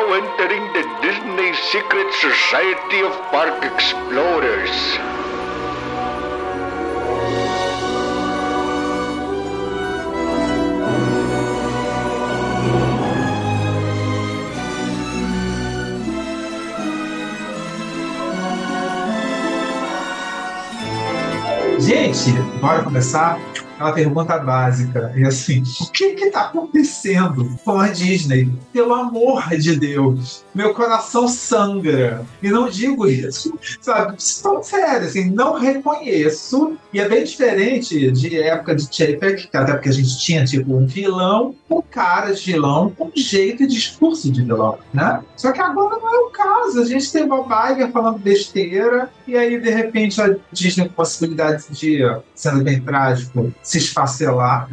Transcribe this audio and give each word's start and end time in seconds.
now 0.00 0.12
entering 0.14 0.72
the 0.72 0.82
Disney 1.02 1.52
Secret 1.70 2.12
Society 2.14 3.00
of 3.02 3.12
Park 3.30 3.64
Explorers. 3.64 4.70
Gente, 21.78 22.32
bora 22.60 22.82
começar? 22.84 23.49
Uma 23.80 23.92
pergunta 23.92 24.38
básica. 24.38 25.12
E 25.16 25.24
assim, 25.24 25.62
o 25.80 25.90
que 25.90 26.10
que 26.10 26.30
tá 26.30 26.42
acontecendo 26.42 27.48
com 27.64 27.78
a 27.78 27.88
Disney? 27.88 28.52
Pelo 28.72 28.92
amor 28.92 29.48
de 29.56 29.74
Deus, 29.74 30.44
meu 30.54 30.74
coração 30.74 31.26
sangra. 31.26 32.24
E 32.42 32.50
não 32.50 32.68
digo 32.68 33.06
isso, 33.06 33.58
sabe? 33.80 34.16
Tão 34.42 34.62
sério, 34.62 35.06
assim, 35.06 35.30
não 35.30 35.58
reconheço. 35.58 36.76
E 36.92 37.00
é 37.00 37.08
bem 37.08 37.24
diferente 37.24 38.10
de 38.12 38.38
época 38.38 38.74
de 38.74 38.82
Chapek, 38.82 39.48
até 39.52 39.72
porque 39.72 39.88
a 39.88 39.92
gente 39.92 40.18
tinha, 40.18 40.44
tipo, 40.44 40.76
um 40.76 40.86
vilão 40.86 41.54
com 41.68 41.80
cara 41.80 42.32
de 42.32 42.42
vilão, 42.42 42.90
com 42.90 43.10
jeito 43.14 43.62
e 43.62 43.66
discurso 43.66 44.30
de 44.30 44.42
vilão, 44.42 44.78
né? 44.92 45.20
Só 45.36 45.52
que 45.52 45.60
agora 45.60 45.96
não 45.98 46.14
é 46.14 46.18
o 46.18 46.30
caso. 46.30 46.80
A 46.80 46.84
gente 46.84 47.10
tem 47.10 47.24
uma 47.24 47.70
Iger 47.70 47.90
falando 47.90 48.18
besteira, 48.18 49.10
e 49.26 49.36
aí, 49.36 49.60
de 49.60 49.70
repente, 49.70 50.20
a 50.20 50.36
Disney 50.52 50.88
com 50.88 50.94
possibilidade 50.94 51.64
de, 51.70 52.00
sendo 52.34 52.62
bem 52.62 52.80
trágico, 52.80 53.52
se 53.70 53.78
esfacelar, 53.78 54.68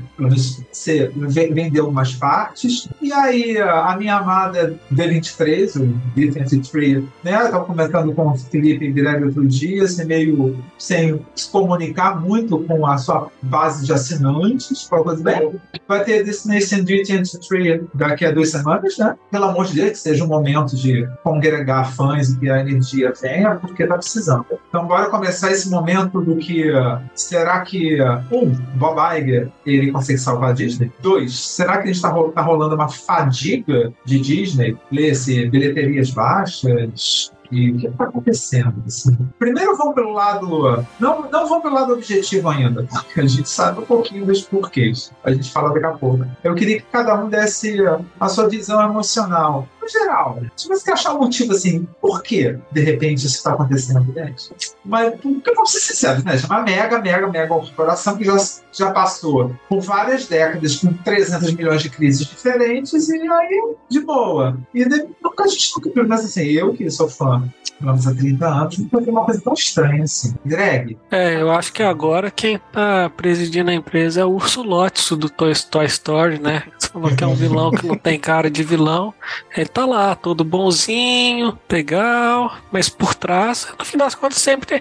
se 0.71 1.11
vender 1.15 1.79
algumas 1.79 2.15
partes. 2.15 2.89
E 2.99 3.13
aí, 3.13 3.55
a 3.59 3.95
minha 3.95 4.15
amada 4.15 4.75
D23, 4.91 5.79
o 5.79 6.19
D23, 6.19 7.03
né? 7.23 7.35
Eu 7.43 7.51
tava 7.51 7.65
comentando 7.65 8.11
com 8.15 8.29
o 8.29 8.35
Felipe 8.35 8.91
Greg 8.91 9.23
outro 9.23 9.47
dia, 9.47 9.83
assim, 9.83 10.03
meio 10.03 10.57
sem 10.79 11.23
se 11.35 11.47
comunicar 11.51 12.19
muito 12.19 12.57
com 12.57 12.87
a 12.87 12.97
sua 12.97 13.29
base 13.39 13.85
de 13.85 13.93
assinantes. 13.93 14.87
Coisa 14.87 15.23
bem, 15.23 15.53
vai 15.87 16.03
ter 16.03 16.23
Destination 16.23 16.77
D23 16.77 17.85
daqui 17.93 18.25
a 18.25 18.31
duas 18.31 18.49
semanas, 18.49 18.97
né? 18.97 19.15
Pelo 19.29 19.45
amor 19.45 19.67
de 19.67 19.75
Deus, 19.75 19.91
que 19.91 19.99
seja 19.99 20.23
um 20.23 20.27
momento 20.27 20.75
de 20.75 21.07
congregar 21.23 21.93
fãs 21.93 22.29
e 22.29 22.39
que 22.39 22.49
a 22.49 22.61
energia 22.61 23.13
venha, 23.21 23.57
porque 23.57 23.85
tá 23.85 23.95
precisando. 23.95 24.47
Então, 24.69 24.87
bora 24.87 25.07
começar 25.11 25.51
esse 25.51 25.69
momento 25.69 26.19
do 26.19 26.35
que 26.37 26.71
será 27.13 27.61
que 27.61 27.99
um 28.31 28.55
Bob 28.93 29.17
Iger 29.17 29.51
ele 29.65 29.91
consegue 29.91 30.19
salvar 30.19 30.51
a 30.51 30.53
Disney? 30.53 30.91
Dois, 31.01 31.37
será 31.37 31.77
que 31.77 31.83
a 31.83 31.85
gente 31.87 31.95
está 31.95 32.11
tá 32.11 32.41
rolando 32.41 32.75
uma 32.75 32.89
fadiga 32.89 33.93
de 34.05 34.19
Disney? 34.19 34.77
Lê-se 34.91 35.49
bilheterias 35.49 36.11
baixas, 36.11 37.31
e 37.51 37.71
o 37.71 37.77
que 37.77 37.87
está 37.87 38.03
acontecendo? 38.05 38.83
Assim? 38.85 39.17
Primeiro 39.39 39.75
vamos 39.77 39.95
pelo 39.95 40.11
lado. 40.11 40.85
Não, 40.99 41.29
não 41.29 41.47
vamos 41.47 41.63
pelo 41.63 41.75
lado 41.75 41.93
objetivo 41.93 42.49
ainda, 42.49 42.83
porque 42.83 43.21
a 43.21 43.25
gente 43.25 43.49
sabe 43.49 43.79
um 43.79 43.85
pouquinho 43.85 44.25
dos 44.25 44.41
porquês. 44.41 45.11
A 45.23 45.31
gente 45.31 45.51
fala 45.51 45.73
daqui 45.73 45.85
a 45.85 45.91
pouco. 45.91 46.25
Eu 46.43 46.55
queria 46.55 46.77
que 46.77 46.85
cada 46.91 47.15
um 47.15 47.29
desse 47.29 47.77
a 48.19 48.29
sua 48.29 48.49
visão 48.49 48.81
emocional 48.83 49.67
no 49.87 49.89
geral. 49.89 50.41
Se 50.55 50.67
você 50.67 50.91
achar 50.91 51.13
um 51.13 51.19
motivo 51.19 51.53
assim, 51.53 51.87
por 52.01 52.21
que 52.21 52.57
de 52.71 52.81
repente 52.81 53.25
isso 53.25 53.37
está 53.37 53.53
acontecendo, 53.53 54.13
gente? 54.13 54.51
Mas, 54.83 55.15
porque 55.19 55.53
vamos 55.53 55.71
ser 55.71 55.79
sinceros, 55.79 56.23
né? 56.23 56.35
É 56.35 56.45
uma 56.45 56.61
mega, 56.61 56.99
mega, 56.99 57.27
mega 57.27 57.47
corporação 57.47 58.17
que 58.17 58.25
já, 58.25 58.37
já 58.71 58.91
passou 58.91 59.55
por 59.69 59.81
várias 59.81 60.27
décadas 60.27 60.75
com 60.75 60.93
300 60.93 61.53
milhões 61.53 61.81
de 61.81 61.89
crises 61.89 62.27
diferentes 62.27 63.07
e 63.09 63.21
aí, 63.21 63.75
de 63.89 63.99
boa. 64.01 64.57
E 64.73 64.87
de, 64.87 65.07
nunca 65.23 65.43
a 65.43 65.47
gente 65.47 65.71
nunca, 65.75 65.89
pelo 65.89 66.13
assim, 66.13 66.43
eu 66.43 66.73
que 66.73 66.89
sou 66.89 67.09
fã 67.09 67.43
vamos 67.79 68.07
há 68.07 68.13
30 68.13 68.47
anos, 68.47 68.77
não 68.77 68.89
foi 68.89 69.03
uma 69.05 69.25
coisa 69.25 69.41
tão 69.41 69.53
estranha 69.53 70.03
assim. 70.03 70.33
Greg? 70.45 70.97
É, 71.11 71.41
eu 71.41 71.51
acho 71.51 71.71
que 71.71 71.83
agora 71.83 72.31
quem 72.31 72.59
tá 72.71 73.09
presidindo 73.15 73.69
a 73.69 73.73
empresa 73.73 74.21
é 74.21 74.25
o 74.25 74.31
Urso 74.31 74.61
Lotso 74.61 75.15
do 75.15 75.29
Toy, 75.29 75.53
Toy 75.69 75.85
Story, 75.85 76.39
né? 76.39 76.63
Você 76.77 76.89
falou 76.89 77.15
que 77.15 77.23
é 77.23 77.27
um 77.27 77.35
vilão 77.35 77.71
que 77.71 77.85
não 77.85 77.95
tem 77.95 78.19
cara 78.19 78.49
de 78.49 78.63
vilão. 78.63 79.13
Ele 79.55 79.67
tá 79.77 79.85
lá, 79.85 80.15
todo 80.15 80.43
bonzinho, 80.43 81.55
legal, 81.69 82.57
mas 82.71 82.89
por 82.89 83.13
trás, 83.13 83.67
no 83.77 83.85
fim 83.85 83.95
das 83.95 84.15
contas, 84.15 84.39
sempre 84.39 84.65
tem, 84.65 84.79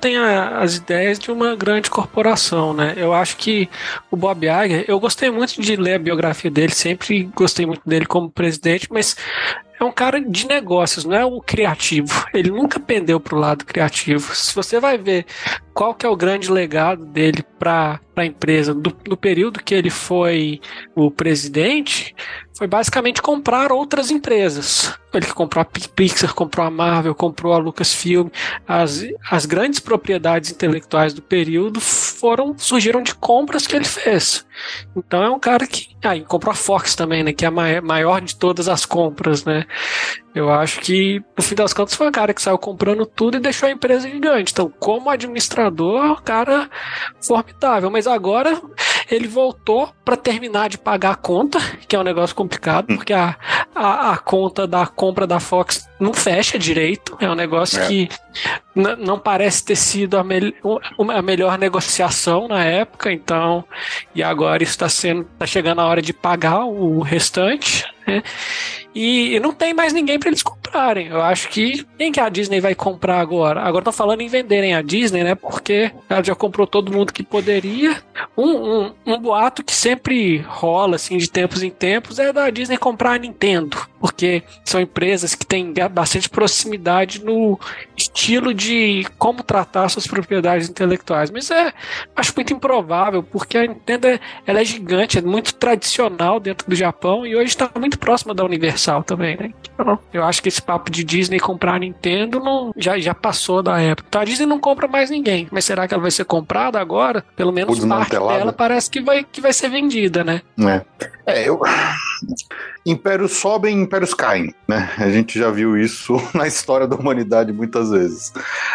tem 0.00 0.16
a, 0.16 0.60
as 0.60 0.76
ideias 0.76 1.18
de 1.18 1.30
uma 1.30 1.54
grande 1.54 1.90
corporação, 1.90 2.72
né? 2.72 2.94
Eu 2.96 3.12
acho 3.12 3.36
que 3.36 3.68
o 4.10 4.16
Bob 4.16 4.46
Iger, 4.46 4.86
eu 4.88 4.98
gostei 4.98 5.30
muito 5.30 5.60
de 5.60 5.76
ler 5.76 5.96
a 5.96 5.98
biografia 5.98 6.50
dele, 6.50 6.72
sempre 6.72 7.24
gostei 7.34 7.66
muito 7.66 7.82
dele 7.84 8.06
como 8.06 8.30
presidente, 8.30 8.88
mas 8.90 9.14
é 9.78 9.84
um 9.84 9.92
cara 9.92 10.20
de 10.20 10.46
negócios, 10.46 11.04
não 11.04 11.16
é 11.16 11.24
o 11.24 11.40
criativo. 11.40 12.26
Ele 12.32 12.50
nunca 12.50 12.78
pendeu 12.78 13.18
para 13.18 13.34
o 13.34 13.38
lado 13.38 13.64
criativo. 13.64 14.34
Se 14.34 14.54
você 14.54 14.78
vai 14.78 14.96
ver 14.96 15.26
qual 15.72 15.94
que 15.94 16.06
é 16.06 16.08
o 16.08 16.16
grande 16.16 16.50
legado 16.50 17.04
dele 17.04 17.44
para 17.58 18.00
a 18.14 18.24
empresa 18.24 18.72
do, 18.72 18.96
no 19.08 19.16
período 19.16 19.62
que 19.62 19.74
ele 19.74 19.90
foi 19.90 20.60
o 20.94 21.10
presidente, 21.10 22.14
foi 22.56 22.68
basicamente 22.68 23.20
comprar 23.20 23.72
outras 23.72 24.10
empresas. 24.10 24.96
Ele 25.12 25.26
comprou 25.26 25.62
a 25.62 25.64
Pixar, 25.64 26.32
comprou 26.34 26.64
a 26.64 26.70
Marvel, 26.70 27.14
comprou 27.14 27.52
a 27.52 27.58
Lucasfilm. 27.58 28.28
As, 28.66 29.04
as 29.28 29.44
grandes 29.44 29.80
propriedades 29.80 30.50
intelectuais 30.52 31.12
do 31.12 31.22
período 31.22 31.80
foram 32.14 32.56
surgiram 32.56 33.02
de 33.02 33.14
compras 33.14 33.66
que 33.66 33.76
ele 33.76 33.84
fez. 33.84 34.46
Então 34.96 35.22
é 35.22 35.30
um 35.30 35.38
cara 35.38 35.66
que. 35.66 35.94
Ah, 36.02 36.18
comprou 36.20 36.52
a 36.52 36.54
Fox 36.54 36.94
também, 36.94 37.22
né? 37.22 37.32
Que 37.32 37.44
é 37.44 37.48
a 37.48 37.82
maior 37.82 38.20
de 38.20 38.36
todas 38.36 38.68
as 38.68 38.84
compras, 38.84 39.44
né? 39.44 39.64
Eu 40.34 40.50
acho 40.50 40.80
que, 40.80 41.22
no 41.36 41.42
fim 41.42 41.54
das 41.54 41.72
contas, 41.72 41.94
foi 41.94 42.08
um 42.08 42.12
cara 42.12 42.34
que 42.34 42.42
saiu 42.42 42.58
comprando 42.58 43.06
tudo 43.06 43.36
e 43.36 43.40
deixou 43.40 43.68
a 43.68 43.72
empresa 43.72 44.08
gigante. 44.08 44.52
Então, 44.52 44.72
como 44.80 45.08
administrador, 45.08 46.20
cara 46.22 46.68
formidável. 47.22 47.90
Mas 47.90 48.06
agora 48.06 48.60
ele 49.10 49.28
voltou 49.28 49.92
para 50.04 50.16
terminar 50.16 50.68
de 50.68 50.78
pagar 50.78 51.12
a 51.12 51.16
conta, 51.16 51.58
que 51.86 51.94
é 51.94 51.98
um 51.98 52.02
negócio 52.02 52.34
complicado, 52.34 52.86
porque 52.86 53.12
a, 53.12 53.36
a, 53.74 54.12
a 54.12 54.18
conta 54.18 54.66
da 54.66 54.86
compra 54.86 55.26
da 55.26 55.40
Fox 55.40 55.88
não 55.98 56.12
fecha 56.12 56.58
direito. 56.58 57.16
É 57.20 57.30
um 57.30 57.34
negócio 57.34 57.80
é. 57.80 57.86
que 57.86 58.08
não 58.74 59.18
parece 59.18 59.64
ter 59.64 59.76
sido 59.76 60.18
a, 60.18 60.24
me 60.24 60.54
a 61.12 61.22
melhor 61.22 61.58
negociação 61.58 62.48
na 62.48 62.64
época, 62.64 63.12
então. 63.12 63.64
E 64.14 64.22
agora 64.22 64.62
está 64.62 64.88
sendo. 64.88 65.22
está 65.22 65.46
chegando 65.46 65.80
a 65.80 65.86
hora 65.86 66.02
de 66.02 66.12
pagar 66.12 66.64
o 66.64 67.00
restante. 67.00 67.84
Né? 68.06 68.22
E, 68.94 69.40
não 69.40 69.52
tem 69.52 69.74
mais 69.74 69.92
ninguém 69.92 70.18
para 70.18 70.28
eles 70.28 70.42
comprarem. 70.42 71.08
Eu 71.08 71.20
acho 71.20 71.48
que 71.48 71.84
quem 71.98 72.12
que 72.12 72.20
a 72.20 72.28
Disney 72.28 72.60
vai 72.60 72.74
comprar 72.74 73.18
agora? 73.18 73.60
Agora 73.60 73.80
estão 73.80 73.92
falando 73.92 74.20
em 74.20 74.28
venderem 74.28 74.74
a 74.74 74.82
Disney, 74.82 75.24
né? 75.24 75.34
Porque 75.34 75.90
ela 76.08 76.22
já 76.22 76.34
comprou 76.34 76.66
todo 76.66 76.92
mundo 76.92 77.12
que 77.12 77.24
poderia. 77.24 78.00
Um, 78.36 78.52
um, 78.52 78.92
um 79.04 79.18
boato 79.18 79.64
que 79.64 79.74
sempre 79.74 80.38
rola, 80.46 80.94
assim, 80.94 81.18
de 81.18 81.28
tempos 81.28 81.62
em 81.62 81.70
tempos, 81.70 82.18
é 82.18 82.32
da 82.32 82.48
Disney 82.50 82.76
comprar 82.76 83.14
a 83.14 83.18
Nintendo. 83.18 83.76
Porque 83.98 84.42
são 84.64 84.80
empresas 84.80 85.34
que 85.34 85.46
têm 85.46 85.74
bastante 85.90 86.28
proximidade 86.28 87.24
no 87.24 87.58
estilo 87.96 88.54
de 88.54 89.06
como 89.18 89.42
tratar 89.42 89.88
suas 89.88 90.06
propriedades 90.06 90.68
intelectuais. 90.68 91.30
Mas 91.30 91.50
é, 91.50 91.72
acho 92.14 92.32
muito 92.36 92.52
improvável, 92.52 93.22
porque 93.22 93.58
a 93.58 93.66
Nintendo 93.66 94.06
é, 94.06 94.20
ela 94.46 94.60
é 94.60 94.64
gigante, 94.64 95.18
é 95.18 95.22
muito 95.22 95.54
tradicional 95.54 96.38
dentro 96.38 96.68
do 96.68 96.76
Japão 96.76 97.26
e 97.26 97.34
hoje 97.34 97.48
está 97.48 97.70
muito 97.76 97.98
próxima 97.98 98.34
da 98.34 98.44
Universal 98.44 98.83
também, 99.02 99.36
né? 99.36 99.50
Então, 99.74 99.98
eu 100.12 100.24
acho 100.24 100.42
que 100.42 100.48
esse 100.48 100.62
papo 100.62 100.90
de 100.90 101.02
Disney 101.02 101.40
comprar 101.40 101.74
a 101.74 101.78
Nintendo 101.78 102.38
não, 102.40 102.72
já, 102.76 102.98
já 102.98 103.14
passou 103.14 103.62
da 103.62 103.80
época. 103.80 104.06
Então 104.08 104.20
a 104.20 104.24
Disney 104.24 104.46
não 104.46 104.60
compra 104.60 104.86
mais 104.86 105.10
ninguém. 105.10 105.48
Mas 105.50 105.64
será 105.64 105.88
que 105.88 105.94
ela 105.94 106.02
vai 106.02 106.10
ser 106.10 106.24
comprada 106.24 106.80
agora? 106.80 107.24
Pelo 107.36 107.52
menos 107.52 107.84
parte 107.84 108.10
dela 108.10 108.52
parece 108.52 108.90
que 108.90 109.00
vai, 109.00 109.24
que 109.24 109.40
vai 109.40 109.52
ser 109.52 109.68
vendida, 109.68 110.22
né? 110.22 110.42
É. 110.58 111.23
É, 111.26 111.48
eu. 111.48 111.60
Impérios 112.86 113.32
sobem, 113.32 113.80
impérios 113.80 114.12
caem, 114.12 114.54
né? 114.68 114.90
A 114.98 115.08
gente 115.08 115.38
já 115.38 115.50
viu 115.50 115.76
isso 115.76 116.16
na 116.34 116.46
história 116.46 116.86
da 116.86 116.96
humanidade 116.96 117.50
muitas 117.50 117.90
vezes. 117.90 118.30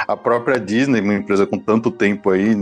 A 0.08 0.18
própria 0.18 0.60
Disney, 0.60 1.00
uma 1.00 1.14
empresa 1.14 1.46
com 1.46 1.60
tanto 1.60 1.92
tempo 1.92 2.32
aí, 2.32 2.56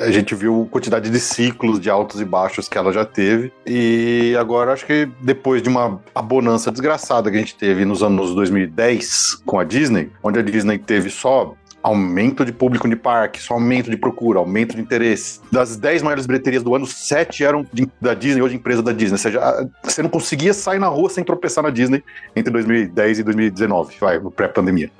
a 0.00 0.12
gente 0.12 0.32
viu 0.34 0.66
a 0.68 0.72
quantidade 0.72 1.10
de 1.10 1.18
ciclos 1.18 1.80
de 1.80 1.90
altos 1.90 2.20
e 2.20 2.24
baixos 2.24 2.68
que 2.68 2.78
ela 2.78 2.92
já 2.92 3.04
teve. 3.04 3.52
E 3.66 4.36
agora 4.38 4.72
acho 4.72 4.86
que 4.86 5.08
depois 5.20 5.60
de 5.60 5.68
uma 5.68 6.00
abonança 6.14 6.70
desgraçada 6.70 7.30
que 7.30 7.36
a 7.36 7.40
gente 7.40 7.56
teve 7.56 7.84
nos 7.84 8.02
anos 8.02 8.32
2010 8.34 9.42
com 9.44 9.58
a 9.58 9.64
Disney, 9.64 10.10
onde 10.22 10.38
a 10.38 10.42
Disney 10.42 10.78
teve 10.78 11.10
só 11.10 11.54
aumento 11.82 12.44
de 12.44 12.52
público 12.52 12.88
de 12.88 12.96
parque, 12.96 13.42
só 13.42 13.54
aumento 13.54 13.90
de 13.90 13.96
procura, 13.96 14.38
aumento 14.38 14.76
de 14.76 14.80
interesse. 14.80 15.40
Das 15.50 15.76
10 15.76 16.02
maiores 16.02 16.26
bilheterias 16.26 16.62
do 16.62 16.74
ano, 16.74 16.86
7 16.86 17.44
eram 17.44 17.66
de, 17.72 17.88
da 18.00 18.14
Disney, 18.14 18.42
hoje 18.42 18.56
empresa 18.56 18.82
da 18.82 18.92
Disney. 18.92 19.14
Ou 19.14 19.18
seja, 19.18 19.68
você 19.82 20.02
não 20.02 20.10
conseguia 20.10 20.54
sair 20.54 20.78
na 20.78 20.88
rua 20.88 21.10
sem 21.10 21.24
tropeçar 21.24 21.64
na 21.64 21.70
Disney 21.70 22.02
entre 22.36 22.52
2010 22.52 23.18
e 23.18 23.22
2019, 23.22 23.96
vai, 24.00 24.20
pré-pandemia. 24.20 24.90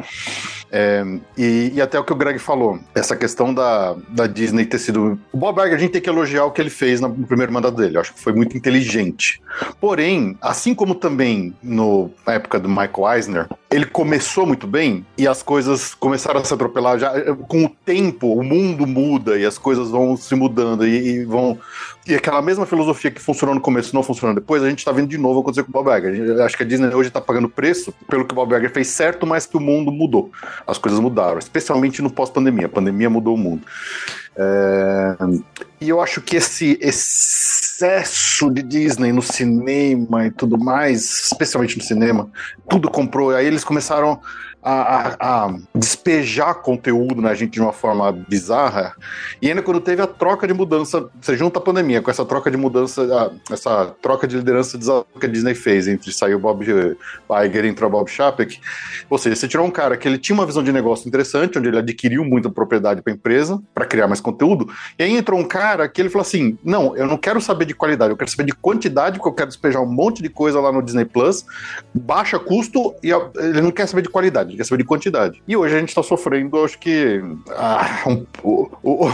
É, 0.74 1.04
e, 1.36 1.72
e, 1.74 1.82
até 1.82 1.98
o 1.98 2.04
que 2.04 2.14
o 2.14 2.16
Greg 2.16 2.38
falou, 2.38 2.80
essa 2.94 3.14
questão 3.14 3.52
da, 3.52 3.94
da 4.08 4.26
Disney 4.26 4.64
ter 4.64 4.78
sido. 4.78 5.20
O 5.30 5.36
Bob 5.36 5.60
Iger, 5.60 5.74
a 5.74 5.78
gente 5.78 5.90
tem 5.90 6.00
que 6.00 6.08
elogiar 6.08 6.46
o 6.46 6.50
que 6.50 6.62
ele 6.62 6.70
fez 6.70 6.98
no 6.98 7.12
primeiro 7.26 7.52
mandato 7.52 7.76
dele. 7.76 7.98
Eu 7.98 8.00
acho 8.00 8.14
que 8.14 8.20
foi 8.20 8.32
muito 8.32 8.56
inteligente. 8.56 9.42
Porém, 9.78 10.34
assim 10.40 10.74
como 10.74 10.94
também 10.94 11.54
no, 11.62 12.10
na 12.26 12.32
época 12.32 12.58
do 12.58 12.70
Michael 12.70 13.14
Eisner, 13.14 13.48
ele 13.70 13.84
começou 13.84 14.46
muito 14.46 14.66
bem 14.66 15.04
e 15.16 15.26
as 15.28 15.42
coisas 15.42 15.94
começaram 15.94 16.40
a 16.40 16.44
se 16.44 16.54
atropelar. 16.54 16.98
Já, 16.98 17.12
com 17.48 17.64
o 17.64 17.68
tempo, 17.68 18.32
o 18.32 18.42
mundo 18.42 18.86
muda 18.86 19.38
e 19.38 19.44
as 19.44 19.58
coisas 19.58 19.90
vão 19.90 20.16
se 20.16 20.34
mudando 20.34 20.86
e, 20.86 21.20
e 21.20 21.25
vão. 21.25 21.58
E 22.06 22.14
aquela 22.14 22.42
mesma 22.42 22.66
filosofia 22.66 23.10
que 23.10 23.20
funcionou 23.20 23.54
no 23.54 23.60
começo 23.60 23.94
não 23.94 24.02
funciona 24.02 24.34
depois, 24.34 24.62
a 24.62 24.68
gente 24.68 24.84
tá 24.84 24.90
vendo 24.90 25.08
de 25.08 25.16
novo 25.16 25.40
acontecer 25.40 25.62
com 25.62 25.70
o 25.70 25.72
Bob 25.72 25.88
Iger. 25.96 26.40
Acho 26.42 26.56
que 26.56 26.62
a 26.62 26.66
Disney 26.66 26.92
hoje 26.94 27.10
tá 27.10 27.20
pagando 27.20 27.48
preço 27.48 27.94
pelo 28.08 28.25
que 28.25 28.32
o 28.32 28.34
Bob 28.34 28.54
Iger 28.54 28.72
fez 28.72 28.88
certo, 28.88 29.26
mas 29.26 29.46
que 29.46 29.56
o 29.56 29.60
mundo 29.60 29.92
mudou. 29.92 30.30
As 30.67 30.79
coisas 30.79 31.00
mudaram, 31.00 31.38
especialmente 31.38 32.03
no 32.03 32.11
pós-pandemia. 32.11 32.67
A 32.67 32.70
pandemia 32.70 33.11
mudou 33.11 33.35
o 33.35 33.38
mundo. 33.38 33.62
É... 34.37 35.17
E 35.81 35.88
eu 35.88 36.00
acho 36.00 36.20
que 36.20 36.37
esse 36.37 36.79
excesso 36.81 38.50
de 38.50 38.62
Disney 38.62 39.12
no 39.12 39.23
cinema 39.23 40.26
e 40.26 40.31
tudo 40.31 40.56
mais, 40.56 41.25
especialmente 41.25 41.76
no 41.76 41.82
cinema, 41.82 42.31
tudo 42.69 42.91
comprou. 42.91 43.35
Aí 43.35 43.47
eles 43.47 43.64
começaram 43.64 44.20
a, 44.62 45.17
a, 45.19 45.55
despejar 45.75 46.55
conteúdo 46.62 47.20
na 47.20 47.35
gente 47.35 47.53
de 47.53 47.61
uma 47.61 47.73
forma 47.73 48.12
bizarra. 48.12 48.94
E 49.41 49.49
ainda 49.49 49.61
quando 49.61 49.81
teve 49.81 50.00
a 50.00 50.06
troca 50.06 50.47
de 50.47 50.55
mudança, 50.55 51.09
você 51.20 51.37
junta 51.37 51.59
a 51.59 51.62
pandemia 51.62 52.00
com 52.00 52.11
essa 52.11 52.25
troca 52.25 52.50
de 52.50 52.56
mudança, 52.56 53.32
essa 53.50 53.94
troca 54.00 54.26
de 54.29 54.37
liderança 54.37 54.79
que 55.19 55.26
a 55.26 55.29
Disney 55.29 55.55
fez 55.55 55.88
entre 55.88 56.12
saiu 56.12 56.38
Bob 56.38 56.62
Iger 56.62 57.64
e 57.64 57.69
entrou 57.69 57.91
Bob 57.91 58.09
Chapek. 58.09 58.61
Ou 59.11 59.19
seja, 59.19 59.35
você 59.35 59.49
tirou 59.49 59.67
um 59.67 59.70
cara 59.70 59.97
que 59.97 60.06
ele 60.06 60.19
tinha 60.19 60.35
uma 60.35 60.47
visão 60.47 60.62
de 60.62 60.73
negócio 60.73 61.09
interessante, 61.09 61.59
onde 61.59 61.69
ele 61.69 61.79
adquiriu 61.79 62.25
muita 62.25 62.49
propriedade 62.49 63.03
para 63.03 63.12
a 63.12 63.17
empresa, 63.17 63.61
para 63.75 63.85
criar 63.85 64.06
mais 64.06 64.20
conteúdo. 64.20 64.73
E 64.97 65.03
aí 65.03 65.17
entrou 65.17 65.41
um 65.41 65.44
cara 65.44 65.88
que 65.88 66.00
ele 66.00 66.09
falou 66.09 66.23
assim: 66.23 66.56
não, 66.62 66.97
eu 66.97 67.06
não 67.06 67.17
quero 67.17 67.41
saber 67.41 67.64
de 67.64 67.75
qualidade, 67.75 68.12
eu 68.12 68.17
quero 68.17 68.31
saber 68.31 68.44
de 68.44 68.55
quantidade, 68.55 69.19
porque 69.19 69.29
eu 69.29 69.35
quero 69.35 69.49
despejar 69.49 69.82
um 69.82 69.87
monte 69.87 70.23
de 70.23 70.29
coisa 70.29 70.61
lá 70.61 70.70
no 70.70 70.82
Disney 70.82 71.05
Plus, 71.05 71.44
baixa 71.93 72.38
custo, 72.38 72.94
e 73.03 73.11
ele 73.11 73.61
não 73.61 73.73
quer 73.73 73.88
saber 73.88 74.03
de 74.03 74.09
qualidade 74.09 74.51
quantidade, 74.52 74.56
quer 74.56 74.64
saber 74.64 74.82
de 74.82 74.88
quantidade. 74.88 75.43
E 75.46 75.56
hoje 75.56 75.76
a 75.76 75.78
gente 75.78 75.88
está 75.88 76.02
sofrendo, 76.02 76.62
acho 76.64 76.78
que, 76.78 77.22
ah, 77.50 78.04
um, 78.06 78.26
o, 78.43 78.70
o, 78.82 79.08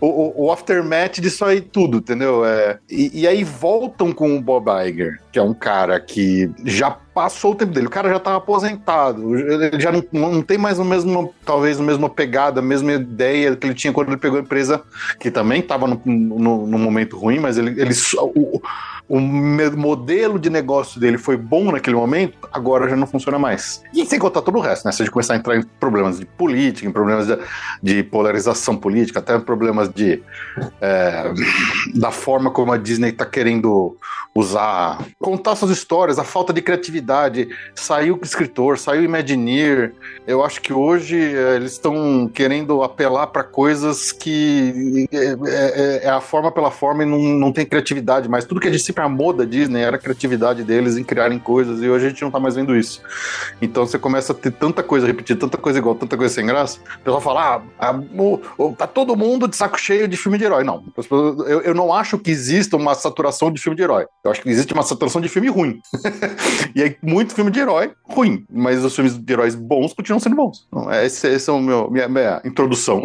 o, 0.00 0.46
o, 0.46 0.52
aftermath 0.52 1.20
disso 1.20 1.44
aí 1.44 1.60
tudo, 1.60 1.98
entendeu? 1.98 2.44
É, 2.44 2.78
e, 2.90 3.22
e 3.22 3.28
aí 3.28 3.44
voltam 3.44 4.12
com 4.12 4.36
o 4.36 4.40
Bob 4.40 4.68
Iger, 4.86 5.20
que 5.32 5.38
é 5.38 5.42
um 5.42 5.54
cara 5.54 6.00
que 6.00 6.50
já 6.64 6.96
passou 7.18 7.50
o 7.50 7.54
tempo 7.56 7.72
dele. 7.72 7.88
O 7.88 7.90
cara 7.90 8.08
já 8.08 8.20
tá 8.20 8.36
aposentado, 8.36 9.36
ele 9.36 9.80
já 9.80 9.90
não, 9.90 10.04
não 10.12 10.40
tem 10.40 10.56
mais 10.56 10.78
o 10.78 10.84
mesmo, 10.84 11.34
talvez, 11.44 11.80
a 11.80 11.82
mesma 11.82 12.08
pegada, 12.08 12.60
a 12.60 12.62
mesma 12.62 12.92
ideia 12.92 13.56
que 13.56 13.66
ele 13.66 13.74
tinha 13.74 13.92
quando 13.92 14.10
ele 14.10 14.16
pegou 14.16 14.38
a 14.38 14.42
empresa, 14.42 14.80
que 15.18 15.28
também 15.28 15.58
estava 15.58 15.88
no, 15.88 16.00
no, 16.04 16.64
no, 16.64 16.78
momento 16.78 17.18
ruim, 17.18 17.40
mas 17.40 17.58
ele, 17.58 17.70
ele 17.70 17.92
o, 18.20 18.62
o 19.08 19.18
modelo 19.18 20.38
de 20.38 20.48
negócio 20.48 21.00
dele 21.00 21.18
foi 21.18 21.36
bom 21.36 21.72
naquele 21.72 21.96
momento, 21.96 22.38
agora 22.52 22.88
já 22.88 22.94
não 22.94 23.06
funciona 23.06 23.36
mais. 23.36 23.82
E 23.92 24.06
sem 24.06 24.16
contar 24.16 24.42
todo 24.42 24.56
o 24.56 24.60
resto, 24.60 24.84
né? 24.84 24.92
Se 24.92 25.02
a 25.02 25.04
gente 25.04 25.12
começar 25.12 25.34
a 25.34 25.38
entrar 25.38 25.56
em 25.56 25.62
problemas 25.80 26.20
de 26.20 26.24
política, 26.24 26.86
em 26.86 26.92
problemas 26.92 27.26
de, 27.26 27.36
de 27.82 28.02
polarização 28.04 28.76
política, 28.76 29.18
até 29.18 29.36
problemas 29.40 29.88
de 29.88 30.22
é, 30.80 31.32
da 31.96 32.12
forma 32.12 32.52
como 32.52 32.70
a 32.70 32.76
Disney 32.76 33.10
está 33.10 33.26
querendo 33.26 33.96
usar, 34.34 35.04
contar 35.18 35.56
suas 35.56 35.70
histórias, 35.70 36.18
a 36.18 36.24
falta 36.24 36.52
de 36.52 36.62
criatividade, 36.62 37.07
saiu 37.74 38.18
o 38.20 38.24
escritor, 38.24 38.78
saiu 38.78 39.02
Imagineer. 39.02 39.92
Eu 40.26 40.44
acho 40.44 40.60
que 40.60 40.72
hoje 40.72 41.16
é, 41.16 41.56
eles 41.56 41.72
estão 41.72 42.28
querendo 42.32 42.82
apelar 42.82 43.28
para 43.28 43.42
coisas 43.42 44.12
que 44.12 45.08
é, 45.12 45.36
é, 45.46 46.00
é, 46.04 46.10
a 46.10 46.20
forma 46.20 46.52
pela 46.52 46.70
forma 46.70 47.02
e 47.02 47.06
não, 47.06 47.18
não 47.18 47.52
tem 47.52 47.64
criatividade 47.64 48.28
mais. 48.28 48.44
Tudo 48.44 48.60
que 48.60 48.68
a 48.68 48.70
gente 48.70 48.82
sempre 48.82 49.02
amou 49.02 49.32
da 49.32 49.44
Disney 49.44 49.82
era 49.82 49.96
a 49.96 49.98
criatividade 49.98 50.62
deles 50.62 50.96
em 50.96 51.04
criarem 51.04 51.38
coisas 51.38 51.82
e 51.82 51.88
hoje 51.88 52.06
a 52.06 52.08
gente 52.10 52.22
não 52.22 52.30
tá 52.30 52.38
mais 52.38 52.54
vendo 52.54 52.76
isso. 52.76 53.02
Então 53.60 53.86
você 53.86 53.98
começa 53.98 54.32
a 54.32 54.34
ter 54.34 54.52
tanta 54.52 54.82
coisa 54.82 55.06
repetida, 55.06 55.40
tanta 55.40 55.56
coisa 55.56 55.78
igual, 55.78 55.94
tanta 55.94 56.16
coisa 56.16 56.34
sem 56.34 56.46
graça. 56.46 56.78
O 57.00 57.04
pessoal 57.04 57.20
fala, 57.20 57.62
ah, 57.78 58.00
o, 58.14 58.40
o, 58.58 58.72
tá 58.72 58.86
todo 58.86 59.16
mundo 59.16 59.48
de 59.48 59.56
saco 59.56 59.78
cheio 59.78 60.06
de 60.06 60.16
filme 60.16 60.38
de 60.38 60.44
herói. 60.44 60.64
Não, 60.64 60.84
eu, 61.46 61.62
eu 61.62 61.74
não 61.74 61.92
acho 61.92 62.18
que 62.18 62.30
exista 62.30 62.76
uma 62.76 62.94
saturação 62.94 63.50
de 63.50 63.60
filme 63.60 63.76
de 63.76 63.82
herói. 63.82 64.06
Eu 64.24 64.30
acho 64.30 64.42
que 64.42 64.48
existe 64.48 64.72
uma 64.72 64.82
saturação 64.82 65.20
de 65.20 65.28
filme 65.28 65.48
ruim. 65.48 65.80
e 66.74 66.82
aí, 66.82 66.87
muito 67.02 67.34
filme 67.34 67.50
de 67.50 67.60
herói 67.60 67.92
ruim, 68.04 68.44
mas 68.50 68.84
os 68.84 68.94
filmes 68.94 69.16
de 69.16 69.32
heróis 69.32 69.54
bons 69.54 69.92
continuam 69.92 70.20
sendo 70.20 70.36
bons. 70.36 70.66
Então, 70.68 70.90
esse, 70.92 71.28
esse 71.28 71.50
é 71.50 71.60
meu, 71.60 71.90
minha, 71.90 72.08
minha 72.08 72.40
introdução. 72.44 73.02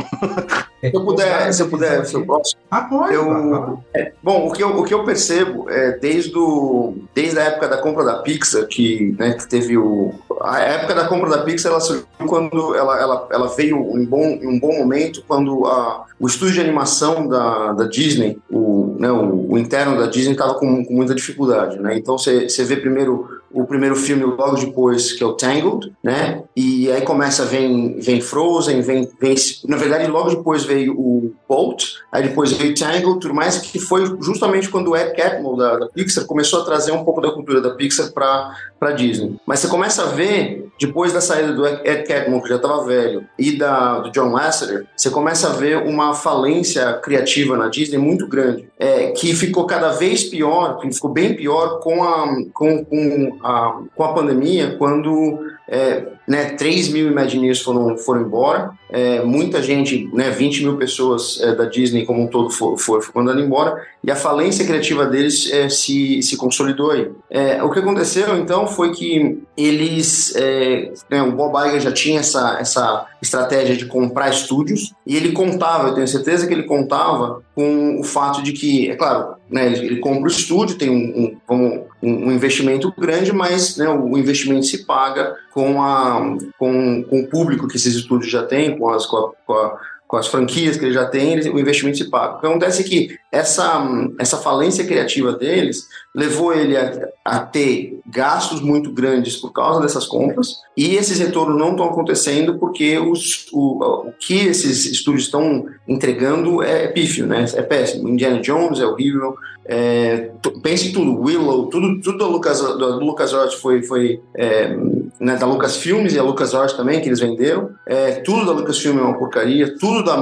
se 0.80 0.92
eu 0.94 1.06
puder, 1.06 1.54
se 1.54 1.62
eu 1.62 1.70
puder, 1.70 2.06
se 2.06 2.14
eu 2.16 2.26
posso. 2.26 2.56
Ah, 2.72 2.82
pode. 2.82 3.14
Eu, 3.14 3.80
é, 3.94 4.14
bom, 4.22 4.48
o 4.48 4.52
que 4.52 4.64
eu, 4.64 4.70
o 4.78 4.84
que 4.84 4.94
eu 4.94 5.04
percebo 5.04 5.70
é 5.70 5.98
desde, 5.98 6.38
o, 6.38 6.96
desde 7.14 7.40
a 7.40 7.44
época 7.44 7.68
da 7.68 7.78
compra 7.78 8.04
da 8.04 8.16
Pixar, 8.20 8.66
que, 8.68 9.16
né, 9.20 9.34
que 9.34 9.48
teve 9.48 9.78
o. 9.78 10.14
A 10.42 10.60
época 10.60 10.96
da 10.96 11.08
compra 11.08 11.30
da 11.30 11.44
Pixar 11.44 11.72
ela 11.72 11.82
surgiu 11.82 12.06
quando 12.28 12.76
ela, 12.76 13.00
ela, 13.00 13.28
ela 13.32 13.48
veio 13.48 13.78
em, 13.98 14.06
bom, 14.06 14.24
em 14.24 14.48
um 14.48 14.60
bom 14.60 14.78
momento, 14.78 15.24
quando 15.28 15.66
a, 15.66 16.06
o 16.20 16.28
estúdio 16.28 16.56
de 16.56 16.62
animação 16.62 17.28
da, 17.28 17.74
da 17.74 17.86
Disney, 17.86 18.40
o, 18.50 18.96
né, 19.00 19.12
o, 19.12 19.52
o 19.52 19.58
interno 19.58 19.98
da 19.98 20.08
Disney, 20.08 20.34
estava 20.34 20.56
com, 20.56 20.84
com 20.86 20.94
muita 20.94 21.14
dificuldade. 21.14 21.80
Né? 21.80 21.98
Então 21.98 22.18
você 22.18 22.64
vê 22.64 22.78
primeiro 22.78 23.42
o 23.52 23.66
primeiro 23.74 23.96
filme 23.96 24.24
logo 24.24 24.56
depois, 24.56 25.14
que 25.14 25.24
é 25.24 25.26
o 25.26 25.34
Tangled, 25.34 25.92
né? 26.04 26.44
E 26.56 26.92
aí 26.92 27.02
começa, 27.02 27.44
vem, 27.44 28.00
vem 28.00 28.22
Frozen, 28.22 28.82
vem, 28.82 29.10
vem. 29.20 29.36
Na 29.66 29.78
verdade, 29.78 30.06
logo 30.06 30.30
depois 30.30 30.64
veio 30.64 30.94
o 30.94 31.34
Bolt, 31.50 31.86
aí 32.12 32.22
depois 32.22 32.52
veio 32.52 32.76
Tangled, 32.76 33.20
tudo 33.20 33.34
mais, 33.34 33.58
que 33.58 33.80
foi 33.80 34.06
justamente 34.22 34.70
quando 34.70 34.92
o 34.92 34.96
Ed 34.96 35.16
Catmull 35.16 35.58
da, 35.58 35.78
da 35.78 35.88
Pixar 35.88 36.26
começou 36.26 36.62
a 36.62 36.66
trazer 36.66 36.92
um 36.92 37.04
pouco 37.04 37.20
da 37.20 37.32
cultura 37.32 37.62
da 37.62 37.72
Pixar 37.72 38.12
para 38.14 38.92
Disney. 38.92 39.38
Mas 39.44 39.60
você 39.60 39.68
começa 39.68 40.04
a 40.04 40.08
ver, 40.08 40.70
depois 40.80 41.12
da 41.12 41.20
saída 41.20 41.52
do 41.52 41.66
Ed 41.66 42.04
Catmull, 42.04 42.44
que 42.44 42.50
já 42.50 42.58
estava 42.58 42.86
velho, 42.86 43.26
e 43.40 43.58
da, 43.58 44.02
do 44.02 44.12
John 44.12 44.32
Lasseter, 44.32 44.86
você 44.96 45.10
começa 45.10 45.50
a 45.50 45.54
ver 45.54 45.78
uma 45.78 46.14
falência 46.14 46.94
criativa 46.94 47.58
na 47.58 47.70
Disney 47.70 47.98
muito 47.98 48.28
grande, 48.28 48.70
é, 48.78 49.08
que 49.12 49.34
ficou 49.34 49.66
cada 49.66 49.94
vez 49.94 50.26
pior, 50.26 50.80
ficou 50.94 51.10
bem 51.10 51.36
pior 51.36 51.80
com 51.80 52.04
a, 52.04 52.28
com, 52.54 52.86
com 52.86 53.38
a, 53.44 53.63
com 53.96 54.04
a 54.04 54.14
pandemia, 54.14 54.76
quando 54.78 55.40
é, 55.68 56.06
né, 56.28 56.52
3 56.52 56.90
mil 56.90 57.08
Imagineers 57.08 57.62
foram, 57.62 57.98
foram 57.98 58.22
embora, 58.22 58.72
é, 58.90 59.22
muita 59.22 59.62
gente, 59.62 60.10
né, 60.14 60.30
20 60.30 60.64
mil 60.64 60.78
pessoas 60.78 61.40
é, 61.42 61.56
da 61.56 61.66
Disney 61.66 62.06
como 62.06 62.22
um 62.22 62.28
todo 62.28 62.50
foram, 62.50 62.78
foram 62.78 63.02
mandando 63.16 63.42
embora, 63.42 63.82
e 64.04 64.12
a 64.12 64.16
falência 64.16 64.66
criativa 64.66 65.06
deles 65.06 65.52
é, 65.52 65.70
se, 65.70 66.22
se 66.22 66.38
consolidou 66.38 66.92
aí. 66.92 67.10
É, 67.30 67.64
o 67.64 67.72
que 67.72 67.80
aconteceu 67.80 68.38
então 68.38 68.68
foi 68.68 68.92
que 68.92 69.42
eles, 69.56 70.36
é, 70.36 70.92
né, 71.10 71.24
o 71.24 71.32
Bob 71.32 71.56
Iger 71.68 71.80
já 71.80 71.92
tinha 71.92 72.20
essa, 72.20 72.58
essa 72.60 73.08
estratégia 73.22 73.76
de 73.76 73.86
comprar 73.86 74.30
estúdios, 74.30 74.94
e 75.08 75.16
ele 75.16 75.32
contava, 75.32 75.90
eu 75.90 75.94
tenho 75.94 76.08
certeza 76.08 76.46
que 76.46 76.54
ele 76.54 76.64
contava 76.64 77.42
com 77.56 78.00
o 78.00 78.04
fato 78.04 78.42
de 78.44 78.52
que, 78.52 78.90
é 78.90 78.96
claro, 78.96 79.36
né, 79.54 79.68
ele, 79.68 79.86
ele 79.86 80.00
compra 80.00 80.24
o 80.24 80.28
estúdio, 80.28 80.80
tem 80.80 80.90
um, 80.90 81.38
um, 81.48 81.84
um, 82.02 82.32
investimento 82.32 82.92
grande, 82.98 83.32
mas 83.32 83.78
né, 83.78 83.88
o 83.88 84.18
investimento 84.18 84.66
se 84.66 84.84
paga 84.84 85.38
com, 85.54 85.80
a, 85.80 86.36
com, 86.58 87.04
com 87.04 87.20
o 87.20 87.28
público 87.28 87.68
que 87.68 87.76
esses 87.76 87.94
estúdios 87.94 88.32
já 88.32 88.44
têm, 88.44 88.76
com, 88.76 88.90
as, 88.90 89.06
com, 89.06 89.18
a, 89.18 89.32
com, 89.46 89.54
a, 89.54 89.80
com 90.14 90.18
as 90.18 90.28
franquias 90.28 90.78
que 90.78 90.86
ele 90.86 90.94
já 90.94 91.06
tem, 91.06 91.40
o 91.50 91.60
investimento 91.60 91.98
se 91.98 92.08
paga. 92.08 92.36
O 92.36 92.40
que 92.40 92.46
acontece 92.46 92.84
é 92.84 92.86
que 92.86 93.18
essa, 93.32 93.84
essa 94.20 94.38
falência 94.38 94.86
criativa 94.86 95.34
deles 95.34 95.88
levou 96.14 96.54
ele 96.54 96.78
a, 96.78 97.10
a, 97.26 97.40
ter 97.40 98.00
gastos 98.06 98.62
muito 98.62 98.92
grandes 98.92 99.38
por 99.38 99.52
causa 99.52 99.82
dessas 99.82 100.06
compras 100.06 100.58
e 100.78 100.96
esses 100.96 101.18
retornos 101.18 101.58
não 101.58 101.72
estão 101.72 101.88
acontecendo 101.88 102.60
porque 102.60 103.00
os, 103.00 103.48
o, 103.52 103.84
o 104.08 104.14
que 104.20 104.46
esses 104.46 104.86
estúdios 104.86 105.24
estão 105.24 105.66
entregando 105.88 106.62
é, 106.62 106.84
é 106.84 106.88
pífio, 106.90 107.26
né? 107.26 107.46
é 107.52 107.64
péssimo. 107.64 108.08
Indiana 108.08 108.40
Jones 108.40 108.80
é 108.80 108.86
horrível, 108.86 109.36
é, 109.66 110.30
pense 110.62 110.92
tudo, 110.92 111.20
Willow, 111.22 111.68
tudo, 111.70 112.00
tudo 112.02 112.20
da 112.20 112.28
Lucas, 112.28 112.62
do 112.62 113.00
LucasArts 113.00 113.56
foi, 113.56 113.82
foi 113.82 114.22
é, 114.36 114.78
né, 115.20 115.36
da 115.36 115.46
Lucasfilmes 115.46 116.14
e 116.14 116.20
a 116.20 116.24
LucasArts 116.24 116.76
também, 116.76 117.02
que 117.02 117.08
eles 117.08 117.20
venderam. 117.20 117.70
É, 117.86 118.12
tudo 118.22 118.46
da 118.46 118.52
Lucasfilm 118.52 119.00
é 119.00 119.02
uma 119.02 119.18
porcaria, 119.18 119.78
tudo 119.78 120.04
da, 120.04 120.16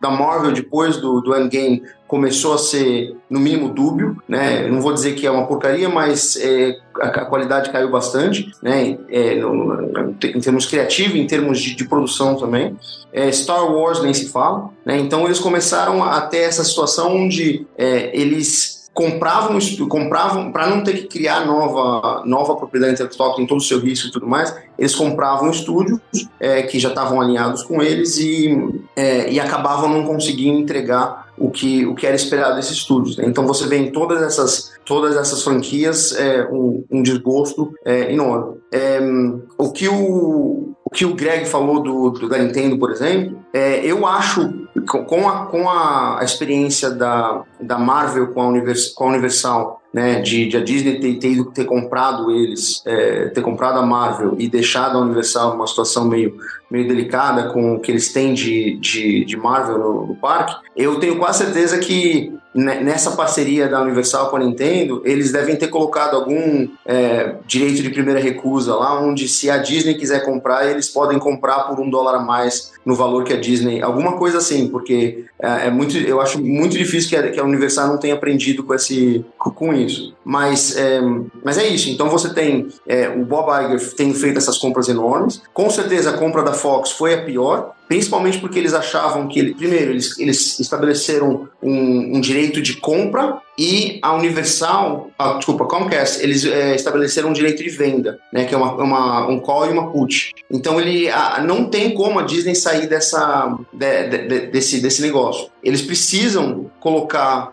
da 0.00 0.10
Marvel 0.10 0.52
depois 0.52 0.96
do, 0.96 1.20
do 1.20 1.36
Endgame 1.36 1.82
começou 2.06 2.54
a 2.54 2.58
ser, 2.58 3.14
no 3.28 3.38
mínimo, 3.38 3.68
dúbio, 3.68 4.16
né? 4.26 4.66
não 4.68 4.80
vou 4.80 4.94
dizer 4.94 5.14
que 5.14 5.26
é 5.26 5.30
uma 5.30 5.46
porcaria, 5.46 5.88
mas 5.90 6.36
é, 6.36 6.78
a, 7.00 7.08
a, 7.08 7.24
qualidade 7.26 7.70
caiu 7.70 7.90
bastante, 7.90 8.50
né? 8.62 8.98
É, 9.10 9.34
no, 9.34 9.52
no, 9.54 10.16
em 10.24 10.40
termos 10.40 10.64
criativos, 10.64 11.16
em 11.16 11.26
termos 11.26 11.60
de, 11.60 11.74
de 11.74 11.86
produção 11.86 12.36
também. 12.36 12.76
É, 13.12 13.30
Star 13.30 13.70
Wars 13.70 14.02
nem 14.02 14.14
se 14.14 14.30
fala, 14.30 14.70
né? 14.86 14.98
Então 14.98 15.26
eles 15.26 15.38
começaram 15.38 16.02
a 16.02 16.20
ter 16.22 16.38
essa 16.38 16.64
situação 16.64 17.14
onde 17.14 17.66
é, 17.76 18.10
eles 18.18 18.77
compravam, 18.98 19.56
compravam 19.88 20.50
para 20.50 20.66
não 20.66 20.82
ter 20.82 20.94
que 20.94 21.06
criar 21.06 21.46
nova, 21.46 22.24
nova 22.26 22.56
propriedade 22.56 22.94
intelectual, 22.94 23.36
tem 23.36 23.46
todo 23.46 23.58
o 23.58 23.62
seu 23.62 23.78
risco 23.78 24.08
e 24.08 24.10
tudo 24.10 24.26
mais, 24.26 24.52
eles 24.76 24.92
compravam 24.92 25.48
estúdios 25.52 26.00
é, 26.40 26.62
que 26.62 26.80
já 26.80 26.88
estavam 26.88 27.20
alinhados 27.20 27.62
com 27.62 27.80
eles 27.80 28.18
e, 28.18 28.58
é, 28.96 29.30
e 29.30 29.38
acabavam 29.38 29.88
não 29.88 30.04
conseguindo 30.04 30.58
entregar 30.58 31.28
o 31.38 31.48
que, 31.48 31.86
o 31.86 31.94
que 31.94 32.08
era 32.08 32.16
esperado 32.16 32.56
desses 32.56 32.72
estúdios. 32.72 33.16
Né? 33.16 33.26
Então 33.28 33.46
você 33.46 33.68
vê 33.68 33.76
em 33.76 33.92
todas 33.92 34.20
essas, 34.20 34.72
todas 34.84 35.16
essas 35.16 35.44
franquias 35.44 36.12
é, 36.16 36.48
um, 36.50 36.84
um 36.90 37.00
desgosto 37.00 37.72
é, 37.84 38.12
enorme. 38.12 38.56
É, 38.72 38.98
o 39.56 39.70
que 39.70 39.88
o, 39.88 40.74
o 40.88 40.90
que 40.90 41.04
o 41.04 41.14
Greg 41.14 41.44
falou 41.44 41.82
do, 41.82 42.10
do 42.10 42.28
da 42.28 42.38
Nintendo, 42.38 42.78
por 42.78 42.90
exemplo, 42.90 43.44
é, 43.52 43.84
eu 43.84 44.06
acho 44.06 44.66
com 44.86 45.28
a, 45.28 45.44
com 45.46 45.68
a 45.68 46.20
experiência 46.22 46.88
da, 46.88 47.42
da 47.60 47.78
Marvel 47.78 48.28
com 48.28 48.40
a, 48.40 48.48
Univers, 48.48 48.88
com 48.88 49.04
a 49.04 49.08
Universal, 49.08 49.82
né, 49.92 50.20
de, 50.20 50.46
de 50.46 50.56
a 50.56 50.62
Disney 50.62 51.00
ter, 51.00 51.14
ter, 51.14 51.44
ter 51.46 51.64
comprado 51.64 52.30
eles, 52.30 52.82
é, 52.84 53.26
ter 53.28 53.40
comprado 53.40 53.78
a 53.78 53.82
Marvel 53.82 54.36
e 54.38 54.48
deixado 54.48 54.98
a 54.98 55.00
Universal 55.00 55.52
numa 55.52 55.66
situação 55.66 56.06
meio, 56.06 56.36
meio 56.70 56.86
delicada 56.86 57.50
com 57.50 57.74
o 57.74 57.80
que 57.80 57.90
eles 57.90 58.12
têm 58.12 58.34
de, 58.34 58.76
de, 58.76 59.24
de 59.24 59.36
Marvel 59.36 59.78
no, 59.78 60.06
no 60.08 60.14
parque, 60.14 60.56
eu 60.76 61.00
tenho 61.00 61.16
quase 61.16 61.44
certeza 61.44 61.78
que 61.78 62.32
nessa 62.54 63.12
parceria 63.12 63.68
da 63.68 63.80
Universal 63.82 64.30
com 64.30 64.36
a 64.36 64.40
Nintendo, 64.40 65.02
eles 65.04 65.30
devem 65.30 65.54
ter 65.54 65.68
colocado 65.68 66.16
algum 66.16 66.68
é, 66.84 67.36
direito 67.46 67.82
de 67.82 67.90
primeira 67.90 68.18
recusa 68.18 68.74
lá, 68.74 69.00
onde 69.00 69.28
se 69.28 69.50
a 69.50 69.58
Disney 69.58 69.94
quiser 69.94 70.24
comprar, 70.24 70.68
eles 70.68 70.88
podem 70.88 71.18
comprar 71.18 71.64
por 71.64 71.78
um 71.78 71.88
dólar 71.88 72.16
a 72.16 72.20
mais 72.20 72.72
no 72.84 72.94
valor 72.94 73.24
que 73.24 73.32
a 73.32 73.40
Disney, 73.40 73.82
alguma 73.82 74.16
coisa 74.16 74.38
assim, 74.38 74.68
porque 74.68 75.26
é, 75.38 75.66
é 75.66 75.70
muito, 75.70 75.96
eu 75.96 76.20
acho 76.20 76.42
muito 76.42 76.76
difícil 76.76 77.10
que 77.10 77.16
a, 77.16 77.30
que 77.30 77.38
a, 77.38 77.44
Universal 77.44 77.88
não 77.88 77.98
tenha 77.98 78.14
aprendido 78.14 78.64
com 78.64 78.74
esse, 78.74 79.24
com 79.36 79.72
isso. 79.78 80.14
Mas 80.24 80.76
é, 80.76 81.00
mas 81.44 81.58
é 81.58 81.66
isso. 81.66 81.90
Então 81.90 82.08
você 82.08 82.32
tem 82.32 82.68
é, 82.86 83.08
o 83.08 83.24
Bob 83.24 83.48
Iger 83.50 83.94
tem 83.94 84.12
feito 84.14 84.38
essas 84.38 84.58
compras 84.58 84.88
enormes. 84.88 85.42
Com 85.54 85.70
certeza 85.70 86.10
a 86.10 86.18
compra 86.18 86.42
da 86.42 86.52
Fox 86.52 86.90
foi 86.90 87.14
a 87.14 87.22
pior 87.22 87.74
principalmente 87.88 88.38
porque 88.38 88.58
eles 88.58 88.74
achavam 88.74 89.26
que, 89.26 89.38
ele, 89.38 89.54
primeiro, 89.54 89.90
eles, 89.90 90.16
eles 90.18 90.60
estabeleceram 90.60 91.48
um, 91.60 92.16
um 92.16 92.20
direito 92.20 92.60
de 92.60 92.74
compra 92.74 93.40
e 93.58 93.98
a 94.02 94.14
Universal, 94.14 95.10
ah, 95.18 95.32
desculpa, 95.32 95.64
a 95.64 95.66
Comcast, 95.66 96.22
eles 96.22 96.44
é, 96.44 96.76
estabeleceram 96.76 97.30
um 97.30 97.32
direito 97.32 97.62
de 97.64 97.70
venda, 97.70 98.20
né, 98.32 98.44
que 98.44 98.54
é 98.54 98.58
uma, 98.58 98.74
uma, 98.74 99.26
um 99.26 99.40
call 99.40 99.66
e 99.66 99.70
uma 99.70 99.90
put. 99.90 100.34
Então 100.50 100.78
ele 100.78 101.10
a, 101.10 101.42
não 101.42 101.64
tem 101.64 101.94
como 101.94 102.20
a 102.20 102.22
Disney 102.22 102.54
sair 102.54 102.86
dessa, 102.86 103.56
de, 103.72 104.08
de, 104.08 104.28
de, 104.28 104.46
desse, 104.48 104.80
desse 104.80 105.02
negócio. 105.02 105.48
Eles 105.64 105.82
precisam 105.82 106.70
colocar 106.78 107.52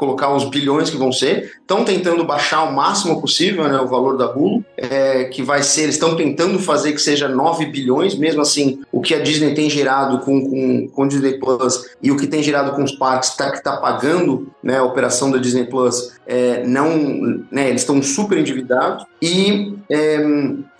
colocar 0.00 0.34
os 0.34 0.48
bilhões 0.48 0.88
que 0.88 0.96
vão 0.96 1.12
ser. 1.12 1.52
Estão 1.60 1.84
tentando 1.84 2.24
baixar 2.24 2.64
o 2.64 2.72
máximo 2.74 3.20
possível 3.20 3.68
né, 3.68 3.78
o 3.78 3.86
valor 3.86 4.16
da 4.16 4.34
Hulu, 4.34 4.64
é, 4.76 5.24
que 5.24 5.42
vai 5.42 5.62
ser, 5.62 5.82
eles 5.82 5.96
estão 5.96 6.16
tentando 6.16 6.58
fazer 6.58 6.92
que 6.92 7.00
seja 7.00 7.28
9 7.28 7.66
bilhões, 7.66 8.14
mesmo 8.14 8.40
assim, 8.40 8.80
o 8.90 9.02
que 9.02 9.14
a 9.14 9.20
Disney 9.20 9.54
tem 9.54 9.68
gerado 9.68 10.20
com, 10.20 10.40
com, 10.48 10.88
com 10.88 11.02
o 11.02 11.08
Disney 11.08 11.38
Plus 11.38 11.84
e 12.02 12.10
o 12.10 12.16
que 12.16 12.26
tem 12.26 12.42
gerado 12.42 12.72
com 12.72 12.82
os 12.82 12.92
parques, 12.92 13.36
tá, 13.36 13.50
que 13.50 13.58
está 13.58 13.76
pagando 13.76 14.48
né, 14.62 14.78
a 14.78 14.84
operação 14.84 15.30
da 15.30 15.38
Disney 15.38 15.64
Plus, 15.64 16.12
é, 16.26 16.64
não, 16.64 17.42
né, 17.50 17.68
eles 17.68 17.82
estão 17.82 18.02
super 18.02 18.38
endividados. 18.38 19.04
E 19.20 19.74
é, 19.90 20.18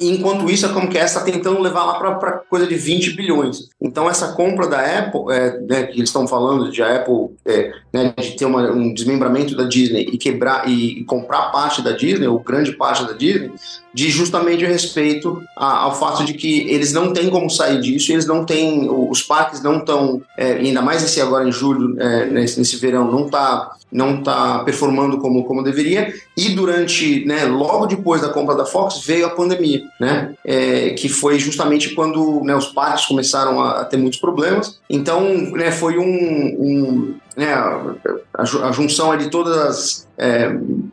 enquanto 0.00 0.48
isso, 0.48 0.64
a 0.64 0.68
Comcast 0.68 1.18
está 1.18 1.20
tentando 1.20 1.60
levar 1.60 1.84
lá 1.84 1.94
para 1.94 2.32
coisa 2.48 2.66
de 2.66 2.76
20 2.76 3.16
bilhões. 3.16 3.68
Então, 3.80 4.08
essa 4.08 4.32
compra 4.32 4.68
da 4.68 4.78
Apple, 4.78 5.22
é, 5.30 5.60
né, 5.60 5.82
que 5.84 5.98
eles 5.98 6.08
estão 6.08 6.26
falando 6.26 6.70
de 6.70 6.80
a 6.80 6.96
Apple, 6.96 7.36
é, 7.44 7.72
né, 7.92 8.14
de 8.16 8.36
ter 8.36 8.44
uma, 8.44 8.70
um 8.70 8.94
desmembramento 8.94 9.09
da 9.18 9.64
Disney 9.64 10.08
e 10.12 10.18
quebrar 10.18 10.68
e, 10.68 11.00
e, 11.00 11.04
comprar 11.04 11.50
parte 11.50 11.82
da 11.82 11.92
Disney, 11.92 12.26
ou 12.26 12.38
grande 12.40 12.72
parte 12.72 13.04
da 13.04 13.12
Disney, 13.12 13.50
de 13.92 14.10
justamente 14.10 14.64
respeito 14.64 15.42
a, 15.56 15.78
ao 15.78 15.94
fato 15.94 16.24
de 16.24 16.34
que 16.34 16.68
eles 16.70 16.92
não 16.92 17.12
têm 17.12 17.28
como 17.30 17.50
sair 17.50 17.80
disso, 17.80 18.12
eles 18.12 18.26
não 18.26 18.44
têm, 18.44 18.88
os 18.90 19.22
parques 19.22 19.62
não 19.62 19.78
estão, 19.78 20.22
é, 20.36 20.52
ainda 20.52 20.82
mais 20.82 21.02
esse 21.02 21.20
agora 21.20 21.46
em 21.46 21.52
julho, 21.52 22.00
é, 22.00 22.26
nesse, 22.26 22.58
nesse 22.58 22.76
verão, 22.76 23.10
não 23.10 23.26
está 23.26 23.76
não 23.92 24.22
tá 24.22 24.62
performando 24.64 25.18
como, 25.18 25.44
como 25.44 25.62
deveria, 25.62 26.12
e 26.36 26.50
durante, 26.50 27.24
né, 27.24 27.44
logo 27.44 27.86
depois 27.86 28.22
da 28.22 28.28
compra 28.28 28.54
da 28.54 28.64
Fox, 28.64 29.04
veio 29.04 29.26
a 29.26 29.30
pandemia, 29.30 29.82
né, 29.98 30.34
é, 30.44 30.90
que 30.90 31.08
foi 31.08 31.38
justamente 31.38 31.90
quando 31.94 32.42
né, 32.44 32.54
os 32.54 32.66
parques 32.66 33.06
começaram 33.06 33.60
a, 33.60 33.80
a, 33.80 33.84
ter 33.84 33.96
muitos 33.96 34.20
problemas, 34.20 34.78
então 34.88 35.22
né, 35.52 35.72
foi 35.72 35.98
um, 35.98 36.04
um 36.04 37.14
né, 37.36 37.52
a, 37.52 38.42
a, 38.42 38.72
junção 38.72 39.16
de 39.16 39.30
todas 39.30 39.56
as 39.56 40.08
é, 40.18 40.50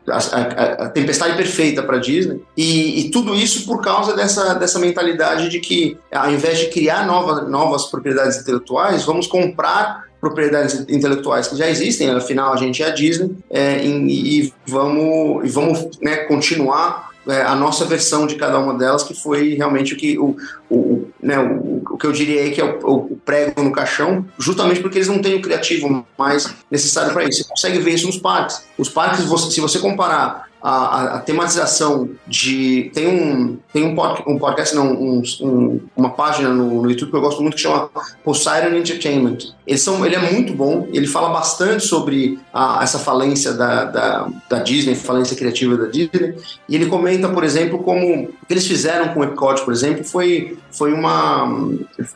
a, 0.08 0.84
a, 0.84 0.88
tempestade 0.88 1.36
perfeita 1.36 1.82
para 1.82 1.98
Disney. 1.98 2.40
E, 2.56 3.00
e, 3.00 3.10
tudo 3.10 3.34
isso 3.34 3.66
por 3.66 3.82
causa 3.82 4.14
dessa, 4.14 4.54
dessa 4.54 4.78
mentalidade 4.78 5.48
de 5.48 5.60
que 5.60 5.98
ao 6.10 6.30
invés 6.30 6.58
de 6.58 6.66
criar 6.68 7.06
nova, 7.06 7.42
novas 7.42 7.86
propriedades 7.86 8.38
intelectuais 8.38 9.04
vamos 9.04 9.26
comprar 9.26 10.08
propriedades 10.20 10.86
intelectuais 10.88 11.48
que 11.48 11.56
já 11.56 11.68
existem. 11.68 12.10
Afinal 12.10 12.52
a 12.52 12.56
gente 12.56 12.82
é 12.82 12.86
a 12.86 12.90
Disney 12.90 13.36
é, 13.50 13.84
e, 13.84 14.40
e, 14.40 14.52
vamos 14.66 15.44
e 15.44 15.48
vamos 15.48 15.98
né, 16.00 16.16
continuar 16.18 17.07
é, 17.28 17.42
a 17.42 17.54
nossa 17.54 17.84
versão 17.84 18.26
de 18.26 18.36
cada 18.36 18.58
uma 18.58 18.74
delas, 18.74 19.02
que 19.02 19.14
foi 19.14 19.54
realmente 19.54 19.94
o 19.94 19.96
que, 19.96 20.18
o, 20.18 20.36
o, 20.70 21.08
né, 21.22 21.38
o, 21.38 21.82
o 21.90 21.98
que 21.98 22.06
eu 22.06 22.12
diria 22.12 22.40
aí 22.40 22.50
que 22.50 22.60
é 22.60 22.64
o, 22.64 22.78
o, 22.86 23.16
prego 23.24 23.62
no 23.62 23.70
caixão, 23.70 24.24
justamente 24.38 24.80
porque 24.80 24.98
eles 24.98 25.08
não 25.08 25.20
têm 25.20 25.36
o 25.36 25.42
criativo 25.42 26.06
mais 26.18 26.52
necessário 26.70 27.12
para 27.12 27.24
isso. 27.24 27.42
Você 27.42 27.48
consegue 27.48 27.78
ver 27.78 27.92
isso 27.92 28.06
nos 28.06 28.16
parques. 28.16 28.62
Os 28.78 28.88
parques, 28.88 29.24
se 29.52 29.60
você 29.60 29.78
comparar 29.78 30.48
a, 30.62 31.16
a, 31.16 31.18
tematização 31.20 32.08
de. 32.26 32.90
Tem 32.94 33.06
um, 33.06 33.58
tem 33.78 33.84
um, 33.84 34.32
um 34.32 34.38
podcast, 34.38 34.74
não, 34.74 34.92
um, 34.92 35.22
um, 35.40 35.80
uma 35.96 36.10
página 36.10 36.48
no, 36.48 36.82
no, 36.82 36.90
YouTube 36.90 37.10
que 37.10 37.16
eu 37.16 37.20
gosto 37.20 37.40
muito 37.40 37.54
que 37.54 37.60
chama 37.60 37.88
Poseidon 38.24 38.76
Entertainment. 38.76 39.38
Eles 39.66 39.82
são, 39.82 40.04
ele 40.04 40.16
é 40.16 40.32
muito 40.32 40.52
bom, 40.52 40.88
ele 40.92 41.06
fala 41.06 41.28
bastante 41.28 41.84
sobre 41.84 42.38
a, 42.52 42.80
essa 42.82 42.98
falência 42.98 43.52
da, 43.52 43.84
da, 43.84 44.28
da, 44.50 44.58
Disney, 44.58 44.94
falência 44.94 45.36
criativa 45.36 45.76
da 45.76 45.86
Disney, 45.86 46.34
e 46.68 46.74
ele 46.74 46.86
comenta, 46.86 47.28
por 47.28 47.44
exemplo, 47.44 47.78
como 47.78 48.24
o 48.24 48.46
que 48.46 48.54
eles 48.54 48.66
fizeram 48.66 49.14
com 49.14 49.20
o 49.20 49.24
Epcot, 49.24 49.64
por 49.64 49.72
exemplo, 49.72 50.02
foi, 50.02 50.58
foi 50.72 50.92
uma, 50.92 51.46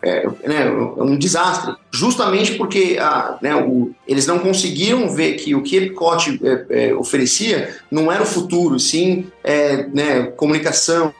é, 0.02 0.28
né, 0.44 0.70
um 0.96 1.16
desastre, 1.16 1.74
justamente 1.92 2.54
porque 2.54 2.96
a, 3.00 3.38
né, 3.40 3.54
o, 3.54 3.90
eles 4.08 4.26
não 4.26 4.38
conseguiram 4.38 5.10
ver 5.10 5.34
que 5.34 5.54
o 5.54 5.62
que 5.62 5.76
Epcot 5.76 6.40
é, 6.42 6.88
é, 6.88 6.94
oferecia 6.94 7.76
não 7.90 8.10
era 8.10 8.22
o 8.22 8.26
futuro, 8.26 8.80
sim 8.80 9.26
é, 9.44 9.86
né, 9.88 10.22
comunicação, 10.36 11.12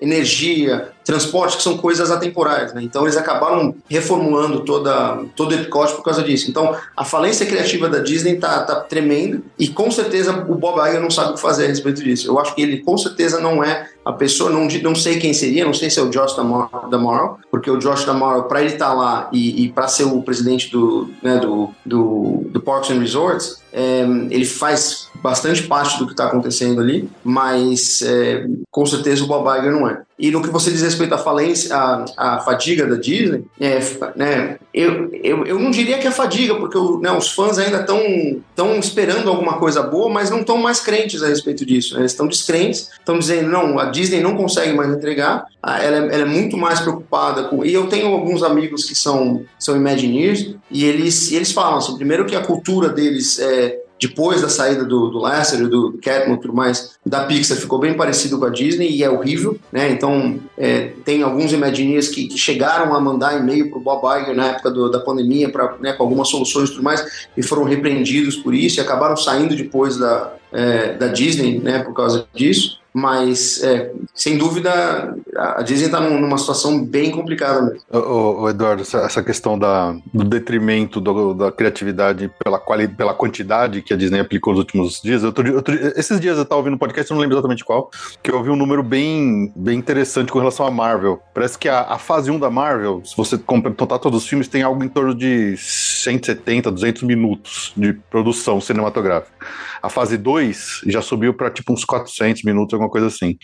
energia, 0.00 0.90
transporte, 1.04 1.56
que 1.56 1.62
são 1.62 1.78
coisas 1.78 2.10
atemporais. 2.10 2.74
Né? 2.74 2.82
Então 2.82 3.04
eles 3.04 3.16
acabaram 3.16 3.74
reformulando 3.88 4.60
toda, 4.60 5.24
todo 5.34 5.52
o 5.52 5.54
Epcot 5.54 5.94
por 5.94 6.02
causa 6.02 6.22
disso. 6.22 6.50
Então 6.50 6.76
a 6.96 7.04
falência 7.04 7.46
criativa 7.46 7.88
da 7.88 8.00
Disney 8.00 8.34
está 8.34 8.62
tá 8.62 8.76
tremenda 8.76 9.40
e 9.58 9.68
com 9.68 9.90
certeza 9.90 10.32
o 10.48 10.54
Bob 10.54 10.80
Iger 10.86 11.00
não 11.00 11.10
sabe 11.10 11.30
o 11.30 11.34
que 11.34 11.40
fazer 11.40 11.64
a 11.64 11.68
respeito 11.68 12.02
disso. 12.02 12.28
Eu 12.28 12.38
acho 12.38 12.54
que 12.54 12.62
ele 12.62 12.78
com 12.78 12.98
certeza 12.98 13.40
não 13.40 13.62
é 13.62 13.88
a 14.04 14.12
pessoa, 14.12 14.50
não, 14.50 14.68
não 14.82 14.94
sei 14.94 15.18
quem 15.18 15.32
seria, 15.32 15.64
não 15.64 15.74
sei 15.74 15.90
se 15.90 15.98
é 15.98 16.02
o 16.02 16.10
Josh 16.10 16.36
Damaro, 16.36 17.38
porque 17.50 17.70
o 17.70 17.78
Josh 17.78 18.04
Damaro, 18.04 18.44
para 18.44 18.60
ele 18.60 18.74
estar 18.74 18.88
tá 18.88 18.94
lá 18.94 19.28
e, 19.32 19.64
e 19.64 19.68
para 19.68 19.88
ser 19.88 20.04
o 20.04 20.22
presidente 20.22 20.70
do, 20.70 21.10
né, 21.22 21.38
do, 21.38 21.70
do, 21.84 22.44
do 22.50 22.60
Parks 22.60 22.90
and 22.90 23.00
Resorts, 23.00 23.62
é, 23.72 24.02
ele 24.30 24.44
faz 24.44 25.05
bastante 25.22 25.62
parte 25.62 25.98
do 25.98 26.06
que 26.06 26.12
está 26.12 26.26
acontecendo 26.26 26.80
ali, 26.80 27.08
mas 27.24 28.02
é, 28.02 28.46
com 28.70 28.84
certeza 28.86 29.24
o 29.24 29.26
Bob 29.26 29.46
Iger 29.58 29.72
não 29.72 29.88
é. 29.88 30.02
E 30.18 30.30
no 30.30 30.42
que 30.42 30.48
você 30.48 30.70
diz 30.70 30.80
respeito 30.80 31.14
à 31.14 31.18
falência, 31.18 31.76
à, 31.76 32.04
à 32.16 32.38
fadiga 32.40 32.86
da 32.86 32.96
Disney, 32.96 33.44
é, 33.60 33.78
né, 34.16 34.58
eu, 34.72 35.10
eu, 35.12 35.44
eu 35.44 35.58
não 35.58 35.70
diria 35.70 35.98
que 35.98 36.06
é 36.06 36.10
fadiga, 36.10 36.54
porque 36.54 36.78
né, 37.02 37.12
os 37.12 37.32
fãs 37.32 37.58
ainda 37.58 37.80
estão 37.80 38.78
esperando 38.78 39.28
alguma 39.28 39.58
coisa 39.58 39.82
boa, 39.82 40.08
mas 40.08 40.30
não 40.30 40.40
estão 40.40 40.56
mais 40.56 40.80
crentes 40.80 41.22
a 41.22 41.28
respeito 41.28 41.66
disso. 41.66 41.94
Né? 41.94 42.00
Eles 42.00 42.12
estão 42.12 42.26
descrentes, 42.26 42.88
estão 42.98 43.18
dizendo, 43.18 43.50
não, 43.50 43.78
a 43.78 43.86
Disney 43.86 44.22
não 44.22 44.36
consegue 44.36 44.72
mais 44.72 44.90
entregar, 44.90 45.44
ela 45.62 45.96
é, 45.96 46.14
ela 46.14 46.22
é, 46.22 46.24
muito 46.24 46.56
mais 46.56 46.80
preocupada 46.80 47.44
com. 47.44 47.62
E 47.62 47.74
eu 47.74 47.86
tenho 47.86 48.08
alguns 48.08 48.42
amigos 48.42 48.84
que 48.84 48.94
são, 48.94 49.44
são 49.58 49.76
Imagineers, 49.76 50.54
e 50.70 50.84
eles, 50.84 51.30
e 51.30 51.36
eles 51.36 51.52
falam 51.52 51.76
assim, 51.76 51.94
primeiro 51.96 52.24
que 52.24 52.34
a 52.34 52.42
cultura 52.42 52.88
deles 52.88 53.38
é 53.38 53.82
depois 54.00 54.42
da 54.42 54.48
saída 54.48 54.84
do, 54.84 55.08
do 55.08 55.18
Lasseter, 55.18 55.68
do, 55.68 55.90
do 55.90 55.98
Catmull 55.98 56.36
e 56.36 56.40
tudo 56.40 56.54
mais, 56.54 56.96
da 57.04 57.24
Pixar 57.24 57.56
ficou 57.56 57.78
bem 57.78 57.94
parecido 57.94 58.38
com 58.38 58.44
a 58.44 58.50
Disney 58.50 58.90
e 58.90 59.02
é 59.02 59.10
horrível, 59.10 59.58
né? 59.72 59.90
Então, 59.90 60.38
é, 60.56 60.92
tem 61.04 61.22
alguns 61.22 61.52
Imagineers 61.52 62.08
que, 62.08 62.28
que, 62.28 62.38
chegaram 62.38 62.94
a 62.94 63.00
mandar 63.00 63.38
e-mail 63.38 63.70
pro 63.70 63.80
Bob 63.80 64.04
Iger 64.20 64.34
na 64.34 64.48
época 64.48 64.70
do, 64.70 64.90
da 64.90 65.00
pandemia 65.00 65.48
pra, 65.48 65.76
né, 65.80 65.92
com 65.94 66.02
algumas 66.02 66.28
soluções 66.28 66.68
e 66.68 66.72
tudo 66.72 66.84
mais 66.84 67.28
e 67.36 67.42
foram 67.42 67.64
repreendidos 67.64 68.36
por 68.36 68.54
isso 68.54 68.78
e 68.78 68.80
acabaram 68.80 69.16
saindo 69.16 69.56
depois 69.56 69.96
da, 69.96 70.34
é, 70.56 70.94
da 70.94 71.08
Disney, 71.08 71.58
né, 71.58 71.80
por 71.80 71.94
causa 71.94 72.26
disso 72.34 72.80
mas 72.96 73.62
é, 73.62 73.92
sem 74.14 74.38
dúvida 74.38 75.14
a 75.36 75.60
Disney 75.60 75.84
está 75.84 76.00
numa 76.00 76.38
situação 76.38 76.82
bem 76.82 77.10
complicada 77.10 77.60
mesmo. 77.60 77.82
Ô, 77.92 78.44
ô, 78.44 78.48
Eduardo, 78.48 78.80
essa 78.80 79.22
questão 79.22 79.58
da, 79.58 79.94
do 80.14 80.24
detrimento 80.24 80.98
do, 80.98 81.34
da 81.34 81.52
criatividade 81.52 82.30
pela, 82.42 82.58
quali, 82.58 82.88
pela 82.88 83.12
quantidade 83.12 83.82
que 83.82 83.92
a 83.92 83.98
Disney 83.98 84.18
aplicou 84.18 84.54
nos 84.54 84.60
últimos 84.60 85.02
dias, 85.02 85.22
outro, 85.24 85.56
outro, 85.56 85.74
esses 85.94 86.18
dias 86.18 86.38
eu 86.38 86.44
estava 86.44 86.58
ouvindo 86.58 86.72
um 86.72 86.78
podcast, 86.78 87.12
não 87.12 87.20
lembro 87.20 87.36
exatamente 87.36 87.66
qual, 87.66 87.90
que 88.22 88.30
eu 88.30 88.38
ouvi 88.38 88.48
um 88.48 88.56
número 88.56 88.82
bem, 88.82 89.52
bem 89.54 89.78
interessante 89.78 90.32
com 90.32 90.38
relação 90.38 90.64
à 90.64 90.70
Marvel. 90.70 91.20
Parece 91.34 91.58
que 91.58 91.68
a, 91.68 91.82
a 91.82 91.98
fase 91.98 92.30
1 92.30 92.38
da 92.38 92.48
Marvel, 92.48 93.02
se 93.04 93.14
você 93.14 93.36
contar 93.36 93.98
todos 93.98 94.22
os 94.22 94.26
filmes, 94.26 94.48
tem 94.48 94.62
algo 94.62 94.82
em 94.82 94.88
torno 94.88 95.14
de 95.14 95.54
170, 95.58 96.70
200 96.70 97.02
minutos 97.02 97.74
de 97.76 97.92
produção 97.92 98.58
cinematográfica. 98.58 99.36
A 99.82 99.90
fase 99.90 100.16
2 100.16 100.45
já 100.86 101.00
subiu 101.00 101.34
para 101.34 101.50
tipo 101.50 101.72
uns 101.72 101.84
400 101.84 102.42
minutos, 102.42 102.74
alguma 102.74 102.90
coisa 102.90 103.06
assim. 103.06 103.36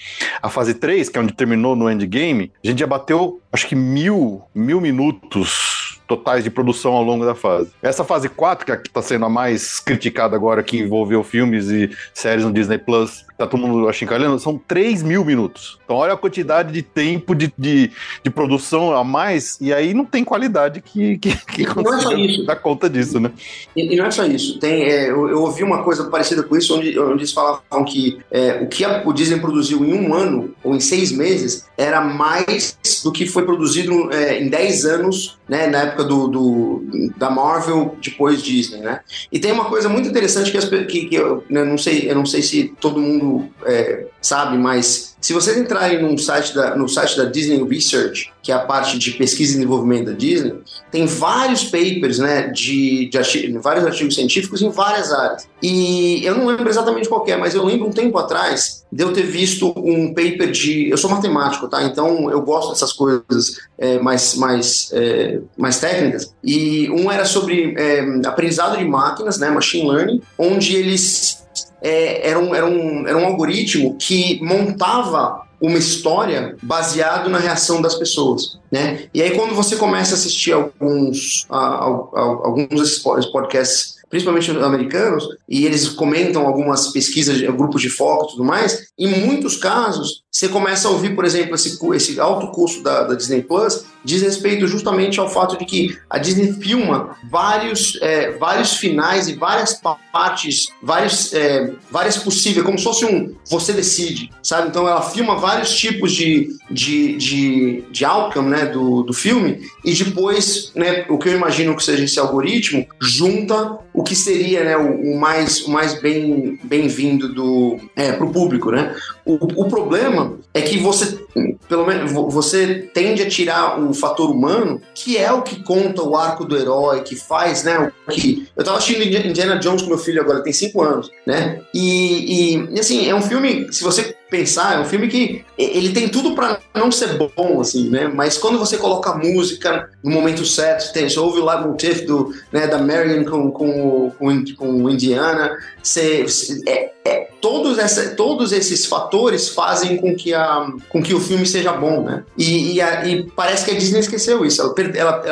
A 0.43 0.49
fase 0.49 0.75
3, 0.75 1.09
que 1.09 1.19
é 1.19 1.21
onde 1.21 1.33
terminou 1.33 1.75
no 1.75 1.91
endgame, 1.91 2.53
a 2.63 2.67
gente 2.67 2.81
já 2.81 2.87
bateu, 2.87 3.41
acho 3.53 3.67
que 3.67 3.75
mil, 3.75 4.43
mil 4.55 4.81
minutos 4.81 5.83
totais 6.07 6.45
de 6.45 6.51
produção 6.51 6.93
ao 6.93 7.03
longo 7.03 7.25
da 7.25 7.35
fase. 7.35 7.71
Essa 7.83 8.05
fase 8.05 8.29
4, 8.29 8.67
que 8.67 8.73
é 8.73 8.77
está 8.77 9.01
sendo 9.01 9.25
a 9.25 9.31
mais 9.31 9.81
criticada 9.81 10.37
agora, 10.37 10.63
que 10.63 10.79
envolveu 10.79 11.23
filmes 11.25 11.71
e 11.71 11.91
séries 12.13 12.45
no 12.45 12.53
Disney 12.53 12.79
Plus, 12.79 13.25
tá 13.45 13.51
todo 13.51 13.61
mundo 13.61 13.89
achincalhando, 13.89 14.39
são 14.39 14.61
3 14.67 15.03
mil 15.03 15.25
minutos. 15.25 15.79
Então 15.85 15.97
olha 15.97 16.15
a 16.15 16.17
quantidade 16.17 16.73
de 16.73 16.83
tempo 16.83 17.35
de, 17.35 17.53
de, 17.59 17.91
de 18.23 18.31
produção 18.31 18.95
a 18.95 19.05
mais, 19.05 19.59
e 19.61 19.73
aí 19.73 19.93
não 19.93 20.05
tem 20.05 20.25
qualidade 20.25 20.81
que, 20.81 21.19
que, 21.19 21.37
que 21.47 21.63
é 21.63 22.21
isso. 22.21 22.45
dar 22.47 22.57
conta 22.57 22.89
disso, 22.89 23.19
né? 23.19 23.31
E, 23.77 23.95
e 23.95 23.97
não 23.97 24.07
é 24.07 24.11
só 24.11 24.25
isso. 24.25 24.59
Tem, 24.59 24.85
é, 24.85 25.11
eu, 25.11 25.29
eu, 25.29 25.43
ouvi 25.43 25.63
uma 25.63 25.83
coisa 25.83 26.05
parecida 26.05 26.43
com 26.43 26.57
isso, 26.57 26.77
onde, 26.77 26.99
onde 26.99 27.21
eles 27.21 27.33
falavam 27.33 27.85
que 27.85 28.19
é, 28.31 28.61
o 28.63 28.69
que 28.69 28.85
a, 28.85 29.03
o 29.05 29.13
Disney 29.13 29.41
produziu 29.41 29.85
em 29.85 29.93
um 29.93 30.15
ano, 30.15 30.55
ou 30.63 30.75
em 30.75 30.81
seis 30.81 31.13
meses, 31.13 31.67
era 31.77 32.01
mais 32.01 32.77
do 33.03 33.13
que 33.13 33.27
foi 33.27 33.45
produzido 33.45 34.13
é, 34.13 34.41
em 34.41 34.49
10 34.49 34.85
anos, 34.85 35.39
né, 35.49 35.67
na 35.67 35.83
época 35.83 36.05
do, 36.05 36.29
do, 36.29 36.83
da 37.17 37.29
Marvel, 37.29 37.97
depois 38.03 38.43
Disney, 38.43 38.81
né? 38.81 39.01
E 39.31 39.39
tem 39.39 39.53
uma 39.53 39.67
coisa 39.67 39.89
muito 39.89 40.09
interessante 40.09 40.51
que, 40.51 40.57
as, 40.57 40.69
que, 40.69 41.07
que 41.07 41.15
eu, 41.15 41.45
né, 41.49 41.65
não 41.65 41.77
sei, 41.77 42.11
eu 42.11 42.15
não 42.15 42.25
sei 42.25 42.43
se 42.43 42.73
todo 42.81 43.01
mundo 43.01 43.32
é, 43.65 44.07
sabe, 44.21 44.57
mas 44.59 45.13
se 45.23 45.33
vocês 45.33 45.57
entrarem 45.57 46.03
no 46.03 46.19
site, 46.19 46.53
da, 46.53 46.75
no 46.75 46.89
site 46.89 47.17
da 47.17 47.25
Disney 47.25 47.63
Research, 47.63 48.33
que 48.43 48.51
é 48.51 48.55
a 48.57 48.59
parte 48.59 48.99
de 48.99 49.13
pesquisa 49.13 49.53
e 49.53 49.55
desenvolvimento 49.55 50.07
da 50.07 50.13
Disney, 50.13 50.55
tem 50.91 51.07
vários 51.07 51.63
papers, 51.63 52.19
né, 52.19 52.49
de, 52.49 53.09
de 53.09 53.17
artigos, 53.17 53.63
vários 53.63 53.87
artigos 53.87 54.17
científicos 54.17 54.61
em 54.63 54.69
várias 54.69 55.13
áreas. 55.13 55.47
E 55.63 56.25
eu 56.25 56.37
não 56.37 56.47
lembro 56.47 56.69
exatamente 56.69 57.09
qual 57.09 57.25
é, 57.29 57.37
mas 57.37 57.55
eu 57.55 57.65
lembro 57.65 57.87
um 57.87 57.93
tempo 57.93 58.19
atrás 58.19 58.85
de 58.91 59.05
eu 59.05 59.13
ter 59.13 59.23
visto 59.23 59.73
um 59.77 60.09
paper 60.13 60.51
de. 60.51 60.91
Eu 60.91 60.99
sou 60.99 61.09
matemático, 61.09 61.69
tá? 61.69 61.85
Então 61.85 62.29
eu 62.29 62.43
gosto 62.43 62.73
dessas 62.73 62.93
coisas 62.93 63.61
é, 63.79 64.01
mais, 64.01 64.35
mais, 64.35 64.91
é, 64.93 65.39
mais 65.57 65.79
técnicas. 65.79 66.35
E 66.43 66.91
um 66.91 67.11
era 67.11 67.25
sobre 67.25 67.75
é, 67.79 68.01
aprendizado 68.27 68.77
de 68.77 68.85
máquinas, 68.85 69.39
né, 69.39 69.49
machine 69.51 69.89
learning, 69.89 70.21
onde 70.37 70.75
eles 70.75 71.42
é, 71.81 72.29
era, 72.29 72.39
um, 72.39 72.55
era, 72.55 72.67
um, 72.67 73.07
era 73.07 73.19
um 73.19 73.27
algoritmo 73.27 73.97
que 73.97 74.41
montava 74.43 75.43
uma 75.61 75.79
história 75.79 76.57
baseado 76.63 77.31
na 77.31 77.39
reação 77.39 77.81
das 77.81 77.95
pessoas, 77.95 78.59
né? 78.71 79.05
E 79.15 79.23
aí 79.23 79.31
quando 79.37 79.55
você 79.55 79.77
começa 79.77 80.15
a 80.15 80.19
assistir 80.19 80.53
alguns, 80.53 81.47
a, 81.49 81.57
a, 81.57 81.85
a, 81.85 82.21
alguns 82.21 82.69
desses 82.69 82.99
podcasts 82.99 84.03
principalmente 84.13 84.51
americanos, 84.51 85.27
e 85.49 85.65
eles 85.65 85.89
comentam 85.89 86.47
algumas 86.47 86.89
pesquisas, 86.89 87.41
grupos 87.41 87.81
de 87.81 87.89
foco 87.89 88.27
e 88.27 88.31
tudo 88.33 88.45
mais, 88.45 88.92
em 88.99 89.09
muitos 89.09 89.57
casos, 89.57 90.23
você 90.31 90.49
começa 90.49 90.89
a 90.89 90.91
ouvir, 90.91 91.15
por 91.15 91.25
exemplo, 91.25 91.55
esse, 91.55 91.79
esse 91.95 92.21
alto 92.21 92.49
custo 92.49 92.83
da, 92.83 93.05
da 93.05 93.15
Disney 93.15 93.43
Plus 93.43 93.85
diz 94.05 94.23
respeito 94.23 94.67
justamente 94.67 95.21
ao 95.21 95.29
fato 95.29 95.57
de 95.57 95.65
que 95.65 95.97
a 96.11 96.19
Disney 96.19 96.53
filma 96.55 97.17
vários, 97.31 97.99
é, 98.03 98.33
vários 98.33 98.75
finais 98.75 99.29
e 99.29 99.35
várias 99.35 99.81
partes, 100.13 100.67
vários, 100.83 101.33
é, 101.33 101.73
várias 101.91 102.17
possíveis, 102.17 102.65
como 102.65 102.79
se 102.79 102.85
fosse 102.85 103.05
um 103.05 103.35
você 103.49 103.73
decide, 103.73 104.31
sabe? 104.43 104.69
Então 104.69 104.89
ela 104.89 105.03
filma 105.03 105.37
vários 105.37 105.75
tipos 105.77 106.13
de, 106.13 106.49
de, 106.71 107.17
de, 107.17 107.85
de 107.91 108.05
outcome 108.05 108.51
né, 108.51 108.67
do, 108.67 109.03
do 109.03 109.13
filme 109.13 109.61
e 109.85 109.95
depois, 109.95 110.73
né, 110.75 111.05
o 111.09 111.19
que 111.19 111.29
eu 111.29 111.35
imagino 111.35 111.77
que 111.77 111.85
seja 111.85 112.05
esse 112.05 112.19
algoritmo, 112.19 112.87
junta 113.01 113.79
o 113.95 114.03
que 114.03 114.17
seria 114.17 114.65
né, 114.65 114.77
o, 114.77 115.13
o 115.13 115.21
mais, 115.21 115.61
o 115.63 115.71
mais 115.71 116.01
bem, 116.01 116.59
bem-vindo 116.65 117.33
do 117.33 117.79
é, 117.95 118.13
para 118.13 118.27
o 118.27 118.33
público. 118.33 118.71
Né? 118.71 118.92
O, 119.25 119.63
o 119.63 119.69
problema 119.69 120.39
é 120.55 120.61
que 120.63 120.79
você, 120.79 121.22
pelo 121.69 121.87
menos, 121.87 122.13
você 122.13 122.91
tende 122.93 123.23
a 123.23 123.29
tirar 123.29 123.81
o 123.81 123.95
fator 123.95 124.31
humano, 124.31 124.81
que 124.95 125.17
é 125.17 125.33
o 125.33 125.43
que 125.43 125.63
conta 125.63 126.03
o 126.03 126.17
arco 126.17 126.45
do 126.45 126.57
herói, 126.57 127.01
que 127.03 127.17
faz, 127.17 127.65
né? 127.65 127.91
O 128.07 128.11
que 128.11 128.47
eu 128.55 128.65
tava 128.65 128.79
assistindo 128.79 129.03
Indiana 129.05 129.59
Jones 129.59 129.83
com 129.83 129.89
meu 129.89 129.99
filho 129.99 130.21
agora, 130.21 130.43
tem 130.43 130.53
cinco 130.53 130.83
anos, 130.83 131.11
né? 131.27 131.61
E, 131.73 132.55
e, 132.55 132.75
e 132.75 132.81
assim 132.81 133.09
é 133.09 133.15
um 133.15 133.23
filme, 133.23 133.73
se 133.73 133.83
você 133.83 134.15
pensar, 134.33 134.77
é 134.77 134.81
um 134.81 134.85
filme 134.87 135.09
que 135.09 135.45
ele 135.59 135.91
tem 135.91 136.09
tudo 136.09 136.35
para 136.35 136.59
não 136.75 136.91
ser 136.91 137.19
bom, 137.19 137.61
assim, 137.61 137.91
né? 137.91 138.09
Mas 138.09 138.39
quando 138.39 138.59
você 138.59 138.79
coloca 138.79 139.11
a 139.11 139.19
música 139.19 139.91
no 140.03 140.11
momento 140.11 140.45
certo, 140.47 140.91
tem, 140.95 141.09
você 141.09 141.21
ouve 141.21 141.39
o 141.39 141.45
live 141.45 141.69
motif 141.69 142.07
do, 142.07 142.35
né, 142.51 142.67
da 142.67 142.79
Marion 142.79 143.25
com, 143.25 143.51
com, 143.51 144.11
com, 144.19 144.45
com 144.57 144.91
Indiana, 144.91 145.51
você, 145.83 146.25
é, 146.67 146.93
é, 147.05 147.29
todos, 147.43 147.79
essa, 147.79 148.15
todos 148.15 148.53
esses 148.53 148.87
fatores 148.87 149.49
fazem 149.49 149.99
com 149.99 150.15
que, 150.17 150.33
a, 150.33 150.67
com 150.89 151.03
que 151.03 151.13
o 151.13 151.21
filme 151.23 151.47
seja 151.47 151.73
bom, 151.73 152.03
né? 152.03 152.25
E, 152.37 152.75
e, 152.75 152.81
a, 152.81 153.07
e 153.07 153.31
parece 153.31 153.65
que 153.65 153.71
a 153.71 153.75
Disney 153.75 154.01
esqueceu 154.01 154.45
isso. 154.45 154.61
Ela, 154.61 154.75
ela, 154.95 155.23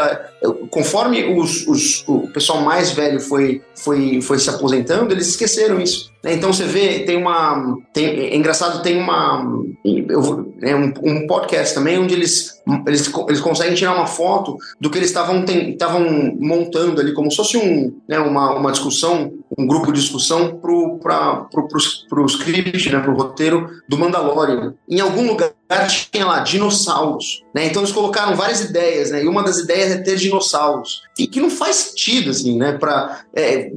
ela, 0.40 0.54
conforme 0.70 1.24
os, 1.38 1.66
os, 1.66 2.04
o 2.06 2.28
pessoal 2.28 2.60
mais 2.62 2.90
velho 2.92 3.20
foi, 3.20 3.62
foi, 3.74 4.20
foi 4.22 4.38
se 4.38 4.48
aposentando, 4.48 5.12
eles 5.12 5.28
esqueceram 5.28 5.80
isso. 5.80 6.10
Né? 6.22 6.34
Então 6.34 6.52
você 6.52 6.64
vê, 6.64 7.00
tem 7.00 7.16
uma. 7.16 7.76
Tem, 7.92 8.06
é 8.06 8.36
engraçado, 8.36 8.82
tem 8.82 8.98
uma. 8.98 9.44
Eu, 9.84 10.52
é 10.62 10.74
um, 10.74 10.92
um 11.02 11.26
podcast 11.26 11.74
também 11.74 11.98
onde 11.98 12.14
eles, 12.14 12.60
eles, 12.86 13.12
eles 13.28 13.40
conseguem 13.40 13.74
tirar 13.74 13.94
uma 13.94 14.06
foto 14.06 14.56
do 14.80 14.90
que 14.90 14.98
eles 14.98 15.08
estavam 15.08 15.44
montando 16.38 17.00
ali, 17.00 17.14
como 17.14 17.30
se 17.30 17.36
fosse 17.36 17.56
um, 17.56 17.94
né, 18.06 18.18
uma, 18.18 18.54
uma 18.54 18.72
discussão, 18.72 19.32
um 19.56 19.66
grupo 19.66 19.92
de 19.92 20.00
discussão 20.00 20.58
pro, 20.58 20.98
pra, 20.98 21.46
pro, 21.50 21.66
pro, 21.66 21.80
pro 22.08 22.26
script, 22.26 22.90
né, 22.90 23.00
pro 23.00 23.14
roteiro 23.14 23.68
do 23.88 23.98
Mandalorian. 23.98 24.74
Em 24.88 25.00
algum 25.00 25.26
lugar 25.26 25.52
tinha 26.10 26.26
lá 26.26 26.40
dinossauros, 26.40 27.44
né? 27.54 27.66
Então 27.66 27.82
eles 27.82 27.92
colocaram 27.92 28.34
várias 28.36 28.60
ideias, 28.60 29.10
né? 29.10 29.24
E 29.24 29.28
uma 29.28 29.42
das 29.42 29.58
ideias 29.58 29.90
é 29.92 29.98
ter 29.98 30.16
dinossauros, 30.16 31.02
e 31.18 31.26
que 31.26 31.40
não 31.40 31.50
faz 31.50 31.76
sentido 31.76 32.30
assim, 32.30 32.56
né? 32.56 32.72
Para 32.72 33.20
é, 33.34 33.70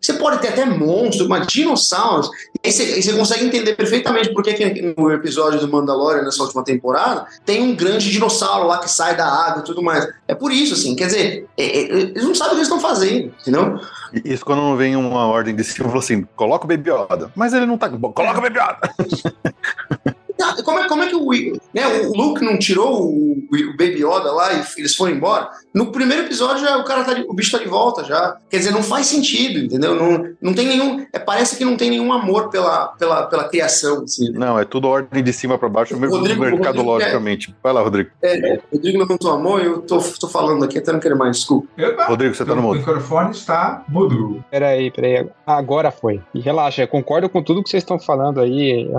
você 0.00 0.14
pode 0.14 0.40
ter 0.40 0.48
até 0.48 0.64
monstros, 0.64 1.28
mas 1.28 1.46
dinossauros. 1.46 2.30
E 2.62 2.68
aí 2.68 2.72
você, 2.72 2.82
aí 2.82 3.02
você 3.02 3.12
consegue 3.12 3.44
entender 3.44 3.74
perfeitamente 3.74 4.32
por 4.32 4.42
que 4.42 4.94
no 4.96 5.10
episódio 5.12 5.60
do 5.60 5.68
Mandalorian 5.68 6.22
nessa 6.22 6.42
última 6.42 6.64
temporada 6.64 7.26
tem 7.44 7.62
um 7.62 7.74
grande 7.74 8.10
dinossauro 8.10 8.66
lá 8.66 8.78
que 8.78 8.90
sai 8.90 9.16
da 9.16 9.26
água 9.26 9.62
e 9.62 9.64
tudo 9.64 9.82
mais. 9.82 10.06
É 10.28 10.34
por 10.34 10.52
isso, 10.52 10.74
assim. 10.74 10.94
Quer 10.94 11.06
dizer, 11.06 11.46
é, 11.56 11.64
é, 11.64 11.82
eles 11.82 12.24
não 12.24 12.34
sabem 12.34 12.52
o 12.52 12.56
que 12.56 12.60
eles 12.60 12.68
estão 12.68 12.80
fazendo, 12.80 13.32
entendeu? 13.40 13.80
Isso 14.24 14.44
quando 14.44 14.60
não 14.60 14.76
vem 14.76 14.96
uma 14.96 15.26
ordem 15.26 15.54
de 15.54 15.64
cima, 15.64 15.96
assim, 15.96 16.26
coloca 16.36 16.64
o 16.64 16.68
Baby 16.68 16.90
Yoda. 16.90 17.30
Mas 17.34 17.52
ele 17.52 17.66
não 17.66 17.78
tá. 17.78 17.88
Coloca 17.88 18.38
o 18.38 18.42
Baby 18.42 18.58
Yoda! 18.58 20.14
Como 20.64 20.78
é, 20.78 20.88
como 20.88 21.02
é 21.02 21.08
que 21.08 21.16
o, 21.16 21.30
né, 21.72 21.86
o 22.06 22.12
Luke 22.12 22.44
não 22.44 22.58
tirou 22.58 23.06
o, 23.06 23.32
o 23.32 23.70
Baby 23.72 24.04
Yoda 24.04 24.32
lá 24.32 24.52
e 24.52 24.64
eles 24.76 24.94
foram 24.94 25.14
embora? 25.14 25.50
No 25.76 25.92
primeiro 25.92 26.22
episódio 26.22 26.64
já, 26.64 26.78
o 26.78 26.84
cara 26.84 27.04
tá 27.04 27.12
de, 27.12 27.26
o 27.28 27.34
bicho 27.34 27.50
tá 27.50 27.62
de 27.62 27.68
volta 27.68 28.02
já. 28.02 28.38
Quer 28.48 28.56
dizer, 28.56 28.70
não 28.70 28.82
faz 28.82 29.08
sentido, 29.08 29.58
entendeu? 29.58 29.94
Não, 29.94 30.34
não 30.40 30.54
tem 30.54 30.66
nenhum. 30.66 31.04
É, 31.12 31.18
parece 31.18 31.54
que 31.54 31.66
não 31.66 31.76
tem 31.76 31.90
nenhum 31.90 32.10
amor 32.14 32.48
pela, 32.48 32.86
pela, 32.98 33.26
pela 33.26 33.44
criação. 33.46 34.04
Assim. 34.04 34.32
Não, 34.32 34.58
é 34.58 34.64
tudo 34.64 34.88
ordem 34.88 35.22
de 35.22 35.34
cima 35.34 35.58
para 35.58 35.68
baixo, 35.68 35.94
mesmo 35.98 36.16
Rodrigo, 36.16 36.40
mercado, 36.40 36.78
Rodrigo, 36.78 36.90
logicamente. 36.90 37.50
É, 37.50 37.54
Vai 37.62 37.74
lá, 37.74 37.82
Rodrigo. 37.82 38.08
É, 38.22 38.58
Rodrigo 38.72 38.98
levantou 38.98 39.30
a 39.30 39.38
mão 39.38 39.60
e 39.60 39.66
eu 39.66 39.82
tô, 39.82 39.98
tô 39.98 40.28
falando 40.28 40.64
aqui, 40.64 40.78
até 40.78 40.90
não 40.92 40.98
quero 40.98 41.18
mais, 41.18 41.36
desculpa. 41.36 41.68
Epa, 41.76 42.06
Rodrigo, 42.06 42.34
você 42.34 42.46
tá 42.46 42.54
no 42.54 42.62
mudo. 42.62 42.76
O 42.76 42.78
microfone 42.78 43.32
está 43.32 43.84
mudo. 43.86 44.42
Peraí, 44.50 44.90
peraí. 44.90 45.28
Agora 45.46 45.90
foi. 45.90 46.22
E 46.32 46.40
relaxa, 46.40 46.84
eu 46.84 46.88
concordo 46.88 47.28
com 47.28 47.42
tudo 47.42 47.62
que 47.62 47.68
vocês 47.68 47.82
estão 47.82 47.98
falando 47.98 48.40
aí. 48.40 48.90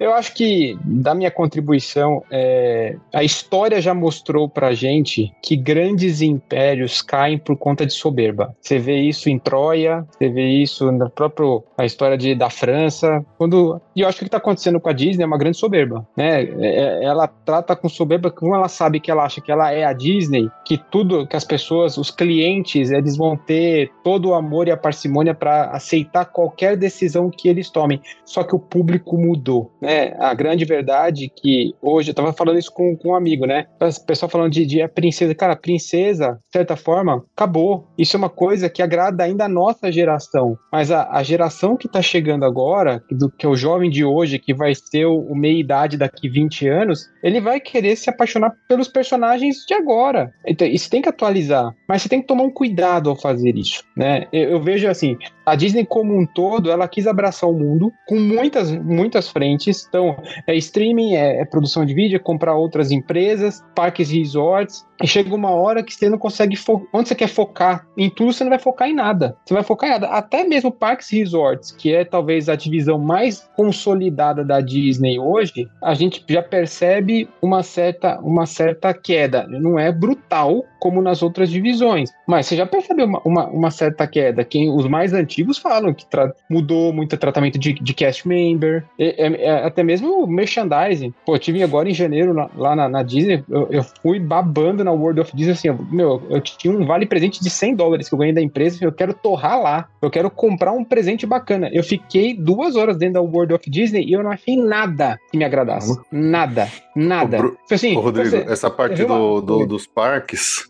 Eu 0.00 0.14
acho 0.14 0.32
que 0.32 0.78
da 0.82 1.14
minha 1.14 1.30
contribuição, 1.30 2.24
é, 2.30 2.96
a 3.12 3.22
história 3.22 3.82
já 3.82 3.92
mostrou 3.92 4.48
pra 4.48 4.72
gente 4.72 5.30
que 5.42 5.56
grandes 5.56 6.21
grandes 6.22 6.22
impérios 6.22 7.02
caem 7.02 7.38
por 7.38 7.56
conta 7.56 7.84
de 7.84 7.92
soberba. 7.92 8.54
Você 8.60 8.78
vê 8.78 9.00
isso 9.00 9.28
em 9.28 9.38
Troia, 9.38 10.06
você 10.10 10.28
vê 10.28 10.48
isso 10.48 10.90
na 10.92 11.10
própria 11.10 11.42
a 11.76 11.84
história 11.84 12.16
de, 12.16 12.34
da 12.34 12.48
França. 12.48 13.24
Quando, 13.36 13.80
e 13.96 14.02
eu 14.02 14.08
acho 14.08 14.18
que 14.18 14.24
o 14.24 14.26
que 14.26 14.28
está 14.28 14.38
acontecendo 14.38 14.80
com 14.80 14.88
a 14.88 14.92
Disney 14.92 15.24
é 15.24 15.26
uma 15.26 15.38
grande 15.38 15.56
soberba. 15.56 16.06
Né? 16.16 16.44
É, 16.60 17.04
ela 17.04 17.26
trata 17.26 17.74
com 17.74 17.88
soberba, 17.88 18.30
como 18.30 18.54
ela 18.54 18.68
sabe 18.68 19.00
que 19.00 19.10
ela 19.10 19.24
acha 19.24 19.40
que 19.40 19.50
ela 19.50 19.72
é 19.72 19.84
a 19.84 19.92
Disney, 19.92 20.48
que 20.64 20.78
tudo 20.78 21.26
que 21.26 21.36
as 21.36 21.44
pessoas, 21.44 21.96
os 21.96 22.10
clientes, 22.10 22.90
eles 22.90 23.16
vão 23.16 23.36
ter 23.36 23.90
todo 24.04 24.30
o 24.30 24.34
amor 24.34 24.68
e 24.68 24.70
a 24.70 24.76
parcimônia 24.76 25.34
para 25.34 25.70
aceitar 25.70 26.26
qualquer 26.26 26.76
decisão 26.76 27.30
que 27.30 27.48
eles 27.48 27.70
tomem. 27.70 28.00
Só 28.24 28.44
que 28.44 28.54
o 28.54 28.58
público 28.58 29.16
mudou. 29.16 29.72
Né? 29.80 30.14
A 30.18 30.34
grande 30.34 30.64
verdade 30.64 31.26
é 31.26 31.40
que 31.40 31.74
hoje, 31.82 32.10
eu 32.10 32.12
estava 32.12 32.32
falando 32.32 32.58
isso 32.58 32.72
com, 32.72 32.96
com 32.96 33.10
um 33.10 33.14
amigo, 33.14 33.46
né? 33.46 33.66
O 33.80 34.06
pessoal 34.06 34.28
falando 34.28 34.52
de, 34.52 34.64
de 34.64 34.82
a 34.82 34.88
princesa. 34.88 35.34
Cara, 35.34 35.54
a 35.54 35.56
princesa, 35.56 36.11
de 36.18 36.52
certa 36.52 36.76
forma, 36.76 37.24
acabou. 37.34 37.88
Isso 37.96 38.16
é 38.16 38.18
uma 38.18 38.30
coisa 38.30 38.68
que 38.68 38.82
agrada 38.82 39.24
ainda 39.24 39.44
a 39.44 39.48
nossa 39.48 39.90
geração. 39.90 40.56
Mas 40.72 40.90
a, 40.90 41.08
a 41.10 41.22
geração 41.22 41.76
que 41.76 41.86
está 41.86 42.02
chegando 42.02 42.44
agora, 42.44 43.02
do, 43.10 43.30
que 43.30 43.46
é 43.46 43.48
o 43.48 43.56
jovem 43.56 43.90
de 43.90 44.04
hoje, 44.04 44.38
que 44.38 44.54
vai 44.54 44.74
ser 44.74 45.06
o, 45.06 45.20
o 45.20 45.36
meia-idade 45.36 45.96
daqui 45.96 46.28
20 46.28 46.68
anos, 46.68 47.08
ele 47.22 47.40
vai 47.40 47.60
querer 47.60 47.96
se 47.96 48.10
apaixonar 48.10 48.52
pelos 48.68 48.88
personagens 48.88 49.64
de 49.66 49.74
agora. 49.74 50.32
Então, 50.46 50.66
isso 50.66 50.90
tem 50.90 51.02
que 51.02 51.08
atualizar. 51.08 51.72
Mas 51.88 52.02
você 52.02 52.08
tem 52.08 52.20
que 52.20 52.26
tomar 52.26 52.44
um 52.44 52.50
cuidado 52.50 53.10
ao 53.10 53.16
fazer 53.16 53.56
isso, 53.56 53.84
né? 53.96 54.26
Eu, 54.32 54.50
eu 54.50 54.62
vejo 54.62 54.88
assim, 54.88 55.16
a 55.44 55.54
Disney 55.54 55.84
como 55.84 56.18
um 56.18 56.26
todo, 56.26 56.70
ela 56.70 56.88
quis 56.88 57.06
abraçar 57.06 57.48
o 57.48 57.52
mundo 57.52 57.92
com 58.06 58.18
muitas, 58.18 58.70
muitas 58.70 59.28
frentes. 59.28 59.86
Então, 59.88 60.16
é 60.46 60.54
streaming, 60.56 61.14
é, 61.14 61.40
é 61.40 61.44
produção 61.44 61.84
de 61.84 61.94
vídeo, 61.94 62.16
é 62.16 62.18
comprar 62.18 62.54
outras 62.54 62.90
empresas, 62.90 63.62
parques 63.74 64.10
e 64.10 64.18
resorts. 64.18 64.84
E 65.02 65.06
chega 65.06 65.34
uma 65.34 65.50
hora 65.50 65.82
que 65.82 65.90
você 66.02 66.08
não 66.08 66.18
consegue. 66.18 66.58
Onde 66.92 67.08
você 67.08 67.14
quer 67.14 67.28
focar? 67.28 67.86
Em 67.96 68.10
tudo, 68.10 68.32
você 68.32 68.44
não 68.44 68.50
vai 68.50 68.58
focar 68.58 68.88
em 68.88 68.94
nada. 68.94 69.36
Você 69.44 69.54
vai 69.54 69.62
focar 69.62 69.88
em 69.88 69.92
nada. 69.92 70.08
Até 70.08 70.44
mesmo 70.44 70.72
parques 70.72 71.12
e 71.12 71.18
resorts, 71.18 71.70
que 71.70 71.94
é 71.94 72.04
talvez 72.04 72.48
a 72.48 72.56
divisão 72.56 72.98
mais 72.98 73.48
consolidada 73.56 74.44
da 74.44 74.60
Disney 74.60 75.18
hoje, 75.18 75.68
a 75.82 75.94
gente 75.94 76.24
já 76.28 76.42
percebe 76.42 77.28
uma 77.40 77.62
certa, 77.62 78.18
uma 78.20 78.46
certa 78.46 78.92
queda. 78.92 79.46
Não 79.48 79.78
é 79.78 79.92
brutal 79.92 80.64
como 80.82 81.00
nas 81.00 81.22
outras 81.22 81.48
divisões, 81.48 82.10
mas 82.26 82.46
você 82.46 82.56
já 82.56 82.66
percebeu 82.66 83.06
uma, 83.06 83.22
uma, 83.24 83.46
uma 83.46 83.70
certa 83.70 84.04
queda. 84.04 84.44
Quem, 84.44 84.68
os 84.68 84.84
mais 84.88 85.12
antigos 85.12 85.56
falam 85.56 85.94
que 85.94 86.04
mudou 86.50 86.92
muito 86.92 87.12
o 87.12 87.16
tratamento 87.16 87.56
de, 87.56 87.72
de 87.74 87.94
cast 87.94 88.26
member, 88.26 88.84
é, 88.98 89.26
é, 89.28 89.44
é, 89.44 89.64
até 89.64 89.84
mesmo 89.84 90.26
merchandising. 90.26 91.14
Pô, 91.24 91.36
eu 91.36 91.38
tive 91.38 91.62
agora 91.62 91.88
em 91.88 91.94
janeiro 91.94 92.34
na, 92.34 92.50
lá 92.56 92.74
na, 92.74 92.88
na 92.88 93.04
Disney, 93.04 93.44
eu, 93.48 93.68
eu, 93.70 93.84
fui 94.02 94.18
babando 94.18 94.82
na 94.82 94.90
World 94.90 95.20
of 95.20 95.36
Disney 95.36 95.52
assim, 95.52 95.68
meu, 95.92 96.20
eu 96.28 96.40
tinha 96.40 96.76
um 96.76 96.84
vale 96.84 97.06
presente 97.06 97.40
de 97.40 97.48
100 97.48 97.76
dólares 97.76 98.08
que 98.08 98.14
eu 98.16 98.18
ganhei 98.18 98.34
da 98.34 98.42
empresa, 98.42 98.84
eu 98.84 98.90
quero 98.90 99.14
torrar 99.14 99.62
lá, 99.62 99.88
eu 100.02 100.10
quero 100.10 100.28
comprar 100.32 100.72
um 100.72 100.82
presente 100.82 101.24
bacana. 101.24 101.70
Eu 101.72 101.84
fiquei 101.84 102.34
duas 102.34 102.74
horas 102.74 102.96
dentro 102.96 103.14
da 103.14 103.20
World 103.20 103.54
of 103.54 103.70
Disney 103.70 104.04
e 104.04 104.14
eu 104.14 104.22
não 104.24 104.32
achei 104.32 104.56
nada 104.56 105.16
que 105.30 105.38
me 105.38 105.44
agradasse. 105.44 105.96
Nada. 106.10 106.68
Nada. 106.94 107.38
Ô, 107.38 107.40
Bru... 107.40 107.58
assim, 107.70 107.96
Ô, 107.96 108.00
Rodrigo, 108.00 108.30
você... 108.30 108.44
essa 108.48 108.68
parte 108.68 109.04
do, 109.04 109.40
do, 109.40 109.66
dos 109.66 109.86
parques, 109.86 110.68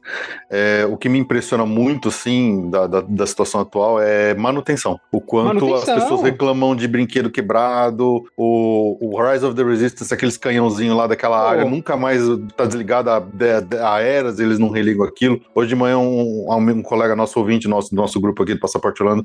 é, 0.50 0.86
o 0.88 0.96
que 0.96 1.08
me 1.08 1.18
impressiona 1.18 1.64
muito, 1.64 2.08
assim, 2.08 2.68
da, 2.70 2.86
da, 2.86 3.00
da, 3.00 3.26
situação 3.26 3.60
atual 3.60 4.00
é 4.00 4.34
manutenção. 4.34 5.00
O 5.10 5.20
quanto 5.20 5.66
manutenção. 5.66 5.94
as 5.96 6.02
pessoas 6.02 6.22
reclamam 6.22 6.76
de 6.76 6.86
brinquedo 6.86 7.30
quebrado, 7.30 8.24
o, 8.36 8.98
o 9.00 9.22
Rise 9.22 9.44
of 9.44 9.54
the 9.54 9.62
Resistance, 9.62 10.12
aqueles 10.12 10.36
canhãozinhos 10.36 10.96
lá 10.96 11.06
daquela 11.06 11.48
área, 11.48 11.64
nunca 11.64 11.96
mais 11.96 12.22
tá 12.56 12.64
desligado 12.64 13.10
a, 13.10 13.16
a, 13.16 13.94
a 13.94 14.00
eras, 14.00 14.38
eles 14.38 14.58
não 14.58 14.68
religam 14.68 15.04
aquilo. 15.04 15.40
Hoje 15.54 15.70
de 15.70 15.76
manhã, 15.76 15.98
um, 15.98 16.46
um, 16.48 16.82
colega 16.82 17.16
nosso 17.16 17.38
ouvinte, 17.38 17.68
nosso, 17.68 17.94
nosso 17.94 18.20
grupo 18.20 18.42
aqui 18.42 18.54
do 18.54 18.60
Passaporte 18.60 19.02
Holanda, 19.02 19.24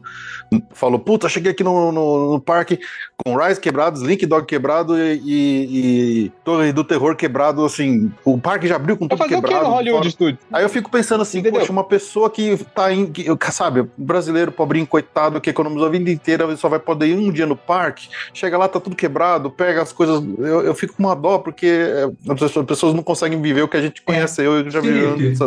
falou: 0.73 0.99
Puta, 0.99 1.27
cheguei 1.27 1.51
aqui 1.51 1.63
no, 1.63 1.91
no, 1.91 2.33
no 2.33 2.41
parque 2.41 2.79
com 3.23 3.35
Rise 3.35 3.59
quebrados, 3.59 4.01
Link 4.01 4.25
Dog 4.25 4.45
quebrado 4.45 4.97
e, 4.97 5.21
e, 5.25 6.25
e 6.25 6.29
Torre 6.43 6.71
do 6.71 6.83
terror 6.83 7.15
quebrado, 7.15 7.65
assim, 7.65 8.11
o 8.23 8.37
parque 8.37 8.67
já 8.67 8.75
abriu 8.75 8.95
com 8.95 9.07
tudo 9.07 9.23
quebrado. 9.23 9.45
O 9.45 9.59
que 9.59 9.67
no 9.67 9.73
Hollywood 9.73 10.11
Studios? 10.11 10.39
Aí 10.51 10.66
eu 10.67 10.73
fico 10.73 10.91
pensando 10.91 11.21
assim, 11.21 11.39
Entendeu? 11.39 11.60
poxa, 11.60 11.71
uma 11.71 11.84
pessoa 11.84 12.30
que 12.30 12.58
tá 12.75 12.93
em, 12.93 13.06
que, 13.08 13.25
sabe, 13.51 13.88
brasileiro, 13.97 14.51
pobrinho, 14.51 14.86
coitado, 14.86 15.41
que 15.41 15.49
economizou 15.49 15.88
a 15.88 15.91
vida 15.91 16.12
inteira, 16.12 16.56
só 16.56 16.69
vai 16.69 16.80
poder 16.80 17.08
ir 17.08 17.17
um 17.17 17.32
dia 17.32 17.45
no 17.45 17.56
parque, 17.56 18.10
chega 18.34 18.58
lá, 18.58 18.67
tá 18.67 18.80
tudo 18.80 18.95
quebrado, 18.95 19.49
pega 19.49 19.82
as 19.82 19.91
coisas, 19.91 20.23
eu, 20.38 20.62
eu 20.62 20.75
fico 20.75 20.95
com 20.95 21.03
uma 21.03 21.15
dó, 21.15 21.39
porque 21.39 21.65
é, 21.67 22.10
as 22.32 22.65
pessoas 22.65 22.93
não 22.93 23.01
conseguem 23.03 23.41
viver 23.41 23.62
o 23.62 23.67
que 23.67 23.77
a 23.77 23.82
gente 23.82 24.01
conhece, 24.01 24.41
é, 24.41 24.45
eu 24.45 24.69
já 24.69 24.82
vi 24.82 24.89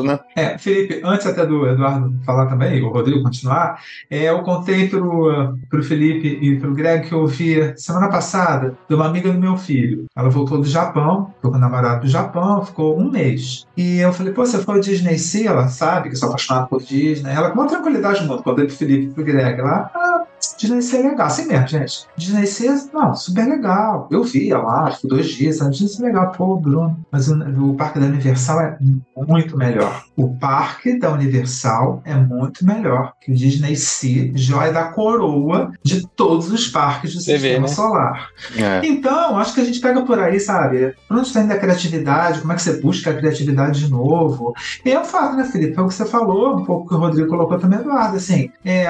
né? 0.04 0.18
É, 0.34 0.58
Felipe, 0.58 1.00
antes 1.04 1.26
até 1.26 1.44
do 1.44 1.66
Eduardo 1.68 2.14
falar 2.24 2.46
também, 2.46 2.82
o 2.82 2.88
Rodrigo 2.88 3.22
continuar, 3.22 3.80
é, 4.10 4.24
eu 4.30 4.40
contei 4.40 4.88
pro, 4.88 5.54
pro 5.68 5.82
Felipe 5.84 6.38
e 6.40 6.58
pro 6.58 6.74
Greg 6.74 7.08
que 7.08 7.14
eu 7.14 7.20
ouvi 7.20 7.74
semana 7.76 8.08
passada 8.08 8.76
de 8.88 8.94
uma 8.94 9.06
amiga 9.06 9.30
do 9.30 9.38
meu 9.38 9.56
filho, 9.56 10.06
ela 10.16 10.30
voltou 10.30 10.58
do 10.58 10.66
Japão, 10.66 11.32
ficou 11.36 11.50
com 11.50 11.56
o 11.56 11.60
namorado 11.60 12.02
do 12.02 12.08
Japão, 12.08 12.64
ficou 12.64 12.98
um 12.98 13.10
mês. 13.10 13.66
E 13.76 13.98
eu 13.98 14.12
falei, 14.12 14.32
pô, 14.32 14.44
você 14.44 14.58
foi 14.58 14.76
ao 14.76 14.80
Disney 14.80 15.09
Sea? 15.18 15.50
Ela 15.50 15.68
sabe 15.68 16.08
que 16.08 16.14
eu 16.14 16.18
sou 16.18 16.28
apaixonado 16.28 16.68
por 16.68 16.82
Disney. 16.82 17.30
Ela, 17.30 17.50
com 17.50 17.60
uma 17.60 17.68
tranquilidade 17.68 18.24
mundo, 18.24 18.42
quando 18.42 18.60
eu 18.60 18.66
pro 18.66 18.76
Felipe 18.76 19.14
pro 19.14 19.24
Greg 19.24 19.60
lá, 19.60 19.90
ah, 19.94 20.24
Disney 20.56 20.82
Sea 20.82 21.00
é 21.00 21.10
legal, 21.10 21.26
assim 21.26 21.46
mesmo, 21.46 21.68
gente. 21.68 22.06
Disney 22.16 22.46
Sea, 22.46 22.74
não, 22.92 23.14
super 23.14 23.46
legal. 23.46 24.08
Eu 24.10 24.22
vi 24.24 24.50
lá, 24.50 24.90
tipo, 24.90 25.08
dois 25.08 25.28
dias, 25.28 25.58
sabe? 25.58 25.72
Disney 25.72 25.88
Sea 25.88 26.04
é 26.04 26.08
legal, 26.08 26.32
pô, 26.32 26.56
Bruno. 26.56 26.98
Mas 27.10 27.28
o, 27.28 27.34
o 27.70 27.74
parque 27.74 27.98
da 27.98 28.06
Universal 28.06 28.60
é 28.60 28.78
muito 29.26 29.56
melhor. 29.56 30.04
O 30.20 30.36
parque 30.36 30.98
da 30.98 31.10
Universal 31.10 32.02
é 32.04 32.14
muito 32.14 32.62
melhor 32.62 33.14
que 33.18 33.32
o 33.32 33.34
Disney 33.34 33.74
Sea, 33.74 34.30
joia 34.34 34.70
da 34.70 34.84
coroa 34.84 35.72
de 35.82 36.06
todos 36.08 36.52
os 36.52 36.68
parques 36.68 37.14
do 37.14 37.22
Sistema 37.22 37.66
né? 37.66 37.68
Solar. 37.68 38.28
É. 38.54 38.86
Então, 38.86 39.38
acho 39.38 39.54
que 39.54 39.62
a 39.62 39.64
gente 39.64 39.80
pega 39.80 40.02
por 40.02 40.18
aí, 40.18 40.38
sabe? 40.38 40.94
Pra 41.08 41.16
onde 41.16 41.28
está 41.28 41.40
indo 41.40 41.54
a 41.54 41.58
criatividade, 41.58 42.40
como 42.40 42.52
é 42.52 42.56
que 42.56 42.60
você 42.60 42.78
busca 42.82 43.10
a 43.10 43.14
criatividade 43.14 43.80
de 43.80 43.90
novo? 43.90 44.52
E 44.84 44.92
é 44.92 45.00
um 45.00 45.04
fato, 45.06 45.36
né, 45.36 45.44
Felipe? 45.44 45.78
É 45.78 45.80
o 45.80 45.88
que 45.88 45.94
você 45.94 46.04
falou, 46.04 46.58
um 46.58 46.64
pouco 46.66 46.86
que 46.86 46.94
o 46.94 46.98
Rodrigo 46.98 47.30
colocou 47.30 47.58
também, 47.58 47.78
Eduardo, 47.78 48.16
assim, 48.16 48.50
é, 48.62 48.86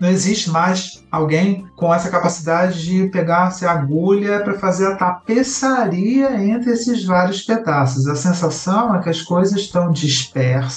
não 0.00 0.08
existe 0.08 0.50
mais 0.50 1.04
alguém 1.12 1.64
com 1.76 1.94
essa 1.94 2.08
capacidade 2.08 2.82
de 2.82 3.06
pegar-se 3.10 3.66
a 3.66 3.72
agulha 3.72 4.40
para 4.40 4.54
fazer 4.54 4.86
a 4.86 4.96
tapeçaria 4.96 6.42
entre 6.42 6.72
esses 6.72 7.04
vários 7.04 7.42
pedaços. 7.42 8.08
A 8.08 8.16
sensação 8.16 8.96
é 8.96 9.02
que 9.02 9.10
as 9.10 9.20
coisas 9.20 9.60
estão 9.60 9.92
dispersas, 9.92 10.71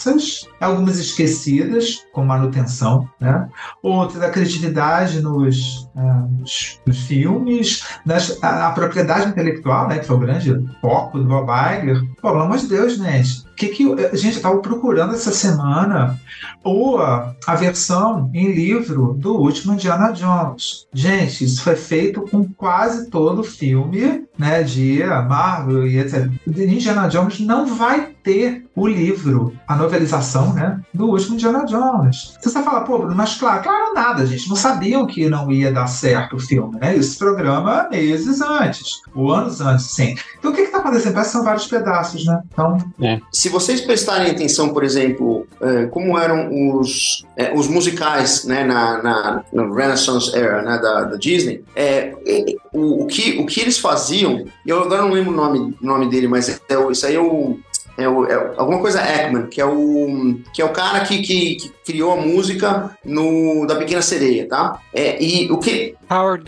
algumas 0.60 1.00
esquecidas, 1.00 2.06
com 2.12 2.26
manutenção, 2.26 3.10
né? 3.20 3.48
outras 3.82 4.22
a 4.22 4.30
criatividade 4.30 5.22
nos, 5.22 5.90
uh, 5.96 6.28
nos, 6.40 6.82
nos 6.86 7.00
filmes, 7.00 7.84
nas, 8.06 8.42
a, 8.44 8.68
a, 8.68 8.72
propriedade 8.72 9.30
intelectual, 9.30 9.88
né, 9.88 10.00
que 10.00 10.06
foi 10.06 10.16
o 10.16 10.20
grande 10.20 10.54
foco 10.82 11.20
do 11.20 11.26
Bob 11.26 11.50
Iger. 11.50 12.02
Pelo 12.26 12.42
amor 12.42 12.58
de 12.58 12.66
Deus, 12.66 12.96
gente. 12.98 13.46
Que 13.56 13.68
que, 13.68 13.84
gente, 14.14 14.26
eu 14.26 14.38
estava 14.38 14.58
procurando 14.58 15.14
essa 15.14 15.32
semana 15.32 16.20
ou 16.64 17.00
a, 17.00 17.36
a 17.46 17.56
versão 17.56 18.32
em 18.34 18.52
livro 18.52 19.14
do 19.14 19.36
último 19.36 19.74
Indiana 19.74 20.12
Jones. 20.12 20.88
Gente, 20.92 21.46
isso 21.46 21.62
foi 21.62 21.76
feito 21.76 22.22
com 22.22 22.44
quase 22.44 23.10
todo 23.12 23.40
o 23.40 23.44
filme 23.44 24.26
né, 24.38 24.64
de 24.64 25.04
Marvel 25.28 25.88
e 25.88 26.00
etc. 26.00 26.30
Indiana 26.48 27.08
Jones 27.08 27.40
não 27.40 27.68
vai 27.68 28.16
ter 28.24 28.66
o 28.76 28.88
livro, 28.88 29.54
a 29.68 29.76
novelização, 29.76 30.52
né, 30.54 30.82
do 30.94 31.06
último 31.06 31.36
Indiana 31.36 31.64
Jones. 31.66 32.36
Você 32.42 32.62
fala, 32.64 32.82
pô, 32.82 33.08
mas 33.16 33.36
claro, 33.36 33.64
claro 33.64 33.94
nada, 33.94 34.26
gente, 34.26 34.50
não 34.50 34.56
sabiam 34.56 35.06
que 35.06 35.30
não 35.30 35.52
ia 35.52 35.72
dar 35.72 35.88
certo 35.88 36.36
o 36.36 36.40
filme, 36.40 36.78
né? 36.80 36.96
Esse 36.98 37.18
programa 37.18 37.88
meses 37.90 38.42
antes, 38.42 39.02
ou 39.14 39.32
anos 39.32 39.62
antes, 39.62 39.86
sim. 39.92 40.16
Então 40.38 40.52
o 40.52 40.54
que 40.54 40.62
está 40.62 40.80
acontecendo? 40.80 41.14
Parece 41.14 41.30
que 41.30 41.38
são 41.38 41.46
vários 41.46 41.68
pedaços, 41.68 42.14
né? 42.23 42.41
Então, 42.54 42.78
é. 43.01 43.19
Se 43.32 43.49
vocês 43.49 43.82
prestarem 43.82 44.32
atenção, 44.32 44.69
por 44.69 44.84
exemplo, 44.84 45.47
é, 45.60 45.86
como 45.88 46.17
eram 46.17 46.78
os, 46.78 47.25
é, 47.36 47.54
os 47.54 47.67
musicais, 47.67 48.45
né, 48.45 48.63
na, 48.63 49.01
na, 49.01 49.43
na 49.51 49.75
Renaissance 49.75 50.36
era, 50.36 50.62
né, 50.62 50.78
da, 50.78 51.01
da 51.04 51.17
Disney, 51.17 51.63
é, 51.75 52.13
é, 52.25 52.45
o, 52.71 53.04
o, 53.04 53.08
que, 53.08 53.39
o 53.39 53.45
que 53.45 53.60
eles 53.60 53.80
faziam, 53.80 54.45
eu 54.65 54.82
agora 54.82 55.01
não 55.01 55.12
lembro 55.12 55.34
o 55.34 55.36
nome, 55.36 55.75
nome 55.82 56.10
dele, 56.10 56.28
mas 56.28 56.47
é, 56.49 56.60
isso 56.91 57.06
aí 57.06 57.15
é 57.15 57.19
o 57.19 57.58
é, 57.97 58.08
o, 58.08 58.25
é, 58.25 58.54
alguma 58.58 58.80
coisa 58.80 59.01
Ekman, 59.01 59.47
que 59.47 59.62
é 59.62 59.65
o, 59.65 60.38
que 60.54 60.62
é 60.62 60.65
o 60.65 60.73
cara 60.73 61.01
que, 61.01 61.21
que, 61.21 61.56
que, 61.56 61.75
criou 61.86 62.13
a 62.13 62.17
música 62.17 62.97
no, 63.06 63.65
da 63.65 63.75
Pequena 63.75 64.01
Sereia, 64.01 64.47
tá? 64.47 64.82
É, 64.93 65.21
e 65.23 65.49
o 65.51 65.58
que... 65.58 65.95
Howard 66.10 66.43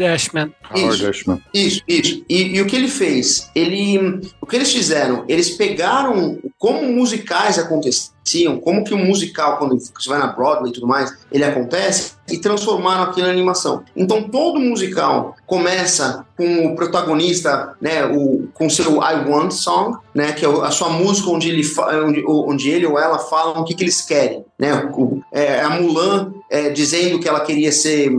Isso. 0.75 1.09
Isso, 1.53 1.81
isso. 1.87 2.25
E, 2.29 2.57
e, 2.57 2.61
o 2.61 2.65
que 2.65 2.75
ele 2.75 2.87
fez? 2.87 3.49
Ele, 3.55 4.21
o 4.41 4.45
que 4.45 4.55
eles 4.55 4.71
fizeram? 4.71 5.23
Eles 5.27 5.51
pegaram 5.51 6.39
como 6.57 6.91
musicais 6.91 7.57
aconteciam 7.57 8.17
como 8.61 8.83
que 8.83 8.93
o 8.93 8.97
musical, 8.97 9.57
quando 9.57 9.79
você 9.79 10.09
vai 10.09 10.19
na 10.19 10.27
Broadway 10.27 10.69
e 10.69 10.73
tudo 10.73 10.87
mais, 10.87 11.17
ele 11.31 11.45
acontece, 11.45 12.13
e 12.29 12.37
transformaram 12.37 13.03
aquilo 13.03 13.27
em 13.27 13.31
animação. 13.31 13.83
Então 13.95 14.23
todo 14.23 14.59
musical 14.59 15.35
começa 15.45 16.25
com 16.35 16.67
o 16.67 16.75
protagonista, 16.75 17.75
né, 17.81 18.05
o, 18.05 18.47
com 18.53 18.69
seu 18.69 19.01
I 19.01 19.25
Want 19.27 19.51
Song, 19.51 19.97
né, 20.13 20.33
que 20.33 20.45
é 20.45 20.49
a 20.49 20.71
sua 20.71 20.89
música 20.89 21.29
onde 21.29 21.49
ele, 21.49 21.63
onde, 22.05 22.23
onde 22.27 22.69
ele 22.69 22.85
ou 22.85 22.99
ela 22.99 23.17
falam 23.17 23.61
o 23.61 23.63
que, 23.63 23.73
que 23.73 23.83
eles 23.83 24.01
querem, 24.01 24.43
né, 24.59 24.91
o, 24.93 25.21
é, 25.31 25.61
a 25.61 25.69
Mulan 25.69 26.33
é, 26.49 26.69
dizendo 26.69 27.19
que 27.19 27.27
ela 27.27 27.41
queria 27.41 27.71
ser, 27.71 28.11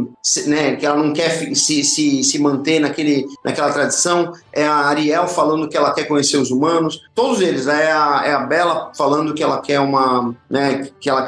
né, 0.47 0.77
que 0.77 0.85
ela 0.85 0.97
não 0.97 1.13
quer 1.13 1.55
se, 1.55 1.83
se, 1.83 2.23
se 2.23 2.39
manter 2.39 2.79
naquele, 2.81 3.27
naquela 3.45 3.73
tradição, 3.73 4.33
é 4.53 4.67
a 4.67 4.75
Ariel 4.75 5.27
falando 5.27 5.69
que 5.69 5.77
ela 5.77 5.93
quer 5.93 6.05
conhecer 6.05 6.37
os 6.37 6.51
humanos, 6.51 7.01
todos 7.15 7.41
eles, 7.41 7.67
é 7.67 7.91
a, 7.91 8.23
é 8.25 8.33
a 8.33 8.41
Bela 8.41 8.93
falando 8.97 9.35
que 9.35 9.43
ela 9.43 9.61
quer 9.61 9.81
uma, 9.81 10.35
né, 10.51 10.89
que 11.01 11.09
ela, 11.09 11.25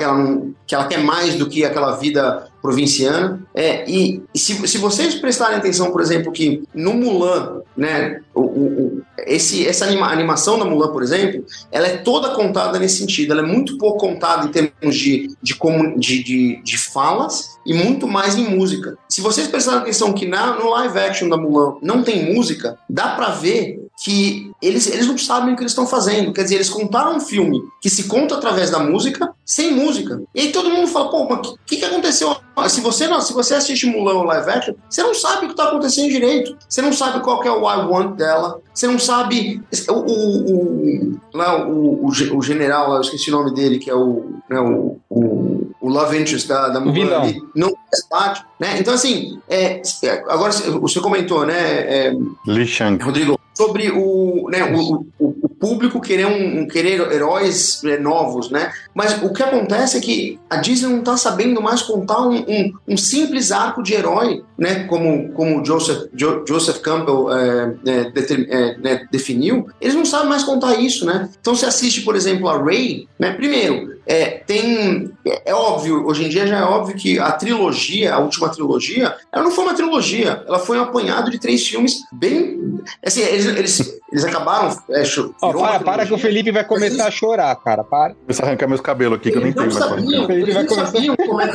que 0.67 0.75
ela 0.75 0.87
quer 0.87 0.99
mais 0.99 1.35
do 1.35 1.49
que 1.49 1.65
aquela 1.65 1.97
vida 1.97 2.50
provinciana. 2.61 3.40
É, 3.55 3.88
e 3.90 4.23
se, 4.35 4.55
se 4.68 4.79
vocês 4.79 5.14
prestarem 5.14 5.57
atenção, 5.57 5.90
por 5.90 6.01
exemplo, 6.01 6.33
que 6.33 6.62
no 6.75 6.94
Mulan, 6.94 7.62
né, 7.77 8.20
o, 8.35 8.40
o, 8.42 9.03
esse, 9.27 9.66
essa 9.66 9.85
anima, 9.85 10.07
animação 10.07 10.59
da 10.59 10.64
Mulan, 10.64 10.92
por 10.92 11.03
exemplo, 11.03 11.44
ela 11.70 11.87
é 11.87 11.96
toda 11.99 12.31
contada 12.31 12.79
nesse 12.79 12.99
sentido. 12.99 13.33
Ela 13.33 13.42
é 13.42 13.46
muito 13.46 13.79
pouco 13.79 13.99
contada 13.99 14.46
em 14.46 14.51
termos 14.51 14.96
de, 14.96 15.29
de, 15.42 15.57
de, 15.96 16.23
de, 16.23 16.62
de 16.62 16.79
falas 16.79 17.59
e 17.64 17.75
muito 17.75 18.07
mais 18.07 18.37
em 18.37 18.49
música. 18.49 18.96
Se 19.09 19.20
vocês 19.20 19.49
prestarem 19.49 19.81
atenção 19.81 20.12
que 20.12 20.27
na, 20.27 20.57
no 20.59 20.70
live 20.70 20.99
action 20.99 21.29
da 21.29 21.37
Mulan 21.37 21.77
não 21.83 22.03
tem 22.03 22.35
música, 22.35 22.79
dá 22.88 23.11
para 23.11 23.31
ver 23.31 23.81
que 24.03 24.50
eles, 24.62 24.87
eles 24.87 25.07
não 25.07 25.16
sabem 25.16 25.55
o 25.55 25.57
que 25.57 25.62
eles 25.62 25.73
estão 25.73 25.87
fazendo. 25.87 26.33
Quer 26.33 26.42
dizer, 26.42 26.57
eles 26.57 26.68
contaram 26.68 27.16
um 27.16 27.20
filme 27.20 27.62
que 27.81 27.88
se 27.88 28.05
conta 28.05 28.35
através 28.35 28.70
da 28.70 28.79
música, 28.79 29.33
sem 29.44 29.73
música. 29.73 30.23
E 30.35 30.40
aí 30.40 30.53
todo 30.53 30.70
mundo 30.70 30.87
fala, 30.87 31.11
pô, 31.11 31.27
mas 31.29 31.49
o 31.49 31.59
que, 31.66 31.77
que 31.77 31.85
aconteceu? 31.85 32.37
Se 32.68 32.81
você 32.81 33.07
não, 33.07 33.20
se 33.23 33.33
você 33.33 33.55
assiste 33.55 33.87
Mulan 33.87 34.23
live 34.25 34.51
action, 34.51 34.75
você 34.88 35.03
não 35.03 35.14
sabe 35.14 35.44
o 35.44 35.49
que 35.49 35.53
está 35.55 35.68
acontecendo 35.68 36.11
direito. 36.11 36.57
Você 36.68 36.83
não 36.83 36.92
sabe 36.92 37.20
qual 37.20 37.42
é 37.42 37.51
o 37.51 37.61
I 37.61 37.87
want 37.87 38.16
dela. 38.16 38.61
Você 38.75 38.87
não 38.87 38.99
sabe 38.99 39.62
o, 39.88 39.92
o, 39.92 40.55
o, 40.55 41.20
lá, 41.35 41.66
o, 41.66 42.07
o, 42.07 42.42
general, 42.42 42.94
eu 42.94 43.01
esqueci 43.01 43.31
o 43.31 43.37
nome 43.37 43.55
dele, 43.55 43.79
que 43.79 43.90
é 43.90 43.94
o, 43.94 44.35
né, 44.49 44.61
o, 44.61 44.99
o, 45.09 45.70
o 45.81 45.88
love 45.88 46.18
interest 46.18 46.46
da, 46.46 46.68
da 46.68 46.81
Mulan. 46.81 47.20
Ali, 47.20 47.42
não 47.55 47.75
bate, 48.11 48.44
né? 48.59 48.79
Então, 48.79 48.94
assim, 48.94 49.38
é, 49.49 49.83
agora 50.29 50.53
você 50.53 51.01
comentou, 51.01 51.46
né, 51.46 52.09
é, 52.09 52.16
Li 52.46 52.66
Shang. 52.66 53.03
Rodrigo, 53.03 53.39
sobre 53.61 53.90
o, 53.90 54.49
né, 54.51 54.64
o, 54.75 55.05
o, 55.18 55.37
o, 55.42 55.49
público 55.51 56.01
querer, 56.01 56.25
um, 56.25 56.66
querer 56.66 57.12
heróis 57.12 57.85
é, 57.85 57.99
novos, 57.99 58.49
né? 58.51 58.73
Mas 58.94 59.23
o 59.23 59.31
que 59.35 59.42
acontece 59.42 59.99
é 59.99 60.01
que 60.01 60.40
a 60.49 60.57
Disney 60.57 60.88
não 60.88 61.01
está 61.01 61.18
sabendo 61.18 61.61
mais 61.61 61.83
contar 61.83 62.23
um, 62.23 62.38
um, 62.38 62.73
um, 62.88 62.96
simples 62.96 63.53
arco 63.53 63.83
de 63.83 63.92
herói, 63.92 64.42
né? 64.57 64.85
Como, 64.85 65.31
como 65.33 65.62
Joseph, 65.62 66.09
jo, 66.14 66.42
Joseph 66.49 66.79
Campbell 66.79 67.31
é, 67.31 67.77
é, 67.87 68.79
né, 68.79 69.07
definiu. 69.12 69.68
Eles 69.79 69.94
não 69.94 70.07
sabem 70.07 70.31
mais 70.31 70.42
contar 70.42 70.77
isso, 70.77 71.05
né? 71.05 71.29
Então 71.38 71.55
você 71.55 71.66
assiste, 71.66 72.01
por 72.01 72.16
exemplo, 72.16 72.49
a 72.49 72.57
Ray, 72.57 73.07
né? 73.18 73.33
Primeiro, 73.35 74.00
é, 74.07 74.25
tem. 74.47 75.11
É, 75.45 75.55
óbvio, 75.55 76.07
hoje 76.07 76.25
em 76.25 76.29
dia 76.29 76.47
já 76.47 76.59
é 76.59 76.63
óbvio 76.63 76.97
que 76.97 77.19
a 77.19 77.33
trilogia, 77.33 78.15
a 78.15 78.19
última 78.19 78.49
trilogia, 78.49 79.15
ela 79.33 79.45
não 79.45 79.51
foi 79.51 79.65
uma 79.65 79.75
trilogia, 79.75 80.43
ela 80.47 80.59
foi 80.59 80.79
um 80.79 80.83
apanhado 80.83 81.31
de 81.31 81.39
três 81.39 81.67
filmes 81.67 81.99
bem. 82.13 82.81
Assim, 83.05 83.21
eles, 83.21 83.47
eles, 83.47 84.01
eles 84.11 84.25
acabaram. 84.25 84.77
É, 84.91 85.03
oh, 85.43 85.53
para, 85.53 85.81
para 85.81 86.07
que 86.07 86.15
o 86.15 86.19
Felipe 86.19 86.51
vai 86.51 86.65
começar 86.65 86.95
eles... 86.95 87.07
a 87.07 87.11
chorar, 87.11 87.55
cara. 87.57 87.85
Para. 87.85 88.15
Começar 88.15 88.45
a 88.45 88.47
arrancar 88.49 88.69
meus 88.69 88.81
cabelos 88.81 89.19
aqui, 89.19 89.31
que 89.31 89.39
eu 89.39 89.43
nem 89.43 89.53
tenho. 89.53 89.71
Sabiam, 89.71 90.31
eles 90.31 90.55
não 90.55 90.69
sabiam 90.69 91.17
como 91.17 91.41
é, 91.41 91.55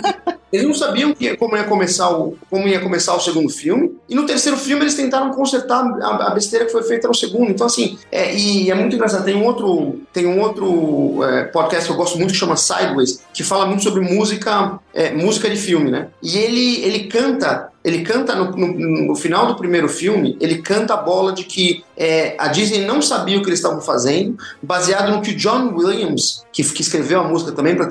eles 0.55 0.65
não 0.65 0.73
sabiam 0.73 1.13
que, 1.13 1.35
como, 1.35 1.57
ia 1.57 1.63
começar 1.63 2.09
o, 2.09 2.37
como 2.49 2.67
ia 2.67 2.79
começar 2.79 3.13
o 3.15 3.19
segundo 3.19 3.49
filme. 3.49 3.97
E 4.07 4.15
no 4.15 4.25
terceiro 4.25 4.57
filme 4.57 4.83
eles 4.83 4.95
tentaram 4.95 5.31
consertar 5.31 5.83
a, 6.01 6.27
a 6.27 6.33
besteira 6.33 6.65
que 6.65 6.71
foi 6.71 6.83
feita 6.83 7.07
no 7.07 7.13
segundo. 7.13 7.51
Então, 7.51 7.67
assim, 7.67 7.97
é, 8.11 8.33
e 8.33 8.71
é 8.71 8.75
muito 8.75 8.95
engraçado. 8.95 9.25
Tem 9.25 9.35
um 9.35 9.43
outro, 9.43 9.99
tem 10.13 10.25
um 10.25 10.39
outro 10.39 11.23
é, 11.23 11.45
podcast 11.45 11.85
que 11.85 11.91
eu 11.91 11.97
gosto 11.97 12.17
muito 12.17 12.33
que 12.35 12.39
chama 12.39 12.55
Sideways, 12.55 13.21
que 13.33 13.43
fala 13.43 13.65
muito 13.65 13.83
sobre 13.83 14.01
música, 14.01 14.79
é, 14.93 15.13
música 15.13 15.49
de 15.49 15.55
filme, 15.55 15.89
né? 15.89 16.09
E 16.21 16.37
ele, 16.37 16.83
ele 16.83 17.07
canta 17.07 17.69
ele 17.85 18.01
canta 18.01 18.35
no, 18.35 18.49
no, 18.51 19.07
no, 19.09 19.15
final 19.15 19.45
do 19.45 19.55
primeiro 19.55 19.87
filme, 19.87 20.35
ele 20.41 20.57
canta 20.57 20.95
a 20.95 20.97
bola 20.97 21.31
de 21.31 21.43
que 21.43 21.85
é, 21.95 22.35
a 22.39 22.47
Disney 22.47 22.83
não 22.83 22.99
sabia 22.99 23.37
o 23.37 23.43
que 23.43 23.49
eles 23.49 23.59
estavam 23.59 23.79
fazendo, 23.79 24.35
baseado 24.59 25.11
no 25.11 25.21
que 25.21 25.35
John 25.35 25.71
Williams, 25.75 26.43
que, 26.51 26.63
que 26.63 26.81
escreveu 26.81 27.19
a 27.19 27.23
música 27.27 27.51
também 27.51 27.75
para 27.75 27.85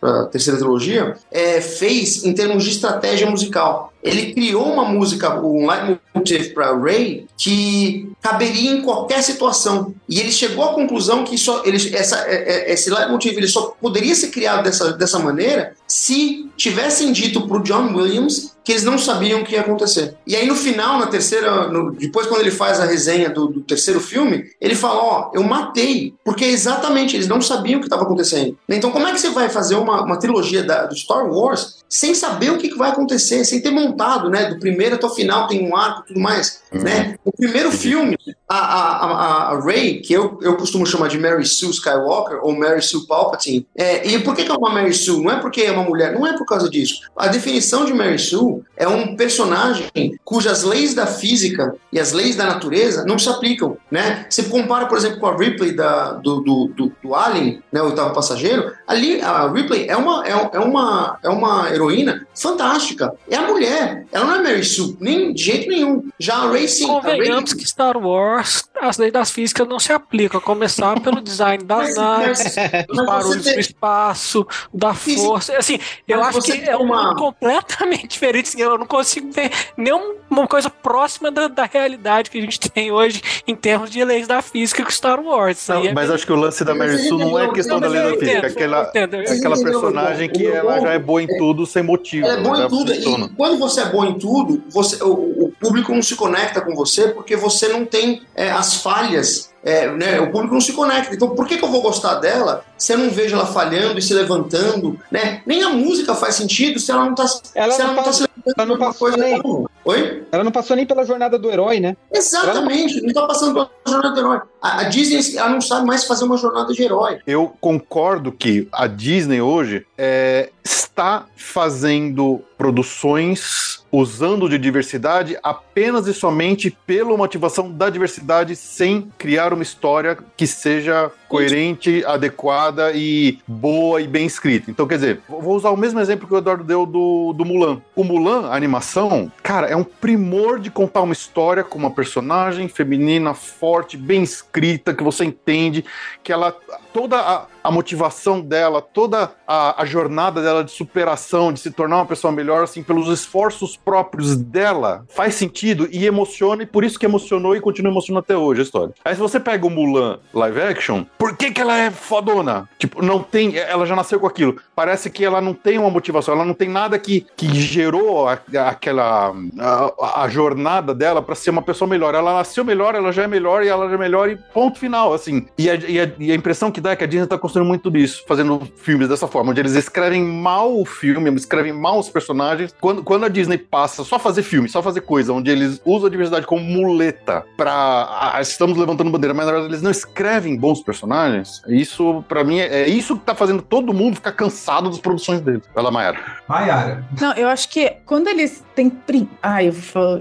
a 0.00 0.24
terceira 0.26 0.56
trilogia, 0.60 1.16
é, 1.28 1.60
fez 1.60 2.24
em 2.24 2.32
termos 2.32 2.62
de 2.62 2.70
estratégia 2.70 3.28
musical. 3.28 3.92
Ele 4.04 4.34
criou 4.34 4.70
uma 4.70 4.84
música, 4.84 5.40
um 5.40 5.66
leitmotiv 5.66 6.52
para 6.52 6.76
Ray, 6.76 7.26
que 7.38 8.12
caberia 8.20 8.70
em 8.70 8.82
qualquer 8.82 9.22
situação. 9.22 9.94
E 10.06 10.20
ele 10.20 10.30
chegou 10.30 10.62
à 10.62 10.74
conclusão 10.74 11.24
que 11.24 11.38
só, 11.38 11.64
ele, 11.64 11.78
essa, 11.96 12.18
é, 12.28 12.34
é, 12.34 12.72
esse 12.74 12.90
leitmotiv 12.90 13.34
ele 13.34 13.48
só 13.48 13.74
poderia 13.80 14.14
ser 14.14 14.28
criado 14.28 14.62
dessa, 14.64 14.92
dessa 14.92 15.18
maneira 15.18 15.74
se 15.86 16.50
tivessem 16.56 17.12
dito 17.12 17.46
para 17.46 17.58
o 17.58 17.62
John 17.62 17.94
Williams 17.94 18.54
que 18.64 18.72
eles 18.72 18.82
não 18.82 18.96
sabiam 18.96 19.42
o 19.42 19.44
que 19.44 19.52
ia 19.52 19.60
acontecer. 19.60 20.16
E 20.26 20.34
aí 20.34 20.46
no 20.46 20.56
final, 20.56 20.98
na 20.98 21.06
terceira, 21.06 21.68
no, 21.68 21.92
depois 21.92 22.26
quando 22.26 22.40
ele 22.40 22.50
faz 22.50 22.80
a 22.80 22.86
resenha 22.86 23.28
do, 23.28 23.46
do 23.46 23.60
terceiro 23.60 24.00
filme, 24.00 24.46
ele 24.58 24.74
fala, 24.74 25.00
ó, 25.00 25.30
oh, 25.30 25.36
eu 25.36 25.42
matei, 25.42 26.14
porque 26.24 26.46
exatamente 26.46 27.14
eles 27.14 27.28
não 27.28 27.42
sabiam 27.42 27.76
o 27.76 27.80
que 27.80 27.86
estava 27.86 28.04
acontecendo. 28.04 28.56
Então 28.66 28.90
como 28.90 29.06
é 29.06 29.12
que 29.12 29.20
você 29.20 29.28
vai 29.28 29.50
fazer 29.50 29.74
uma, 29.74 30.02
uma 30.02 30.18
trilogia 30.18 30.62
da, 30.62 30.86
do 30.86 30.96
Star 30.96 31.26
Wars 31.30 31.84
sem 31.86 32.14
saber 32.14 32.50
o 32.50 32.58
que, 32.58 32.70
que 32.70 32.78
vai 32.78 32.90
acontecer, 32.90 33.44
sem 33.44 33.60
ter 33.60 33.70
montado, 33.70 34.30
né, 34.30 34.46
do 34.46 34.58
primeiro 34.58 34.94
até 34.94 35.06
o 35.06 35.10
final 35.10 35.46
tem 35.46 35.68
um 35.68 35.76
arco 35.76 36.02
e 36.02 36.06
tudo 36.08 36.20
mais, 36.20 36.62
uhum. 36.72 36.82
né? 36.82 37.14
O 37.24 37.30
primeiro 37.30 37.70
filme, 37.70 38.16
a, 38.48 38.58
a, 38.58 39.06
a, 39.06 39.52
a 39.52 39.60
Rey, 39.60 40.00
que 40.00 40.12
eu, 40.12 40.38
eu 40.42 40.56
costumo 40.56 40.86
chamar 40.86 41.08
de 41.08 41.18
Mary 41.18 41.44
Sue 41.44 41.70
Skywalker 41.70 42.40
ou 42.42 42.56
Mary 42.56 42.82
Sue 42.82 43.06
Palpatine, 43.06 43.66
é, 43.76 44.08
e 44.08 44.18
por 44.18 44.34
que, 44.34 44.44
que 44.44 44.50
é 44.50 44.54
uma 44.54 44.70
Mary 44.70 44.92
Sue? 44.92 45.22
Não 45.22 45.30
é 45.30 45.36
porque 45.36 45.62
é 45.62 45.70
uma 45.70 45.83
mulher, 45.84 46.12
não 46.12 46.26
é 46.26 46.36
por 46.36 46.46
causa 46.46 46.68
disso. 46.68 47.02
A 47.16 47.28
definição 47.28 47.84
de 47.84 47.92
Mary 47.92 48.18
Sue 48.18 48.62
é 48.76 48.88
um 48.88 49.16
personagem 49.16 50.18
cujas 50.24 50.62
leis 50.62 50.94
da 50.94 51.06
física 51.06 51.74
e 51.92 52.00
as 52.00 52.12
leis 52.12 52.36
da 52.36 52.46
natureza 52.46 53.04
não 53.04 53.18
se 53.18 53.28
aplicam, 53.28 53.76
né? 53.90 54.26
Você 54.28 54.44
compara, 54.44 54.86
por 54.86 54.98
exemplo, 54.98 55.20
com 55.20 55.26
a 55.26 55.36
Ripley 55.36 55.72
da, 55.72 56.12
do, 56.12 56.40
do, 56.40 56.68
do, 56.68 56.92
do 57.02 57.14
Alien, 57.14 57.62
né, 57.72 57.82
o 57.82 57.86
oitavo 57.86 58.14
passageiro, 58.14 58.72
ali 58.86 59.20
a 59.20 59.50
Ripley 59.50 59.86
é 59.88 59.96
uma, 59.96 60.26
é, 60.26 60.30
é, 60.30 60.58
uma, 60.58 61.18
é 61.22 61.28
uma 61.28 61.70
heroína 61.70 62.26
fantástica. 62.34 63.14
É 63.30 63.36
a 63.36 63.42
mulher, 63.42 64.06
ela 64.12 64.24
não 64.24 64.34
é 64.34 64.42
Mary 64.42 64.64
Sue, 64.64 64.96
nem 65.00 65.32
de 65.32 65.42
jeito 65.42 65.68
nenhum. 65.68 66.08
Já 66.18 66.36
a 66.36 66.50
Ray 66.50 66.68
sim. 66.68 66.86
Convenhamos 66.86 67.52
Ray... 67.52 67.60
que 67.60 67.68
Star 67.68 67.96
Wars, 67.96 68.64
as 68.80 68.98
leis 68.98 69.12
das 69.12 69.30
físicas 69.30 69.66
não 69.68 69.78
se 69.78 69.92
aplicam, 69.92 70.38
a 70.38 70.42
começar 70.42 71.00
pelo 71.00 71.20
design 71.20 71.62
das 71.64 71.96
naves, 71.96 72.54
dos 72.88 73.06
barulhos 73.06 73.44
do 73.44 73.60
espaço, 73.60 74.46
da 74.72 74.94
força. 74.94 75.52
Assim, 75.64 75.78
eu 76.06 76.22
acho 76.22 76.42
que 76.42 76.52
é 76.52 76.76
uma... 76.76 77.16
completamente 77.16 78.08
diferente. 78.12 78.48
Assim, 78.48 78.60
eu 78.60 78.76
não 78.76 78.86
consigo 78.86 79.32
ver 79.32 79.50
nenhuma 79.76 80.46
coisa 80.48 80.68
próxima 80.68 81.30
da, 81.30 81.48
da, 81.48 81.64
realidade 81.64 82.30
que 82.30 82.38
a 82.38 82.40
gente 82.40 82.58
tem 82.58 82.92
hoje 82.92 83.22
em 83.46 83.54
termos 83.54 83.90
de 83.90 84.04
leis 84.04 84.26
da 84.26 84.42
física 84.42 84.84
com 84.84 84.90
Star 84.90 85.20
Wars. 85.20 85.66
Não, 85.68 85.84
é 85.84 85.92
mas 85.92 86.10
acho 86.10 86.26
que 86.26 86.32
o 86.32 86.36
lance 86.36 86.64
da 86.64 86.74
Mary 86.74 86.98
Sue 86.98 87.18
não 87.18 87.38
é 87.38 87.50
questão 87.52 87.80
da 87.80 87.88
lei 87.88 88.02
da 88.02 88.18
física, 88.18 88.46
é 88.46 88.50
aquela, 88.50 88.82
aquela 88.82 89.62
personagem 89.62 90.28
que 90.28 90.46
ela 90.46 90.80
já 90.80 90.92
é 90.92 90.98
boa 90.98 91.22
em 91.22 91.26
tudo 91.26 91.64
sem 91.64 91.82
motivo. 91.82 92.26
Ela 92.26 92.38
é 92.38 92.42
boa 92.42 92.64
em 92.64 92.68
tudo. 92.68 92.92
E 92.92 93.28
quando 93.30 93.58
você 93.58 93.80
é 93.80 93.86
bom 93.86 94.04
em 94.04 94.18
tudo, 94.18 94.62
você, 94.68 95.02
o, 95.02 95.44
o, 95.46 95.52
público 95.58 95.94
não 95.94 96.02
se 96.02 96.14
conecta 96.14 96.60
com 96.60 96.74
você 96.74 97.08
porque 97.08 97.36
você 97.36 97.68
não 97.68 97.86
tem 97.86 98.22
é, 98.34 98.50
as 98.50 98.82
falhas 98.82 99.53
é, 99.64 99.90
né, 99.90 100.20
o 100.20 100.30
público 100.30 100.52
não 100.52 100.60
se 100.60 100.72
conecta. 100.72 101.14
Então, 101.14 101.30
por 101.30 101.46
que, 101.46 101.56
que 101.56 101.64
eu 101.64 101.70
vou 101.70 101.80
gostar 101.80 102.16
dela 102.16 102.64
se 102.76 102.92
eu 102.92 102.98
não 102.98 103.10
vejo 103.10 103.34
ela 103.34 103.46
falhando 103.46 103.98
e 103.98 104.02
se 104.02 104.12
levantando? 104.12 105.00
Né? 105.10 105.42
Nem 105.46 105.62
a 105.62 105.70
música 105.70 106.14
faz 106.14 106.34
sentido 106.34 106.78
se 106.78 106.90
ela 106.90 107.04
não 107.04 107.14
está 107.14 107.24
ela 107.54 107.78
não, 107.78 107.94
tá 107.94 108.12
se 108.12 108.22
levantando 108.22 108.34
ela 108.56 108.66
não 108.66 108.78
passou 108.78 109.08
coisa 109.08 109.16
nem. 109.16 109.40
Oi? 109.84 110.24
Ela 110.30 110.44
não 110.44 110.52
passou 110.52 110.76
nem 110.76 110.86
pela 110.86 111.04
jornada 111.04 111.38
do 111.38 111.50
herói, 111.50 111.80
né? 111.80 111.96
Exatamente, 112.12 113.00
não 113.00 113.08
está 113.08 113.26
passando 113.26 113.54
pela 113.54 113.70
jornada 113.86 114.14
do 114.14 114.20
herói. 114.20 114.40
A, 114.60 114.80
a, 114.80 114.82
Disney 114.84 115.38
ela 115.38 115.50
não 115.50 115.60
sabe 115.60 115.86
mais 115.86 116.04
fazer 116.04 116.24
uma 116.24 116.36
jornada 116.36 116.72
de 116.72 116.82
herói. 116.82 117.20
Eu 117.26 117.54
concordo 117.60 118.32
que 118.32 118.68
a 118.72 118.86
Disney 118.86 119.40
hoje 119.40 119.86
é, 119.96 120.50
está 120.64 121.26
fazendo 121.36 122.42
produções 122.58 123.84
usando 123.96 124.48
de 124.48 124.58
diversidade 124.58 125.38
apenas 125.40 126.08
e 126.08 126.14
somente 126.14 126.76
pela 126.84 127.16
motivação 127.16 127.70
da 127.70 127.88
diversidade, 127.88 128.56
sem 128.56 129.08
criar 129.16 129.52
uma 129.52 129.62
história 129.62 130.18
que 130.36 130.46
seja 130.46 131.12
coerente, 131.28 132.04
adequada 132.04 132.92
e 132.92 133.38
boa 133.46 134.00
e 134.00 134.08
bem 134.08 134.26
escrita. 134.26 134.70
Então, 134.70 134.86
quer 134.86 134.96
dizer, 134.96 135.20
vou 135.28 135.54
usar 135.54 135.70
o 135.70 135.76
mesmo 135.76 136.00
exemplo 136.00 136.26
que 136.26 136.34
o 136.34 136.38
Eduardo 136.38 136.64
deu 136.64 136.84
do, 136.84 137.32
do 137.32 137.44
Mulan. 137.44 137.80
O 137.94 138.02
Mulan, 138.02 138.48
a 138.48 138.56
animação, 138.56 139.30
cara, 139.42 139.68
é 139.68 139.76
um 139.76 139.84
primor 139.84 140.58
de 140.58 140.70
contar 140.70 141.02
uma 141.02 141.12
história 141.12 141.62
com 141.62 141.78
uma 141.78 141.90
personagem 141.90 142.66
feminina 142.68 143.32
forte, 143.32 143.96
bem 143.96 144.22
escrita, 144.22 144.92
que 144.92 145.04
você 145.04 145.24
entende, 145.24 145.84
que 146.22 146.32
ela 146.32 146.52
toda 146.92 147.18
a, 147.20 147.46
a 147.64 147.70
motivação 147.70 148.42
dela, 148.42 148.82
toda 148.82 149.32
a, 149.48 149.82
a, 149.82 149.86
jornada 149.86 150.42
dela 150.42 150.62
de 150.62 150.70
superação, 150.70 151.50
de 151.50 151.60
se 151.60 151.70
tornar 151.70 151.96
uma 151.96 152.06
pessoa 152.06 152.30
melhor, 152.30 152.62
assim, 152.62 152.82
pelos 152.82 153.08
esforços 153.08 153.74
próprios 153.74 154.36
dela, 154.36 155.06
faz 155.08 155.34
sentido 155.34 155.88
e 155.90 156.04
emociona, 156.04 156.62
e 156.62 156.66
por 156.66 156.84
isso 156.84 156.98
que 156.98 157.06
emocionou 157.06 157.56
e 157.56 157.60
continua 157.60 157.90
emocionando 157.90 158.22
até 158.22 158.36
hoje 158.36 158.60
a 158.60 158.64
história. 158.64 158.94
Aí 159.02 159.14
se 159.14 159.20
você 159.20 159.40
pega 159.40 159.66
o 159.66 159.70
Mulan 159.70 160.18
live 160.34 160.60
action, 160.60 161.06
por 161.18 161.34
que 161.38 161.50
que 161.50 161.60
ela 161.60 161.78
é 161.78 161.90
fodona? 161.90 162.68
Tipo, 162.78 163.02
não 163.02 163.22
tem, 163.22 163.56
ela 163.56 163.86
já 163.86 163.96
nasceu 163.96 164.20
com 164.20 164.26
aquilo. 164.26 164.56
Parece 164.76 165.08
que 165.08 165.24
ela 165.24 165.40
não 165.40 165.54
tem 165.54 165.78
uma 165.78 165.88
motivação, 165.88 166.34
ela 166.34 166.44
não 166.44 166.54
tem 166.54 166.68
nada 166.68 166.98
que, 166.98 167.26
que 167.34 167.46
gerou 167.54 168.28
a, 168.28 168.38
aquela 168.68 169.34
a, 169.58 170.22
a 170.24 170.28
jornada 170.28 170.94
dela 170.94 171.22
para 171.22 171.34
ser 171.34 171.48
uma 171.48 171.62
pessoa 171.62 171.88
melhor. 171.88 172.14
Ela 172.14 172.34
nasceu 172.34 172.62
melhor, 172.62 172.94
ela 172.94 173.10
já 173.10 173.22
é 173.22 173.26
melhor 173.26 173.62
e 173.62 173.68
ela 173.68 173.88
já 173.88 173.94
é 173.94 173.98
melhor 173.98 174.28
e 174.28 174.36
ponto 174.36 174.78
final, 174.78 175.14
assim. 175.14 175.46
E 175.56 175.70
a, 175.70 175.74
e 175.74 176.00
a, 176.00 176.10
e 176.18 176.30
a 176.30 176.34
impressão 176.34 176.70
que 176.70 176.80
dá 176.80 176.90
é 176.90 176.96
que 176.96 177.04
a 177.04 177.06
Disney 177.06 177.26
tá 177.26 177.38
construindo 177.38 177.53
muito 177.62 177.90
disso, 177.90 178.24
fazendo 178.26 178.62
filmes 178.76 179.08
dessa 179.08 179.26
forma, 179.28 179.50
onde 179.50 179.60
eles 179.60 179.74
escrevem 179.74 180.22
mal 180.22 180.78
o 180.78 180.84
filme, 180.84 181.30
escrevem 181.34 181.72
mal 181.72 181.98
os 181.98 182.08
personagens. 182.08 182.74
Quando, 182.80 183.02
quando 183.02 183.24
a 183.24 183.28
Disney 183.28 183.58
passa 183.58 184.02
só 184.04 184.18
fazer 184.18 184.42
filme, 184.42 184.68
só 184.68 184.82
fazer 184.82 185.02
coisa, 185.02 185.32
onde 185.32 185.50
eles 185.50 185.80
usam 185.84 186.06
a 186.06 186.10
diversidade 186.10 186.46
como 186.46 186.62
muleta 186.62 187.44
pra. 187.56 188.32
Ah, 188.34 188.40
estamos 188.40 188.76
levantando 188.76 189.10
bandeira, 189.10 189.34
mas 189.34 189.46
na 189.46 189.52
verdade 189.52 189.72
eles 189.72 189.82
não 189.82 189.90
escrevem 189.90 190.56
bons 190.56 190.82
personagens, 190.82 191.62
isso, 191.68 192.24
para 192.28 192.42
mim, 192.44 192.58
é, 192.58 192.82
é, 192.82 192.88
isso 192.88 193.16
que 193.16 193.24
tá 193.24 193.34
fazendo 193.34 193.62
todo 193.62 193.92
mundo 193.92 194.16
ficar 194.16 194.32
cansado 194.32 194.88
das 194.88 194.98
produções 194.98 195.40
deles. 195.40 195.62
Vai 195.74 195.84
lá, 195.84 195.90
Mayara. 195.90 196.18
Mayara. 196.48 197.04
Não, 197.20 197.32
eu 197.34 197.48
acho 197.48 197.68
que 197.68 197.96
quando 198.04 198.28
eles 198.28 198.64
têm. 198.74 198.90
Pre... 198.90 199.28
Ai, 199.42 199.72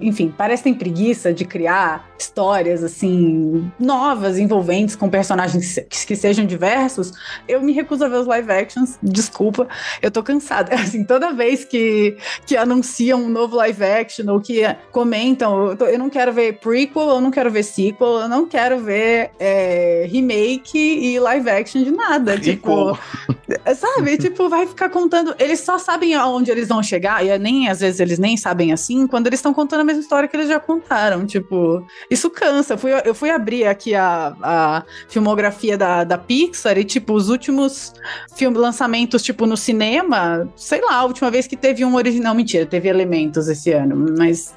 enfim, 0.02 0.34
parecem 0.36 0.74
preguiça 0.74 1.34
de 1.34 1.46
criar 1.46 2.08
histórias 2.18 2.84
assim 2.84 3.72
novas, 3.80 4.38
envolventes 4.38 4.96
com 4.96 5.10
personagens 5.10 5.80
que 5.90 6.16
sejam 6.16 6.46
diversos, 6.46 7.12
eu 7.48 7.62
me 7.62 7.72
recuso 7.72 8.04
a 8.06 8.08
ver 8.08 8.18
os 8.18 8.28
live 8.28 8.52
actions, 8.52 8.98
desculpa, 9.02 9.68
eu 10.02 10.12
tô 10.12 10.24
cansada. 10.24 10.74
Assim, 10.84 11.04
toda 11.04 11.34
vez 11.34 11.64
que, 11.66 12.18
que 12.46 12.56
anunciam 12.58 13.22
um 13.22 13.30
novo 13.30 13.56
live 13.58 13.84
action 13.84 14.32
ou 14.32 14.40
que 14.40 14.64
comentam, 14.92 15.70
eu, 15.70 15.78
tô, 15.78 15.86
eu 15.86 16.00
não 16.00 16.10
quero 16.10 16.34
ver 16.34 16.60
prequel, 16.60 17.10
eu 17.10 17.22
não 17.22 17.32
quero 17.32 17.52
ver 17.52 17.64
sequel, 17.64 18.22
eu 18.22 18.30
não 18.30 18.46
quero 18.46 18.80
ver 18.80 19.32
é, 19.40 20.08
remake 20.10 20.78
e 20.78 21.20
live 21.20 21.50
action 21.50 21.84
de 21.84 21.92
nada. 21.92 22.34
Tipo, 22.44 22.98
sabe? 23.76 24.18
tipo, 24.18 24.50
vai 24.50 24.68
ficar 24.68 24.90
contando. 24.90 25.36
Eles 25.40 25.60
só 25.60 25.78
sabem 25.78 26.14
aonde 26.16 26.52
eles 26.52 26.68
vão 26.68 26.82
chegar, 26.82 27.26
e 27.26 27.30
é 27.30 27.38
nem 27.38 27.70
às 27.70 27.80
vezes 27.80 28.00
eles 28.00 28.20
nem 28.20 28.38
sabem 28.38 28.72
assim, 28.72 29.08
quando 29.08 29.28
eles 29.28 29.40
estão 29.40 29.54
contando 29.54 29.82
a 29.82 29.84
mesma 29.84 30.02
história 30.02 30.28
que 30.28 30.36
eles 30.36 30.48
já 30.48 30.60
contaram. 30.60 31.26
Tipo, 31.26 31.86
isso 32.10 32.30
cansa. 32.30 32.74
Eu 32.74 32.78
fui, 32.78 32.92
eu 33.06 33.16
fui 33.16 33.30
abrir 33.30 33.66
aqui 33.66 33.96
a, 33.96 34.36
a 34.42 34.84
filmografia 35.08 35.78
da, 35.78 36.04
da 36.04 36.18
Pixar 36.18 36.78
e, 36.78 36.84
tipo, 36.84 37.13
os 37.14 37.30
últimos 37.30 37.94
filmes, 38.36 38.60
lançamentos, 38.60 39.22
tipo, 39.22 39.46
no 39.46 39.58
cinema, 39.58 40.48
sei 40.56 40.82
lá, 40.82 40.96
a 40.96 41.06
última 41.06 41.30
vez 41.30 41.48
que 41.48 41.56
teve 41.56 41.84
um 41.86 41.96
original, 41.96 42.34
mentira, 42.36 42.66
teve 42.66 42.90
elementos 42.90 43.48
esse 43.48 43.72
ano, 43.72 44.06
mas 44.18 44.54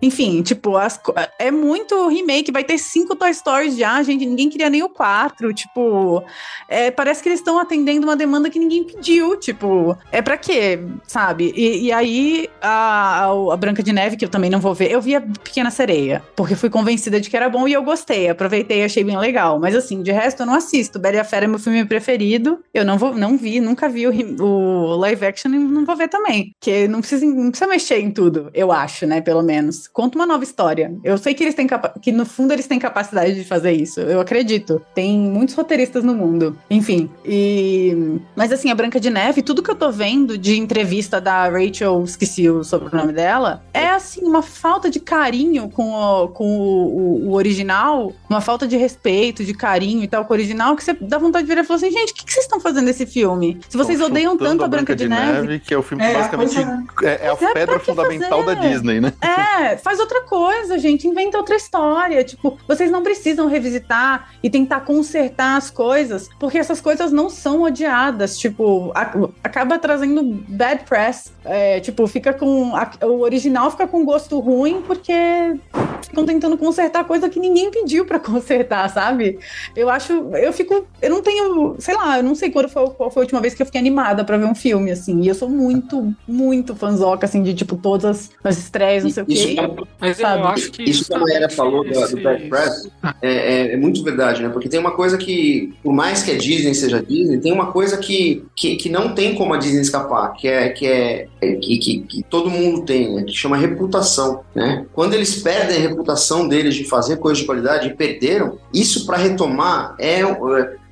enfim, 0.00 0.42
tipo, 0.42 0.76
as, 0.76 1.00
é 1.38 1.50
muito 1.50 2.08
remake, 2.08 2.52
vai 2.52 2.64
ter 2.64 2.78
cinco 2.78 3.16
Toy 3.16 3.32
Stories 3.32 3.76
já, 3.76 4.02
gente, 4.02 4.26
ninguém 4.26 4.48
queria 4.48 4.68
nem 4.68 4.82
o 4.82 4.88
quatro, 4.88 5.52
tipo, 5.52 6.22
é, 6.68 6.90
parece 6.90 7.22
que 7.22 7.28
eles 7.28 7.40
estão 7.40 7.58
atendendo 7.58 8.06
uma 8.06 8.16
demanda 8.16 8.50
que 8.50 8.58
ninguém 8.58 8.84
pediu, 8.84 9.36
tipo, 9.36 9.96
é 10.10 10.20
para 10.20 10.36
quê, 10.36 10.80
sabe? 11.06 11.52
E, 11.56 11.84
e 11.86 11.92
aí, 11.92 12.48
a, 12.60 13.26
a, 13.26 13.56
Branca 13.56 13.82
de 13.82 13.92
Neve, 13.92 14.16
que 14.16 14.24
eu 14.24 14.28
também 14.28 14.50
não 14.50 14.60
vou 14.60 14.74
ver, 14.74 14.90
eu 14.90 15.00
vi 15.00 15.14
a 15.14 15.20
Pequena 15.20 15.70
Sereia, 15.70 16.22
porque 16.36 16.56
fui 16.56 16.68
convencida 16.70 17.20
de 17.20 17.30
que 17.30 17.36
era 17.36 17.48
bom 17.48 17.66
e 17.66 17.72
eu 17.72 17.82
gostei, 17.82 18.28
aproveitei 18.28 18.84
achei 18.84 19.04
bem 19.04 19.16
legal, 19.18 19.58
mas 19.58 19.74
assim, 19.74 20.02
de 20.02 20.10
resto 20.10 20.42
eu 20.42 20.46
não 20.46 20.54
assisto, 20.54 20.98
Bela 20.98 21.16
e 21.16 21.20
a 21.20 21.24
Fera 21.24 21.44
é 21.44 21.48
meu 21.48 21.58
filme 21.70 21.84
preferido, 21.84 22.60
eu 22.72 22.84
não 22.84 22.98
vou, 22.98 23.14
não 23.14 23.36
vi, 23.36 23.60
nunca 23.60 23.88
vi 23.88 24.06
o, 24.06 24.42
o 24.42 24.96
live 24.96 25.26
action 25.26 25.52
e 25.52 25.58
não 25.58 25.84
vou 25.84 25.96
ver 25.96 26.08
também, 26.08 26.54
porque 26.58 26.88
não 26.88 27.00
precisa, 27.00 27.24
não 27.26 27.50
precisa 27.50 27.70
mexer 27.70 28.00
em 28.00 28.10
tudo, 28.10 28.50
eu 28.54 28.72
acho, 28.72 29.06
né? 29.06 29.20
Pelo 29.20 29.42
menos. 29.42 29.88
Conta 29.88 30.18
uma 30.18 30.26
nova 30.26 30.44
história. 30.44 30.94
Eu 31.04 31.16
sei 31.18 31.34
que 31.34 31.44
eles 31.44 31.54
têm 31.54 31.66
que 32.00 32.12
no 32.12 32.26
fundo 32.26 32.52
eles 32.52 32.66
têm 32.66 32.78
capacidade 32.78 33.34
de 33.34 33.44
fazer 33.44 33.72
isso. 33.72 34.00
Eu 34.00 34.20
acredito. 34.20 34.80
Tem 34.94 35.18
muitos 35.18 35.54
roteiristas 35.54 36.04
no 36.04 36.14
mundo. 36.14 36.56
Enfim. 36.70 37.10
E 37.24 38.20
mas 38.36 38.52
assim, 38.52 38.70
a 38.70 38.74
Branca 38.74 38.98
de 39.00 39.10
Neve, 39.10 39.42
tudo 39.42 39.62
que 39.62 39.70
eu 39.70 39.74
tô 39.74 39.90
vendo 39.90 40.36
de 40.36 40.58
entrevista 40.58 41.20
da 41.20 41.48
Rachel, 41.48 42.02
esqueci 42.04 42.48
o 42.48 42.64
sobrenome 42.64 43.12
dela, 43.12 43.62
é 43.72 43.88
assim 43.88 44.24
uma 44.24 44.42
falta 44.42 44.90
de 44.90 45.00
carinho 45.00 45.68
com 45.68 45.92
o, 45.92 46.28
com 46.28 46.58
o, 46.58 46.96
o, 46.96 47.28
o 47.28 47.34
original, 47.34 48.12
uma 48.28 48.40
falta 48.40 48.66
de 48.66 48.76
respeito, 48.76 49.44
de 49.44 49.54
carinho 49.54 50.02
e 50.02 50.08
tal 50.08 50.24
com 50.24 50.32
o 50.32 50.36
original 50.36 50.76
que 50.76 50.84
você 50.84 50.94
dá 50.94 51.18
vontade 51.18 51.41
de 51.42 51.54
ver 51.54 51.58
e 51.58 51.64
falar 51.64 51.76
assim, 51.76 51.90
gente, 51.90 52.12
o 52.12 52.14
que, 52.14 52.24
que, 52.24 52.32
vocês 52.32 52.44
estão 52.44 52.60
fazendo 52.60 52.84
nesse 52.86 53.06
filme? 53.06 53.60
Se 53.68 53.76
vocês 53.76 54.00
odeiam 54.00 54.36
tanto 54.36 54.64
a 54.64 54.68
Branca, 54.68 54.94
Branca 54.94 54.96
de, 54.96 55.04
de 55.04 55.10
Neve, 55.10 55.40
Neve, 55.42 55.60
que 55.60 55.74
é 55.74 55.78
o 55.78 55.82
filme 55.82 56.02
que 56.02 56.10
é, 56.10 56.14
basicamente 56.14 56.58
é, 56.58 57.08
é, 57.08 57.26
é 57.26 57.30
a 57.30 57.50
é, 57.50 57.52
pedra 57.52 57.78
fundamental 57.78 58.44
da 58.44 58.54
Disney, 58.54 59.00
né? 59.00 59.12
É, 59.20 59.76
faz 59.76 59.98
outra 59.98 60.22
coisa, 60.22 60.78
gente. 60.78 61.06
Inventa 61.06 61.36
outra 61.38 61.56
história. 61.56 62.22
Tipo, 62.24 62.58
vocês 62.66 62.90
não 62.90 63.02
precisam 63.02 63.46
revisitar 63.48 64.30
e 64.42 64.50
tentar 64.50 64.80
consertar 64.80 65.56
as 65.56 65.70
coisas, 65.70 66.28
porque 66.38 66.58
essas 66.58 66.80
coisas 66.80 67.12
não 67.12 67.28
são 67.28 67.62
odiadas. 67.62 68.38
Tipo, 68.38 68.92
a, 68.94 69.12
acaba 69.42 69.78
trazendo 69.78 70.22
bad 70.48 70.84
press. 70.84 71.32
É, 71.44 71.80
tipo, 71.80 72.06
fica 72.06 72.32
com. 72.32 72.74
A, 72.76 72.90
o 73.06 73.20
original 73.20 73.70
fica 73.70 73.86
com 73.86 74.04
gosto 74.04 74.38
ruim 74.38 74.82
porque 74.86 75.12
ficam 76.02 76.24
tentando 76.24 76.56
consertar 76.56 77.04
coisa 77.04 77.28
que 77.28 77.40
ninguém 77.40 77.70
pediu 77.70 78.04
para 78.04 78.18
consertar, 78.20 78.88
sabe? 78.90 79.38
Eu 79.74 79.88
acho. 79.88 80.12
Eu 80.36 80.52
fico. 80.52 80.86
Eu 81.00 81.10
não 81.10 81.22
tenho. 81.22 81.31
Sei 81.78 81.94
lá, 81.94 82.18
eu 82.18 82.22
não 82.22 82.34
sei 82.34 82.50
quando 82.50 82.68
foi, 82.68 82.88
qual 82.90 83.10
foi 83.10 83.22
a 83.22 83.24
última 83.24 83.40
vez 83.40 83.54
que 83.54 83.62
eu 83.62 83.66
fiquei 83.66 83.80
animada 83.80 84.24
para 84.24 84.36
ver 84.36 84.46
um 84.46 84.54
filme, 84.54 84.90
assim. 84.90 85.20
E 85.22 85.28
eu 85.28 85.34
sou 85.34 85.48
muito, 85.48 86.14
muito 86.26 86.74
fanzoca, 86.74 87.26
assim, 87.26 87.42
de 87.42 87.54
tipo, 87.54 87.76
todas 87.76 88.04
as, 88.04 88.30
as 88.42 88.58
estreias, 88.58 89.12
sei 89.12 89.22
o 89.22 89.26
quê. 89.26 89.56
Mas 90.00 90.16
sabe? 90.16 90.42
eu 90.42 90.48
acho 90.48 90.70
que 90.70 90.82
isso, 90.82 91.06
que 91.06 91.14
a 91.14 91.18
Maera 91.18 91.48
falou 91.48 91.84
do, 91.84 91.90
do 91.90 92.22
Bad 92.22 92.48
Press 92.48 92.90
é, 93.20 93.30
é, 93.30 93.74
é, 93.74 93.76
muito 93.76 94.02
verdade, 94.02 94.42
né? 94.42 94.48
Porque 94.48 94.68
tem 94.68 94.80
uma 94.80 94.92
coisa 94.92 95.16
que, 95.16 95.74
por 95.82 95.92
mais 95.92 96.22
que 96.22 96.30
a 96.32 96.38
Disney 96.38 96.74
seja 96.74 97.02
Disney, 97.02 97.38
tem 97.38 97.52
uma 97.52 97.72
coisa 97.72 97.96
que, 97.96 98.44
que, 98.56 98.76
que 98.76 98.88
não 98.88 99.14
tem 99.14 99.34
como 99.34 99.54
a 99.54 99.58
Disney 99.58 99.80
escapar, 99.80 100.32
que 100.32 100.48
é 100.48 100.68
que 100.70 100.86
é, 100.86 101.28
é 101.40 101.52
que, 101.56 101.78
que, 101.78 102.00
que, 102.00 102.22
todo 102.24 102.50
mundo 102.50 102.84
tem, 102.84 103.14
né? 103.14 103.22
que 103.24 103.32
chama 103.32 103.56
reputação, 103.56 104.42
né? 104.54 104.86
Quando 104.92 105.14
eles 105.14 105.42
perdem 105.42 105.76
a 105.76 105.88
reputação 105.88 106.48
deles 106.48 106.74
de 106.74 106.84
fazer 106.84 107.16
coisas 107.16 107.38
de 107.38 107.46
qualidade 107.46 107.88
e 107.88 107.94
perderam, 107.94 108.58
isso 108.72 109.06
para 109.06 109.16
retomar 109.16 109.94
é, 109.98 110.22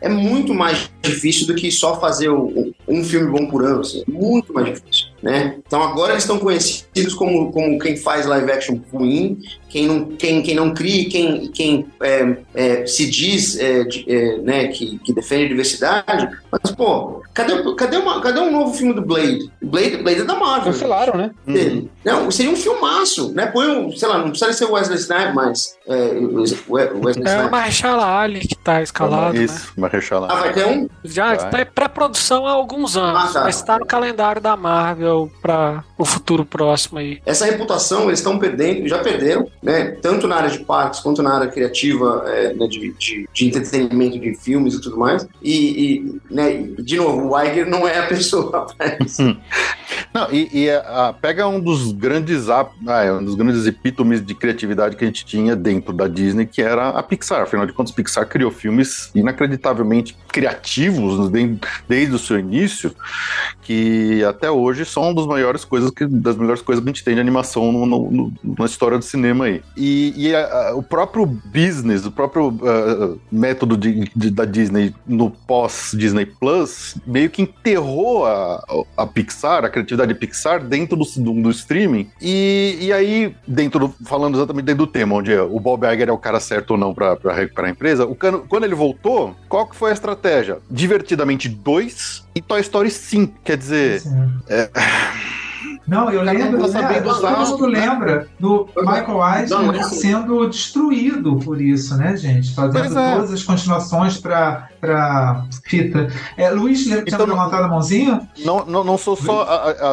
é 0.00 0.08
muito 0.08 0.54
mais 0.54 0.90
difícil 1.02 1.46
do 1.46 1.54
que 1.54 1.70
só 1.70 2.00
fazer 2.00 2.30
um, 2.30 2.72
um 2.88 3.04
filme 3.04 3.30
bom 3.30 3.46
por 3.46 3.64
ano, 3.64 3.80
assim. 3.80 4.02
muito 4.08 4.52
mais 4.52 4.74
difícil, 4.74 5.06
né? 5.22 5.56
Então 5.66 5.82
agora 5.82 6.12
eles 6.12 6.22
estão 6.22 6.38
conhecidos 6.38 7.14
como, 7.14 7.52
como 7.52 7.78
quem 7.78 7.96
faz 7.96 8.26
live 8.26 8.50
action 8.50 8.78
ruim, 8.92 9.38
quem 9.68 9.86
não, 9.86 10.04
quem, 10.04 10.42
quem 10.42 10.54
não 10.54 10.74
cria, 10.74 11.08
quem, 11.08 11.48
quem 11.48 11.86
é, 12.02 12.36
é, 12.54 12.86
se 12.86 13.08
diz 13.08 13.58
é, 13.58 13.84
de, 13.84 14.04
é, 14.08 14.38
né, 14.38 14.66
que, 14.68 14.98
que 14.98 15.12
defende 15.12 15.44
a 15.44 15.48
diversidade, 15.48 16.28
mas 16.50 16.72
pô, 16.72 17.22
cadê, 17.32 17.62
cadê, 17.74 17.96
uma, 17.98 18.20
cadê 18.20 18.40
um 18.40 18.50
novo 18.50 18.74
filme 18.74 18.94
do 18.94 19.02
Blade? 19.02 19.50
Blade, 19.62 19.98
Blade 19.98 20.20
é 20.20 20.24
da 20.24 20.34
Marvel. 20.34 20.72
Cancelaram, 20.72 21.16
né? 21.16 21.30
Uhum. 21.46 21.88
Não, 22.04 22.30
seria 22.30 22.50
um 22.50 22.56
filmaço, 22.56 23.32
né? 23.32 23.46
Põe 23.46 23.68
um, 23.68 23.92
sei 23.92 24.08
lá, 24.08 24.18
não 24.18 24.30
precisa 24.30 24.52
ser 24.52 24.64
o 24.64 24.72
Wesley 24.72 24.98
Snipes, 24.98 25.34
mas 25.34 25.78
é, 25.86 25.94
Wesley 26.68 27.26
É 27.26 27.46
o 27.46 27.50
Marshall 27.50 28.00
Ali 28.00 28.40
que 28.40 28.56
tá 28.56 28.82
escalado, 28.82 29.36
Isso, 29.36 29.66
né? 29.76 29.88
Mahershala 29.88 30.28
Ah, 30.30 30.36
vai 30.36 30.52
ter 30.52 30.66
um? 30.66 30.88
Já 31.04 31.34
está 31.34 31.60
em 31.60 31.66
pré-produção 31.66 32.46
há 32.46 32.52
alguns 32.52 32.96
anos, 32.96 33.30
ah, 33.30 33.32
tá. 33.32 33.44
mas 33.44 33.56
está 33.56 33.78
no 33.78 33.86
calendário 33.86 34.40
da 34.40 34.56
Marvel 34.56 35.09
para 35.42 35.84
o 35.98 36.04
futuro 36.04 36.44
próximo 36.44 36.98
aí. 36.98 37.20
Essa 37.26 37.46
reputação 37.46 38.04
eles 38.04 38.20
estão 38.20 38.38
perdendo, 38.38 38.88
já 38.88 38.98
perderam, 38.98 39.46
né? 39.62 39.96
Tanto 40.00 40.28
na 40.28 40.36
área 40.36 40.50
de 40.50 40.60
parques 40.60 41.00
quanto 41.00 41.22
na 41.22 41.34
área 41.34 41.48
criativa, 41.48 42.24
é, 42.26 42.54
né, 42.54 42.66
de, 42.66 42.92
de, 42.98 43.28
de, 43.32 43.46
entretenimento 43.46 44.18
de 44.18 44.34
filmes 44.34 44.74
e 44.74 44.80
tudo 44.80 44.96
mais. 44.96 45.26
E, 45.42 45.54
e 45.54 46.20
né, 46.30 46.68
de 46.78 46.96
novo, 46.96 47.30
o 47.30 47.40
Iger 47.40 47.68
não 47.68 47.86
é 47.86 47.98
a 47.98 48.06
pessoa. 48.08 48.66
não, 50.14 50.30
e, 50.30 50.48
e 50.52 50.70
a, 50.70 51.08
a, 51.08 51.12
pega 51.12 51.46
um 51.48 51.58
dos 51.60 51.80
dos 51.80 51.92
grandes 51.92 52.48
ap- 52.48 52.74
ah, 52.86 53.02
é, 53.02 53.12
um 53.12 53.24
dos 53.24 53.34
grandes 53.34 53.66
epítomes 53.66 54.24
de 54.24 54.34
criatividade 54.34 54.96
que 54.96 55.04
a 55.04 55.06
gente 55.06 55.24
tinha 55.24 55.56
dentro 55.56 55.92
da 55.92 56.06
Disney, 56.06 56.46
que 56.46 56.60
era 56.60 56.90
a 56.90 57.02
Pixar. 57.02 57.42
Afinal 57.42 57.66
de 57.66 57.72
contas, 57.72 57.92
Pixar 57.92 58.26
criou 58.26 58.50
filmes 58.50 59.10
inacreditavelmente 59.14 60.16
criativos 60.28 61.30
desde, 61.30 61.58
desde 61.88 62.14
o 62.14 62.18
seu 62.18 62.38
início, 62.38 62.94
que 63.62 64.22
até 64.24 64.50
hoje 64.50 64.84
são 64.84 64.99
dos 65.14 65.26
maiores 65.26 65.64
coisas 65.64 65.90
que, 65.90 66.06
das 66.06 66.36
melhores 66.36 66.62
coisas 66.62 66.82
que 66.82 66.88
a 66.90 66.92
gente 66.92 67.04
tem 67.04 67.14
de 67.14 67.20
animação 67.20 67.72
no- 67.72 67.86
no- 67.86 68.10
no- 68.10 68.32
na 68.58 68.64
história 68.66 68.98
do 68.98 69.04
cinema 69.04 69.46
aí. 69.46 69.62
E, 69.76 70.12
e 70.16 70.34
a- 70.34 70.68
a- 70.70 70.74
o 70.76 70.82
próprio 70.82 71.24
business, 71.26 72.04
o 72.06 72.10
próprio 72.10 72.54
ah, 72.62 73.16
método 73.32 73.76
de- 73.76 74.10
de- 74.14 74.30
da 74.30 74.44
Disney 74.44 74.94
no 75.06 75.30
pós-Disney 75.30 76.26
Plus 76.26 76.96
meio 77.06 77.30
que 77.30 77.42
enterrou 77.42 78.26
a, 78.26 78.62
a 78.96 79.06
Pixar, 79.06 79.64
a 79.64 79.68
criatividade 79.70 80.14
Pixar 80.14 80.62
dentro 80.64 80.96
do, 80.96 81.04
do, 81.22 81.42
do 81.42 81.50
streaming. 81.50 82.08
E, 82.20 82.76
e 82.80 82.92
aí, 82.92 83.34
dentro 83.46 83.88
do, 83.88 83.94
falando 84.06 84.36
exatamente 84.36 84.64
dentro 84.66 84.86
do 84.86 84.90
tema, 84.92 85.16
onde 85.16 85.32
o 85.36 85.58
Bob 85.60 85.84
Iger 85.86 86.08
é 86.08 86.12
o 86.12 86.18
cara 86.18 86.40
certo 86.40 86.72
ou 86.72 86.76
não 86.78 86.92
pra 86.94 87.16
recuperar 87.34 87.68
a 87.70 87.72
empresa, 87.72 88.04
o 88.06 88.14
quando 88.48 88.64
ele 88.64 88.74
voltou, 88.74 89.34
qual 89.48 89.66
que 89.66 89.74
foi 89.76 89.90
a 89.90 89.94
estratégia? 89.94 90.58
Divertidamente 90.70 91.48
2 91.48 92.24
e 92.34 92.40
Toy 92.40 92.60
Story 92.60 92.90
5. 92.90 93.40
Quer 93.44 93.56
dizer, 93.56 94.02
é, 94.48 94.70
Não, 95.90 96.08
eu 96.10 96.22
lembro, 96.22 96.68
tá 96.70 96.80
né? 96.82 97.00
Todo 97.00 97.10
usar, 97.16 97.36
mundo 97.38 97.66
né? 97.68 97.80
lembra 97.80 98.28
do 98.38 98.68
Michael 98.76 99.08
Não, 99.08 99.38
Eisner 99.40 99.62
mas- 99.66 99.86
sendo 99.86 100.48
destruído 100.48 101.36
por 101.38 101.60
isso, 101.60 101.96
né, 101.96 102.16
gente? 102.16 102.54
Fazendo 102.54 102.96
é. 102.98 103.14
todas 103.16 103.32
as 103.32 103.42
continuações 103.42 104.16
para 104.16 104.68
para 104.80 105.44
fita. 105.66 106.08
É, 106.38 106.48
Luiz 106.48 106.84
tinha 106.84 107.00
Então, 107.06 107.26
não- 107.26 107.34
levantado 107.36 107.64
a 107.64 107.68
mãozinha? 107.68 108.26
não, 108.42 108.64
não, 108.64 108.82
não 108.82 108.96
sou 108.96 109.14
só 109.14 109.42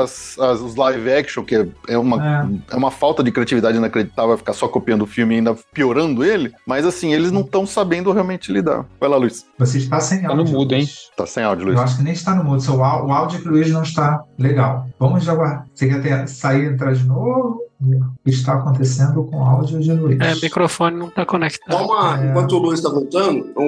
as, 0.04 0.40
as- 0.40 0.62
os 0.62 0.76
live 0.78 1.12
action, 1.12 1.44
que 1.44 1.56
é- 1.58 1.68
é 1.90 1.98
uma, 1.98 2.48
é. 2.72 2.76
uma 2.76 2.90
falta 2.90 3.22
de 3.22 3.30
criatividade 3.30 3.76
inacreditável 3.78 4.38
ficar 4.38 4.54
só 4.54 4.66
copiando 4.68 5.02
o 5.02 5.06
filme 5.06 5.34
e 5.34 5.38
ainda 5.40 5.58
piorando 5.74 6.24
ele, 6.24 6.54
mas 6.66 6.86
assim, 6.86 7.12
eles 7.14 7.32
não 7.34 7.42
estão 7.42 7.66
sabendo 7.68 8.12
realmente 8.14 8.50
lidar. 8.50 8.86
Vai 8.98 9.10
lá, 9.10 9.18
Luiz. 9.18 9.46
Você 9.60 9.78
está 9.80 10.00
sem 10.00 10.22
Tá 10.22 10.30
áudio. 10.30 10.46
no 10.46 10.52
mudo, 10.52 10.74
hein? 10.74 10.88
Tá 11.18 11.26
sem 11.26 11.44
áudio, 11.44 11.66
Luiz. 11.66 11.78
Eu 11.78 11.84
acho 11.84 11.98
que 11.98 12.04
nem 12.04 12.14
está 12.14 12.34
no 12.34 12.44
mudo. 12.46 12.62
Seu, 12.62 12.82
á- 12.82 13.04
o 13.04 13.12
áudio 13.12 13.42
que 13.42 13.48
o 13.50 13.52
Luiz 13.52 13.70
não 13.72 13.84
está 13.84 14.24
legal. 14.40 14.88
Vamos 14.98 15.28
aguardar. 15.28 15.66
Você 15.76 15.87
quer 15.90 16.02
ter- 16.02 16.28
sair 16.28 16.64
e 16.64 16.74
entrar 16.74 16.94
de 16.94 17.04
novo? 17.06 17.62
O 17.80 18.00
que 18.24 18.32
está 18.32 18.54
acontecendo 18.56 19.24
com 19.26 19.38
o 19.38 19.44
áudio 19.46 19.80
de 19.80 19.94
Luiz? 19.94 20.20
É, 20.20 20.34
o 20.34 20.42
microfone 20.42 20.98
não 20.98 21.12
tá 21.12 21.24
conectado. 21.26 21.84
Uma, 21.86 22.20
É. 22.24 22.30
enquanto 22.30 22.54
o 22.54 22.58
Luiz 22.60 22.80
está 22.80 22.90
voltando, 22.90 23.48
um, 23.56 23.62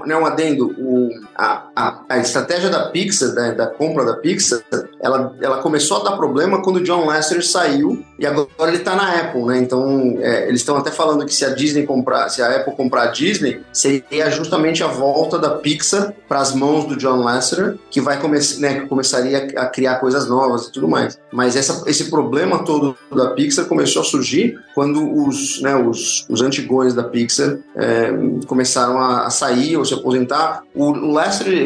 um, 0.00 0.06
né, 0.06 0.16
um 0.16 0.24
adendo, 0.24 0.68
o, 0.78 1.10
a, 1.36 1.61
a, 1.74 2.02
a 2.08 2.18
estratégia 2.18 2.68
da 2.68 2.86
Pixar, 2.86 3.34
da, 3.34 3.52
da 3.52 3.66
compra 3.66 4.04
da 4.04 4.14
Pixar, 4.14 4.60
ela, 5.00 5.34
ela 5.40 5.58
começou 5.58 6.00
a 6.00 6.04
dar 6.04 6.16
problema 6.16 6.62
quando 6.62 6.76
o 6.76 6.82
John 6.82 7.06
Lasseter 7.06 7.44
saiu 7.44 8.04
e 8.18 8.26
agora 8.26 8.48
ele 8.68 8.76
está 8.76 8.94
na 8.94 9.20
Apple, 9.20 9.42
né? 9.44 9.58
Então, 9.58 10.16
é, 10.20 10.48
eles 10.48 10.60
estão 10.60 10.76
até 10.76 10.90
falando 10.90 11.26
que 11.26 11.34
se 11.34 11.44
a 11.44 11.50
Disney 11.50 11.84
comprar, 11.84 12.28
se 12.28 12.40
a 12.40 12.56
Apple 12.56 12.74
comprar 12.76 13.02
a 13.02 13.06
Disney, 13.06 13.60
seria 13.72 14.30
justamente 14.30 14.84
a 14.84 14.86
volta 14.86 15.38
da 15.38 15.50
Pixar 15.50 16.12
para 16.28 16.40
as 16.40 16.54
mãos 16.54 16.84
do 16.84 16.96
John 16.96 17.22
Lasseter, 17.22 17.76
que 17.90 18.00
vai 18.00 18.20
começar, 18.20 18.60
né, 18.60 18.80
que 18.80 18.86
começaria 18.86 19.48
a 19.56 19.66
criar 19.66 19.96
coisas 19.96 20.28
novas 20.28 20.66
e 20.66 20.72
tudo 20.72 20.88
mais. 20.88 21.18
Mas 21.32 21.56
essa, 21.56 21.82
esse 21.88 22.10
problema 22.10 22.64
todo 22.64 22.96
da 23.10 23.30
Pixar 23.30 23.64
começou 23.64 24.02
a 24.02 24.04
surgir 24.04 24.58
quando 24.74 25.26
os, 25.26 25.60
né, 25.60 25.74
os, 25.74 26.26
os 26.28 26.42
antigões 26.42 26.94
da 26.94 27.02
Pixar 27.02 27.58
é, 27.74 28.12
começaram 28.46 28.98
a, 28.98 29.26
a 29.26 29.30
sair 29.30 29.76
ou 29.76 29.84
se 29.84 29.94
aposentar. 29.94 30.62
O, 30.74 30.92
o 30.92 31.12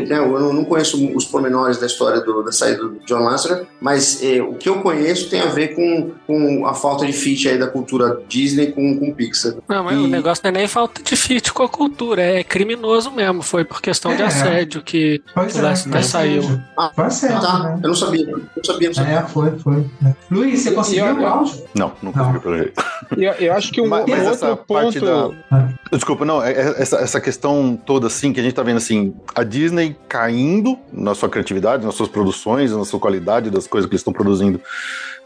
Né, 0.05 0.19
eu 0.19 0.29
não- 0.41 0.53
não 0.53 0.65
conheço 0.65 0.97
os 1.15 1.25
pormenores 1.25 1.79
da 1.79 1.87
história 1.87 2.21
do- 2.21 2.43
da 2.43 2.53
saída 2.53 2.83
do 2.85 2.99
John 3.07 3.21
Lasseter, 3.21 3.67
mas 3.81 4.23
é, 4.23 4.43
o 4.43 4.55
que 4.55 4.69
eu 4.69 4.81
conheço 4.81 5.29
tem 5.31 5.41
a 5.41 5.47
ver 5.47 5.69
com, 5.75 6.11
com 6.27 6.67
a 6.67 6.75
falta 6.75 7.07
de 7.07 7.13
fit 7.13 7.49
aí 7.49 7.59
da 7.59 7.67
cultura 7.67 8.21
Disney 8.29 8.73
com, 8.73 8.99
com 8.99 9.13
Pixar. 9.13 9.55
Não, 9.69 9.85
mas 9.85 9.97
E- 9.97 10.01
o 10.03 10.07
negócio 10.07 10.43
não 10.45 10.51
é 10.51 10.53
nem 10.53 10.69
falta 10.69 11.03
de 11.03 11.17
fit 11.17 11.53
com 11.53 11.63
a 11.63 11.69
cultura, 11.69 12.23
é 12.23 12.43
criminoso 12.45 13.11
mesmo. 13.11 13.43
Foi 13.43 13.65
por 13.65 13.81
questão 13.81 14.15
de 14.15 14.23
É. 14.23 14.27
assédio 14.27 14.83
que 14.83 15.23
Pois 15.35 15.55
o 15.57 15.63
Lasseter 15.63 15.93
foi 15.93 16.03
saiu. 16.03 16.43
Ah, 16.79 16.91
Foi 16.95 17.05
assédio, 17.05 17.41
tá, 17.41 17.59
né? 17.63 17.81
eu 17.83 17.89
não 17.89 17.97
sabia, 17.97 18.27
não 18.27 18.65
sabia, 18.65 18.89
não 18.89 18.95
sabia. 18.95 19.13
É, 19.19 19.23
foi, 19.23 19.51
foi. 19.59 19.85
É. 20.05 20.13
Luiz, 20.31 20.61
você 20.61 20.71
conseguiu 20.73 21.07
e- 21.07 21.11
o 21.13 21.27
áudio? 21.27 21.63
Não, 21.75 21.93
não 22.03 22.11
Não. 22.11 22.13
conseguiu 22.13 22.41
pelo 22.41 22.57
jeito. 22.59 22.85
Eu, 23.17 23.33
eu 23.33 23.53
acho 23.55 23.73
que 23.73 23.81
um, 23.81 23.87
Mas- 23.89 24.05
um 24.05 24.11
mas 24.11 24.27
essa 24.27 24.51
outro 24.51 24.65
parte 24.67 25.01
ponto. 25.01 25.35
da- 25.51 25.69
Desculpa, 25.93 26.25
não, 26.25 26.43
é- 26.43 26.53
é 26.53 26.75
essa, 26.83 26.97
essa 26.97 27.21
questão 27.21 27.79
toda 27.87 28.07
assim, 28.09 28.33
que 28.33 28.41
a 28.41 28.43
gente 28.43 28.55
tá 28.55 28.63
vendo 28.63 28.79
assim, 28.79 29.15
a 29.35 29.43
Disney 29.45 29.86
caindo 30.09 30.79
na 30.93 31.15
sua 31.15 31.29
criatividade, 31.29 31.85
nas 31.85 31.95
suas 31.95 32.09
produções, 32.09 32.73
na 32.73 32.85
sua 32.85 32.99
qualidade 32.99 33.51
das 33.51 33.67
coisas 33.67 33.89
que 33.89 33.95
eles 33.95 34.01
estão 34.01 34.13
produzindo 34.13 34.61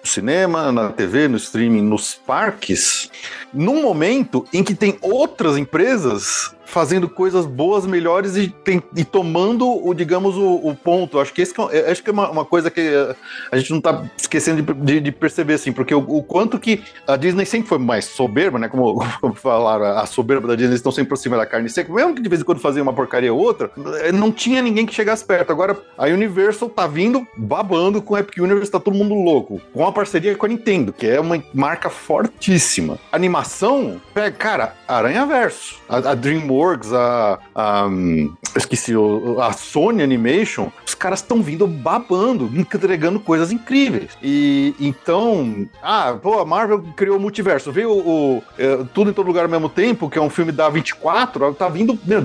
no 0.02 0.08
cinema, 0.08 0.72
na 0.72 0.90
TV, 0.90 1.28
no 1.28 1.36
streaming, 1.36 1.82
nos 1.82 2.14
parques, 2.14 3.10
num 3.52 3.82
momento 3.82 4.44
em 4.52 4.64
que 4.64 4.74
tem 4.74 4.98
outras 5.00 5.56
empresas 5.56 6.54
fazendo 6.70 7.08
coisas 7.08 7.44
boas, 7.46 7.84
melhores 7.84 8.36
e, 8.36 8.48
tem- 8.48 8.82
e 8.96 9.04
tomando 9.04 9.68
o, 9.68 9.92
digamos, 9.92 10.36
o, 10.36 10.54
o 10.68 10.74
ponto. 10.74 11.18
Acho 11.18 11.32
que 11.32 11.42
esse 11.42 11.52
que 11.52 11.60
é, 11.60 11.90
acho 11.90 12.02
que 12.02 12.10
é 12.10 12.12
uma, 12.12 12.30
uma 12.30 12.44
coisa 12.44 12.70
que 12.70 12.80
eh, 12.80 13.14
a 13.50 13.58
gente 13.58 13.72
não 13.72 13.80
tá 13.80 14.04
esquecendo 14.16 14.62
de, 14.62 14.72
de- 14.74 15.00
de 15.00 15.12
perceber, 15.12 15.54
assim, 15.54 15.72
porque 15.72 15.94
o, 15.94 15.98
o 15.98 16.22
quanto 16.22 16.58
que 16.58 16.82
a 17.06 17.16
Disney 17.16 17.44
sempre 17.44 17.68
foi 17.68 17.78
mais 17.78 18.04
soberba, 18.04 18.58
né? 18.58 18.68
Como, 18.68 19.04
como 19.20 19.34
falaram, 19.34 19.84
a 19.98 20.06
soberba 20.06 20.46
da 20.48 20.54
Disney 20.54 20.76
estão 20.76 20.92
sempre 20.92 21.08
por 21.10 21.16
cima 21.16 21.36
da 21.36 21.44
carne 21.44 21.68
seca, 21.68 21.92
mesmo 21.92 22.14
que 22.14 22.22
de 22.22 22.28
vez 22.28 22.40
em 22.40 22.44
quando 22.44 22.60
fazia 22.60 22.82
uma 22.82 22.92
porcaria 22.92 23.32
ou 23.34 23.40
outra, 23.40 23.70
eh, 24.02 24.12
não 24.12 24.30
tinha 24.30 24.62
ninguém 24.62 24.86
que 24.86 24.94
chegasse 24.94 25.24
perto. 25.24 25.50
Agora, 25.50 25.76
a 25.98 26.06
Universal 26.06 26.68
tá 26.68 26.86
vindo 26.86 27.26
babando 27.36 28.00
com 28.00 28.14
o 28.14 28.18
Epic 28.18 28.38
Universe, 28.38 28.70
tá 28.70 28.78
todo 28.78 28.94
mundo 28.96 29.14
louco. 29.14 29.60
Com 29.72 29.84
a 29.86 29.92
parceria 29.92 30.36
com 30.36 30.46
a 30.46 30.48
Nintendo, 30.48 30.92
que 30.92 31.06
é 31.06 31.18
uma 31.20 31.42
marca 31.52 31.90
fortíssima. 31.90 32.98
Animação, 33.10 34.00
pega, 34.14 34.30
cara, 34.36 34.74
Aranha 34.86 35.26
Verso, 35.26 35.76
a, 35.88 35.96
a 36.10 36.14
DreamWorks, 36.14 36.59
a, 36.92 37.38
a, 37.54 37.86
hum, 37.86 38.34
esqueci, 38.56 38.92
a 39.40 39.52
Sony 39.52 40.02
Animation, 40.02 40.70
os 40.86 40.94
caras 40.94 41.20
estão 41.20 41.42
vindo 41.42 41.66
babando, 41.66 42.50
entregando 42.54 43.20
coisas 43.20 43.52
incríveis. 43.52 44.16
E 44.22 44.74
então, 44.78 45.68
ah, 45.82 46.16
pô, 46.20 46.38
a 46.40 46.44
Marvel 46.44 46.82
criou 46.96 47.16
o 47.16 47.20
multiverso, 47.20 47.72
veio 47.72 47.90
o, 47.90 48.36
o, 48.36 48.42
é, 48.58 48.84
Tudo 48.92 49.10
em 49.10 49.12
Todo 49.12 49.26
Lugar 49.26 49.44
ao 49.44 49.50
mesmo 49.50 49.68
tempo, 49.68 50.08
que 50.08 50.18
é 50.18 50.22
um 50.22 50.30
filme 50.30 50.52
da 50.52 50.68
24, 50.68 51.54
tá 51.54 51.68
vindo, 51.68 51.98
meu, 52.04 52.22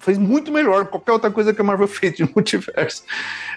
fez 0.00 0.18
muito 0.18 0.52
melhor 0.52 0.84
que 0.84 0.90
qualquer 0.90 1.12
outra 1.12 1.30
coisa 1.30 1.52
que 1.52 1.60
a 1.60 1.64
Marvel 1.64 1.88
fez 1.88 2.14
de 2.14 2.28
multiverso. 2.34 3.02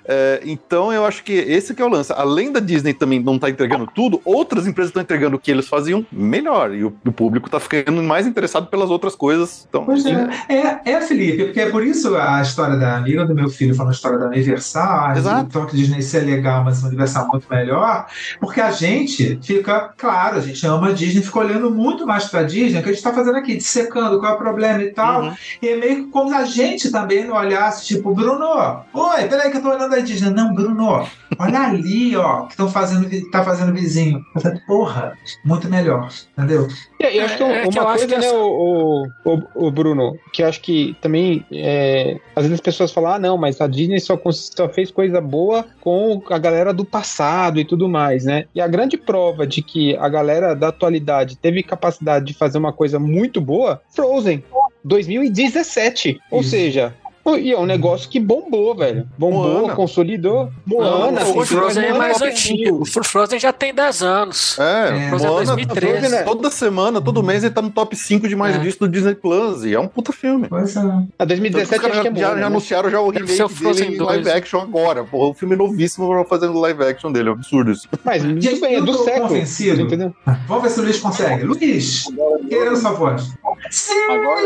É, 0.05 0.41
então 0.45 0.91
eu 0.91 1.05
acho 1.05 1.23
que 1.23 1.33
esse 1.33 1.73
que 1.73 1.81
é 1.81 1.85
o 1.85 1.89
lance. 1.89 2.13
Além 2.13 2.51
da 2.51 2.59
Disney 2.59 2.93
também 2.93 3.19
não 3.19 3.37
tá 3.37 3.49
entregando 3.49 3.87
tudo, 3.93 4.21
outras 4.23 4.65
empresas 4.67 4.89
estão 4.89 5.01
entregando 5.01 5.35
o 5.35 5.39
que 5.39 5.51
eles 5.51 5.67
faziam 5.67 6.05
melhor. 6.11 6.73
E 6.73 6.83
o, 6.83 6.93
o 7.05 7.11
público 7.11 7.49
tá 7.49 7.59
ficando 7.59 8.01
mais 8.01 8.25
interessado 8.25 8.67
pelas 8.67 8.89
outras 8.89 9.15
coisas. 9.15 9.67
Então, 9.81 9.85
Pois 9.85 10.05
é. 10.05 10.29
é, 10.49 10.91
é, 10.93 11.01
Felipe, 11.01 11.45
porque 11.45 11.59
é 11.61 11.69
por 11.69 11.85
isso 11.85 12.15
a 12.15 12.41
história 12.41 12.75
da 12.77 12.95
amiga 12.97 13.25
do 13.25 13.33
meu 13.35 13.49
filho 13.49 13.73
falando 13.75 13.91
a 13.91 13.95
história 13.95 14.17
da 14.17 14.27
Universal, 14.27 15.11
Exato. 15.15 15.45
o 15.45 15.61
toque 15.61 15.75
Disney 15.75 16.01
ser 16.01 16.21
legal, 16.21 16.63
mas 16.63 16.83
a 16.83 16.87
Universal 16.87 17.25
é 17.25 17.27
muito 17.27 17.47
melhor, 17.49 18.07
porque 18.39 18.59
a 18.61 18.71
gente 18.71 19.39
fica, 19.41 19.93
claro, 19.97 20.37
a 20.37 20.41
gente 20.41 20.65
ama 20.65 20.89
a 20.89 20.93
Disney, 20.93 21.21
fica 21.21 21.39
olhando 21.39 21.69
muito 21.71 22.05
mais 22.05 22.25
pra 22.25 22.43
Disney, 22.43 22.79
o 22.79 22.83
que 22.83 22.89
a 22.89 22.93
gente 22.93 23.03
tá 23.03 23.13
fazendo 23.13 23.37
aqui, 23.37 23.55
dissecando 23.55 24.19
qual 24.19 24.33
é 24.33 24.35
o 24.35 24.37
problema 24.37 24.81
e 24.81 24.91
tal, 24.91 25.23
Uhum. 25.23 25.33
e 25.61 25.67
é 25.69 25.75
meio 25.77 26.05
que 26.05 26.11
como 26.11 26.33
a 26.35 26.45
gente 26.45 26.91
também 26.91 27.25
não 27.25 27.35
olhasse, 27.35 27.85
tipo, 27.85 28.13
Bruno, 28.13 28.81
oi, 28.93 29.23
peraí 29.27 29.51
que 29.51 29.57
eu 29.57 29.61
tô 29.61 29.69
olhando 29.69 29.93
a 29.95 29.99
Disney. 29.99 30.29
Não, 30.31 30.53
Bruno, 30.53 31.07
olha 31.39 31.59
ali, 31.61 32.15
ó, 32.15 32.43
que 32.43 32.51
estão 32.51 32.69
fazendo, 32.69 33.07
tá 33.31 33.43
fazendo 33.43 33.73
vizinho. 33.73 34.21
Porra, 34.65 35.13
muito 35.45 35.69
melhor, 35.69 36.09
entendeu? 36.37 36.67
E 36.99 37.17
eu 37.17 37.25
acho 37.25 37.37
que 37.37 37.43
É, 37.43 37.45
é 37.45 37.61
uma 37.63 37.71
que 37.71 37.77
eu 37.79 37.87
acho 37.87 37.97
coisa, 37.99 38.15
que 38.15 38.21
né, 38.21 38.27
essa- 38.27 38.35
o, 38.37 39.07
o, 39.23 39.33
o- 39.33 39.67
o 39.67 39.71
Bruno, 39.71 40.17
que 40.33 40.41
acho 40.41 40.59
que 40.61 40.95
também, 40.99 41.45
é, 41.51 42.17
às 42.35 42.43
vezes 42.43 42.53
as 42.55 42.61
pessoas 42.61 42.91
falam, 42.91 43.11
ah, 43.13 43.19
não, 43.19 43.37
mas 43.37 43.61
a 43.61 43.67
Disney 43.67 43.99
só, 43.99 44.19
só 44.31 44.67
fez 44.67 44.89
coisa 44.89 45.21
boa 45.21 45.65
com 45.79 46.21
a 46.29 46.37
galera 46.39 46.73
do 46.73 46.83
passado 46.83 47.59
e 47.59 47.65
tudo 47.65 47.87
mais, 47.87 48.25
né? 48.25 48.45
E 48.55 48.59
a 48.59 48.67
grande 48.67 48.97
prova 48.97 49.45
de 49.45 49.61
que 49.61 49.95
a 49.97 50.09
galera 50.09 50.55
da 50.55 50.69
atualidade 50.69 51.37
teve 51.37 51.61
capacidade 51.61 52.25
de 52.25 52.33
fazer 52.33 52.57
uma 52.57 52.73
coisa 52.73 52.97
muito 52.97 53.39
boa, 53.39 53.79
Frozen, 53.91 54.43
2017. 54.83 56.19
Ou 56.31 56.41
Isso. 56.41 56.49
seja... 56.51 56.93
E 57.35 57.51
é 57.51 57.57
um 57.59 57.65
negócio 57.65 58.09
que 58.09 58.19
bombou, 58.19 58.75
velho. 58.75 59.07
Bombou, 59.17 59.43
Moana. 59.61 59.75
consolidou. 59.75 60.49
Moana, 60.65 61.11
Não, 61.11 61.21
assim, 61.21 61.39
o 61.39 61.45
Frozen 61.45 61.83
é 61.83 61.87
Moana 61.89 61.99
mais 61.99 62.21
é 62.21 62.29
antigo. 62.29 62.81
O 62.83 63.03
Frozen 63.03 63.39
já 63.39 63.51
tem 63.51 63.73
10 63.73 64.01
anos. 64.03 64.57
É, 64.59 65.05
É. 65.05 65.09
Frozen 65.09 65.27
é 65.27 65.31
Moana, 65.31 65.45
2013. 65.55 65.97
Frozen 65.99 66.19
é- 66.19 66.23
toda 66.23 66.51
semana, 66.51 67.01
todo 67.01 67.23
mês 67.23 67.43
ele 67.43 67.53
tá 67.53 67.61
no 67.61 67.69
top 67.69 67.95
5 67.95 68.27
de 68.27 68.35
mais 68.35 68.55
É. 68.55 68.59
visto 68.59 68.79
do 68.79 68.87
Disney 68.89 69.15
Plus. 69.15 69.65
E 69.65 69.73
é 69.73 69.79
um 69.79 69.87
puta 69.87 70.13
filme. 70.13 70.47
Pois 70.47 70.75
é. 70.75 70.79
A 70.79 71.23
os 71.23 71.27
2017 71.27 71.81
caras 71.81 71.97
acho 71.97 72.01
que 72.11 72.17
é 72.17 72.21
já, 72.21 72.29
já 72.29 72.35
né? 72.35 72.43
anunciaram 72.45 72.89
já 72.89 72.99
o 73.01 73.09
remake 73.09 73.41
o 73.41 73.47
dele 73.73 73.95
em 73.95 73.97
2. 73.97 73.99
live 74.25 74.29
action 74.29 74.61
agora. 74.61 75.03
Porra, 75.03 75.29
o 75.29 75.33
filme 75.33 75.55
novíssimo 75.55 76.07
pra 76.07 76.23
fazendo 76.25 76.57
live 76.59 76.83
action 76.83 77.11
dele. 77.11 77.29
É 77.29 77.31
um 77.31 77.35
absurdo 77.35 77.71
isso. 77.71 77.87
Mas 78.05 78.23
muito 78.23 78.41
Gente, 78.47 78.61
bem, 78.61 78.75
é 78.75 78.81
do 78.81 78.93
século. 79.03 79.27
convencido. 79.27 79.81
Entendeu? 79.81 80.13
Vamos 80.47 80.63
ver 80.63 80.69
se 80.69 80.79
o 80.79 80.83
Luiz 80.83 80.99
consegue. 80.99 81.43
Luiz, 81.43 82.03
querendo 82.47 82.75
sua 82.77 82.91
voz. 82.91 83.33
Sim! 83.71 83.93
Agora? 84.09 84.41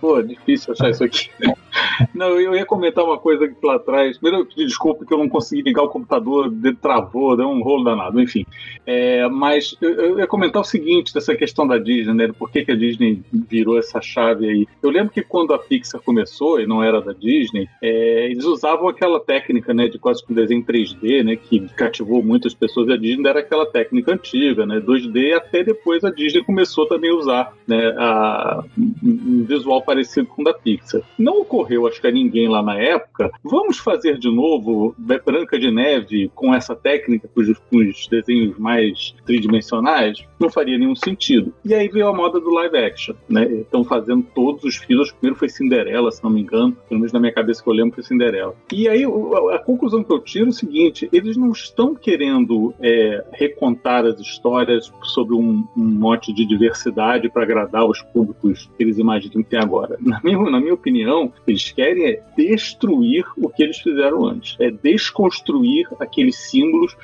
Pô, 0.00 0.22
difícil 0.22 0.72
achar 0.72 0.90
isso 0.90 0.99
aqui. 1.04 1.30
Não, 2.14 2.40
eu 2.40 2.54
ia 2.54 2.64
comentar 2.64 3.04
uma 3.04 3.18
coisa 3.18 3.44
aqui 3.44 3.54
lá 3.62 3.76
atrás. 3.76 4.18
Primeiro, 4.18 4.42
eu 4.42 4.46
pedi 4.46 4.66
desculpa 4.66 5.04
que 5.04 5.12
eu 5.12 5.18
não 5.18 5.28
consegui 5.28 5.62
ligar 5.62 5.82
o 5.82 5.88
computador, 5.88 6.52
travou, 6.80 7.36
deu 7.36 7.48
um 7.48 7.62
rolo 7.62 7.84
danado, 7.84 8.20
enfim. 8.20 8.44
É, 8.86 9.28
mas 9.28 9.76
eu, 9.80 9.90
eu, 9.90 10.18
ia 10.18 10.26
comentar 10.26 10.62
o 10.62 10.64
seguinte 10.64 11.12
dessa 11.12 11.34
questão 11.34 11.66
da 11.66 11.78
Disney, 11.78 12.14
né? 12.14 12.32
Por 12.36 12.50
que, 12.50 12.64
que 12.64 12.72
a 12.72 12.76
Disney 12.76 13.22
virou 13.32 13.78
essa 13.78 14.00
chave 14.00 14.48
aí? 14.48 14.66
Eu 14.82 14.90
lembro 14.90 15.12
que 15.12 15.22
quando 15.22 15.54
a 15.54 15.58
Pixar 15.58 16.00
começou, 16.00 16.60
e 16.60 16.66
não 16.66 16.82
era 16.82 17.00
da 17.00 17.12
Disney, 17.12 17.68
é, 17.82 18.26
eles 18.30 18.44
usavam 18.44 18.88
aquela 18.88 19.20
técnica, 19.20 19.72
né, 19.72 19.88
de 19.88 19.98
quase 19.98 20.24
que 20.24 20.32
um 20.32 20.36
desenho 20.36 20.64
3D, 20.64 21.22
né, 21.22 21.36
que 21.36 21.60
cativou 21.76 22.22
muitas 22.22 22.54
pessoas. 22.54 22.88
E 22.88 22.92
a 22.92 22.96
Disney 22.96 23.28
era 23.28 23.40
aquela 23.40 23.66
técnica 23.66 24.12
antiga, 24.12 24.66
né, 24.66 24.80
2D, 24.80 25.34
até 25.34 25.62
depois 25.62 26.04
a 26.04 26.10
Disney 26.10 26.42
começou 26.42 26.86
também 26.86 27.10
a 27.10 27.14
usar, 27.14 27.52
né, 27.66 27.94
a, 27.96 28.64
um 28.78 29.44
visual 29.44 29.82
parecido 29.82 30.26
com 30.26 30.42
o 30.42 30.44
da 30.44 30.54
Pixar. 30.54 30.89
Não 31.18 31.40
ocorreu, 31.40 31.86
acho 31.86 32.00
que 32.00 32.06
a 32.06 32.10
ninguém 32.10 32.48
lá 32.48 32.62
na 32.62 32.76
época, 32.76 33.30
vamos 33.44 33.78
fazer 33.78 34.18
de 34.18 34.30
novo 34.30 34.94
Branca 34.98 35.58
de 35.58 35.70
Neve 35.70 36.30
com 36.34 36.54
essa 36.54 36.74
técnica, 36.74 37.28
com 37.32 37.40
os, 37.40 37.58
com 37.58 37.76
os 37.78 38.06
desenhos 38.08 38.58
mais 38.58 39.14
tridimensionais? 39.24 40.24
Não 40.38 40.50
faria 40.50 40.78
nenhum 40.78 40.96
sentido. 40.96 41.52
E 41.64 41.74
aí 41.74 41.88
veio 41.88 42.08
a 42.08 42.14
moda 42.14 42.40
do 42.40 42.50
live 42.50 42.76
action, 42.76 43.14
né? 43.28 43.44
Estão 43.44 43.84
fazendo 43.84 44.26
todos 44.34 44.64
os 44.64 44.76
filhos. 44.76 45.10
O 45.10 45.14
primeiro 45.14 45.38
foi 45.38 45.48
Cinderela, 45.48 46.10
se 46.10 46.22
não 46.22 46.30
me 46.30 46.40
engano. 46.40 46.76
Pelo 46.88 47.00
menos 47.00 47.12
na 47.12 47.20
minha 47.20 47.32
cabeça 47.32 47.62
que 47.62 47.68
eu 47.68 47.74
lembro 47.74 47.94
foi 47.94 48.04
Cinderela. 48.04 48.54
E 48.72 48.88
aí 48.88 49.04
a 49.04 49.58
conclusão 49.58 50.02
que 50.02 50.12
eu 50.12 50.18
tiro 50.20 50.46
é 50.46 50.48
o 50.48 50.52
seguinte: 50.52 51.08
eles 51.12 51.36
não 51.36 51.50
estão 51.50 51.94
querendo 51.94 52.74
é, 52.80 53.24
recontar 53.32 54.04
as 54.06 54.18
histórias 54.20 54.92
sobre 55.02 55.34
um, 55.34 55.64
um 55.76 55.84
mote 55.84 56.32
de 56.32 56.46
diversidade 56.46 57.28
para 57.28 57.42
agradar 57.42 57.84
os 57.84 58.02
públicos 58.02 58.70
que 58.76 58.82
eles 58.82 58.98
imaginam 58.98 59.42
que 59.42 59.50
tem 59.50 59.60
agora. 59.60 59.98
Na 60.00 60.20
minha, 60.22 60.38
na 60.50 60.60
minha 60.60 60.69
opinião, 60.72 61.32
eles 61.46 61.70
querem 61.70 62.06
é 62.06 62.22
destruir 62.36 63.24
o 63.36 63.48
que 63.48 63.62
eles 63.62 63.78
fizeram 63.78 64.26
antes. 64.26 64.56
É 64.58 64.70
desconstruir 64.70 65.86
aqueles 65.98 66.36
símbolos 66.36 66.96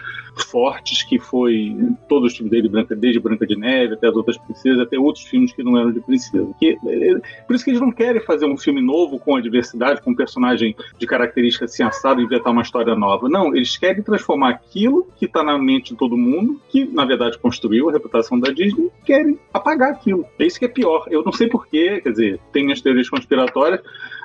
fortes 0.44 1.02
que 1.02 1.18
foi 1.18 1.76
todos 2.08 2.32
os 2.32 2.36
filmes 2.36 2.50
dele, 2.50 2.68
desde 2.96 3.20
Branca 3.20 3.46
de 3.46 3.56
Neve 3.56 3.94
até 3.94 4.08
as 4.08 4.14
outras 4.14 4.36
princesas, 4.36 4.80
até 4.80 4.98
outros 4.98 5.24
filmes 5.24 5.52
que 5.52 5.62
não 5.62 5.76
eram 5.76 5.92
de 5.92 6.00
princesa. 6.00 6.48
Que, 6.58 6.78
é, 6.86 7.14
por 7.46 7.54
isso 7.54 7.64
que 7.64 7.70
eles 7.70 7.80
não 7.80 7.90
querem 7.90 8.20
fazer 8.22 8.46
um 8.46 8.56
filme 8.56 8.82
novo 8.82 9.18
com 9.18 9.36
a 9.36 9.40
diversidade, 9.40 10.02
com 10.02 10.10
um 10.10 10.14
personagem 10.14 10.76
de 10.98 11.06
características 11.06 11.72
assim 11.72 11.82
assado 11.82 12.20
inventar 12.20 12.52
uma 12.52 12.62
história 12.62 12.94
nova. 12.94 13.28
Não, 13.28 13.54
eles 13.54 13.76
querem 13.76 14.02
transformar 14.02 14.50
aquilo 14.50 15.06
que 15.16 15.24
está 15.24 15.42
na 15.42 15.58
mente 15.58 15.92
de 15.92 15.98
todo 15.98 16.16
mundo, 16.16 16.60
que 16.68 16.84
na 16.84 17.04
verdade 17.04 17.38
construiu 17.38 17.88
a 17.88 17.92
reputação 17.92 18.38
da 18.38 18.50
Disney, 18.50 18.90
querem 19.04 19.38
apagar 19.52 19.90
aquilo. 19.90 20.26
É 20.38 20.44
isso 20.44 20.58
que 20.58 20.64
é 20.64 20.68
pior. 20.68 21.06
Eu 21.10 21.22
não 21.22 21.32
sei 21.32 21.48
porquê, 21.48 22.00
quer 22.00 22.10
dizer, 22.10 22.40
tem 22.52 22.64
minhas 22.64 22.80
teorias 22.80 23.08
conspiratórias, 23.08 23.80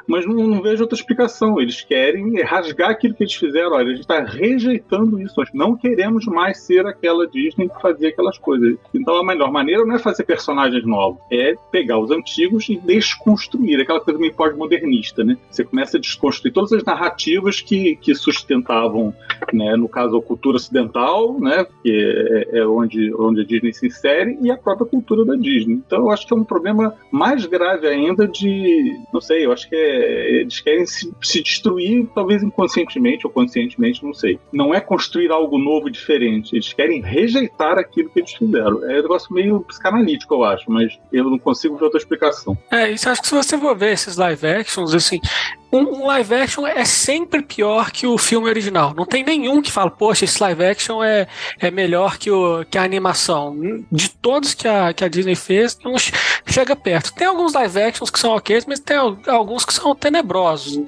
mas 0.08 0.26
não, 0.26 0.36
não, 0.36 0.62
vejo 0.62 0.84
outra 0.84 0.98
explicação. 0.98 1.60
Eles 1.60 1.82
querem 1.82 2.42
rasgar 2.42 2.92
aquilo 2.92 3.14
que 3.14 3.24
eles 3.24 3.34
fizeram. 3.34 3.74
Olha, 3.74 3.88
a 3.88 3.90
gente 3.92 4.02
está 4.02 4.22
rejeitando 4.24 5.22
isso. 5.22 5.36
Nós 5.38 5.50
não 5.54 5.76
queremos 5.76 6.26
mais 6.26 6.60
ser 6.60 6.86
aquela 6.86 7.28
Disney 7.28 7.70
que 7.70 7.82
fazia 7.82 8.10
aquelas 8.10 8.38
coisas. 8.38 8.78
Então 8.94 9.16
a 9.16 9.26
melhor 9.26 9.52
maneira 9.52 9.86
não 9.86 9.96
é 9.96 10.00
fazer 10.00 10.24
personagens 10.24 10.86
novos, 10.86 11.22
é 11.32 11.56
pegar 11.72 12.00
os 12.00 12.12
antigos 12.12 12.70
e 12.70 12.78
desconstruir. 12.78 13.80
Aquela 13.80 14.00
coisa 14.00 14.20
meio 14.20 14.34
pós-modernista, 14.34 15.24
né? 15.24 15.38
Você 15.50 15.64
começa 15.64 15.98
a 15.98 16.00
desconstruir 16.00 16.54
todas 16.54 16.74
as 16.74 16.84
narrativas 16.84 17.62
que, 17.62 17.96
que 17.98 18.14
sustentavam, 18.16 19.14
né, 19.54 19.76
no 19.76 19.88
caso, 19.88 20.18
a 20.18 20.22
cultura 20.22 20.58
ocidental, 20.58 21.40
né, 21.40 21.66
que 21.84 22.48
é, 22.52 22.60
é 22.60 22.66
onde, 22.66 23.14
onde 23.16 23.42
a 23.42 23.46
Disney 23.46 23.74
se 23.74 23.88
insere, 23.88 24.38
e 24.42 24.52
a 24.52 24.58
própria 24.58 24.88
cultura 24.88 25.26
da 25.26 25.36
Disney. 25.36 25.76
Então 25.76 26.00
eu 26.00 26.12
acho 26.12 26.28
que 26.28 26.34
é 26.34 26.38
um 26.38 26.44
problema 26.44 26.96
mais 27.12 27.46
grave 27.46 27.88
ainda 27.88 28.28
de, 28.28 29.00
não 29.14 29.22
sei, 29.22 29.46
eu 29.46 29.52
acho 29.52 29.68
que 29.70 29.76
é 29.76 30.01
eles 30.02 30.60
querem 30.60 30.86
se, 30.86 31.14
se, 31.22 31.42
destruir, 31.42 32.08
talvez 32.14 32.44
inconscientemente 32.44 33.26
ou 33.26 33.32
conscientemente, 33.32 34.04
não 34.04 34.14
sei. 34.14 34.40
Não 34.52 34.74
é 34.74 34.80
construir 34.80 35.32
algo 35.32 35.58
novo 35.58 35.90
diferente. 35.90 36.56
Eles 36.56 36.74
querem 36.74 37.02
rejeitar 37.02 37.78
aquilo 37.78 38.10
que 38.10 38.20
eles 38.20 38.34
fizeram. 38.34 38.90
É 38.90 39.00
um 39.00 39.02
negócio 39.02 39.34
meio 39.34 39.62
psicanalítico, 39.62 40.34
eu 40.36 40.44
acho, 40.44 40.70
mas 40.70 40.98
eu 41.12 41.26
não 41.26 41.40
consigo 41.40 41.78
ver 41.78 41.86
outra 41.86 42.00
explicação. 42.00 42.58
É, 42.70 42.92
isso 42.92 43.10
acho 43.10 43.22
que 43.22 43.28
se 43.28 43.36
você 43.36 43.58
for 43.58 43.76
ver 43.76 43.94
esses 43.94 44.18
live 44.18 44.46
actions, 44.46 44.94
assim, 44.94 45.20
um, 45.72 46.06
live 46.06 46.36
action 46.36 46.68
é 46.68 46.84
sempre 46.86 47.42
pior 47.42 47.92
que 47.92 48.06
o 48.06 48.18
filme 48.18 48.48
original. 48.48 48.94
Não 48.96 49.06
tem 49.06 49.24
nenhum 49.24 49.62
que 49.62 49.72
fala, 49.72 49.90
poxa, 49.90 50.26
esse 50.26 50.42
live 50.42 50.64
action 50.64 51.04
é, 51.04 51.28
é 51.60 51.72
melhor 51.72 52.18
que, 52.18 52.30
o, 52.30 52.66
que 52.66 52.78
a 52.78 52.84
animação. 52.84 53.56
De 53.92 54.10
todos 54.10 54.54
que 54.54 54.68
a, 54.68 54.94
que 54.94 55.04
a 55.04 55.08
Disney 55.08 55.36
fez, 55.36 55.78
não 55.84 55.96
chega 56.46 56.76
perto. 56.76 57.14
Tem 57.14 57.28
alguns 57.28 57.54
live 57.54 57.82
actions 57.82 58.10
que 58.10 58.20
são 58.20 58.32
ok, 58.32 58.62
mas 58.68 58.80
tem 58.80 58.98
alguns 59.28 59.66
que 59.66 59.74
são 59.74 59.96
tenebrosos. 59.96 60.80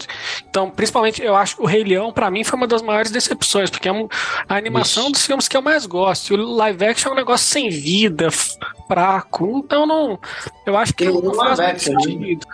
Então, 0.49 0.69
principalmente, 0.69 1.21
eu 1.21 1.35
acho 1.35 1.55
que 1.55 1.61
o 1.61 1.65
Rei 1.65 1.83
Leão, 1.83 2.11
para 2.11 2.29
mim, 2.29 2.43
foi 2.43 2.57
uma 2.57 2.67
das 2.67 2.81
maiores 2.81 3.11
decepções, 3.11 3.69
porque 3.69 3.87
é 3.87 3.91
a 4.49 4.55
animação 4.55 5.11
dos 5.11 5.25
filmes 5.25 5.47
que 5.47 5.55
eu 5.55 5.61
mais 5.61 5.85
gosto. 5.85 6.33
E 6.33 6.37
o 6.37 6.51
live 6.55 6.85
action 6.85 7.09
é 7.09 7.13
um 7.13 7.17
negócio 7.17 7.47
sem 7.47 7.69
vida, 7.69 8.29
fraco. 8.87 9.61
Então, 9.63 9.85
não. 9.85 10.19
Eu 10.65 10.77
acho 10.77 10.93
que 10.93 11.05
não, 11.05 11.21
não 11.21 11.33
faz 11.33 11.59
muito 11.59 11.81
sentido. 11.81 12.47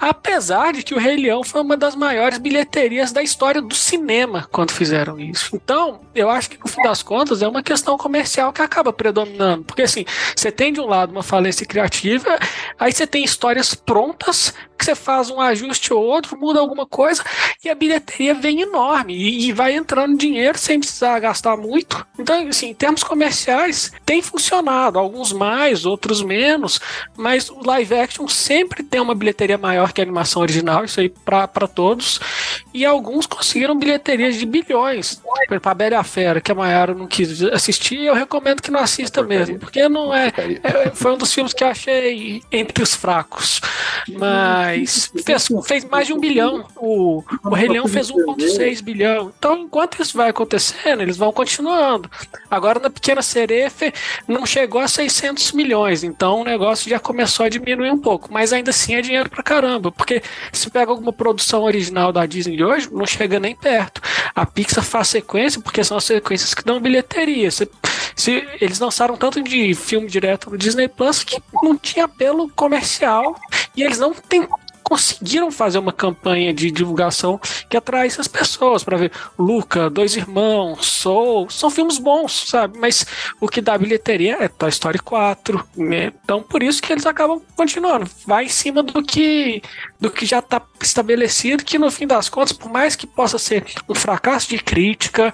Apesar 0.00 0.72
de 0.72 0.82
que 0.82 0.94
o 0.94 0.98
Rei 0.98 1.16
Leão 1.16 1.44
foi 1.44 1.60
uma 1.60 1.71
das 1.76 1.94
maiores 1.94 2.38
bilheterias 2.38 3.12
da 3.12 3.22
história 3.22 3.60
do 3.60 3.74
cinema 3.74 4.48
quando 4.50 4.72
fizeram 4.72 5.18
isso. 5.18 5.54
Então, 5.54 6.00
eu 6.14 6.28
acho 6.30 6.50
que 6.50 6.58
no 6.58 6.68
fim 6.68 6.82
das 6.82 7.02
contas 7.02 7.42
é 7.42 7.48
uma 7.48 7.62
questão 7.62 7.96
comercial 7.96 8.52
que 8.52 8.62
acaba 8.62 8.92
predominando. 8.92 9.64
Porque 9.64 9.82
assim, 9.82 10.04
você 10.34 10.50
tem 10.50 10.72
de 10.72 10.80
um 10.80 10.86
lado 10.86 11.12
uma 11.12 11.22
falência 11.22 11.66
criativa, 11.66 12.38
aí 12.78 12.92
você 12.92 13.06
tem 13.06 13.24
histórias 13.24 13.74
prontas 13.74 14.54
que 14.82 14.86
você 14.86 14.96
faz 14.96 15.30
um 15.30 15.40
ajuste 15.40 15.94
ou 15.94 16.02
outro, 16.02 16.36
muda 16.36 16.58
alguma 16.58 16.84
coisa 16.84 17.22
e 17.64 17.70
a 17.70 17.74
bilheteria 17.74 18.34
vem 18.34 18.62
enorme 18.62 19.14
e, 19.14 19.46
e 19.46 19.52
vai 19.52 19.74
entrando 19.74 20.18
dinheiro 20.18 20.58
sem 20.58 20.80
precisar 20.80 21.20
gastar 21.20 21.56
muito. 21.56 22.04
Então, 22.18 22.48
assim, 22.48 22.70
em 22.70 22.74
termos 22.74 23.04
comerciais, 23.04 23.92
tem 24.04 24.20
funcionado, 24.20 24.98
alguns 24.98 25.32
mais, 25.32 25.86
outros 25.86 26.20
menos, 26.20 26.80
mas 27.16 27.48
o 27.48 27.64
live 27.64 27.94
action 27.94 28.26
sempre 28.26 28.82
tem 28.82 29.00
uma 29.00 29.14
bilheteria 29.14 29.56
maior 29.56 29.92
que 29.92 30.00
a 30.00 30.04
animação 30.04 30.42
original, 30.42 30.84
isso 30.84 30.98
aí 30.98 31.08
para 31.08 31.68
todos. 31.68 32.18
E 32.74 32.84
alguns 32.84 33.24
conseguiram 33.26 33.78
bilheterias 33.78 34.36
de 34.36 34.46
bilhões. 34.46 35.22
Para 35.60 35.74
Bela 35.74 36.00
a 36.00 36.04
Fera, 36.04 36.40
que 36.40 36.50
a 36.50 36.54
Mayara 36.54 36.94
não 36.94 37.06
quis 37.06 37.42
assistir, 37.44 38.00
eu 38.00 38.14
recomendo 38.14 38.60
que 38.60 38.70
não 38.70 38.80
assista 38.80 39.22
mesmo, 39.22 39.58
porque 39.58 39.88
não 39.88 40.12
é, 40.12 40.32
é, 40.62 40.90
Foi 40.90 41.12
um 41.12 41.18
dos 41.18 41.32
filmes 41.32 41.52
que 41.52 41.62
eu 41.62 41.68
achei 41.68 42.42
entre 42.50 42.82
os 42.82 42.94
fracos. 42.94 43.60
Mas 44.08 44.71
fez, 45.24 45.48
fez 45.64 45.84
mais 45.84 46.06
de 46.06 46.12
um 46.12 46.18
bilhão. 46.18 46.64
O, 46.76 47.22
o 47.44 47.54
Rei 47.54 47.68
Leão 47.68 47.88
fez 47.88 48.10
1,6 48.10 48.82
bilhão. 48.82 49.32
Então, 49.36 49.58
enquanto 49.58 50.00
isso 50.00 50.16
vai 50.16 50.30
acontecendo, 50.30 51.02
eles 51.02 51.16
vão 51.16 51.32
continuando. 51.32 52.10
Agora, 52.50 52.78
na 52.78 52.90
Pequena 52.90 53.22
Sereia, 53.22 53.70
não 54.26 54.44
chegou 54.46 54.80
a 54.80 54.88
600 54.88 55.52
milhões. 55.52 56.04
Então, 56.04 56.40
o 56.40 56.44
negócio 56.44 56.88
já 56.88 56.98
começou 56.98 57.46
a 57.46 57.48
diminuir 57.48 57.90
um 57.90 57.98
pouco. 57.98 58.32
Mas 58.32 58.52
ainda 58.52 58.70
assim 58.70 58.94
é 58.94 59.02
dinheiro 59.02 59.30
pra 59.30 59.42
caramba. 59.42 59.90
Porque 59.92 60.22
se 60.52 60.70
pega 60.70 60.90
alguma 60.90 61.12
produção 61.12 61.62
original 61.62 62.12
da 62.12 62.26
Disney 62.26 62.56
de 62.56 62.64
hoje, 62.64 62.88
não 62.92 63.06
chega 63.06 63.38
nem 63.38 63.54
perto. 63.54 64.00
A 64.34 64.46
Pixar 64.46 64.84
faz 64.84 65.08
sequência 65.08 65.60
porque 65.60 65.84
são 65.84 65.96
as 65.96 66.04
sequências 66.04 66.54
que 66.54 66.64
dão 66.64 66.80
bilheteria. 66.80 67.50
Se, 67.50 67.68
se, 68.16 68.46
eles 68.60 68.78
lançaram 68.78 69.16
tanto 69.16 69.42
de 69.42 69.74
filme 69.74 70.06
direto 70.06 70.50
no 70.50 70.58
Disney 70.58 70.88
Plus 70.88 71.22
que 71.24 71.42
não 71.62 71.76
tinha 71.76 72.04
apelo 72.04 72.48
comercial 72.50 73.36
e 73.76 73.82
eles 73.82 73.98
não 73.98 74.12
têm 74.12 74.46
conseguiram 74.82 75.50
fazer 75.50 75.78
uma 75.78 75.92
campanha 75.92 76.52
de 76.52 76.70
divulgação 76.70 77.40
que 77.70 77.78
atraísse 77.78 78.20
as 78.20 78.28
pessoas 78.28 78.84
para 78.84 78.98
ver 78.98 79.12
Luca, 79.38 79.88
Dois 79.88 80.16
Irmãos, 80.16 80.86
Soul, 80.86 81.48
são 81.48 81.70
filmes 81.70 81.96
bons, 81.96 82.48
sabe? 82.48 82.78
Mas 82.78 83.06
o 83.40 83.48
que 83.48 83.62
dá 83.62 83.78
bilheteria 83.78 84.36
é 84.38 84.48
Toy 84.48 84.68
Story 84.68 84.98
4, 84.98 85.66
né? 85.78 86.12
Então 86.22 86.42
por 86.42 86.62
isso 86.62 86.82
que 86.82 86.92
eles 86.92 87.06
acabam 87.06 87.40
continuando, 87.56 88.10
vai 88.26 88.44
em 88.44 88.50
cima 88.50 88.82
do 88.82 89.02
que 89.02 89.62
do 89.98 90.10
que 90.10 90.26
já 90.26 90.40
está 90.40 90.60
estabelecido, 90.82 91.64
que 91.64 91.78
no 91.78 91.90
fim 91.90 92.06
das 92.06 92.28
contas, 92.28 92.52
por 92.52 92.70
mais 92.70 92.94
que 92.94 93.06
possa 93.06 93.38
ser 93.38 93.64
um 93.88 93.94
fracasso 93.94 94.48
de 94.48 94.58
crítica, 94.58 95.32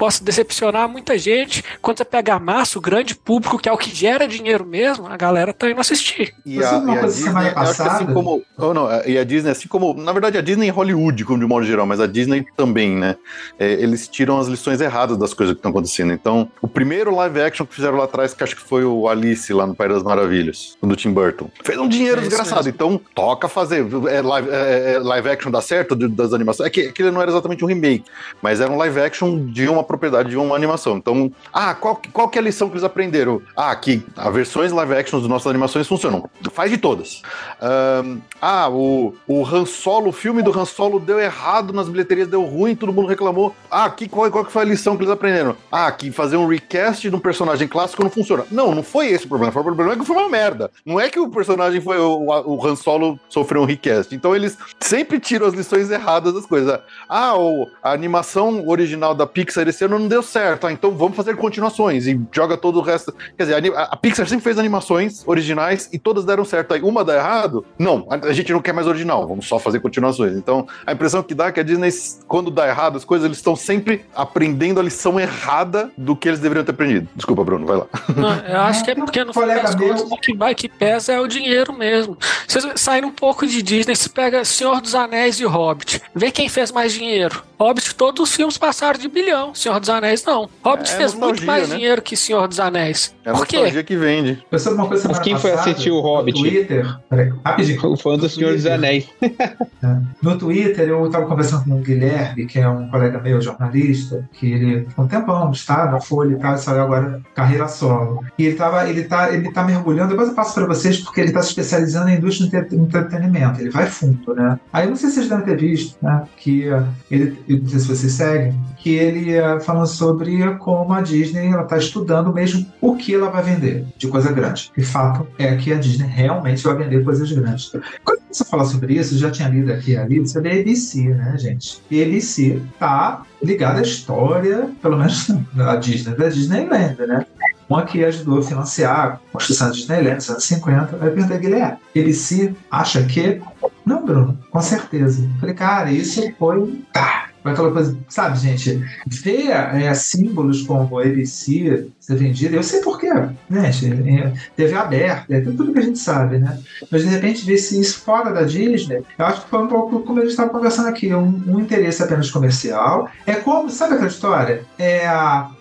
possa 0.00 0.24
decepcionar 0.24 0.88
muita 0.88 1.18
gente, 1.18 1.62
quando 1.82 1.98
você 1.98 2.06
pega 2.06 2.32
a 2.32 2.40
massa, 2.40 2.78
o 2.78 2.80
grande 2.80 3.14
público, 3.14 3.58
que 3.58 3.68
é 3.68 3.72
o 3.72 3.76
que 3.76 3.94
gera 3.94 4.26
dinheiro 4.26 4.64
mesmo, 4.64 5.06
a 5.06 5.14
galera 5.14 5.52
tá 5.52 5.70
indo 5.70 5.78
assistir. 5.78 6.34
E 6.46 6.64
a, 6.64 6.82
e 6.86 6.98
a 6.98 7.02
Disney, 7.02 7.52
assim 7.54 8.06
como, 8.06 8.42
oh, 8.56 8.72
não, 8.72 8.88
e 9.04 9.18
a 9.18 9.24
Disney, 9.24 9.50
assim 9.50 9.68
como, 9.68 9.92
na 9.92 10.10
verdade, 10.12 10.38
a 10.38 10.40
Disney 10.40 10.68
e 10.68 10.70
Hollywood, 10.70 11.22
como 11.26 11.38
de 11.38 11.44
modo 11.44 11.66
geral, 11.66 11.84
mas 11.84 12.00
a 12.00 12.06
Disney 12.06 12.46
também, 12.56 12.96
né? 12.96 13.14
É, 13.58 13.72
eles 13.72 14.08
tiram 14.08 14.38
as 14.38 14.48
lições 14.48 14.80
erradas 14.80 15.18
das 15.18 15.34
coisas 15.34 15.52
que 15.52 15.58
estão 15.58 15.70
acontecendo. 15.70 16.14
Então, 16.14 16.50
o 16.62 16.68
primeiro 16.68 17.14
live 17.14 17.42
action 17.42 17.66
que 17.66 17.74
fizeram 17.74 17.98
lá 17.98 18.04
atrás, 18.04 18.32
que 18.32 18.42
acho 18.42 18.56
que 18.56 18.62
foi 18.62 18.86
o 18.86 19.06
Alice 19.06 19.52
lá 19.52 19.66
no 19.66 19.74
País 19.74 19.92
das 19.92 20.02
Maravilhas, 20.02 20.78
do 20.82 20.96
Tim 20.96 21.12
Burton, 21.12 21.50
fez 21.62 21.78
um 21.78 21.86
dinheiro 21.86 22.22
é 22.22 22.24
desgraçado. 22.24 22.70
Então, 22.70 22.98
toca 23.14 23.48
fazer. 23.48 23.86
É 24.08 24.22
live, 24.22 24.48
é, 24.50 24.94
é 24.94 24.98
live 24.98 25.28
action 25.28 25.50
dá 25.50 25.60
certo 25.60 25.94
das 25.94 26.32
animações. 26.32 26.68
É 26.68 26.70
que, 26.70 26.90
que 26.90 27.02
ele 27.02 27.10
não 27.10 27.20
era 27.20 27.30
exatamente 27.30 27.62
um 27.62 27.68
remake, 27.68 28.04
mas 28.40 28.62
era 28.62 28.72
um 28.72 28.78
live 28.78 28.98
action 28.98 29.44
de 29.44 29.68
uma 29.68 29.89
propriedade 29.90 30.30
de 30.30 30.36
uma 30.36 30.54
animação. 30.54 30.96
Então, 30.96 31.32
ah, 31.52 31.74
qual, 31.74 32.00
qual 32.12 32.28
que 32.28 32.38
é 32.38 32.40
a 32.40 32.44
lição 32.44 32.68
que 32.68 32.74
eles 32.74 32.84
aprenderam? 32.84 33.42
Ah, 33.56 33.74
que 33.74 34.06
as 34.16 34.32
versões 34.32 34.70
live 34.70 34.94
action 34.94 35.18
das 35.18 35.28
nossas 35.28 35.48
animações 35.48 35.88
funcionam. 35.88 36.30
Faz 36.52 36.70
de 36.70 36.78
todas. 36.78 37.22
Um, 37.60 38.20
ah, 38.40 38.68
o, 38.70 39.12
o 39.26 39.44
Han 39.44 39.66
Solo, 39.66 40.10
o 40.10 40.12
filme 40.12 40.42
do 40.42 40.56
Han 40.56 40.64
Solo 40.64 41.00
deu 41.00 41.18
errado 41.18 41.72
nas 41.72 41.88
bilheterias, 41.88 42.28
deu 42.28 42.44
ruim, 42.44 42.76
todo 42.76 42.92
mundo 42.92 43.08
reclamou. 43.08 43.52
Ah, 43.68 43.90
que, 43.90 44.08
qual, 44.08 44.30
qual 44.30 44.44
que 44.44 44.52
foi 44.52 44.62
a 44.62 44.64
lição 44.64 44.96
que 44.96 45.02
eles 45.02 45.12
aprenderam? 45.12 45.56
Ah, 45.72 45.90
que 45.90 46.12
fazer 46.12 46.36
um 46.36 46.46
recast 46.46 47.10
de 47.10 47.16
um 47.16 47.18
personagem 47.18 47.66
clássico 47.66 48.04
não 48.04 48.10
funciona. 48.10 48.46
Não, 48.48 48.72
não 48.72 48.84
foi 48.84 49.08
esse 49.08 49.24
o 49.24 49.28
problema. 49.28 49.50
O 49.50 49.64
problema 49.64 49.94
é 49.94 49.96
que 49.96 50.04
foi 50.04 50.16
uma 50.16 50.28
merda. 50.28 50.70
Não 50.86 51.00
é 51.00 51.10
que 51.10 51.18
o 51.18 51.28
personagem 51.28 51.80
foi. 51.80 51.98
O, 51.98 52.26
o 52.26 52.64
Han 52.64 52.76
Solo 52.76 53.18
sofreu 53.28 53.62
um 53.62 53.66
recast. 53.66 54.14
Então 54.14 54.36
eles 54.36 54.56
sempre 54.78 55.18
tiram 55.18 55.48
as 55.48 55.54
lições 55.54 55.90
erradas 55.90 56.32
das 56.32 56.46
coisas. 56.46 56.78
Ah, 57.08 57.36
o, 57.36 57.68
a 57.82 57.90
animação 57.92 58.68
original 58.68 59.16
da 59.16 59.26
Pixar 59.26 59.66
esse 59.66 59.79
ano 59.84 59.98
não 59.98 60.08
deu 60.08 60.22
certo. 60.22 60.66
Ah, 60.66 60.72
então 60.72 60.90
vamos 60.92 61.16
fazer 61.16 61.36
continuações 61.36 62.06
e 62.06 62.20
joga 62.32 62.56
todo 62.56 62.78
o 62.78 62.82
resto. 62.82 63.14
Quer 63.36 63.44
dizer, 63.44 63.76
a, 63.76 63.82
a 63.84 63.96
Pixar 63.96 64.28
sempre 64.28 64.44
fez 64.44 64.58
animações 64.58 65.26
originais 65.26 65.88
e 65.92 65.98
todas 65.98 66.24
deram 66.24 66.44
certo. 66.44 66.74
Aí 66.74 66.82
uma 66.82 67.04
dá 67.04 67.16
errado? 67.16 67.64
Não, 67.78 68.06
a, 68.10 68.28
a, 68.28 68.32
gente 68.32 68.52
não 68.52 68.60
quer 68.60 68.72
mais 68.72 68.86
original, 68.86 69.26
vamos 69.26 69.46
só 69.46 69.58
fazer 69.58 69.80
continuações. 69.80 70.36
Então 70.36 70.66
a 70.86 70.92
impressão 70.92 71.22
que 71.22 71.34
dá 71.34 71.46
é 71.46 71.52
que 71.52 71.60
a 71.60 71.62
Disney, 71.62 71.90
quando 72.26 72.50
dá 72.50 72.68
errado 72.68 72.96
as 72.96 73.04
coisas, 73.04 73.24
eles 73.24 73.38
estão 73.38 73.56
sempre 73.56 74.04
aprendendo 74.14 74.80
a 74.80 74.82
lição 74.82 75.18
errada 75.18 75.90
do 75.96 76.16
que 76.16 76.28
eles 76.28 76.40
deveriam 76.40 76.64
ter 76.64 76.72
aprendido. 76.72 77.08
Desculpa, 77.14 77.44
Bruno, 77.44 77.66
vai 77.66 77.76
lá. 77.78 77.86
Não, 78.16 78.36
eu 78.46 78.60
acho 78.60 78.84
que 78.84 78.90
é 78.90 78.94
porque 78.94 79.24
no 79.24 79.32
final 79.32 79.48
das 79.48 79.74
contas 79.74 80.02
o 80.02 80.16
que 80.16 80.36
vai 80.36 80.54
que 80.54 80.68
pesa 80.68 81.12
é 81.12 81.20
o 81.20 81.26
dinheiro 81.26 81.72
mesmo. 81.72 82.16
Vocês 82.46 82.64
saem 82.76 83.04
um 83.04 83.12
pouco 83.12 83.46
de 83.46 83.62
Disney, 83.62 83.94
se 83.94 84.08
pega 84.08 84.44
Senhor 84.44 84.80
dos 84.80 84.94
Anéis 84.94 85.38
e 85.40 85.44
o 85.44 85.48
Hobbit, 85.48 86.02
vê 86.14 86.30
quem 86.30 86.48
fez 86.48 86.72
mais 86.72 86.92
dinheiro. 86.92 87.42
Hobbit, 87.58 87.94
todos 87.94 88.28
os 88.28 88.34
filmes 88.34 88.56
passaram 88.56 88.98
de 88.98 89.08
bilhão. 89.08 89.54
Senhor 89.54 89.69
dos 89.78 89.88
Anéis, 89.88 90.24
não. 90.24 90.48
Hobbit 90.64 90.90
é, 90.90 90.96
fez 90.96 91.14
muito 91.14 91.44
mais 91.44 91.68
né? 91.68 91.76
dinheiro 91.76 92.02
que 92.02 92.16
Senhor 92.16 92.48
dos 92.48 92.58
Anéis. 92.58 93.14
É 93.24 93.32
Por 93.32 93.46
quê? 93.46 93.82
que 93.82 93.96
vende. 93.96 94.42
Pensando 94.50 94.74
uma 94.74 94.88
coisa 94.88 95.08
Mas 95.08 95.18
quem 95.18 95.38
foi 95.38 95.52
assistir 95.52 95.90
o 95.90 96.00
Hobbit? 96.00 96.42
No 96.42 96.48
Twitter. 96.48 96.98
Peraí, 97.08 97.32
rapidinho. 97.44 97.92
O 97.92 97.96
fã 97.96 98.16
do 98.16 98.28
Senhor 98.28 98.54
dos 98.54 98.66
Anéis. 98.66 99.08
É. 99.82 99.96
No 100.22 100.36
Twitter, 100.36 100.86
eu 100.86 101.06
estava 101.06 101.24
conversando 101.24 101.64
com 101.64 101.76
o 101.76 101.78
Guilherme, 101.78 102.44
que 102.44 102.58
é 102.58 102.68
um 102.68 102.90
colega 102.90 103.18
meu, 103.18 103.40
jornalista, 103.40 104.28
que 104.34 104.52
ele, 104.52 104.86
um 104.98 105.06
tempão, 105.06 105.50
está 105.52 105.90
na 105.90 105.98
Folha 105.98 106.34
e 106.34 106.38
tal, 106.38 106.58
saiu 106.58 106.82
agora 106.82 107.22
carreira 107.34 107.66
solo. 107.66 108.22
E 108.38 108.44
ele, 108.44 108.56
tava, 108.56 108.86
ele, 108.86 109.04
tá, 109.04 109.32
ele 109.32 109.50
tá 109.50 109.64
mergulhando, 109.64 110.10
depois 110.10 110.28
eu 110.28 110.34
passo 110.34 110.54
para 110.54 110.66
vocês, 110.66 110.98
porque 110.98 111.20
ele 111.20 111.28
está 111.28 111.42
se 111.42 111.48
especializando 111.48 112.06
na 112.06 112.14
indústria 112.14 112.62
do 112.62 112.76
entretenimento. 112.76 113.58
Ele 113.58 113.70
vai 113.70 113.86
fundo, 113.86 114.34
né? 114.34 114.60
Aí 114.70 114.84
eu 114.84 114.90
não 114.90 114.96
sei 114.96 115.08
se 115.08 115.14
vocês 115.16 115.28
devem 115.30 115.44
ter 115.46 115.56
visto, 115.56 115.96
né? 116.02 116.24
Que 116.36 116.64
ele, 117.10 117.38
não 117.48 117.68
sei 117.68 117.78
se 117.78 117.88
vocês 117.88 118.12
seguem, 118.12 118.54
que 118.82 118.94
ele 118.94 119.38
uh, 119.38 119.60
falando 119.60 119.86
sobre 119.86 120.54
como 120.56 120.92
a 120.92 121.00
Disney 121.00 121.50
está 121.50 121.76
estudando 121.76 122.32
mesmo 122.32 122.66
o 122.80 122.96
que 122.96 123.14
ela 123.14 123.30
vai 123.30 123.42
vender 123.42 123.84
de 123.96 124.08
coisa 124.08 124.32
grande. 124.32 124.70
E 124.76 124.82
fato 124.82 125.26
é 125.38 125.54
que 125.56 125.72
a 125.72 125.76
Disney 125.76 126.06
realmente 126.06 126.62
vai 126.62 126.74
vender 126.76 127.04
coisas 127.04 127.30
grandes. 127.30 127.72
Quando 128.04 128.20
você 128.30 128.44
fala 128.44 128.64
sobre 128.64 128.94
isso, 128.94 129.14
eu 129.14 129.18
já 129.18 129.30
tinha 129.30 129.48
lido 129.48 129.72
aqui 129.72 129.96
ali, 129.96 130.20
você 130.20 130.40
vê 130.40 130.50
a 130.50 130.60
ABC, 130.60 131.08
né, 131.08 131.34
gente? 131.38 131.82
E 131.90 132.02
a 132.02 132.06
ABC 132.06 132.60
tá 132.78 133.22
ligada 133.42 133.80
à 133.80 133.82
história, 133.82 134.70
pelo 134.80 134.96
menos 134.96 135.28
da 135.54 135.76
Disney, 135.76 136.14
da 136.14 136.28
Disneyland, 136.28 136.96
né? 137.06 137.26
uma 137.68 137.84
que 137.84 138.04
ajudou 138.04 138.40
a 138.40 138.42
financiar 138.42 139.06
a 139.06 139.32
construção 139.32 139.68
da 139.68 139.74
Disneyland 139.74 140.16
nos 140.16 140.30
anos 140.30 140.44
50. 140.44 140.96
Aí 141.00 141.08
eu 141.08 141.12
perguntei, 141.12 141.38
Guilherme, 141.38 141.78
ABC 141.96 142.54
acha 142.68 143.02
que? 143.04 143.40
Não, 143.86 144.04
Bruno, 144.04 144.36
com 144.50 144.60
certeza. 144.60 145.28
Falei, 145.38 145.54
cara, 145.54 145.92
isso 145.92 146.20
foi. 146.36 146.82
Tá, 146.92 147.29
aquela 147.44 147.70
coisa, 147.70 147.96
sabe, 148.08 148.38
gente, 148.38 148.84
ver 149.06 149.50
é, 149.50 149.92
símbolos 149.94 150.62
como 150.62 150.98
a 150.98 151.02
ABC 151.02 151.88
ser 151.98 152.16
vendida, 152.16 152.56
eu 152.56 152.62
sei 152.62 152.80
porquê, 152.80 153.08
né, 153.48 153.70
é, 153.70 154.32
TV 154.56 154.74
aberta, 154.74 155.34
é 155.34 155.40
tudo 155.40 155.72
que 155.72 155.78
a 155.78 155.82
gente 155.82 155.98
sabe, 155.98 156.38
né? 156.38 156.58
Mas 156.90 157.02
de 157.02 157.08
repente 157.08 157.44
ver 157.44 157.58
se 157.58 157.80
isso 157.80 158.00
fora 158.00 158.32
da 158.32 158.42
Disney, 158.42 159.02
eu 159.18 159.26
acho 159.26 159.44
que 159.44 159.50
foi 159.50 159.62
um 159.62 159.68
pouco 159.68 160.00
como 160.00 160.18
a 160.18 160.22
gente 160.22 160.32
estava 160.32 160.50
conversando 160.50 160.88
aqui, 160.88 161.14
um, 161.14 161.42
um, 161.46 161.60
interesse 161.60 162.02
apenas 162.02 162.30
comercial. 162.30 163.08
É 163.26 163.34
como, 163.34 163.70
sabe 163.70 163.94
aquela 163.94 164.08
história? 164.08 164.64
É 164.78 165.06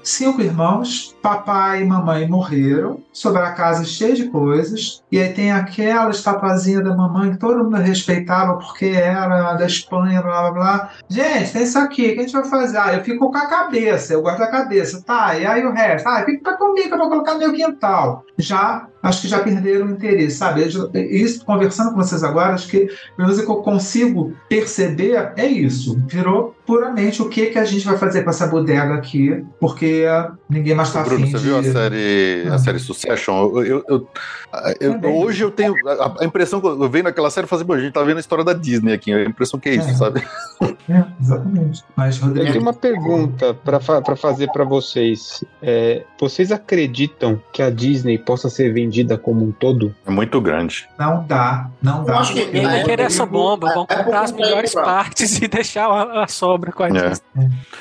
cinco 0.04 0.42
irmãos, 0.42 1.16
papai 1.22 1.82
e 1.82 1.86
mamãe 1.86 2.28
morreram, 2.28 3.02
sobre 3.12 3.42
a 3.42 3.52
casa 3.52 3.84
cheia 3.84 4.16
de 4.16 4.30
coisas, 4.30 5.04
e 5.12 5.20
aí 5.20 5.34
tem 5.34 5.52
aquela 5.52 6.10
estatuazinha 6.10 6.82
da 6.82 6.96
mamãe 6.96 7.32
que 7.32 7.38
todo 7.38 7.64
mundo 7.64 7.76
respeitava 7.78 8.58
porque 8.58 8.86
era 8.86 9.54
da 9.54 9.66
Espanha, 9.66 10.22
blá 10.22 10.42
blá 10.42 10.52
blá. 10.52 10.90
Gente, 11.10 11.52
tem 11.52 11.64
isso 11.64 11.78
aqui, 11.78 12.12
o 12.12 12.14
que 12.14 12.20
a 12.20 12.24
gente 12.24 12.34
vai 12.34 12.46
fazer? 12.46 12.78
Ah, 12.78 12.94
eu 12.94 13.04
fico 13.04 13.32
com 13.32 13.38
a 13.38 13.48
cabeça, 13.48 14.14
eu 14.14 14.22
gosto 14.22 14.40
da 14.40 14.48
cabeça, 14.48 15.04
tá, 15.06 15.38
e 15.38 15.46
aí 15.46 15.66
o 15.66 15.74
resto? 15.74 16.08
Ah, 16.08 16.24
fica 16.24 16.58
comigo, 16.58 16.94
eu 16.94 16.98
vou 16.98 17.10
colocar 17.10 17.34
no 17.34 17.40
meu 17.40 17.54
quintal. 17.54 18.24
Já 18.38 18.88
acho 19.02 19.22
que 19.22 19.28
já 19.28 19.40
perderam 19.40 19.88
o 19.88 19.92
interesse, 19.92 20.38
sabe? 20.38 20.64
Isso, 20.94 21.46
conversando 21.46 21.92
com 21.92 21.98
vocês 21.98 22.24
agora, 22.24 22.54
acho 22.54 22.68
que 22.68 22.88
pelo 23.16 23.30
menos 23.30 23.42
que 23.42 23.50
eu 23.50 23.58
consigo 23.58 24.34
perceber 24.48 25.34
é 25.36 25.46
isso. 25.48 26.02
Virou 26.08 26.56
puramente 26.66 27.22
o 27.22 27.30
que, 27.30 27.48
que 27.48 27.58
a 27.58 27.66
gente 27.66 27.86
vai 27.86 27.98
fazer 27.98 28.24
com 28.24 28.30
essa 28.30 28.46
bodega 28.46 28.94
aqui, 28.94 29.44
porque 29.60 30.06
ninguém 30.48 30.76
mais 30.76 30.90
está 30.90 31.02
afim 31.02 31.26
Você 31.26 31.38
viu 31.38 31.58
a 31.58 31.64
série, 31.64 32.44
a 32.48 32.56
ah. 32.56 32.60
série 32.60 32.80
Succession? 32.80 33.34
Eu, 33.34 33.64
eu, 33.64 33.86
eu, 33.88 34.08
eu 34.80 35.16
hoje 35.16 35.44
eu 35.44 35.50
tenho 35.50 35.74
a, 35.88 36.22
a, 36.22 36.26
impressão 36.26 36.62
que 36.62 36.68
eu 36.68 36.90
vendo 36.90 37.08
aquela 37.08 37.32
série, 37.32 37.46
eu 37.46 37.50
falei, 37.50 37.66
assim, 37.66 37.74
a 37.74 37.80
gente 37.80 37.94
tá 37.94 38.04
vendo 38.04 38.18
a 38.18 38.20
história 38.20 38.44
da 38.44 38.54
Disney 38.54 38.94
aqui, 38.94 39.12
a 39.12 39.24
impressão 39.24 39.60
que 39.60 39.70
é 39.70 39.76
isso, 39.76 39.90
é. 39.90 39.94
sabe? 39.94 40.24
É, 40.90 41.06
exatamente. 41.22 41.84
Mas, 41.96 42.18
Rodrigo... 42.18 42.48
Eu 42.48 42.52
tenho 42.52 42.64
uma 42.64 42.74
pergunta 42.74 43.54
para 43.54 43.80
fa 43.80 44.02
fazer 44.16 44.52
para 44.52 44.64
vocês. 44.64 45.44
É, 45.62 46.04
vocês 46.20 46.52
acreditam 46.52 47.42
que 47.54 47.62
a 47.62 47.70
Disney 47.70 48.18
possa 48.18 48.50
ser 48.50 48.74
vendida 48.74 48.89
vendida 48.90 49.18
como 49.18 49.46
um 49.46 49.52
todo? 49.52 49.96
É 50.06 50.10
muito 50.10 50.42
grande. 50.42 50.90
Não 50.98 51.24
dá, 51.28 51.70
não 51.82 52.04
dá. 52.04 52.20
acho 52.20 52.34
que 52.34 52.46
Ninguém 52.46 52.64
vai 52.64 52.84
querer 52.84 53.04
essa 53.04 53.26
bomba, 53.26 53.72
vão 53.74 53.86
comprar 53.86 54.22
as 54.22 54.32
melhores 54.32 54.74
partes 54.74 55.38
e 55.40 55.48
deixar 55.48 55.86
a, 55.86 56.24
a 56.24 56.28
sobra 56.28 56.72
com 56.72 56.84
a 56.84 56.88
é. 56.90 57.14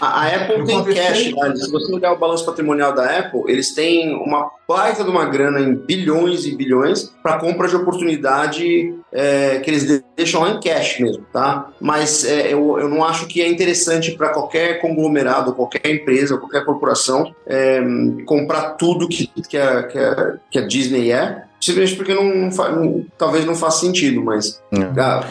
A, 0.01 0.07
a 0.07 0.27
Apple 0.27 0.65
tem 0.67 0.85
cash, 0.85 1.33
né? 1.33 1.57
se 1.57 1.73
você 1.73 1.93
olhar 1.95 2.13
o 2.13 2.19
balanço 2.19 2.45
patrimonial 2.45 2.95
da 2.95 3.19
Apple, 3.19 3.43
eles 3.47 3.75
têm 3.75 4.15
uma 4.15 4.51
baita 4.69 5.03
de 5.03 5.09
uma 5.09 5.25
grana 5.25 5.61
em 5.61 5.75
bilhões 5.75 6.45
e 6.45 6.55
bilhões 6.55 7.11
para 7.23 7.39
compra 7.39 7.67
de 7.67 7.75
oportunidade 7.75 8.95
é, 9.11 9.61
que 9.61 9.71
eles 9.71 10.03
deixam 10.15 10.43
lá 10.43 10.51
em 10.51 10.61
cash 10.61 11.01
mesmo, 11.01 11.25
tá? 11.33 11.71
Mas 11.81 12.23
é, 12.25 12.53
eu, 12.53 12.79
eu 12.79 12.89
não 12.89 13.03
acho 13.03 13.27
que 13.27 13.41
é 13.41 13.49
interessante 13.49 14.13
para 14.13 14.29
qualquer 14.29 14.79
conglomerado, 14.81 15.55
qualquer 15.55 15.91
empresa, 15.91 16.37
qualquer 16.37 16.67
corporação 16.67 17.35
é, 17.47 17.81
comprar 18.27 18.73
tudo 18.73 19.09
que, 19.09 19.29
que, 19.49 19.57
a, 19.57 19.85
que, 19.85 19.99
a, 19.99 20.35
que 20.51 20.59
a 20.59 20.67
Disney 20.67 20.98
é 21.11 21.45
simplesmente 21.61 21.97
porque 21.97 22.15
não, 22.15 22.25
não, 22.25 22.51
não, 22.51 23.07
talvez 23.17 23.45
não 23.45 23.55
faça 23.55 23.81
sentido, 23.81 24.23
mas. 24.23 24.63
É. 24.73 25.01
Ah, 25.01 25.25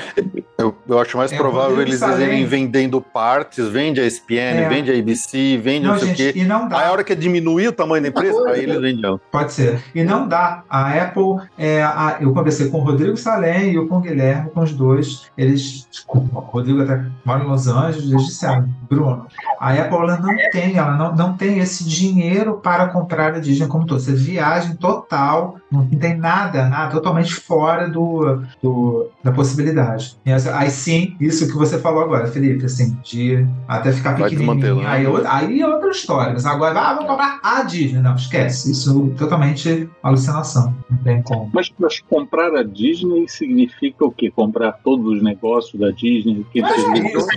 eu, 0.58 0.76
eu 0.88 1.00
acho 1.00 1.18
mais 1.18 1.32
é, 1.32 1.38
provável 1.38 1.80
eles 1.82 2.02
irem 2.02 2.46
vendendo 2.46 3.00
partes, 3.00 3.68
vende 3.68 4.02
a 4.02 4.06
ESPN, 4.06 4.34
é. 4.36 4.70
vende 4.70 4.92
a 4.92 4.98
ABC, 4.98 5.58
vende 5.58 5.86
não, 5.86 5.94
não 5.94 6.00
sei 6.00 6.08
gente, 6.10 6.30
o 6.30 6.34
quê. 6.34 6.40
E 6.40 6.44
não 6.44 6.68
dá. 6.68 6.80
Aí 6.80 6.88
a 6.88 6.92
hora 6.92 7.04
que 7.04 7.14
é 7.14 7.16
diminuir 7.16 7.68
o 7.68 7.72
tamanho 7.72 8.02
da 8.02 8.10
empresa, 8.10 8.50
aí 8.50 8.64
eles 8.64 8.82
vendem. 8.82 9.20
Pode 9.32 9.54
ser. 9.54 9.84
E 9.94 10.04
não 10.04 10.28
dá. 10.28 10.64
A 10.68 10.94
Apple, 10.94 11.48
é, 11.58 11.84
a, 11.84 12.18
eu 12.20 12.34
conversei 12.34 12.70
com 12.70 12.80
o 12.80 12.84
Rodrigo 12.84 13.16
Salem 13.18 13.76
e 13.76 13.88
com 13.88 13.98
o 13.98 14.02
Guilherme, 14.02 14.50
com 14.50 14.62
os 14.62 14.74
dois. 14.74 15.28
Eles. 15.38 15.88
O 16.08 16.18
Rodrigo 16.20 16.82
até 16.82 17.06
mora 17.24 17.44
em 17.44 17.48
Los 17.48 17.68
Angeles, 17.68 18.10
eles 18.10 18.26
disseram, 18.26 18.68
Bruno, 18.90 19.28
a 19.60 19.74
Apple 19.74 19.98
ela 19.98 20.18
não 20.18 20.36
tem, 20.52 20.78
ela 20.78 20.96
não, 20.96 21.16
não 21.16 21.38
tem 21.38 21.60
esse 21.60 21.84
dinheiro 21.88 22.60
para 22.64 22.88
comprar 22.88 23.36
a 23.36 23.40
Disney 23.40 23.68
como 23.68 23.86
todo. 23.86 24.00
Você 24.00 24.14
viagem 24.14 24.76
total, 24.76 25.58
não 25.72 25.86
tem 25.86 26.18
nada, 26.18 26.68
nada, 26.68 26.92
totalmente 26.92 27.34
fora 27.36 27.88
do, 27.88 28.42
do 28.62 29.10
da 29.24 29.32
possibilidade. 29.32 30.18
Aí 30.54 30.70
sim, 30.70 31.16
isso 31.20 31.48
que 31.48 31.54
você 31.54 31.80
falou 31.80 32.04
agora, 32.04 32.28
Felipe, 32.28 32.66
assim, 32.66 32.98
de 33.04 33.46
até 33.68 33.92
ficar 33.92 34.16
pequenininho. 34.16 34.78
Né? 34.78 34.88
Aí, 34.88 35.06
aí 35.26 35.62
é 35.62 35.68
outra 35.68 35.90
história. 35.90 36.34
Mas 36.34 36.46
agora, 36.46 36.80
ah, 36.80 36.94
vamos 36.94 37.10
comprar 37.10 37.40
a 37.44 37.64
Disney. 37.64 38.02
Não, 38.02 38.16
esquece. 38.16 38.72
Isso 38.72 39.12
é 39.14 39.18
totalmente 39.18 39.90
alucinação. 40.02 40.76
Não 40.90 40.98
tem 41.00 41.22
como. 41.22 41.50
Mas, 41.54 41.72
mas 41.78 42.00
comprar 42.02 42.56
a 42.56 42.64
Disney 42.64 43.28
significa 43.28 44.06
o 44.06 44.12
quê? 44.12 44.32
Comprar 44.32 44.74
todos 44.84 45.18
os 45.18 45.24
negócios 45.24 45.80
da 45.80 45.92
Disney? 45.92 46.46
Que 46.52 46.64
é 46.64 46.68
isso. 46.68 47.28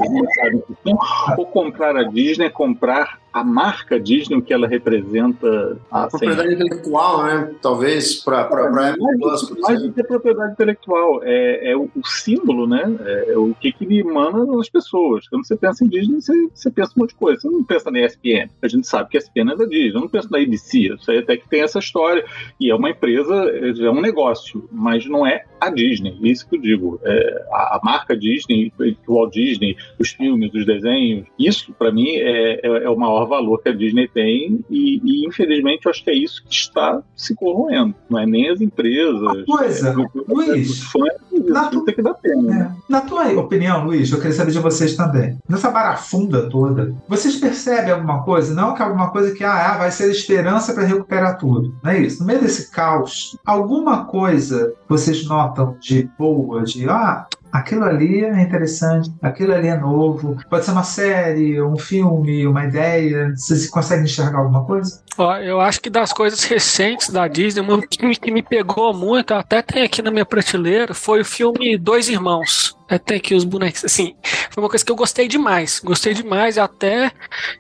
Ou 1.37 1.47
comprar 1.47 1.97
a 1.97 2.03
Disney 2.05 2.47
é 2.47 2.51
comprar 2.51 3.19
a 3.33 3.45
marca 3.45 3.99
Disney, 3.99 4.37
o 4.37 4.43
que 4.43 4.53
ela 4.53 4.67
representa. 4.67 5.79
A 5.91 6.07
propriedade 6.09 6.55
intelectual, 6.55 7.25
né? 7.25 7.55
Talvez, 7.63 8.17
para 8.17 8.41
a 8.41 8.43
Apple 8.43 9.19
Plus. 9.19 9.51
Mais 9.61 9.83
do 9.83 9.93
que 9.93 10.03
propriedade 10.03 10.53
intelectual, 10.53 11.21
é, 11.23 11.71
é 11.71 11.77
o, 11.77 11.89
o, 11.95 12.07
símbolo, 12.07 12.67
né? 12.67 12.83
É, 13.01 13.33
é, 13.33 13.39
o 13.39 13.55
que, 13.55 13.73
que 13.73 13.99
emana 13.99 14.45
nas 14.45 14.69
pessoas. 14.69 15.29
Quando 15.29 15.47
você 15.47 15.57
pensa 15.57 15.85
em 15.85 15.89
Disney, 15.89 16.21
você, 16.21 16.49
você 16.53 16.71
pensa 16.71 16.93
um 16.97 17.01
monte 17.01 17.11
de 17.11 17.17
coisa. 17.17 17.41
Você 17.41 17.49
não 17.49 17.65
pensa 17.65 17.91
na 17.91 18.01
ESPN. 18.01 18.51
A 18.63 18.69
gente 18.69 18.87
sabe 18.87 19.11
que 19.11 19.17
a 19.17 19.21
ESPN 19.21 19.53
é 19.53 19.57
da 19.57 19.65
Disney. 19.65 19.95
Eu 19.95 20.01
não 20.01 20.09
penso 20.09 20.31
na 20.31 20.39
ABC. 20.39 20.91
Eu 20.91 20.99
sei 20.99 21.19
até 21.19 21.37
que 21.37 21.49
tem 21.49 21.63
essa 21.63 21.79
história. 21.79 22.25
E 22.59 22.71
é 22.71 22.75
uma 22.75 22.91
empresa, 22.91 23.35
é 23.35 23.91
um 23.91 24.01
negócio, 24.01 24.69
mas 24.73 25.07
não 25.07 25.27
é 25.27 25.45
a 25.61 25.71
Disney. 25.71 26.19
Isso 26.23 26.49
que 26.49 26.57
eu 26.57 26.61
digo. 26.61 27.01
É, 27.05 27.45
a, 27.53 27.77
a, 27.77 27.81
marca 27.83 28.17
Disney, 28.17 28.73
o 29.07 29.15
Walt 29.15 29.33
Disney, 29.33 29.77
os 29.99 30.11
filmes, 30.11 30.53
os 30.55 30.65
desenhos, 30.65 31.27
isso, 31.39 31.73
para 31.79 31.93
mim, 31.93 32.09
é, 32.17 32.61
é, 32.63 32.85
é 32.85 32.91
uma 32.91 33.11
maior 33.11 33.27
valor 33.27 33.63
que 33.63 33.69
a 33.69 33.73
Disney 33.73 34.09
tem 34.09 34.65
e, 34.71 35.01
e, 35.03 35.27
infelizmente 35.27 35.87
eu 35.87 35.91
acho 35.91 36.05
que 36.05 36.11
é 36.11 36.15
isso 36.15 36.43
que 36.45 36.55
está 36.55 37.03
se 37.17 37.35
corroendo. 37.35 37.95
Não 38.09 38.19
é 38.19 38.27
nem 38.27 38.49
as 38.49 38.61
empresas. 38.61 39.21
Uma 39.21 39.45
coisa, 39.45 39.91
é, 39.91 40.33
Luiz, 40.33 40.83
fãs, 40.85 41.15
na, 41.49 41.69
tu, 41.69 41.85
tem 41.85 41.95
que 41.95 42.03
dar 42.03 42.15
pena. 42.15 42.77
É, 42.89 42.93
na 42.93 43.01
tua 43.01 43.29
opinião, 43.39 43.85
Luiz, 43.85 44.11
eu 44.11 44.19
queria 44.19 44.33
saber 44.33 44.53
de 44.53 44.59
vocês 44.59 44.97
também. 44.97 45.39
Nessa 45.49 45.71
barafunda 45.71 46.49
toda, 46.49 46.95
vocês 47.09 47.37
percebem 47.37 47.93
alguma 47.93 48.23
coisa? 48.23 48.55
Não 48.55 48.75
que 48.75 48.83
alguma 48.83 49.11
coisa 49.11 49.35
que 49.35 49.43
ah, 49.45 49.79
vai 49.79 49.91
ser 49.91 50.11
esperança 50.11 50.73
para 50.73 50.85
recuperar 50.85 51.39
tudo. 51.39 51.75
Não 51.83 51.91
é 51.91 52.01
isso? 52.01 52.21
No 52.21 52.27
meio 52.27 52.41
desse 52.41 52.71
caos, 52.71 53.37
alguma 53.45 54.05
coisa 54.05 54.73
vocês 54.91 55.25
notam 55.25 55.77
de 55.79 56.11
boa, 56.19 56.65
de 56.65 56.89
ah, 56.91 57.29
aquilo 57.53 57.85
ali 57.85 58.25
é 58.25 58.43
interessante, 58.43 59.09
aquilo 59.23 59.55
ali 59.55 59.69
é 59.69 59.77
novo. 59.77 60.37
Pode 60.51 60.65
ser 60.65 60.73
uma 60.73 60.83
série, 60.83 61.63
um 61.63 61.77
filme, 61.77 62.45
uma 62.45 62.65
ideia. 62.65 63.33
Vocês 63.37 63.71
conseguem 63.71 64.05
enxergar 64.05 64.41
alguma 64.41 64.65
coisa? 64.65 65.01
Eu 65.45 65.61
acho 65.61 65.81
que 65.81 65.89
das 65.89 66.13
coisas 66.13 66.43
recentes 66.43 67.11
da 67.11 67.29
Disney, 67.29 67.63
um 67.63 67.81
filme 67.81 68.17
que 68.17 68.33
me 68.33 68.43
pegou 68.43 68.93
muito, 68.93 69.33
até 69.33 69.63
tem 69.63 69.85
aqui 69.85 70.03
na 70.03 70.11
minha 70.11 70.27
prateleira, 70.27 70.93
foi 70.93 71.21
o 71.21 71.25
filme 71.25 71.79
Dois 71.79 72.09
Irmãos. 72.09 72.77
Até 72.91 73.21
que 73.21 73.35
os 73.35 73.45
bonecos, 73.45 73.85
assim, 73.85 74.17
foi 74.51 74.63
uma 74.63 74.69
coisa 74.69 74.85
que 74.85 74.91
eu 74.91 74.97
gostei 74.97 75.29
demais. 75.29 75.81
Gostei 75.83 76.13
demais. 76.13 76.59
Até 76.59 77.13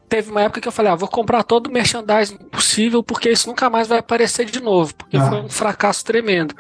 teve 0.09 0.31
uma 0.31 0.43
época 0.43 0.61
que 0.61 0.67
eu 0.67 0.73
falei, 0.73 0.91
ah, 0.91 0.97
vou 0.97 1.09
comprar 1.09 1.45
todo 1.45 1.69
o 1.69 1.73
merchandising 1.73 2.37
possível, 2.51 3.01
porque 3.03 3.31
isso 3.31 3.49
nunca 3.49 3.71
mais 3.71 3.87
vai 3.87 4.01
aparecer 4.01 4.45
de 4.45 4.61
novo, 4.61 4.93
porque 4.95 5.17
ah. 5.17 5.29
foi 5.29 5.41
um 5.41 5.49
fracasso 5.49 6.05
tremendo. 6.05 6.55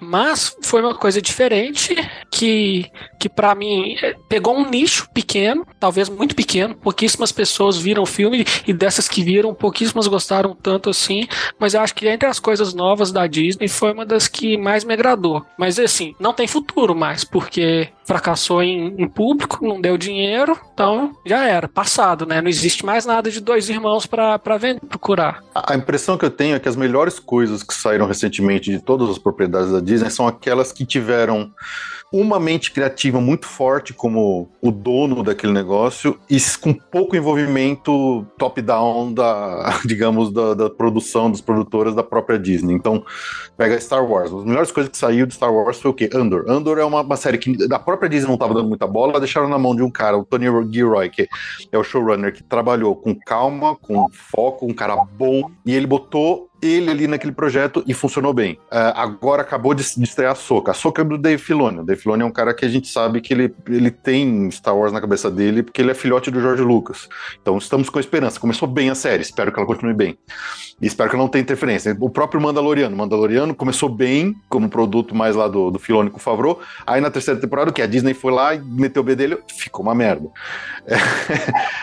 Mas 0.00 0.56
foi 0.62 0.80
uma 0.80 0.94
coisa 0.94 1.20
diferente 1.20 1.96
que, 2.30 2.86
que 3.18 3.28
para 3.28 3.54
mim 3.54 3.96
é, 4.00 4.14
pegou 4.28 4.56
um 4.56 4.70
nicho 4.70 5.08
pequeno, 5.12 5.66
talvez 5.80 6.08
muito 6.08 6.36
pequeno. 6.36 6.76
Pouquíssimas 6.76 7.32
pessoas 7.32 7.76
viram 7.76 8.04
o 8.04 8.06
filme 8.06 8.46
e 8.66 8.72
dessas 8.72 9.08
que 9.08 9.24
viram, 9.24 9.52
pouquíssimas 9.52 10.06
gostaram 10.06 10.54
tanto 10.54 10.88
assim. 10.88 11.26
Mas 11.58 11.74
eu 11.74 11.80
acho 11.80 11.94
que 11.94 12.06
entre 12.06 12.28
as 12.28 12.38
coisas 12.38 12.72
novas 12.74 13.10
da 13.10 13.26
Disney 13.26 13.66
foi 13.66 13.92
uma 13.92 14.06
das 14.06 14.28
que 14.28 14.56
mais 14.56 14.84
me 14.84 14.94
agradou. 14.94 15.44
Mas 15.58 15.78
assim, 15.80 16.14
não 16.20 16.32
tem 16.32 16.46
futuro 16.46 16.94
mais, 16.94 17.24
porque 17.24 17.88
fracassou 18.04 18.62
em, 18.62 18.94
em, 18.98 19.08
público, 19.08 19.64
não 19.66 19.80
deu 19.80 19.96
dinheiro, 19.96 20.58
então 20.72 21.16
já 21.24 21.46
era, 21.46 21.66
passado, 21.66 22.26
né? 22.26 22.40
Não 22.40 22.48
existe 22.48 22.84
mais 22.84 23.06
nada 23.06 23.30
de 23.30 23.40
dois 23.40 23.68
irmãos 23.68 24.06
para 24.06 24.38
procurar. 24.88 25.42
A 25.54 25.74
impressão 25.74 26.18
que 26.18 26.24
eu 26.24 26.30
tenho 26.30 26.54
é 26.54 26.58
que 26.58 26.68
as 26.68 26.76
melhores 26.76 27.18
coisas 27.18 27.62
que 27.62 27.74
saíram 27.74 28.06
recentemente 28.06 28.70
de 28.70 28.78
todas 28.78 29.08
as 29.08 29.18
propriedades 29.18 29.72
da 29.72 29.80
Disney 29.80 30.10
são 30.10 30.26
aquelas 30.26 30.72
que 30.72 30.84
tiveram 30.84 31.50
uma 32.20 32.38
mente 32.38 32.70
criativa 32.70 33.20
muito 33.20 33.44
forte 33.44 33.92
como 33.92 34.48
o 34.62 34.70
dono 34.70 35.20
daquele 35.20 35.52
negócio 35.52 36.16
e 36.30 36.36
com 36.60 36.72
pouco 36.72 37.16
envolvimento 37.16 38.24
top-down 38.38 39.12
da, 39.12 39.80
digamos, 39.84 40.32
da, 40.32 40.54
da, 40.54 40.70
produção, 40.70 41.28
das 41.28 41.40
produtoras 41.40 41.92
da 41.92 42.04
própria 42.04 42.38
Disney. 42.38 42.72
Então, 42.72 43.04
pega 43.56 43.80
Star 43.80 44.08
Wars. 44.08 44.32
As 44.32 44.44
melhores 44.44 44.70
coisas 44.70 44.92
que 44.92 44.96
saiu 44.96 45.26
de 45.26 45.34
Star 45.34 45.52
Wars 45.52 45.80
foi 45.80 45.90
o 45.90 45.94
quê? 45.94 46.08
Andor. 46.14 46.44
Andor 46.48 46.78
é 46.78 46.84
uma, 46.84 47.00
uma 47.00 47.16
série 47.16 47.36
que 47.36 47.66
da 47.66 47.80
própria 47.80 48.08
Disney 48.08 48.28
não 48.28 48.34
estava 48.34 48.54
dando 48.54 48.68
muita 48.68 48.86
bola, 48.86 49.18
deixaram 49.18 49.48
na 49.48 49.58
mão 49.58 49.74
de 49.74 49.82
um 49.82 49.90
cara, 49.90 50.16
o 50.16 50.24
Tony 50.24 50.46
Gilroy, 50.72 51.10
que 51.10 51.28
é 51.72 51.76
o 51.76 51.82
showrunner, 51.82 52.32
que 52.32 52.44
trabalhou 52.44 52.94
com 52.94 53.12
calma, 53.12 53.74
com 53.74 54.06
foco, 54.12 54.66
um 54.66 54.72
cara 54.72 54.96
bom, 54.96 55.50
e 55.66 55.74
ele 55.74 55.88
botou 55.88 56.48
ele 56.66 56.90
ali 56.90 57.06
naquele 57.06 57.32
projeto 57.32 57.84
e 57.86 57.94
funcionou 57.94 58.32
bem. 58.32 58.54
Uh, 58.72 58.94
agora 58.94 59.42
acabou 59.42 59.74
de, 59.74 59.82
de 59.82 60.04
estrear 60.04 60.32
a 60.32 60.34
Soca. 60.34 60.70
A 60.70 60.74
Soca 60.74 61.02
é 61.02 61.04
do 61.04 61.18
Dave 61.18 61.42
Filoni. 61.42 61.80
O 61.80 61.84
Dave 61.84 62.00
Filoni 62.00 62.22
é 62.22 62.26
um 62.26 62.30
cara 62.30 62.54
que 62.54 62.64
a 62.64 62.68
gente 62.68 62.88
sabe 62.88 63.20
que 63.20 63.32
ele, 63.32 63.54
ele 63.68 63.90
tem 63.90 64.50
Star 64.50 64.76
Wars 64.76 64.92
na 64.92 65.00
cabeça 65.00 65.30
dele, 65.30 65.62
porque 65.62 65.80
ele 65.82 65.90
é 65.90 65.94
filhote 65.94 66.30
do 66.30 66.40
George 66.40 66.62
Lucas. 66.62 67.08
Então 67.40 67.58
estamos 67.58 67.88
com 67.88 68.00
esperança. 68.00 68.40
Começou 68.40 68.68
bem 68.68 68.90
a 68.90 68.94
série, 68.94 69.22
espero 69.22 69.52
que 69.52 69.58
ela 69.58 69.66
continue 69.66 69.94
bem. 69.94 70.18
E 70.80 70.86
espero 70.86 71.08
que 71.08 71.16
não 71.16 71.28
tenha 71.28 71.42
interferência. 71.42 71.96
O 72.00 72.10
próprio 72.10 72.40
Mandaloriano. 72.40 72.96
Mandaloriano 72.96 73.54
começou 73.54 73.88
bem, 73.88 74.34
como 74.48 74.68
produto 74.68 75.14
mais 75.14 75.36
lá 75.36 75.46
do, 75.46 75.70
do 75.70 75.78
Filoni 75.78 76.10
com 76.10 76.16
o 76.16 76.20
Favreau. 76.20 76.60
Aí 76.86 77.00
na 77.00 77.10
terceira 77.10 77.40
temporada, 77.40 77.70
o 77.70 77.72
que? 77.72 77.80
A 77.80 77.86
Disney 77.86 78.14
foi 78.14 78.32
lá 78.32 78.54
e 78.54 78.60
meteu 78.60 79.02
o 79.02 79.04
B 79.04 79.14
dele, 79.14 79.38
ficou 79.56 79.82
uma 79.82 79.94
merda. 79.94 80.28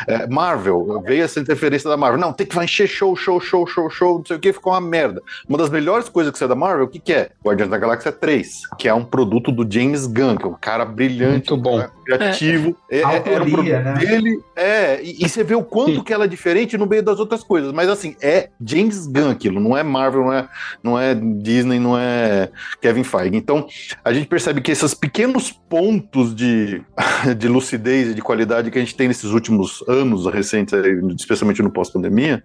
É, 0.07 0.13
é, 0.23 0.27
Marvel, 0.27 1.01
veio 1.05 1.23
essa 1.23 1.39
interferência 1.39 1.89
da 1.89 1.95
Marvel. 1.95 2.19
Não, 2.19 2.33
tem 2.33 2.45
que 2.45 2.59
encher 2.61 2.87
show, 2.87 3.15
show, 3.15 3.39
show, 3.39 3.65
show, 3.65 3.89
show, 3.89 4.17
não 4.19 4.25
sei 4.25 4.37
o 4.37 4.39
que, 4.39 4.53
ficou 4.53 4.70
uma 4.71 4.81
merda. 4.81 5.21
Uma 5.47 5.57
das 5.57 5.69
melhores 5.69 6.09
coisas 6.09 6.31
que 6.31 6.39
saiu 6.39 6.49
da 6.49 6.55
Marvel, 6.55 6.85
o 6.85 6.87
que, 6.87 6.99
que 6.99 7.13
é? 7.13 7.29
Guardiões 7.43 7.69
da 7.69 7.77
Galáxia 7.77 8.11
3, 8.11 8.61
que 8.77 8.87
é 8.87 8.93
um 8.93 9.03
produto 9.03 9.51
do 9.51 9.71
James 9.71 10.07
Gunn, 10.07 10.35
que 10.35 10.45
é 10.45 10.47
um 10.47 10.57
cara 10.59 10.85
brilhante, 10.85 11.51
Muito 11.51 11.57
bom. 11.57 11.87
criativo. 12.05 12.75
É, 12.89 12.99
é, 12.99 13.03
Autoria, 13.03 13.35
era 13.35 13.43
um 13.43 13.51
produto 13.51 13.71
né? 13.71 13.93
dele. 13.93 14.39
É, 14.55 15.03
e, 15.03 15.25
e, 15.25 15.29
você 15.29 15.43
vê 15.43 15.55
o 15.55 15.63
quanto 15.63 15.95
Sim. 15.95 16.03
que 16.03 16.13
ela 16.13 16.25
é 16.25 16.27
diferente 16.27 16.77
no 16.77 16.85
meio 16.85 17.03
das 17.03 17.19
outras 17.19 17.43
coisas. 17.43 17.71
Mas 17.71 17.89
assim, 17.89 18.15
é 18.21 18.49
James 18.63 19.07
Gunn 19.07 19.29
aquilo, 19.29 19.59
não 19.59 19.77
é 19.77 19.83
Marvel, 19.83 20.23
não 20.23 20.33
é, 20.33 20.49
não 20.83 20.99
é 20.99 21.15
Disney, 21.15 21.79
não 21.79 21.97
é 21.97 22.49
Kevin 22.81 23.03
Feige. 23.03 23.35
Então, 23.35 23.67
a 24.03 24.13
gente 24.13 24.27
percebe 24.27 24.61
que 24.61 24.71
esses 24.71 24.93
pequenos 24.93 25.51
pontos 25.51 26.35
de, 26.35 26.81
de 27.37 27.47
lucidez 27.47 28.09
e 28.09 28.13
de 28.13 28.21
qualidade 28.21 28.69
que 28.71 28.77
a 28.77 28.81
gente 28.81 28.95
tem 28.95 29.07
nesses 29.07 29.31
últimos 29.31 29.83
anos 29.87 30.25
recentes, 30.25 30.73
especialmente 31.17 31.61
no 31.61 31.71
pós-pandemia, 31.71 32.43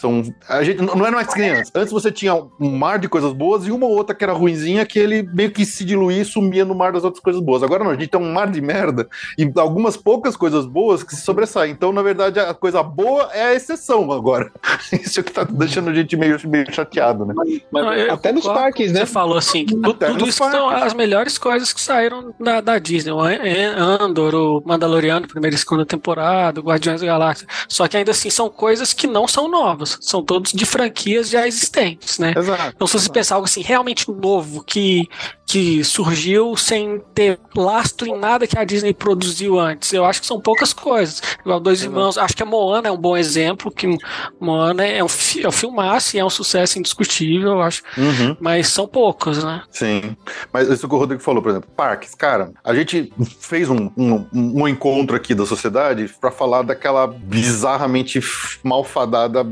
são. 0.00 0.22
A 0.48 0.62
gente 0.62 0.82
não 0.82 1.06
é 1.06 1.10
mais 1.10 1.28
criança. 1.28 1.70
Antes 1.74 1.92
você 1.92 2.12
tinha 2.12 2.34
um 2.34 2.70
mar 2.76 2.98
de 2.98 3.08
coisas 3.08 3.32
boas 3.32 3.66
e 3.66 3.70
uma 3.70 3.86
ou 3.86 3.92
outra 3.92 4.14
que 4.14 4.22
era 4.22 4.32
ruinzinha 4.32 4.84
que 4.84 4.98
ele 4.98 5.22
meio 5.22 5.50
que 5.50 5.64
se 5.64 5.84
diluía 5.84 6.22
e 6.22 6.24
sumia 6.24 6.64
no 6.64 6.74
mar 6.74 6.92
das 6.92 7.04
outras 7.04 7.22
coisas 7.22 7.40
boas. 7.40 7.62
Agora 7.62 7.82
não, 7.82 7.90
a 7.90 7.94
gente 7.94 8.08
tem 8.08 8.20
um 8.20 8.32
mar 8.32 8.50
de 8.50 8.60
merda 8.60 9.08
e 9.38 9.50
algumas 9.56 9.96
poucas 9.96 10.36
coisas 10.36 10.66
boas 10.66 11.02
que 11.02 11.14
se 11.14 11.22
sobressaem. 11.22 11.72
Então, 11.72 11.92
na 11.92 12.02
verdade, 12.02 12.38
a 12.38 12.52
coisa 12.52 12.82
boa 12.82 13.30
é 13.32 13.46
a 13.46 13.54
exceção 13.54 14.12
agora. 14.12 14.52
Isso 14.92 15.18
é 15.18 15.22
o 15.22 15.24
que 15.24 15.32
tá 15.32 15.44
deixando 15.44 15.90
a 15.90 15.94
gente 15.94 16.16
meio, 16.16 16.38
meio 16.46 16.70
chateado, 16.72 17.24
né? 17.24 17.32
Mas, 17.34 17.60
mas 17.70 18.10
até 18.10 18.32
nos 18.32 18.44
parques, 18.44 18.92
né? 18.92 19.00
Você 19.00 19.06
falou 19.06 19.38
assim, 19.38 19.64
que 19.64 19.74
tudo, 19.74 19.94
tudo 19.94 20.28
isso 20.28 20.38
parques. 20.38 20.58
são 20.58 20.68
as 20.68 20.94
melhores 20.94 21.38
coisas 21.38 21.72
que 21.72 21.80
saíram 21.80 22.34
da, 22.38 22.60
da 22.60 22.78
Disney. 22.78 23.12
O 23.12 23.20
Andor, 23.20 24.34
o 24.34 24.62
Mandaloriano, 24.64 25.26
primeira 25.26 25.54
e 25.54 25.58
segunda 25.58 25.86
temporada, 25.86 26.60
o 26.60 26.62
Guardiões 26.62 27.00
da 27.00 27.06
Galáxia. 27.06 27.46
Só 27.68 27.88
que 27.88 27.96
ainda 27.96 28.10
assim 28.10 28.30
são 28.30 28.48
coisas 28.48 28.92
que 28.92 29.06
não 29.06 29.26
são 29.26 29.48
novas 29.48 29.85
são 30.00 30.22
todos 30.22 30.52
de 30.52 30.64
franquias 30.64 31.30
já 31.30 31.46
existentes, 31.46 32.18
né? 32.18 32.34
Exato. 32.36 32.72
Então, 32.74 32.86
se 32.86 32.98
você 32.98 33.10
pensar 33.10 33.36
algo 33.36 33.46
assim, 33.46 33.62
realmente 33.62 34.10
novo, 34.10 34.62
que, 34.64 35.08
que 35.46 35.84
surgiu 35.84 36.56
sem 36.56 37.00
ter 37.14 37.38
lastro 37.54 38.06
em 38.06 38.18
nada 38.18 38.46
que 38.46 38.58
a 38.58 38.64
Disney 38.64 38.92
produziu 38.92 39.58
antes, 39.58 39.92
eu 39.92 40.04
acho 40.04 40.20
que 40.20 40.26
são 40.26 40.40
poucas 40.40 40.72
coisas. 40.72 41.22
Igual 41.40 41.60
Dois 41.60 41.80
Exato. 41.80 41.92
Irmãos, 41.92 42.18
acho 42.18 42.36
que 42.36 42.42
a 42.42 42.46
Moana 42.46 42.88
é 42.88 42.92
um 42.92 42.96
bom 42.96 43.16
exemplo, 43.16 43.70
que 43.70 43.86
Moana 44.40 44.84
é 44.84 45.02
um, 45.02 45.08
é 45.42 45.48
um 45.48 45.52
filmaço 45.52 46.16
e 46.16 46.18
é 46.18 46.24
um 46.24 46.30
sucesso 46.30 46.78
indiscutível, 46.78 47.52
eu 47.52 47.62
acho. 47.62 47.82
Uhum. 47.96 48.36
Mas 48.40 48.68
são 48.68 48.86
poucos, 48.86 49.42
né? 49.42 49.62
Sim. 49.70 50.16
Mas 50.52 50.68
isso 50.68 50.88
que 50.88 50.94
o 50.94 50.98
Rodrigo 50.98 51.22
falou, 51.22 51.42
por 51.42 51.50
exemplo, 51.50 51.70
parques, 51.76 52.14
cara, 52.14 52.52
a 52.64 52.74
gente 52.74 53.12
fez 53.40 53.68
um, 53.68 53.90
um, 53.96 54.26
um 54.32 54.68
encontro 54.68 55.16
aqui 55.16 55.34
da 55.34 55.46
sociedade 55.46 56.10
para 56.20 56.30
falar 56.30 56.62
daquela 56.62 57.06
bizarramente 57.06 58.20
malfadada 58.62 59.46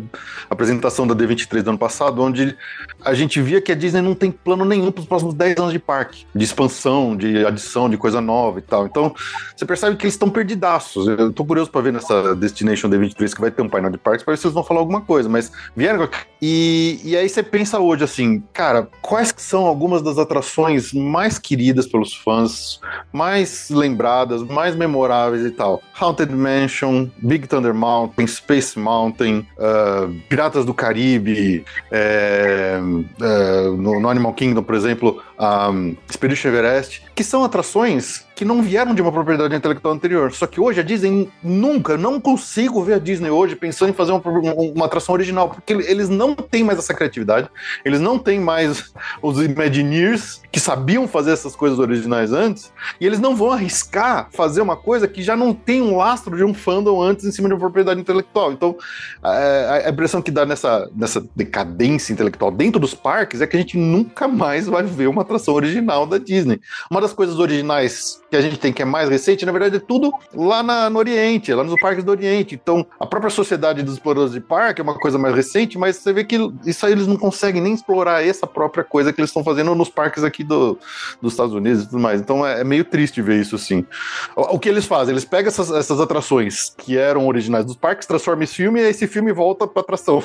apresentação 0.49 1.07
da 1.07 1.15
D23 1.15 1.63
do 1.63 1.71
ano 1.71 1.79
passado, 1.79 2.23
onde 2.23 2.57
a 3.05 3.15
gente 3.15 3.41
via 3.41 3.61
que 3.61 3.73
a 3.73 3.75
Disney 3.75 4.03
não 4.03 4.15
tem 4.15 4.31
plano 4.31 4.65
nenhum 4.65 4.91
para 4.91 5.01
os 5.01 5.07
próximos 5.07 5.35
10 5.35 5.59
anos 5.59 5.73
de 5.73 5.79
parque, 5.79 6.27
de 6.35 6.45
expansão, 6.45 7.17
de 7.17 7.45
adição, 7.45 7.89
de 7.89 7.97
coisa 7.97 8.21
nova 8.21 8.59
e 8.59 8.63
tal. 8.63 8.87
Então, 8.87 9.15
você 9.55 9.65
percebe 9.65 9.97
que 9.97 10.05
eles 10.05 10.15
estão 10.15 10.31
perdidaços. 10.31 11.07
Eu 11.07 11.33
tô 11.33 11.45
curioso 11.45 11.71
para 11.71 11.81
ver 11.81 11.93
nessa 11.93 12.35
Destination 12.35 12.89
D23 12.89 13.35
que 13.35 13.41
vai 13.41 13.51
ter 13.51 13.63
um 13.63 13.69
painel 13.69 13.91
de 13.91 13.99
parques, 13.99 14.25
para 14.25 14.33
ver 14.33 14.39
se 14.39 14.47
eles 14.47 14.55
vão 14.55 14.65
falar 14.65 14.81
alguma 14.81 15.01
coisa, 15.01 15.29
mas 15.29 15.51
vieram 15.77 16.09
e, 16.47 17.01
e 17.03 17.17
aí 17.17 17.27
você 17.27 17.43
pensa 17.43 17.79
hoje 17.79 18.05
assim, 18.05 18.43
cara, 18.53 18.89
quais 19.01 19.33
são 19.37 19.65
algumas 19.65 20.03
das 20.03 20.19
atrações 20.19 20.93
mais 20.93 21.39
queridas 21.39 21.87
pelos 21.87 22.15
fãs, 22.15 22.81
mais 23.11 23.71
lembradas, 23.71 24.43
mais 24.43 24.77
memoráveis 24.77 25.45
e 25.45 25.51
tal? 25.51 25.83
Haunted 25.99 26.33
Mansion, 26.35 27.09
Big 27.17 27.47
Thunder 27.47 27.73
Mountain, 27.73 28.27
Space 28.27 28.79
Mountain, 28.79 29.47
uh, 29.59 30.04
Piratas 30.29 30.65
do 30.65 30.75
Caribe, 30.75 31.65
é, 31.91 32.79
é, 33.21 33.63
no, 33.77 34.01
no, 34.01 34.09
Animal 34.09 34.33
Kingdom, 34.35 34.63
por 34.63 34.75
exemplo, 34.75 35.23
um, 35.39 35.97
Expedition 36.09 36.49
Everest, 36.49 37.03
que 37.15 37.25
são 37.25 37.45
atrações 37.45 38.24
que 38.35 38.45
não 38.45 38.63
vieram 38.63 38.95
de 38.95 39.01
uma 39.01 39.13
propriedade 39.13 39.55
intelectual 39.55 39.95
anterior. 39.95 40.33
Só 40.33 40.47
que 40.47 40.61
hoje 40.61 40.81
a 40.81 40.83
Disney 40.83 41.31
nunca, 41.43 41.97
não 41.97 42.21
consigo 42.21 42.83
ver 42.83 42.95
a 42.95 42.99
Disney 42.99 43.31
hoje 43.31 43.55
pensando 43.55 43.91
em 43.91 43.93
fazer 43.93 44.13
uma, 44.13 44.23
uma 44.55 44.87
atração 44.87 45.15
original, 45.15 45.51
porque 45.51 45.73
eles 45.73 46.09
não 46.09 46.35
têm 46.35 46.65
mais 46.65 46.79
essa 46.79 46.93
criatividade, 46.93 47.49
eles 47.85 48.01
não 48.01 48.19
têm 48.19 48.41
mais 48.41 48.93
os 49.23 49.41
Imagineers 49.41 50.43
que 50.51 50.59
sabiam 50.59 51.07
fazer 51.07 51.33
essas 51.33 51.55
coisas 51.55 51.79
originais 51.79 52.33
antes, 52.33 52.73
e 53.01 53.07
eles 53.07 53.21
não 53.21 53.37
vão 53.37 53.53
arriscar 53.53 54.29
fazer 54.33 54.61
uma 54.61 54.77
coisa 54.77 55.07
que 55.07 55.23
já 55.23 55.37
não 55.37 55.53
tem 55.53 55.83
um 55.83 55.97
lastro 55.97 56.37
de 56.37 56.45
um 56.45 56.55
fandom 56.55 57.01
antes 57.03 57.25
em 57.25 57.33
cima 57.33 57.49
de 57.49 57.55
uma 57.55 57.61
propriedade 57.61 58.01
intelectual. 58.01 58.53
Então, 58.53 58.77
a, 59.23 59.87
a 59.87 59.91
impressão 59.91 60.23
que 60.23 60.31
dá 60.31 60.45
nessa, 60.45 60.91
nessa 60.95 61.25
decadência 61.35 62.13
intelectual 62.13 62.51
dentro 62.51 62.81
dos 62.81 62.95
parques 62.95 63.41
é 63.41 63.47
que 63.47 63.57
a 63.57 63.61
gente 63.61 63.77
nunca 63.77 64.27
mais 64.27 64.67
vai 64.67 64.83
ver 64.85 65.09
uma 65.09 65.23
atração 65.23 65.55
original 65.55 66.07
da 66.07 66.19
Disney. 66.19 66.61
Uma 66.91 67.01
das 67.01 67.13
coisas 67.13 67.39
originais 67.39 68.21
que 68.35 68.39
a 68.39 68.41
gente 68.41 68.59
tem 68.59 68.73
que 68.73 68.83
é 68.83 68.85
mais 68.85 69.09
recente, 69.09 69.47
na 69.47 69.53
verdade, 69.53 69.77
é 69.77 69.79
tudo 69.79 70.13
lá 70.35 70.61
na, 70.61 70.91
no 70.91 70.99
Oriente, 70.99 71.55
lá 71.55 71.63
nos 71.63 71.81
parques 71.81 72.03
do 72.03 72.11
Oriente. 72.11 72.57
Então, 72.57 72.85
a 72.99 73.07
própria 73.07 73.31
sociedade 73.31 73.81
dos 73.81 73.95
exploradores 73.95 74.33
de 74.33 74.41
parque 74.41 74.81
é 74.81 74.85
uma 74.85 74.99
coisa 74.99 75.17
mais 75.17 75.37
recente, 75.37 75.79
mas 75.79 75.97
você 75.97 76.13
vê 76.13 76.25
que 76.25 76.37
isso 76.67 76.85
aí 76.85 76.93
eles 76.93 77.07
não 77.07 77.17
conseguem 77.17 77.63
nem 77.63 77.73
explorar 77.73 78.27
essa 78.27 78.45
própria 78.45 78.83
coisa 78.83 79.13
que 79.13 79.21
eles 79.21 79.31
estão 79.31 79.45
fazendo 79.45 79.73
nos 79.77 79.89
parques 79.89 80.25
aqui 80.25 80.43
do, 80.43 80.77
dos 81.23 81.33
Estados 81.33 81.55
Unidos 81.55 81.85
e 81.85 81.87
tudo 81.87 82.01
mais. 82.01 82.21
Então, 82.21 82.45
é, 82.45 82.63
é 82.63 82.65
meio 82.65 82.85
triste 82.85 83.23
ver 83.23 83.41
isso 83.41 83.55
assim. 83.55 83.87
O, 84.35 84.57
o, 84.57 84.59
que 84.59 84.69
eles 84.69 84.85
fazem? 84.85 85.13
Eles 85.13 85.25
pegam 85.25 85.49
essas, 85.49 85.71
essas 85.71 86.01
atrações 86.01 86.75
que 86.77 86.99
eram 86.99 87.29
originais 87.29 87.65
dos 87.65 87.77
parques, 87.77 88.05
transformam 88.05 88.43
esse 88.43 88.55
filme 88.55 88.81
e 88.81 88.89
esse 88.89 89.07
filme 89.07 89.33
volta 89.33 89.65
pra 89.67 89.83
atração. 89.83 90.21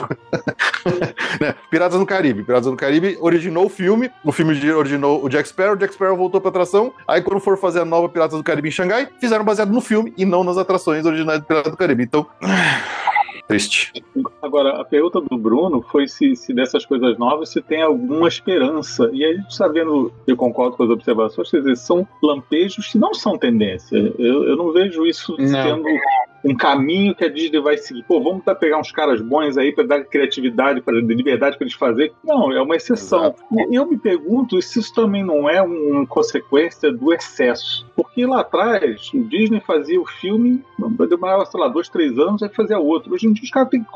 né? 1.40 1.54
Piratas 1.70 2.00
no 2.00 2.08
Caribe. 2.08 2.44
Piratas 2.44 2.66
no 2.66 2.76
Caribe 2.76 3.20
originou 3.22 3.68
o 3.68 3.70
filme, 3.70 4.10
o 4.24 4.32
filme 4.32 4.52
originou 4.74 5.24
o 5.24 5.30
Jack 5.30 5.48
Sparrow, 5.48 5.74
o 5.74 5.78
Jack 5.78 5.94
Sparrow 5.94 6.18
voltou 6.18 6.42
pra 6.42 6.50
atração, 6.50 6.92
aí 7.08 7.22
quando 7.22 7.40
for 7.40 7.58
fazer 7.58 7.82
a 7.82 7.86
nova 7.86 7.99
Piratas 8.08 8.38
do 8.38 8.44
Caribe 8.44 8.70
em 8.70 8.72
Xangai, 8.72 9.10
fizeram 9.20 9.44
baseado 9.44 9.72
no 9.72 9.82
filme 9.82 10.14
e 10.16 10.24
não 10.26 10.44
nas 10.44 10.58
atrações 10.58 11.06
originais 11.06 11.40
do 11.40 11.46
Piratas 11.46 11.72
do 11.72 11.78
Caribe. 11.78 12.04
Então. 12.04 12.26
Triste. 13.50 13.92
Agora, 14.44 14.80
a 14.80 14.86
pergunta 14.86 15.20
do 15.20 15.36
Bruno 15.36 15.82
foi 15.82 16.08
se, 16.08 16.36
se 16.36 16.54
dessas 16.54 16.86
coisas 16.86 17.18
novas 17.18 17.50
se 17.50 17.60
tem 17.60 17.82
alguma 17.82 18.28
esperança. 18.28 19.10
E 19.12 19.26
a 19.26 19.34
gente 19.34 19.56
sabendo, 19.56 20.14
eu 20.28 20.38
concordo 20.38 20.78
com 20.78 20.84
as 20.84 20.90
observações, 20.92 21.50
quer 21.50 21.58
dizer, 21.58 21.76
são 21.76 22.08
lampejos 22.22 22.92
que 22.92 23.00
não 23.00 23.12
são 23.12 23.40
tendência. 23.40 23.98
Eu, 24.20 24.44
eu 24.44 24.56
não 24.56 24.72
vejo 24.72 25.04
isso 25.04 25.36
não. 25.40 25.48
sendo 25.48 25.84
um 26.44 26.56
caminho 26.56 27.16
que 27.16 27.26
a 27.26 27.30
Disney 27.30 27.60
vai 27.60 27.78
seguir. 27.78 28.04
Pô, 28.04 28.22
vamos 28.22 28.44
pegar 28.60 28.80
uns 28.80 28.92
caras 28.92 29.22
bons 29.22 29.58
aí 29.58 29.72
para 29.72 29.86
dar 29.86 30.04
criatividade, 30.04 30.82
para 30.82 31.00
liberdade 31.00 31.58
para 31.58 31.66
eles 31.66 31.76
fazer. 31.76 32.14
Não, 32.24 32.52
é 32.52 32.62
uma 32.62 32.76
exceção. 32.76 33.20
Exato. 33.20 33.44
Eu 33.72 33.86
me 33.86 33.98
pergunto 33.98 34.62
se 34.62 34.80
isso 34.80 34.94
também 34.94 35.24
não 35.24 35.50
é 35.50 35.62
uma 35.62 36.06
consequência 36.06 36.92
do 36.92 37.14
excesso. 37.14 37.88
Porque 37.96 38.26
lá 38.26 38.42
atrás, 38.42 39.12
o 39.14 39.24
Disney 39.24 39.62
fazia 39.62 40.00
o 40.00 40.06
filme, 40.06 40.64
demorava, 41.10 41.46
sei 41.46 41.60
lá, 41.60 41.68
dois, 41.68 41.90
três 41.90 42.18
anos, 42.18 42.42
aí 42.42 42.50
fazia 42.50 42.80
outro. 42.80 43.14
Hoje 43.14 43.28
em 43.28 43.34
dia, 43.34 43.44
os 43.44 43.50
caras 43.50 43.70
têm 43.70 43.84
que, 43.84 43.90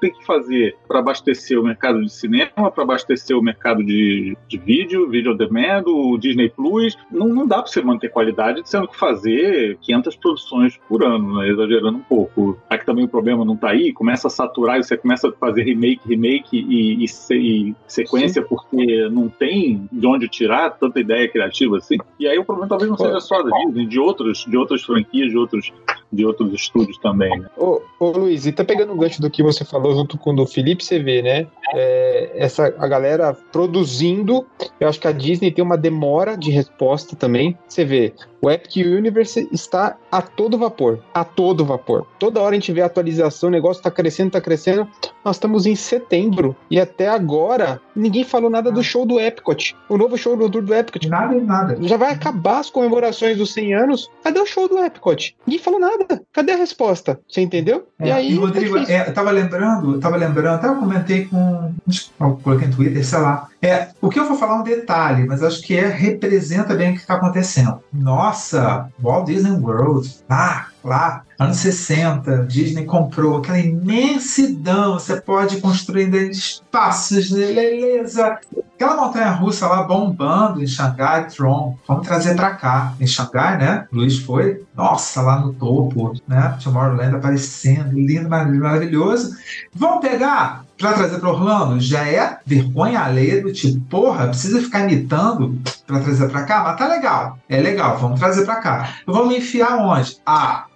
têm 0.00 0.12
que 0.12 0.24
fazer 0.24 0.76
para 0.86 1.00
abastecer 1.00 1.58
o 1.58 1.64
mercado 1.64 2.00
de 2.02 2.12
cinema, 2.12 2.70
para 2.70 2.84
abastecer 2.84 3.36
o 3.36 3.42
mercado 3.42 3.84
de, 3.84 4.36
de 4.48 4.58
vídeo, 4.58 5.08
vídeo 5.08 5.32
on 5.32 5.36
demand, 5.36 5.84
o 5.86 6.16
Disney 6.18 6.50
Plus. 6.50 6.96
Não, 7.10 7.28
não 7.28 7.46
dá 7.46 7.62
para 7.62 7.66
você 7.66 7.82
manter 7.82 8.10
qualidade 8.10 8.62
sendo 8.64 8.88
que 8.88 8.96
fazer 8.96 9.78
500 9.80 10.16
produções 10.16 10.80
por 10.88 11.04
ano, 11.04 11.38
né? 11.38 11.48
exagerando 11.48 11.87
um 11.96 12.02
pouco. 12.02 12.58
Aqui 12.68 12.84
também 12.84 13.04
o 13.04 13.08
problema 13.08 13.44
não 13.44 13.56
tá 13.56 13.70
aí, 13.70 13.92
começa 13.92 14.28
a 14.28 14.30
saturar 14.30 14.78
e 14.78 14.84
você 14.84 14.96
começa 14.96 15.28
a 15.28 15.32
fazer 15.32 15.62
remake, 15.62 16.00
remake 16.06 16.58
e, 16.58 17.04
e, 17.04 17.04
e 17.04 17.74
sequência 17.86 18.42
Sim. 18.42 18.48
porque 18.48 19.08
não 19.10 19.28
tem 19.28 19.88
de 19.90 20.06
onde 20.06 20.28
tirar 20.28 20.70
tanta 20.70 21.00
ideia 21.00 21.28
criativa 21.28 21.78
assim. 21.78 21.96
E 22.18 22.26
aí 22.26 22.38
o 22.38 22.44
problema 22.44 22.68
talvez 22.68 22.90
não 22.90 22.96
seja 22.96 23.20
só 23.20 23.42
da 23.42 23.50
Disney, 23.58 23.86
de 23.86 23.98
outros, 23.98 24.44
de 24.46 24.56
outras 24.56 24.82
franquias, 24.82 25.30
de 25.30 25.38
outros, 25.38 25.72
de 26.12 26.24
outros 26.24 26.52
estúdios 26.52 26.98
também, 26.98 27.38
né? 27.38 27.48
Ô, 27.56 27.80
ô 27.98 28.10
Luiz, 28.10 28.46
e 28.46 28.52
tá 28.52 28.64
pegando 28.64 28.92
o 28.92 28.96
gancho 28.96 29.20
do 29.20 29.30
que 29.30 29.42
você 29.42 29.64
falou 29.64 29.94
junto 29.94 30.18
com 30.18 30.32
o 30.32 30.36
do 30.36 30.46
Felipe, 30.46 30.84
você 30.84 30.98
vê, 30.98 31.22
né? 31.22 31.46
É, 31.74 32.32
essa, 32.34 32.74
a 32.78 32.88
galera 32.88 33.36
produzindo, 33.52 34.46
eu 34.80 34.88
acho 34.88 35.00
que 35.00 35.08
a 35.08 35.12
Disney 35.12 35.50
tem 35.50 35.64
uma 35.64 35.76
demora 35.76 36.36
de 36.36 36.50
resposta 36.50 37.16
também. 37.16 37.56
Você 37.66 37.84
vê, 37.84 38.14
o 38.40 38.50
Epic 38.50 38.76
Universe 38.76 39.48
está 39.52 39.96
a 40.10 40.22
todo 40.22 40.58
vapor, 40.58 41.00
a 41.12 41.24
todo 41.24 41.64
vapor. 41.64 42.06
Toda 42.18 42.40
hora 42.40 42.52
a 42.52 42.58
gente 42.58 42.72
vê 42.72 42.82
a 42.82 42.86
atualização, 42.86 43.48
o 43.48 43.52
negócio 43.52 43.80
está 43.80 43.90
crescendo, 43.90 44.28
está 44.28 44.40
crescendo. 44.40 44.88
Nós 45.24 45.36
estamos 45.36 45.66
em 45.66 45.74
setembro 45.74 46.56
e 46.70 46.80
até 46.80 47.08
agora 47.08 47.80
ninguém 47.94 48.24
falou 48.24 48.48
nada 48.48 48.70
do 48.70 48.82
show 48.82 49.04
do 49.04 49.18
Epcot. 49.18 49.76
O 49.88 49.96
novo 49.96 50.16
show 50.16 50.36
do 50.36 50.48
do 50.48 50.74
Epcot. 50.74 51.08
Nada, 51.08 51.34
nada. 51.40 51.78
Já 51.82 51.96
vai 51.96 52.12
acabar 52.12 52.60
as 52.60 52.70
comemorações 52.70 53.36
dos 53.36 53.52
100 53.52 53.74
anos. 53.74 54.10
Cadê 54.22 54.40
o 54.40 54.46
show 54.46 54.68
do 54.68 54.78
Epcot? 54.78 55.36
Ninguém 55.46 55.62
falou 55.62 55.80
nada. 55.80 56.22
Cadê 56.32 56.52
a 56.52 56.56
resposta? 56.56 57.20
Você 57.28 57.40
entendeu? 57.40 57.88
É, 57.98 58.08
e 58.08 58.10
aí, 58.10 58.32
e 58.32 58.36
Rodrigo, 58.36 58.78
é, 58.78 59.08
eu 59.08 59.14
tava 59.14 59.30
lembrando, 59.30 59.98
tava 59.98 60.16
lembrando, 60.16 60.54
até 60.54 60.68
eu 60.68 60.76
comentei 60.76 61.26
com, 61.26 61.72
eu 62.20 62.40
coloquei 62.42 62.68
no 62.68 62.74
Twitter, 62.74 63.04
sei 63.04 63.18
lá. 63.18 63.48
É, 63.60 63.88
o 64.00 64.08
que 64.08 64.20
eu 64.20 64.24
vou 64.24 64.36
falar 64.36 64.56
é 64.56 64.60
um 64.60 64.62
detalhe, 64.62 65.26
mas 65.26 65.42
acho 65.42 65.60
que 65.62 65.76
é 65.76 65.86
representa 65.88 66.74
bem 66.74 66.90
o 66.90 66.94
que 66.94 67.00
está 67.00 67.14
acontecendo. 67.14 67.80
Nossa, 68.28 68.92
Walt 69.02 69.24
Disney 69.24 69.52
World, 69.52 70.06
ah, 70.28 70.66
lá, 70.84 71.24
anos 71.38 71.56
60, 71.56 72.44
Disney 72.44 72.84
comprou 72.84 73.38
aquela 73.38 73.58
imensidão, 73.58 74.98
você 74.98 75.18
pode 75.18 75.62
construir 75.62 76.12
espaços, 76.30 77.30
beleza. 77.30 78.38
Aquela 78.78 78.94
montanha 78.94 79.30
russa 79.32 79.66
lá 79.66 79.82
bombando 79.82 80.62
em 80.62 80.66
Xangai, 80.68 81.26
Tron, 81.26 81.76
vamos 81.84 82.06
trazer 82.06 82.36
para 82.36 82.54
cá. 82.54 82.94
Em 83.00 83.08
Xangai, 83.08 83.58
né? 83.58 83.88
Luiz 83.90 84.20
foi, 84.20 84.62
nossa, 84.72 85.20
lá 85.20 85.40
no 85.40 85.52
topo, 85.52 86.12
né? 86.28 86.56
Tomorrowland 86.62 87.16
aparecendo, 87.16 87.98
lindo, 87.98 88.28
maravilhoso. 88.28 89.36
Vamos 89.74 90.00
pegar 90.00 90.64
para 90.78 90.92
trazer 90.92 91.18
para 91.18 91.28
Orlando? 91.28 91.80
Já 91.80 92.06
é 92.06 92.38
vergonha 92.46 93.00
alheia 93.00 93.42
do 93.42 93.52
tipo, 93.52 93.80
porra, 93.86 94.28
precisa 94.28 94.60
ficar 94.60 94.88
imitando 94.88 95.60
para 95.84 95.98
trazer 95.98 96.28
para 96.28 96.44
cá? 96.44 96.62
Mas 96.62 96.78
tá 96.78 96.86
legal, 96.86 97.36
é 97.48 97.60
legal, 97.60 97.98
vamos 97.98 98.20
trazer 98.20 98.44
para 98.44 98.60
cá. 98.60 98.94
Vamos 99.04 99.34
enfiar 99.34 99.76
onde? 99.76 100.18
Ah, 100.24 100.66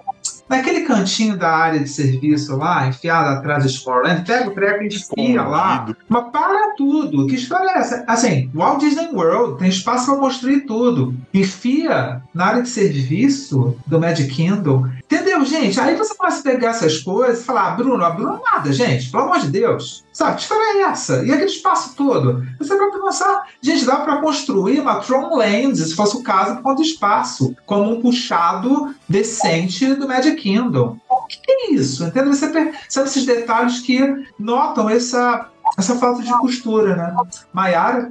naquele 0.49 0.83
cantinho 0.83 1.37
da 1.37 1.51
área 1.51 1.81
de 1.81 1.89
serviço 1.89 2.57
lá, 2.57 2.87
enfiado 2.87 3.31
atrás 3.31 3.65
do 3.65 3.71
Sportland, 3.71 4.25
pega 4.27 4.49
o 4.49 4.55
treco 4.55 4.85
e 4.85 4.89
enfia 4.89 5.43
lá. 5.43 5.87
Mas 6.09 6.25
para 6.31 6.75
tudo. 6.77 7.27
Que 7.27 7.35
história 7.35 7.71
é 7.71 7.79
essa? 7.79 8.05
Assim, 8.07 8.51
Walt 8.55 8.81
Disney 8.81 9.09
World 9.13 9.59
tem 9.59 9.69
espaço 9.69 10.07
para 10.07 10.21
construir 10.21 10.61
tudo. 10.63 11.15
Enfia 11.33 12.23
na 12.35 12.47
área 12.47 12.63
de 12.63 12.69
serviço 12.69 13.77
do 13.87 14.01
Magic 14.01 14.33
Kingdom. 14.33 14.89
Entendeu, 15.13 15.45
gente? 15.45 15.79
Aí 15.79 15.95
você 15.95 16.15
começa 16.15 16.41
a 16.41 16.43
pegar 16.43 16.71
essas 16.71 16.99
coisas 17.01 17.43
e 17.43 17.45
falar, 17.45 17.69
ah, 17.69 17.71
Bruno, 17.73 18.03
ah, 18.03 18.11
Bruno 18.11 18.41
nada, 18.43 18.73
gente, 18.73 19.11
pelo 19.11 19.25
amor 19.25 19.41
de 19.41 19.49
Deus. 19.49 20.05
Sabe, 20.11 20.37
que 20.37 20.43
história 20.43 20.79
é 20.79 20.83
essa? 20.85 21.23
E 21.23 21.31
aquele 21.31 21.51
espaço 21.51 21.95
todo? 21.95 22.43
Você 22.59 22.75
vai 22.75 22.91
pensar, 22.91 23.47
gente, 23.61 23.85
dá 23.85 23.97
para 23.97 24.23
construir 24.23 24.81
uma 24.81 25.01
Tron 25.01 25.37
Land, 25.37 25.77
se 25.77 25.95
fosse 25.95 26.17
o 26.17 26.23
caso, 26.23 26.57
por 26.57 26.63
conta 26.63 26.77
do 26.77 26.83
espaço, 26.83 27.55
como 27.67 27.93
um 27.93 28.01
puxado 28.01 28.95
decente 29.07 29.95
do 29.95 30.09
Magic 30.09 30.37
Kingdom. 30.37 30.97
O 31.11 31.27
que 31.27 31.39
é 31.47 31.73
isso? 31.73 32.05
Entendeu? 32.05 32.33
Você 32.33 32.73
são 32.89 33.05
esses 33.05 33.27
detalhes 33.27 33.81
que 33.81 34.01
notam 34.39 34.89
essa, 34.89 35.47
essa 35.79 35.95
falta 35.97 36.23
de 36.23 36.33
costura, 36.39 36.97
né? 36.97 37.15
Maiara, 37.53 38.11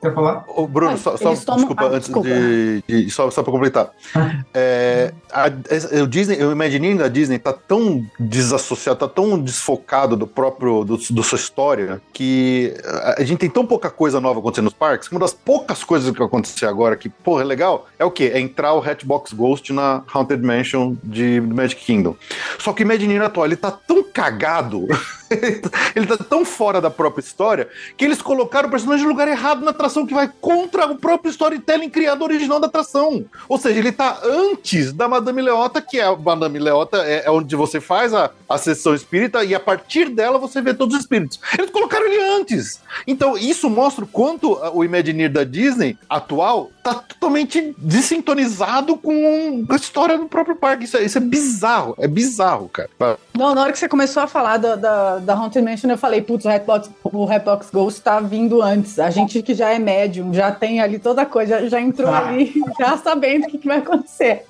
Quer 0.00 0.14
falar? 0.14 0.44
Ô, 0.48 0.66
Bruno, 0.66 0.96
só, 0.96 1.16
só 1.16 1.32
desculpa, 1.32 1.84
ah, 1.84 1.86
antes 1.86 2.06
desculpa. 2.06 2.28
de, 2.28 2.82
de, 2.86 3.10
Só, 3.10 3.30
só 3.30 3.42
para 3.42 3.52
completar. 3.52 3.90
é, 4.54 5.12
a, 5.32 5.46
a, 5.46 6.02
o 6.02 6.06
Disney, 6.06 6.42
o 6.44 6.52
Imagineering 6.52 6.96
da 6.96 7.08
Disney 7.08 7.38
tá 7.38 7.52
tão 7.52 8.04
desassociado, 8.18 8.98
tá 8.98 9.08
tão 9.08 9.38
desfocado 9.38 10.16
do 10.16 10.26
próprio. 10.26 10.84
do, 10.84 10.96
do 10.96 11.22
sua 11.22 11.36
história, 11.36 12.00
que 12.12 12.74
a, 12.84 13.22
a, 13.22 13.24
gente 13.24 13.38
tem 13.38 13.50
tão 13.50 13.66
pouca 13.66 13.90
coisa 13.90 14.20
nova 14.20 14.38
acontecendo 14.38 14.64
nos 14.64 14.74
parques, 14.74 15.08
que 15.08 15.14
uma 15.14 15.20
das 15.20 15.34
poucas 15.34 15.82
coisas 15.82 16.10
que 16.10 16.18
vai 16.18 16.26
acontecer 16.26 16.66
agora 16.66 16.96
que, 16.96 17.08
porra, 17.08 17.42
é 17.42 17.44
legal, 17.44 17.86
é 17.98 18.04
o 18.04 18.10
quê? 18.10 18.30
É 18.32 18.40
entrar 18.40 18.74
o 18.74 18.80
Hatchbox 18.80 19.32
Ghost 19.32 19.72
na 19.72 20.02
Haunted 20.12 20.44
Mansion 20.44 20.94
de 21.02 21.40
Magic 21.40 21.84
Kingdom. 21.84 22.14
Só 22.58 22.72
que 22.72 22.82
o 22.82 22.84
Imagineering 22.84 23.24
atual, 23.24 23.46
ele 23.46 23.56
tá 23.56 23.70
tão 23.70 24.04
cagado. 24.04 24.86
ele 25.94 26.06
tá 26.06 26.16
tão 26.16 26.44
fora 26.44 26.80
da 26.80 26.90
própria 26.90 27.22
história 27.22 27.68
que 27.96 28.04
eles 28.04 28.20
colocaram 28.22 28.68
o 28.68 28.70
personagem 28.70 29.04
no 29.04 29.10
lugar 29.10 29.28
errado 29.28 29.64
na 29.64 29.70
atração 29.70 30.06
que 30.06 30.14
vai 30.14 30.30
contra 30.40 30.86
o 30.86 30.96
próprio 30.96 31.30
storytelling 31.30 31.88
criado 31.88 32.22
original 32.22 32.60
da 32.60 32.66
atração. 32.66 33.24
Ou 33.48 33.58
seja, 33.58 33.78
ele 33.78 33.92
tá 33.92 34.20
antes 34.24 34.92
da 34.92 35.08
Madame 35.08 35.42
Leota, 35.42 35.80
que 35.80 35.98
é 35.98 36.04
a 36.04 36.16
Madame 36.16 36.58
Leota, 36.58 36.98
é, 36.98 37.24
é 37.26 37.30
onde 37.30 37.54
você 37.56 37.80
faz 37.80 38.14
a, 38.14 38.30
a 38.48 38.58
sessão 38.58 38.94
espírita 38.94 39.44
e 39.44 39.54
a 39.54 39.60
partir 39.60 40.08
dela 40.08 40.38
você 40.38 40.60
vê 40.60 40.74
todos 40.74 40.94
os 40.94 41.02
espíritos. 41.02 41.40
Eles 41.58 41.70
colocaram 41.70 42.06
ele 42.06 42.20
antes. 42.40 42.80
Então, 43.06 43.36
isso 43.36 43.68
mostra 43.68 44.04
o 44.04 44.08
quanto 44.08 44.58
o 44.74 44.84
Imagineer 44.84 45.30
da 45.30 45.44
Disney 45.44 45.96
atual 46.08 46.70
tá 46.82 46.94
totalmente 46.94 47.74
desintonizado 47.78 48.96
com 48.96 49.64
a 49.68 49.76
história 49.76 50.18
do 50.18 50.26
próprio 50.26 50.56
parque. 50.56 50.84
Isso 50.84 50.96
é, 50.96 51.02
isso 51.02 51.18
é 51.18 51.20
bizarro, 51.20 51.94
é 51.98 52.08
bizarro, 52.08 52.68
cara. 52.68 53.18
Não, 53.34 53.54
na 53.54 53.62
hora 53.62 53.72
que 53.72 53.78
você 53.78 53.88
começou 53.88 54.22
a 54.22 54.26
falar 54.26 54.56
da, 54.56 54.76
da, 54.76 55.18
da 55.22 55.34
Haunted 55.34 55.64
Mansion, 55.64 55.90
eu 55.90 55.98
falei, 55.98 56.20
putz, 56.20 56.44
o 56.44 56.48
Redbox, 56.48 56.90
o 57.04 57.24
Redbox 57.24 57.70
Ghost 57.70 58.02
tá 58.02 58.20
vindo 58.20 58.60
antes. 58.62 58.98
A 58.98 59.10
gente 59.10 59.42
que 59.42 59.54
já 59.54 59.70
é 59.70 59.78
médium, 59.78 60.32
já 60.34 60.50
tem 60.50 60.80
ali 60.80 60.98
toda 60.98 61.22
a 61.22 61.26
coisa, 61.26 61.68
já, 61.68 61.80
entrou 61.80 62.12
ah. 62.12 62.28
ali, 62.28 62.52
já 62.78 62.96
sabendo 62.98 63.44
o 63.44 63.48
que, 63.48 63.58
que 63.58 63.68
vai 63.68 63.78
acontecer. 63.78 64.44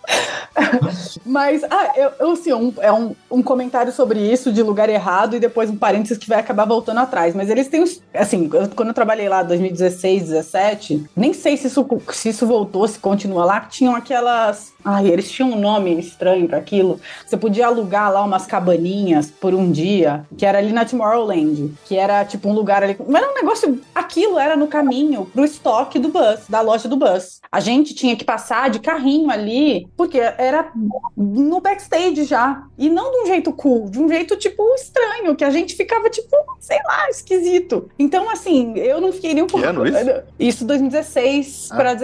Mas, 1.25 1.63
ah, 1.65 1.93
eu, 1.97 2.11
eu 2.19 2.31
assim, 2.33 2.53
um, 2.53 2.73
é 2.79 2.93
um, 2.93 3.15
um 3.31 3.43
comentário 3.43 3.93
sobre 3.93 4.21
isso, 4.21 4.53
de 4.53 4.63
lugar 4.63 4.89
errado, 4.89 5.37
e 5.37 5.41
depois 5.41 5.71
um 5.71 5.77
parênteses 5.77 6.19
que 6.19 6.29
vai 6.29 6.41
acabar 6.41 6.65
voltando 6.65 6.99
atrás. 6.99 7.35
Mas 7.35 7.51
eles 7.51 7.69
têm, 7.69 7.85
assim, 8.15 8.51
eu, 8.53 8.69
quando 8.71 8.89
eu 8.89 8.95
trabalhei 8.95 9.29
lá 9.29 9.43
em 9.43 9.47
2016, 9.47 10.23
2017, 10.23 11.05
nem 11.17 11.33
sei 11.33 11.57
se 11.57 11.67
isso, 11.67 11.87
se 12.13 12.29
isso 12.31 12.47
voltou, 12.47 12.87
se 12.87 12.99
continua 12.99 13.45
lá, 13.45 13.61
tinham 13.61 13.95
aquelas 13.95 14.73
Ai, 14.85 15.09
eles 15.09 15.31
tinham 15.31 15.51
um 15.53 15.59
nome 15.61 15.99
estranho 15.99 16.47
para 16.49 16.59
aquilo. 16.59 17.01
Você 17.27 17.37
podia 17.37 17.67
alugar 17.67 18.13
lá 18.13 18.23
umas 18.25 18.47
cabaninhas 18.47 19.31
por 19.31 19.55
um 19.55 19.71
dia, 19.71 20.25
que 20.37 20.45
era 20.45 20.59
ali 20.59 20.73
na 20.73 20.85
Tomorrowland, 20.85 21.73
que 21.85 21.97
era 21.97 22.25
tipo 22.25 22.49
um 22.49 22.53
lugar 22.53 22.83
ali. 22.83 22.97
Mas 23.07 23.23
era 23.23 23.31
um 23.31 23.35
negócio. 23.35 23.81
Aquilo 23.95 24.39
era 24.39 24.57
no 24.57 24.67
caminho 24.67 25.27
pro 25.33 25.45
estoque 25.45 25.99
do 25.99 26.09
bus, 26.09 26.41
da 26.49 26.61
loja 26.61 26.89
do 26.89 26.97
bus. 26.97 27.41
A 27.51 27.61
gente 27.61 27.95
tinha 27.95 28.17
que 28.17 28.25
passar 28.25 28.71
de 28.71 28.79
carrinho 28.81 29.31
ali, 29.31 29.89
porque 29.97 30.19
era 30.19 30.71
no 31.17 31.61
backstage 31.61 32.25
já. 32.25 32.65
E 32.79 32.89
não 32.89 33.11
de 33.13 33.17
um 33.19 33.27
jeito 33.27 33.53
cool, 33.53 33.89
de 33.89 34.01
um 34.01 34.09
jeito 34.09 34.37
tipo 34.37 34.63
estranho, 34.75 35.37
que 35.37 35.45
a 35.45 35.51
gente 35.51 35.75
ficava 35.77 36.09
tipo, 36.11 36.35
sei 36.59 36.79
lá, 36.85 37.09
esquisito. 37.11 37.89
Então, 37.99 38.29
assim, 38.31 38.77
eu 38.79 39.01
não 39.01 39.13
fiquei 39.13 39.35
nem 39.35 39.43
um 39.45 39.47
pouco. 39.47 39.67
ano 39.67 39.87
isso? 39.87 40.23
Isso 40.39 40.65
2016 40.65 41.69
Ah. 41.71 41.77
para 41.77 41.95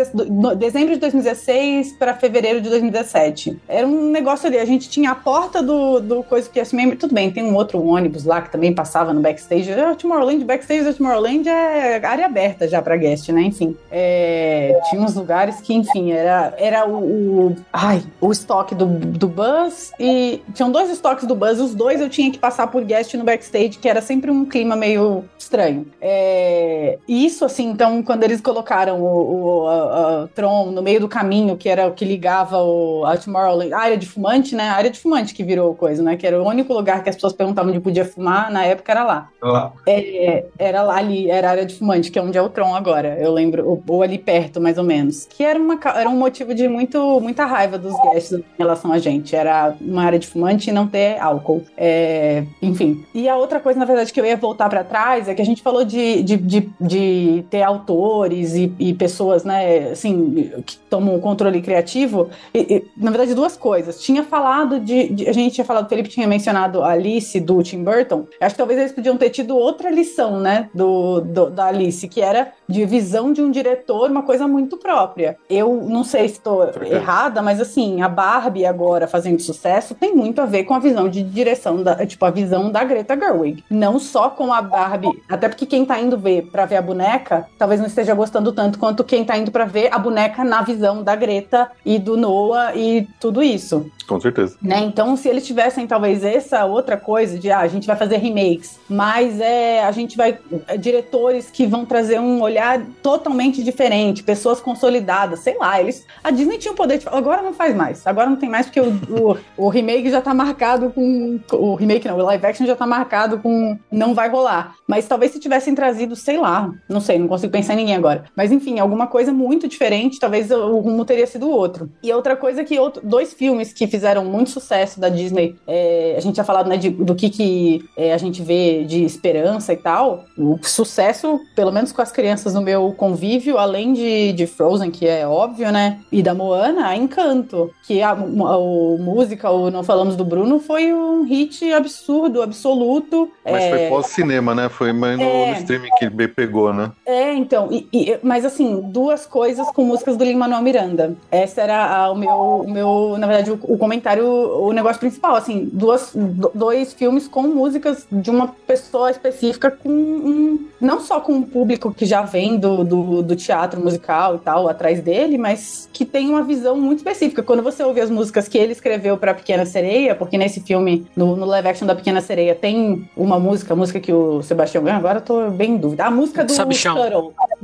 dezembro 0.55 0.95
de 0.95 1.01
2016 1.01 1.93
para 1.95 2.15
fevereiro 2.15 2.61
de 2.61 2.68
2017. 2.69 3.59
Era 3.69 3.87
um 3.87 4.11
negócio 4.11 4.47
ali, 4.47 4.59
a 4.59 4.65
gente 4.65 4.89
tinha 4.89 5.11
a 5.11 5.15
porta 5.15 5.63
do, 5.63 6.01
do 6.01 6.23
coisa 6.23 6.49
que 6.49 6.59
assim, 6.61 6.91
tudo 6.97 7.15
bem, 7.15 7.31
tem 7.31 7.45
um 7.45 7.55
outro 7.55 7.83
ônibus 7.85 8.25
lá 8.25 8.41
que 8.43 8.51
também 8.51 8.73
passava 8.75 9.13
no 9.13 9.21
backstage. 9.21 9.71
O 9.73 9.97
Tomorrowland, 9.97 10.45
backstage 10.45 10.85
da 10.85 10.93
Tomorrowland 10.93 11.49
é 11.49 12.05
área 12.05 12.27
aberta 12.27 12.67
já 12.69 12.81
para 12.83 12.97
guest, 12.97 13.29
né? 13.31 13.43
Enfim, 13.43 13.77
é, 13.91 14.79
tinha 14.89 15.01
uns 15.01 15.15
lugares 15.15 15.61
que, 15.61 15.75
enfim, 15.75 16.13
era, 16.13 16.55
era 16.59 16.87
o, 16.87 17.47
o- 17.49 17.57
ai, 17.73 18.03
o 18.21 18.31
estoque 18.33 18.75
do, 18.75 18.87
do 18.87 19.29
bus 19.29 19.93
e 19.99 20.43
tinham 20.55 20.71
dois 20.71 20.91
estoques 20.91 21.27
do 21.27 21.35
bus, 21.35 21.59
os 21.61 21.75
dois 21.75 22.01
eu 22.01 22.09
tinha 22.09 22.31
que 22.31 22.39
passar 22.39 22.67
por 22.69 22.83
guest 22.85 23.15
no 23.15 23.25
backstage, 23.25 23.79
que 23.79 23.89
era 23.89 24.01
sempre 24.01 24.31
um 24.31 24.45
clima 24.45 24.77
meio 24.77 25.25
estranho. 25.39 25.87
É, 26.01 26.99
isso, 27.09 27.45
assim, 27.45 27.71
então, 27.71 28.03
quando 28.03 28.23
eles 28.25 28.41
colocaram 28.41 29.01
o, 29.01 29.63
o 29.63 29.69
a- 29.69 30.25
a 30.25 30.29
Tron 30.35 30.67
no 30.71 30.83
meio 30.83 31.01
do 31.01 31.09
caminho, 31.09 31.57
que 31.57 31.69
era 31.69 31.87
o 31.87 31.93
que 31.93 32.05
ligava 32.05 32.58
o, 32.63 33.05
a 33.05 33.17
Tomorrowland, 33.17 33.73
a 33.73 33.79
área 33.79 33.97
de 33.97 34.07
fumante, 34.07 34.55
né? 34.55 34.69
A 34.69 34.75
área 34.75 34.91
de 34.91 34.99
fumante 34.99 35.35
que 35.35 35.43
virou 35.43 35.75
coisa, 35.75 36.03
né? 36.03 36.17
Que 36.17 36.27
era 36.27 36.41
o 36.43 36.47
único 36.47 36.73
lugar 36.73 37.03
que 37.03 37.09
as 37.09 37.15
pessoas 37.15 37.33
perguntavam 37.33 37.71
onde 37.71 37.81
podia 37.81 38.05
fumar, 38.05 38.51
na 38.51 38.65
época 38.65 38.93
era 38.93 39.05
lá. 39.05 39.29
Lá. 39.43 39.73
É, 39.87 40.45
era 40.59 40.83
lá 40.83 40.97
ali, 40.97 41.31
era 41.31 41.49
a 41.49 41.51
área 41.51 41.67
de 41.67 41.75
fumante, 41.75 42.11
que 42.11 42.19
é 42.19 42.23
onde 42.23 42.37
é 42.37 42.43
o 42.43 42.49
Tron 42.49 42.75
agora, 42.75 43.17
eu 43.21 43.33
lembro, 43.33 43.69
ou, 43.69 43.83
ou 43.87 44.03
ali 44.03 44.19
perto, 44.19 44.61
mais 44.61 44.79
ou 44.79 44.85
menos. 44.85 45.27
Que 45.27 45.45
era, 45.45 45.59
uma, 45.59 45.79
era 45.95 46.09
um 46.09 46.17
motivo 46.17 46.55
de 46.55 46.69
muito, 46.69 47.21
muita 47.21 47.45
raiva 47.45 47.79
dos 47.79 47.95
guests 48.03 48.33
em 48.33 48.45
relação 48.59 48.93
a 48.93 48.99
gente. 48.99 49.35
Era 49.35 49.75
uma 49.81 50.03
área 50.03 50.19
de 50.19 50.27
fumante 50.27 50.71
e 50.71 50.73
não 50.73 50.87
ter 50.87 51.19
álcool. 51.21 51.63
É, 51.77 52.45
enfim. 52.61 53.05
E 53.15 53.29
a 53.29 53.37
outra 53.37 53.61
coisa, 53.61 53.79
na 53.79 53.85
verdade, 53.85 54.13
que 54.13 54.21
eu 54.21 54.27
ia 54.27 54.37
voltar 54.37 54.69
pra 54.69 54.85
trás 54.85 55.29
é 55.29 55.35
que 55.35 55.43
a 55.43 55.45
gente 55.45 55.63
falou 55.63 55.85
de, 55.85 56.23
de, 56.23 56.37
de, 56.37 56.71
de 56.81 57.45
ter 57.51 57.63
autores 57.63 58.55
e, 58.55 58.73
e 58.79 58.95
pessoas, 58.95 59.45
né, 59.45 59.91
assim, 59.91 60.53
que 60.65 60.77
tomam 60.91 61.17
o 61.17 61.21
controle 61.21 61.61
criativo. 61.61 62.29
E- 62.55 62.75
e, 62.77 62.85
na 62.97 63.11
verdade, 63.11 63.35
duas 63.35 63.57
coisas. 63.57 64.01
Tinha 64.01 64.23
falado 64.23 64.81
de, 64.81 65.09
de- 65.09 65.29
A 65.29 65.33
gente 65.33 65.55
tinha 65.55 65.65
falado, 65.65 65.87
o 65.87 65.89
Felipe 65.89 66.09
tinha 66.09 66.27
mencionado 66.27 66.83
a 66.83 66.91
Alice 66.93 67.39
do 67.41 67.63
Tim 67.63 67.83
Burton. 67.85 68.27
Acho 68.41 68.55
que 68.55 68.59
talvez 68.59 68.79
eles 68.81 68.93
podiam 68.93 69.17
ter 69.17 69.31
tido 69.31 69.57
outra 69.57 69.91
lição, 69.91 70.41
né? 70.41 70.69
Do, 70.75 71.21
do- 71.21 71.51
da 71.51 71.67
Alice, 71.67 72.07
que 72.09 72.21
era 72.21 72.53
de 72.69 72.85
visão 72.85 73.33
de 73.33 73.41
um 73.43 73.51
diretor, 73.51 74.11
uma 74.11 74.23
coisa 74.23 74.47
muito 74.47 74.77
própria. 74.77 75.37
Eu 75.49 75.75
não 75.89 76.05
sei 76.05 76.29
se 76.29 76.35
estou 76.35 76.69
errada, 76.85 77.41
mas 77.43 77.61
assim, 77.61 78.03
a 78.03 78.09
Barbie 78.09 78.65
agora 78.67 79.07
fazendo 79.07 79.41
sucesso 79.41 79.95
tem 79.95 80.15
muito 80.15 80.41
a 80.41 80.47
ver 80.47 80.65
com 80.65 80.75
a 80.75 80.79
visão 80.79 81.09
de 81.09 81.23
direção 81.23 81.83
da, 81.83 82.05
tipo, 82.07 82.25
a 82.25 82.31
visão 82.31 82.71
da 82.71 82.85
Greta 82.85 83.17
Gerwig. 83.17 83.65
Não 83.71 83.99
só 83.99 84.31
com 84.31 84.53
a 84.53 84.61
Barbie, 84.63 85.23
até 85.29 85.49
porque 85.49 85.67
quem 85.67 85.85
tá 85.85 85.99
indo 86.01 86.19
ver 86.19 86.49
pra 86.51 86.65
ver 86.67 86.77
a 86.77 86.83
boneca, 86.83 87.47
talvez 87.59 87.81
não 87.81 87.87
esteja 87.87 88.15
gostando 88.15 88.53
tanto 88.53 88.79
quanto 88.79 89.05
quem 89.05 89.25
tá 89.25 89.37
indo 89.37 89.51
pra 89.51 89.65
ver 89.65 89.89
a 89.93 89.99
boneca 89.99 90.45
na 90.45 90.63
visão 90.63 91.03
da 91.03 91.15
Greta 91.17 91.71
e 91.85 91.99
do 91.99 92.17
Noah 92.17 92.38
e 92.75 93.07
tudo 93.21 93.43
isso 93.43 93.91
Com 94.07 94.21
certeza. 94.21 94.57
né? 94.63 94.81
Então, 94.81 95.17
se 95.17 95.29
eles 95.29 95.47
tivessem 95.47 95.87
talvez 95.87 96.25
essa 96.25 96.65
outra 96.65 96.97
coisa 96.97 97.39
de 97.39 97.51
ah, 97.51 97.61
a 97.61 97.69
gente 97.69 97.87
vai 97.87 97.97
fazer 97.97 98.17
remakes, 98.17 98.79
mas 98.89 99.41
é 99.41 99.85
a 99.85 99.93
gente 99.93 100.17
vai 100.17 100.39
é, 100.67 100.77
diretores 100.77 101.51
que 101.51 101.67
vão 101.67 101.85
trazer 101.85 102.19
um 102.19 102.41
olhar 102.41 102.81
totalmente 103.03 103.63
diferente, 103.63 104.23
pessoas 104.23 104.61
consolidadas, 104.61 105.41
sei 105.41 105.57
lá, 105.59 105.81
eles 105.81 106.07
a 106.23 106.31
Disney 106.31 106.59
tinha 106.59 106.73
o 106.73 106.77
poder 106.77 106.99
de 106.99 107.09
agora 107.09 107.43
não 107.43 107.53
faz 107.53 107.75
mais, 107.75 108.07
agora 108.07 108.29
não 108.29 108.37
tem 108.37 108.49
mais 108.49 108.67
porque 108.67 108.81
o, 108.81 108.89
o, 108.89 109.67
o 109.67 109.69
remake 109.69 110.11
já 110.11 110.21
tá 110.21 110.35
marcado 110.35 110.91
com 110.91 111.39
o 111.53 111.75
remake 111.75 112.07
não, 112.07 112.19
o 112.19 112.23
live 112.23 112.47
action 112.47 112.67
já 112.67 112.77
tá 112.77 112.87
marcado 112.87 113.39
com 113.39 113.79
não 113.91 114.15
vai 114.15 114.29
rolar. 114.29 114.77
Mas 114.87 115.07
talvez 115.07 115.33
se 115.33 115.39
tivessem 115.39 115.75
trazido, 115.75 116.17
sei 116.17 116.39
lá, 116.39 116.73
não 116.89 117.01
sei, 117.01 117.19
não 117.19 117.29
consigo 117.29 117.53
pensar 117.53 117.75
em 117.75 117.79
ninguém 117.79 117.97
agora. 117.97 118.25
Mas 118.35 118.51
enfim, 118.51 118.79
alguma 118.79 119.07
coisa 119.07 119.33
muito 119.33 119.69
diferente, 119.69 120.19
talvez 120.19 120.51
o 120.51 120.79
rumo 120.79 121.05
teria 121.05 121.27
sido 121.27 121.51
outro. 121.51 121.91
E 122.03 122.13
outra 122.13 122.28
coisa 122.37 122.65
que 122.65 122.79
outro, 122.79 123.01
dois 123.05 123.33
filmes 123.35 123.73
que 123.73 123.87
fizeram 123.87 124.25
muito 124.25 124.51
sucesso 124.51 125.01
da 125.01 125.09
Disney, 125.09 125.57
é, 125.67 126.15
a 126.17 126.21
gente 126.21 126.35
tinha 126.35 126.45
falado 126.45 126.69
né, 126.69 126.77
de- 126.77 126.91
do 126.91 127.15
que, 127.15 127.29
que 127.31 127.85
é, 127.97 128.13
a 128.13 128.19
gente 128.19 128.43
vê 128.43 128.85
de 128.85 129.05
esperança 129.05 129.73
e 129.73 129.77
tal. 129.77 130.25
O 130.37 130.59
sucesso, 130.63 131.41
pelo 131.55 131.71
menos 131.73 131.93
com 131.93 132.01
as 132.03 132.13
crianças 132.13 132.55
no 132.55 132.61
meu 132.61 132.93
convívio, 132.97 133.59
além 133.59 133.93
de, 133.93 134.33
de 134.33 134.47
Frozen, 134.47 134.91
que 134.91 135.07
é 135.07 135.27
óbvio, 135.27 135.71
né? 135.73 135.99
E 136.11 136.23
da 136.23 136.35
Moana, 136.35 136.87
a 136.89 136.97
Encanto, 136.97 137.71
que 137.87 138.03
a, 138.03 138.13
o 138.15 138.99
música, 138.99 139.51
o 139.51 139.71
Não 139.71 139.83
Falamos 139.83 140.17
do 140.17 140.25
Bruno, 140.25 140.59
foi 140.61 140.93
um 140.93 141.25
hit 141.25 141.73
absurdo, 141.73 142.43
absoluto. 142.43 143.31
Mas 143.45 143.63
É, 143.65 143.71
foi 143.71 143.89
pós-cinema, 143.89 144.55
né? 144.55 144.69
Foi 144.69 144.93
mais 144.93 145.17
no, 145.19 145.25
É. 145.25 145.51
no 145.53 145.57
streaming 145.59 145.89
que 145.99 146.09
be- 146.11 146.29
pegou, 146.29 146.73
né? 146.73 146.91
é, 147.07 147.35
então, 147.35 147.69
e- 147.73 147.87
e- 147.93 148.19
mas 148.23 148.45
assim, 148.45 148.81
duas 148.83 149.25
coisas 149.27 149.69
com 149.71 149.83
músicas 149.85 150.17
do 150.17 150.25
Lin-Manuel 150.25 150.63
Miranda. 150.63 151.17
Essa 151.31 151.63
era 151.63 151.85
a- 152.05 152.11
meu, 152.19 152.37
o 152.67 152.71
meu, 152.71 153.17
na 153.19 153.27
verdade, 153.27 153.51
o, 153.51 153.59
o 153.63 153.79
comentário, 153.79 154.27
o 154.27 154.73
negócio 154.73 154.99
principal, 155.01 155.37
assim, 155.37 155.69
duas, 155.73 156.11
do- 156.15 156.51
dois 156.55 156.93
filmes 156.93 157.27
com 157.29 157.43
músicas 157.43 158.07
de 158.11 158.31
uma 158.31 158.49
pessoa 158.67 159.11
específica 159.11 159.71
com 159.71 159.89
um, 159.89 160.67
não 160.81 161.01
só 161.01 161.21
com 161.21 161.33
um 161.33 161.43
público 161.43 161.93
que 161.95 162.05
já 162.05 162.23
vem 162.23 162.59
do, 162.59 162.85
do, 162.85 163.23
do 163.23 163.37
teatro 163.37 163.81
musical 163.81 164.37
e 164.37 164.39
tal, 164.39 164.69
atrás 164.69 165.01
dele, 165.01 165.39
mas 165.39 165.89
que 165.93 166.05
tem 166.05 166.29
uma 166.29 166.43
visão 166.43 166.77
muito 166.77 166.99
específica. 166.99 167.43
Quando 167.43 167.63
você 167.63 167.83
ouve 167.83 168.01
as 168.01 168.11
músicas 168.11 168.49
que 168.49 168.59
ele 168.59 168.73
escreveu 168.73 169.17
para 169.17 169.35
Pequena 169.35 169.65
Sereia, 169.65 170.15
porque 170.15 170.37
nesse 170.37 170.61
filme, 170.61 171.07
no, 171.17 171.37
no 171.37 171.47
live 171.47 171.69
action 171.69 171.87
da 171.87 171.95
Pequena 171.95 172.21
Sereia, 172.21 172.55
tem 172.55 173.09
uma 173.17 173.39
música, 173.39 173.73
a 173.73 173.77
música 173.77 174.01
que 174.01 174.13
o 174.13 174.43
Sebastião 174.43 174.83
ganha, 174.85 174.97
agora 174.97 175.19
eu 175.19 175.23
tô 175.23 175.51
bem 175.51 175.73
em 175.73 175.77
dúvida. 175.77 176.05
A 176.05 176.11
música 176.11 176.45
do 176.45 176.53
Sabichão. 176.53 176.95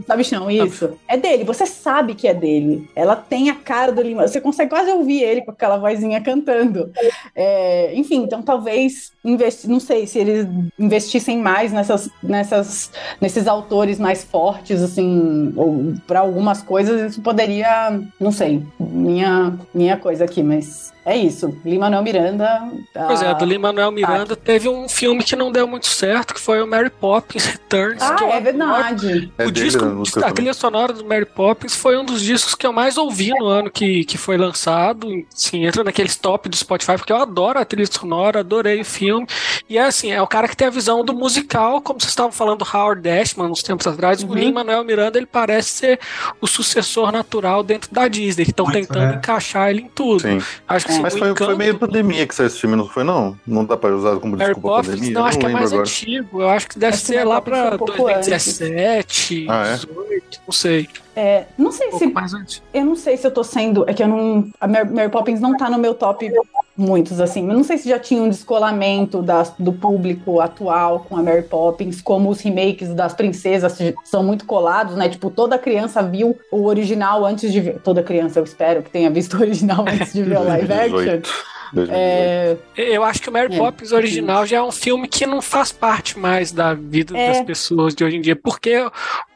Sabichão, 0.07 0.50
isso. 0.50 0.90
É 1.09 1.16
dele, 1.16 1.44
você 1.44 1.66
sabe 1.66 2.14
que 2.14 2.26
é 2.28 2.34
dele. 2.34 2.88
Ela 2.94 3.16
tem 3.16 3.50
a 3.50 3.55
cara 3.55 3.92
do 3.92 4.02
Lima. 4.02 4.26
Você 4.35 4.41
consegue 4.41 4.70
quase 4.70 4.91
ouvir 4.91 5.22
ele 5.22 5.43
com 5.43 5.53
aquela 5.53 5.76
vozinha 5.76 6.20
cantando. 6.20 6.91
É, 7.35 7.95
enfim, 7.95 8.22
então 8.24 8.43
talvez 8.43 9.12
investi, 9.24 9.68
não 9.68 9.78
sei 9.78 10.07
se 10.07 10.18
eles 10.18 10.47
investissem 10.78 11.39
mais 11.39 11.72
nessas, 11.72 12.11
nessas, 12.22 12.91
nesses 13.20 13.47
autores 13.47 13.99
mais 13.99 14.24
fortes, 14.24 14.82
assim, 14.82 15.53
ou 15.57 15.95
para 16.07 16.20
algumas 16.20 16.62
coisas 16.62 17.12
isso 17.12 17.22
poderia, 17.22 18.01
não 18.18 18.32
sei, 18.32 18.62
minha 18.78 19.57
minha 19.72 19.97
coisa 19.97 20.24
aqui, 20.24 20.43
mas 20.43 20.93
é 21.05 21.16
isso. 21.16 21.57
Lima 21.64 21.84
Manuel 21.84 22.02
Miranda. 22.02 22.68
Pois 23.07 23.20
é, 23.20 23.34
do 23.34 23.44
Lin-Manuel 23.44 23.90
Miranda 23.92 24.34
teve 24.34 24.68
um 24.68 24.88
filme 24.88 25.22
que 25.22 25.36
não 25.36 25.52
deu 25.52 25.66
muito 25.66 25.86
certo, 25.86 26.32
que 26.32 26.40
foi 26.40 26.62
o 26.62 26.66
Mary 26.66 26.88
Poppins 26.88 27.44
Returns. 27.44 28.00
Ah, 28.00 28.07
é 28.07 28.12
adoro. 28.12 28.42
verdade. 28.42 29.32
É 29.36 29.46
o 29.46 29.50
dele, 29.50 29.66
disco, 29.66 29.84
a 30.24 30.28
a 30.28 30.32
trilha 30.32 30.55
sonora 30.55 30.92
do 30.92 31.05
Mary 31.05 31.26
Poppins 31.26 31.76
foi 31.76 31.98
um 31.98 32.05
dos 32.05 32.22
discos 32.22 32.55
que 32.55 32.66
eu 32.66 32.72
mais 32.72 32.96
ouvi 32.96 33.30
no 33.30 33.46
ano 33.46 33.70
que, 33.70 34.05
que 34.05 34.16
foi 34.16 34.38
lançado. 34.38 35.09
Sim, 35.28 35.66
entra 35.66 35.84
naqueles 35.84 36.16
top 36.16 36.48
do 36.48 36.57
Spotify, 36.57 36.96
porque 36.96 37.12
eu 37.12 37.18
adoro 37.18 37.59
a 37.59 37.64
trilha 37.64 37.86
sonora, 37.86 38.40
adorei 38.40 38.80
o 38.80 38.84
filme. 38.84 39.26
E 39.68 39.76
é 39.76 39.84
assim, 39.84 40.11
é 40.11 40.22
o 40.22 40.26
cara 40.26 40.48
que 40.48 40.57
tem 40.57 40.68
a 40.68 40.70
visão 40.70 41.05
do 41.05 41.12
musical, 41.12 41.82
como 41.82 42.00
vocês 42.00 42.11
estavam 42.11 42.32
falando 42.32 42.64
do 42.64 42.76
Howard 42.76 43.07
Ashman 43.09 43.50
uns 43.50 43.62
tempos 43.62 43.86
atrás. 43.86 44.22
Uhum. 44.22 44.30
O 44.30 44.34
Lin-Manuel 44.34 44.84
Miranda, 44.84 45.18
ele 45.18 45.26
parece 45.26 45.68
ser 45.68 46.00
o 46.40 46.46
sucessor 46.46 47.12
natural 47.12 47.62
dentro 47.62 47.92
da 47.92 48.09
Disney, 48.09 48.44
que 48.44 48.52
estão 48.52 48.66
tentando 48.66 49.12
né? 49.12 49.14
encaixar 49.16 49.68
ele 49.68 49.82
em 49.82 49.88
tudo. 49.88 50.20
Sim. 50.20 50.40
Acho 50.66 50.86
que 50.86 50.93
É. 50.95 50.97
assim, 50.97 51.03
Mas 51.03 51.12
foi, 51.18 51.30
Encanto 51.30 51.45
foi 51.45 51.57
meio 51.57 51.78
pandemia 51.78 52.26
que 52.26 52.34
saiu 52.34 52.47
esse 52.47 52.59
filme, 52.61 52.76
não 52.76 52.88
foi, 52.88 53.05
não? 53.05 53.36
Não 53.47 53.64
dá 53.64 53.76
pra 53.76 53.95
usar 53.95 54.16
como 54.18 54.36
desculpa 54.36 54.68
a 54.68 54.70
Poppins, 54.76 54.88
pandemia? 54.95 55.12
não, 55.14 55.20
Eu 55.20 55.26
acho 55.26 55.38
que 55.38 55.47
é 55.47 55.49
mais 55.49 55.72
agora. 55.72 55.88
antigo. 55.88 56.42
Eu 56.42 56.49
acho 56.49 56.68
que 56.68 56.78
deve 56.78 56.95
Acho 56.95 57.05
ser 57.07 57.24
lá 57.24 57.40
pra 57.40 57.57
foi 57.66 57.74
um 57.74 57.78
pouco 57.78 58.03
2017, 58.05 59.47
Ah, 59.49 59.66
é? 59.66 59.74
18, 59.74 60.40
não 60.47 60.53
sei. 60.53 60.88
É, 61.16 61.44
não 61.56 61.70
sei 61.70 61.88
Um 61.88 61.98
se 61.98 62.06
mais 62.08 62.34
antigo. 62.34 62.64
Eu 62.74 62.84
não 62.84 62.96
sei 62.96 63.16
se 63.16 63.26
eu 63.26 63.30
tô 63.30 63.44
sendo. 63.44 63.84
É 63.88 63.94
que 63.94 64.02
eu 64.02 64.08
não. 64.08 64.48
A 64.60 64.66
Mary, 64.66 64.90
Mary 64.92 65.08
Poppins 65.10 65.40
não 65.40 65.56
tá 65.56 65.70
no 65.70 65.78
meu 65.78 65.94
top 65.94 66.30
muitos, 66.76 67.20
assim. 67.20 67.46
Eu 67.48 67.54
não 67.54 67.62
sei 67.62 67.78
se 67.78 67.88
já 67.88 67.98
tinha 68.00 68.20
um 68.22 68.28
descolamento 68.28 69.22
das- 69.22 69.54
do 69.58 69.72
público 69.72 70.40
atual 70.40 71.06
com 71.08 71.16
a 71.16 71.22
Mary 71.22 71.42
Poppins, 71.44 72.02
como 72.02 72.28
os 72.30 72.40
remakes 72.40 72.92
das 72.94 73.14
princesas 73.14 73.78
são 74.04 74.24
muito 74.24 74.44
colados, 74.44 74.96
né? 74.96 75.08
Tipo, 75.08 75.30
toda 75.30 75.56
criança 75.56 76.02
viu 76.02 76.36
o 76.50 76.64
original 76.66 77.24
antes 77.24 77.52
de 77.52 77.60
ver. 77.60 77.80
Toda 77.82 78.02
criança, 78.02 78.40
eu 78.40 78.44
espero 78.44 78.82
que 78.82 78.90
tenha 78.90 79.08
visto 79.10 79.34
o 79.36 79.40
original 79.40 79.84
antes 79.88 80.12
de 80.12 80.22
ver 80.24 80.38
o 80.38 80.44
live 80.44 80.72
action. 80.72 81.20
18. 81.72 81.90
É, 81.92 82.56
Eu 82.76 83.02
acho 83.04 83.20
que 83.22 83.28
o 83.28 83.32
Mary 83.32 83.54
É. 83.54 83.58
Poppins 83.58 83.92
original 83.92 84.44
já 84.46 84.58
é 84.58 84.62
um 84.62 84.72
filme 84.72 85.08
que 85.08 85.26
não 85.26 85.40
faz 85.42 85.72
parte 85.72 86.18
mais 86.18 86.52
da 86.52 86.74
vida 86.74 87.16
É. 87.16 87.28
das 87.32 87.42
pessoas 87.42 87.94
de 87.94 88.04
hoje 88.04 88.16
em 88.16 88.20
dia, 88.20 88.36
porque 88.36 88.74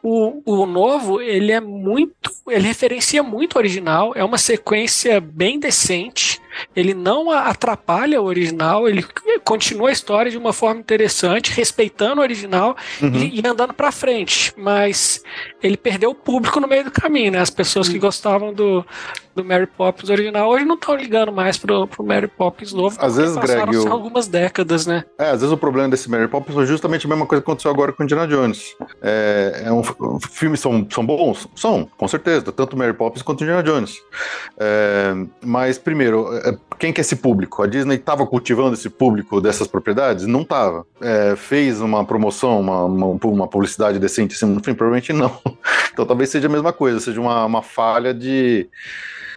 o, 0.03 0.43
o 0.45 0.67
novo, 0.67 1.21
ele 1.21 1.53
é 1.53 1.61
muito, 1.61 2.31
ele 2.49 2.67
referencia 2.67 3.23
muito 3.23 3.55
o 3.55 3.59
original, 3.59 4.13
é 4.15 4.25
uma 4.25 4.39
sequência 4.39 5.21
bem 5.21 5.59
decente, 5.59 6.41
ele 6.75 6.95
não 6.95 7.31
atrapalha 7.31 8.21
o 8.21 8.25
original, 8.25 8.89
ele 8.89 9.05
continua 9.45 9.89
a 9.89 9.93
história 9.93 10.31
de 10.31 10.37
uma 10.39 10.53
forma 10.53 10.81
interessante, 10.81 11.53
respeitando 11.53 12.21
o 12.21 12.25
original 12.25 12.77
Uhum. 13.01 13.15
e, 13.15 13.41
e 13.41 13.47
andando 13.47 13.73
pra 13.73 13.91
frente, 13.93 14.53
mas 14.57 15.23
ele 15.63 15.77
perdeu 15.77 16.11
o 16.11 16.15
público 16.15 16.61
no 16.61 16.69
meio 16.69 16.85
do 16.85 16.91
caminho, 16.91 17.33
né? 17.33 17.41
As 17.41 17.51
pessoas 17.51 17.89
que 17.89 17.99
gostavam 17.99 18.53
do, 18.53 18.85
do 19.35 19.45
Mary 19.45 19.67
Poppins 19.67 20.11
original 20.11 20.49
hoje 20.51 20.65
não 20.65 20.75
estão 20.75 20.95
ligando 20.97 21.33
mais 21.33 21.57
pro, 21.57 21.87
pro 21.87 22.05
Mary 22.05 22.27
Poppins 22.29 22.73
novo. 22.73 22.97
Às 23.01 23.15
porque 23.15 23.21
vezes, 23.21 23.37
Greg, 23.37 23.77
o- 23.77 23.93
algumas 23.93 24.27
décadas, 24.29 24.87
né? 24.87 25.05
É, 25.19 25.27
às 25.31 25.41
vezes 25.41 25.53
o 25.53 25.57
problema 25.57 25.89
desse 25.89 26.11
Mary 26.11 26.29
Poppins 26.29 26.55
foi 26.55 26.67
justamente 26.67 27.07
a 27.07 27.09
mesma 27.09 27.27
coisa 27.27 27.43
que 27.43 27.47
aconteceu 27.51 27.71
agora 27.71 27.93
com 27.93 28.03
Indiana 28.03 28.27
Jones. 28.27 28.75
É, 29.03 29.63
é 29.67 29.73
um, 29.73 29.83
filmes 30.31 30.61
são, 30.61 30.87
são 30.91 31.05
bons? 31.05 31.47
São, 31.55 31.89
com 31.97 32.09
certeza. 32.09 32.51
Tanto 32.53 32.77
Mary 32.77 32.93
Poppins 32.95 33.23
quanto 33.23 33.43
Indiana 33.45 33.63
Jones. 33.63 33.97
É, 34.59 35.13
mas, 35.45 35.79
primeiro, 35.79 36.27
quem 36.79 36.93
que 36.93 37.01
é 37.01 37.03
esse 37.03 37.17
público? 37.17 37.63
A 37.63 37.67
Disney 37.67 37.97
estava 37.97 38.27
cultivando 38.27 38.75
esse 38.75 38.89
público 38.89 39.41
dessas 39.41 39.67
propriedades? 39.67 40.27
Não 40.27 40.43
estava. 40.43 40.87
fez 41.37 41.81
uma 41.81 42.05
promoção, 42.05 42.61
uma, 42.61 42.85
uma, 42.85 43.07
uma 43.07 43.49
publicidade 43.49 43.99
decente 43.99 44.35
assim 44.35 44.47
no 44.47 44.63
filme? 44.63 44.77
Provavelmente 44.77 45.13
não. 45.13 45.37
Então 45.93 46.07
talvez 46.07 46.31
seja 46.31 46.47
a 46.47 46.51
mesma 46.51 46.73
coisa, 46.73 47.01
seja 47.01 47.21
uma, 47.21 47.45
uma 47.45 47.61
falha 47.61 48.15
de 48.15 48.69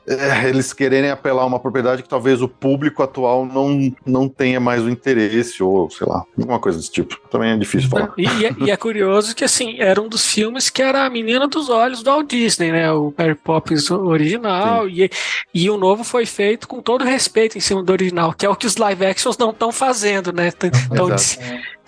é, 0.08 0.50
eles 0.50 0.74
quererem 0.74 1.12
apelar 1.12 1.44
a 1.44 1.46
uma 1.46 1.60
propriedade 1.60 2.02
que 2.02 2.10
talvez 2.10 2.42
o 2.42 2.48
público 2.48 3.04
atual 3.04 3.46
não, 3.46 3.94
não 4.06 4.28
tenha 4.28 4.60
mais 4.60 4.82
o 4.82 4.90
interesse, 4.90 5.62
ou 5.62 5.90
sei 5.90 6.08
lá, 6.08 6.24
alguma 6.38 6.60
coisa 6.60 6.78
desse 6.78 6.92
tipo. 6.92 7.20
Também 7.30 7.52
é 7.52 7.58
difícil 7.58 7.90
falar. 7.90 8.12
E, 8.18 8.24
e 8.24 8.46
é, 8.46 8.56
e 8.60 8.72
é 8.72 8.78
curioso 8.78 9.36
que, 9.36 9.44
assim, 9.44 9.80
era 9.80 10.02
um 10.02 10.08
dos 10.08 10.26
filmes 10.26 10.70
que 10.70 10.82
era 10.82 11.06
a 11.06 11.10
menina 11.10 11.48
dos 11.48 11.70
olhos 11.70 12.02
do 12.02 12.10
Walt 12.10 12.30
Disney, 12.30 12.72
né? 12.72 12.92
O 12.92 13.14
Mary 13.18 13.36
Poppins 13.36 13.92
original. 13.92 14.90
E, 14.90 15.10
e 15.54 15.70
o 15.70 15.78
novo 15.78 16.04
foi 16.04 16.26
feito 16.26 16.68
com 16.68 16.82
todo 16.82 17.06
respeito 17.06 17.58
em 17.58 17.62
cima 17.62 17.84
do 17.84 17.92
original, 17.92 18.34
que 18.34 18.46
é 18.46 18.50
o 18.50 18.56
que 18.56 18.66
os 18.66 18.78
live 18.78 19.06
actions 19.06 19.38
não 19.38 19.52
estão 19.52 19.72
fazendo, 19.72 20.34
né? 20.34 20.48
Estão 20.48 21.16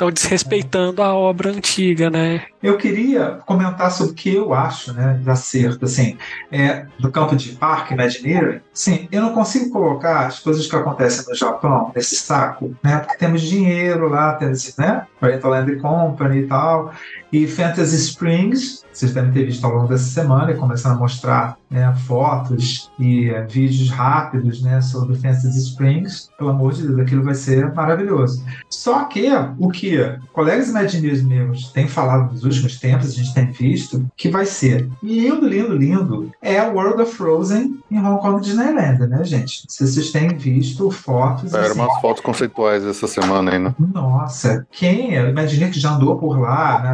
Exato. 0.10 0.22
desrespeitando 0.22 1.01
a 1.01 1.14
obra 1.14 1.49
antiga, 1.49 2.10
né? 2.10 2.43
Eu 2.62 2.78
queria 2.78 3.39
comentar 3.45 3.91
sobre 3.91 4.14
o 4.14 4.16
que 4.16 4.34
eu 4.34 4.54
acho 4.54 4.93
né, 4.93 5.20
de 5.22 5.30
acerto, 5.30 5.86
assim, 5.86 6.18
é, 6.51 6.86
do 6.97 7.12
campo 7.12 7.36
de 7.36 7.49
Park 7.54 7.91
Imagineering. 7.91 8.62
Sim, 8.74 9.08
eu 9.12 9.22
não 9.22 9.34
consigo 9.34 9.70
colocar 9.70 10.28
as 10.28 10.39
coisas 10.39 10.66
que 10.66 10.76
acontecem 10.76 11.26
no 11.28 11.36
Japão 11.36 11.91
nesse 11.95 12.16
saco, 12.16 12.74
né? 12.82 12.99
Porque 12.99 13.18
temos 13.18 13.41
dinheiro 13.41 14.08
lá, 14.08 14.34
temos, 14.34 14.76
né? 14.78 15.06
Oriental 15.22 15.51
Land 15.51 15.76
Company 15.78 16.39
e 16.39 16.47
tal, 16.47 16.93
e 17.34 17.48
Fantasy 17.48 17.96
Springs, 17.96 18.86
vocês 18.94 19.12
devem 19.12 19.32
ter 19.32 19.46
visto 19.46 19.66
ao 19.66 19.74
longo 19.74 19.88
dessa 19.88 20.04
semana, 20.04 20.52
e 20.52 20.56
começando 20.56 20.98
a 20.98 21.00
mostrar 21.00 21.58
né, 21.68 21.92
fotos 22.06 22.92
e 23.00 23.28
eh, 23.28 23.42
vídeos 23.50 23.90
rápidos 23.90 24.62
né, 24.62 24.80
sobre 24.82 25.16
Fantasy 25.16 25.58
Springs. 25.58 26.30
Pelo 26.38 26.52
amor 26.52 26.74
de 26.74 26.84
Deus, 26.84 27.00
aquilo 27.00 27.24
vai 27.24 27.34
ser 27.34 27.74
maravilhoso. 27.74 28.46
Só 28.70 29.06
que 29.06 29.28
o 29.58 29.70
que 29.70 29.98
colegas 30.32 30.70
Imagineers 30.70 31.24
meus 31.24 31.72
têm 31.72 31.88
falado 31.88 32.32
nos 32.32 32.44
últimos 32.44 32.80
tempos, 32.80 33.10
a 33.10 33.14
gente 33.14 33.34
tem 33.34 33.48
visto, 33.48 34.06
que 34.16 34.30
vai 34.30 34.46
ser 34.46 34.88
lindo, 35.02 35.48
lindo, 35.48 35.76
lindo, 35.76 36.32
é 36.40 36.62
o 36.62 36.76
World 36.76 37.02
of 37.02 37.16
Frozen 37.16 37.80
em 37.90 37.98
Hong 37.98 38.22
Kong 38.22 38.44
Disneyland, 38.44 39.08
né, 39.08 39.24
gente? 39.24 39.64
Se 39.68 39.88
vocês 39.88 40.12
têm 40.12 40.28
visto 40.38 40.92
fotos. 40.92 41.52
Eram 41.52 41.66
assim, 41.66 41.80
umas 41.80 42.00
fotos 42.00 42.22
conceituais 42.22 42.86
essa 42.86 43.08
semana 43.08 43.52
aí, 43.52 43.58
né? 43.58 43.74
nossa, 43.80 44.68
quem 44.72 45.18
é? 45.18 45.28
Imaginei 45.28 45.70
que 45.70 45.80
já 45.80 45.96
andou 45.96 46.18
por 46.20 46.40
lá, 46.40 46.84
né? 46.84 46.94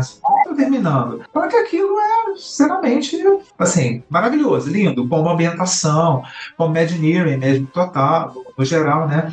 Terminando. 0.55 1.23
Para 1.31 1.47
que 1.47 1.55
aquilo 1.55 1.99
é, 1.99 2.35
sinceramente, 2.37 3.17
assim, 3.57 4.03
maravilhoso, 4.09 4.69
lindo, 4.69 5.07
com 5.07 5.21
uma 5.21 5.33
ambientação, 5.33 6.23
com 6.57 6.67
Imagineering 6.67 7.37
mesmo, 7.37 7.67
total, 7.67 8.33
no, 8.33 8.45
no 8.57 8.65
geral, 8.65 9.07
né? 9.07 9.31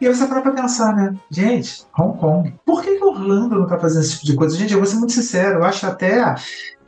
E 0.00 0.06
aí 0.06 0.14
você 0.14 0.26
para 0.26 0.40
pra 0.40 0.52
pensar, 0.52 0.94
né? 0.94 1.14
Gente, 1.30 1.84
Hong 1.98 2.16
Kong, 2.18 2.54
por 2.64 2.82
que, 2.82 2.96
que 2.96 3.04
Orlando 3.04 3.58
não 3.58 3.66
tá 3.66 3.78
fazendo 3.78 4.02
esse 4.02 4.12
tipo 4.12 4.26
de 4.26 4.36
coisa? 4.36 4.56
Gente, 4.56 4.72
eu 4.72 4.78
vou 4.78 4.86
ser 4.86 4.96
muito 4.96 5.12
sincero, 5.12 5.58
eu 5.58 5.64
acho 5.64 5.84
até 5.86 6.36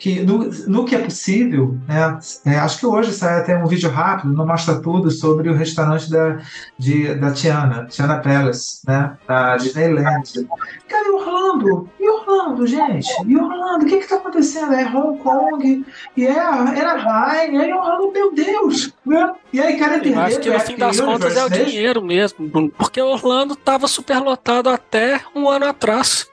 que 0.00 0.20
no, 0.22 0.50
no 0.66 0.84
que 0.86 0.94
é 0.94 0.98
possível, 0.98 1.76
né? 1.86 2.18
é, 2.46 2.58
acho 2.58 2.78
que 2.78 2.86
hoje 2.86 3.12
sai 3.12 3.38
até 3.38 3.54
um 3.56 3.66
vídeo 3.66 3.90
rápido, 3.90 4.32
não 4.32 4.46
mostra 4.46 4.80
tudo 4.80 5.10
sobre 5.10 5.50
o 5.50 5.54
restaurante 5.54 6.10
da, 6.10 6.38
de, 6.78 7.14
da 7.16 7.30
Tiana, 7.32 7.84
Tiana 7.84 8.18
Palace, 8.18 8.80
né? 8.86 9.18
Da 9.28 9.58
Disneyland. 9.58 10.48
Cara, 10.88 11.06
e 11.06 11.10
Orlando? 11.10 11.88
E 12.00 12.08
Orlando, 12.08 12.19
gente? 12.66 13.08
E 13.26 13.36
Orlando? 13.36 13.84
O 13.84 13.88
que 13.88 13.98
que 13.98 14.08
tá 14.08 14.16
acontecendo? 14.16 14.72
É 14.74 14.84
Hong 14.84 15.18
Kong, 15.18 15.84
e 16.16 16.26
é 16.26 16.38
Anaheim, 16.38 17.54
e 17.54 17.58
aí 17.58 17.72
Orlando, 17.72 18.12
meu 18.12 18.32
Deus, 18.32 18.92
né? 19.04 19.32
E 19.52 19.60
aí, 19.60 19.76
cara, 19.78 19.96
Eu 20.06 20.20
acho 20.20 20.40
que 20.40 20.50
no 20.50 20.60
fim 20.60 20.76
das 20.76 21.00
contas 21.00 21.36
é 21.36 21.44
o 21.44 21.50
dinheiro 21.50 22.02
mesmo, 22.02 22.46
Bruno, 22.46 22.70
porque 22.70 23.00
Orlando 23.00 23.54
estava 23.54 23.86
superlotado 23.86 24.68
até 24.68 25.20
um 25.34 25.48
ano 25.48 25.66
atrás. 25.66 26.28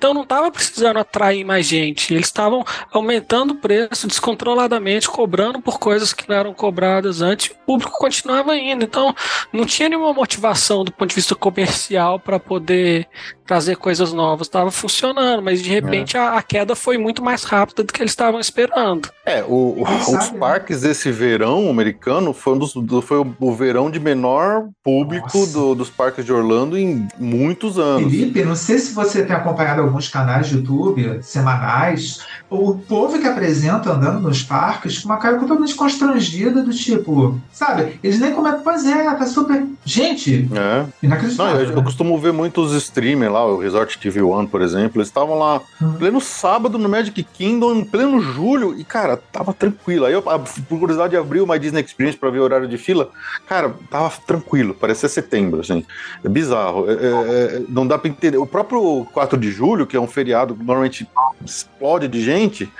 Então 0.00 0.14
não 0.14 0.22
estava 0.22 0.50
precisando 0.50 0.96
atrair 0.98 1.44
mais 1.44 1.66
gente. 1.66 2.14
Eles 2.14 2.24
estavam 2.24 2.64
aumentando 2.90 3.50
o 3.50 3.56
preço 3.56 4.06
descontroladamente, 4.06 5.06
cobrando 5.10 5.60
por 5.60 5.78
coisas 5.78 6.14
que 6.14 6.26
não 6.26 6.34
eram 6.36 6.54
cobradas 6.54 7.20
antes. 7.20 7.48
e 7.48 7.50
O 7.52 7.56
público 7.66 7.92
continuava 7.98 8.56
indo. 8.56 8.82
Então 8.82 9.14
não 9.52 9.66
tinha 9.66 9.90
nenhuma 9.90 10.14
motivação 10.14 10.84
do 10.84 10.90
ponto 10.90 11.10
de 11.10 11.16
vista 11.16 11.34
comercial 11.34 12.18
para 12.18 12.40
poder 12.40 13.06
trazer 13.46 13.76
coisas 13.76 14.10
novas. 14.14 14.46
Estava 14.46 14.70
funcionando, 14.70 15.42
mas 15.42 15.60
de 15.62 15.68
repente 15.68 16.16
a, 16.16 16.38
a 16.38 16.42
queda 16.42 16.74
foi 16.74 16.96
muito 16.96 17.22
mais 17.22 17.44
rápida 17.44 17.82
do 17.84 17.92
que 17.92 18.00
eles 18.00 18.12
estavam 18.12 18.40
esperando. 18.40 19.10
É, 19.26 19.42
o, 19.42 19.82
o- 19.82 19.82
os 19.82 20.30
né? 20.32 20.38
parques 20.38 20.80
desse 20.80 21.10
verão 21.12 21.68
americano 21.68 22.32
foi, 22.32 22.54
um 22.54 22.58
dos, 22.58 22.72
do- 22.72 23.02
foi 23.02 23.18
o, 23.18 23.36
o 23.38 23.52
verão 23.54 23.90
de 23.90 24.00
menor 24.00 24.66
público 24.82 25.46
do- 25.48 25.74
dos 25.74 25.90
parques 25.90 26.24
de 26.24 26.32
Orlando 26.32 26.78
em 26.78 27.06
muitos 27.18 27.78
anos. 27.78 28.10
Felipe, 28.10 28.42
não 28.44 28.56
sei 28.56 28.78
se 28.78 28.94
você 28.94 29.24
tem 29.26 29.36
acompanhado 29.36 29.82
alguns 29.90 30.08
canais 30.08 30.48
de 30.48 30.56
YouTube 30.56 31.20
semanais, 31.22 32.20
o 32.48 32.74
povo 32.74 33.18
que 33.18 33.26
apresenta 33.26 33.92
andando 33.92 34.20
nos 34.20 34.42
parques 34.42 34.98
com 34.98 35.08
uma 35.08 35.18
cara 35.18 35.38
totalmente 35.38 35.74
constrangida, 35.74 36.62
do 36.62 36.70
tipo, 36.72 37.38
sabe? 37.52 37.98
Eles 38.02 38.18
nem 38.18 38.32
comentam, 38.32 38.62
pois 38.62 38.86
é, 38.86 39.04
tá 39.14 39.26
super. 39.26 39.64
Gente, 39.84 40.48
É. 40.52 40.80
Não, 40.80 40.92
inacreditável. 41.02 41.60
eu, 41.60 41.70
eu 41.70 41.76
né? 41.76 41.82
costumo 41.82 42.18
ver 42.18 42.32
muitos 42.32 42.72
streamers 42.74 43.32
lá, 43.32 43.44
o 43.46 43.58
Resort 43.58 43.98
TV 43.98 44.20
One, 44.22 44.46
por 44.46 44.62
exemplo, 44.62 44.98
eles 44.98 45.08
estavam 45.08 45.38
lá 45.38 45.60
Uhum. 45.80 45.94
pleno 45.94 46.20
sábado 46.20 46.78
no 46.78 46.88
Magic 46.88 47.22
Kingdom, 47.22 47.74
em 47.74 47.84
pleno 47.84 48.20
julho, 48.20 48.78
e 48.78 48.84
cara, 48.84 49.16
tava 49.16 49.52
tranquilo. 49.54 50.04
Aí 50.06 50.12
eu, 50.12 50.22
por 50.22 50.78
curiosidade, 50.78 51.16
abri 51.16 51.40
o 51.40 51.46
My 51.46 51.58
Disney 51.58 51.82
Experience 51.82 52.18
pra 52.18 52.30
ver 52.30 52.40
o 52.40 52.42
horário 52.44 52.68
de 52.68 52.76
fila, 52.78 53.08
cara, 53.46 53.74
tava 53.90 54.10
tranquilo, 54.26 54.74
parecia 54.74 55.08
setembro, 55.08 55.60
assim. 55.60 55.84
É 56.24 56.28
bizarro. 56.28 56.90
É- 56.90 56.92
é- 56.94 57.56
é- 57.56 57.62
não 57.68 57.86
dá 57.86 57.98
pra 57.98 58.08
entender. 58.10 58.36
O 58.38 58.46
próprio 58.46 59.06
4 59.12 59.38
de 59.38 59.50
julho, 59.50 59.79
que 59.86 59.96
é 59.96 60.00
um 60.00 60.06
feriado 60.06 60.54
que 60.54 60.62
normalmente 60.64 61.08
explode 61.44 62.08
de 62.08 62.22
gente. 62.22 62.70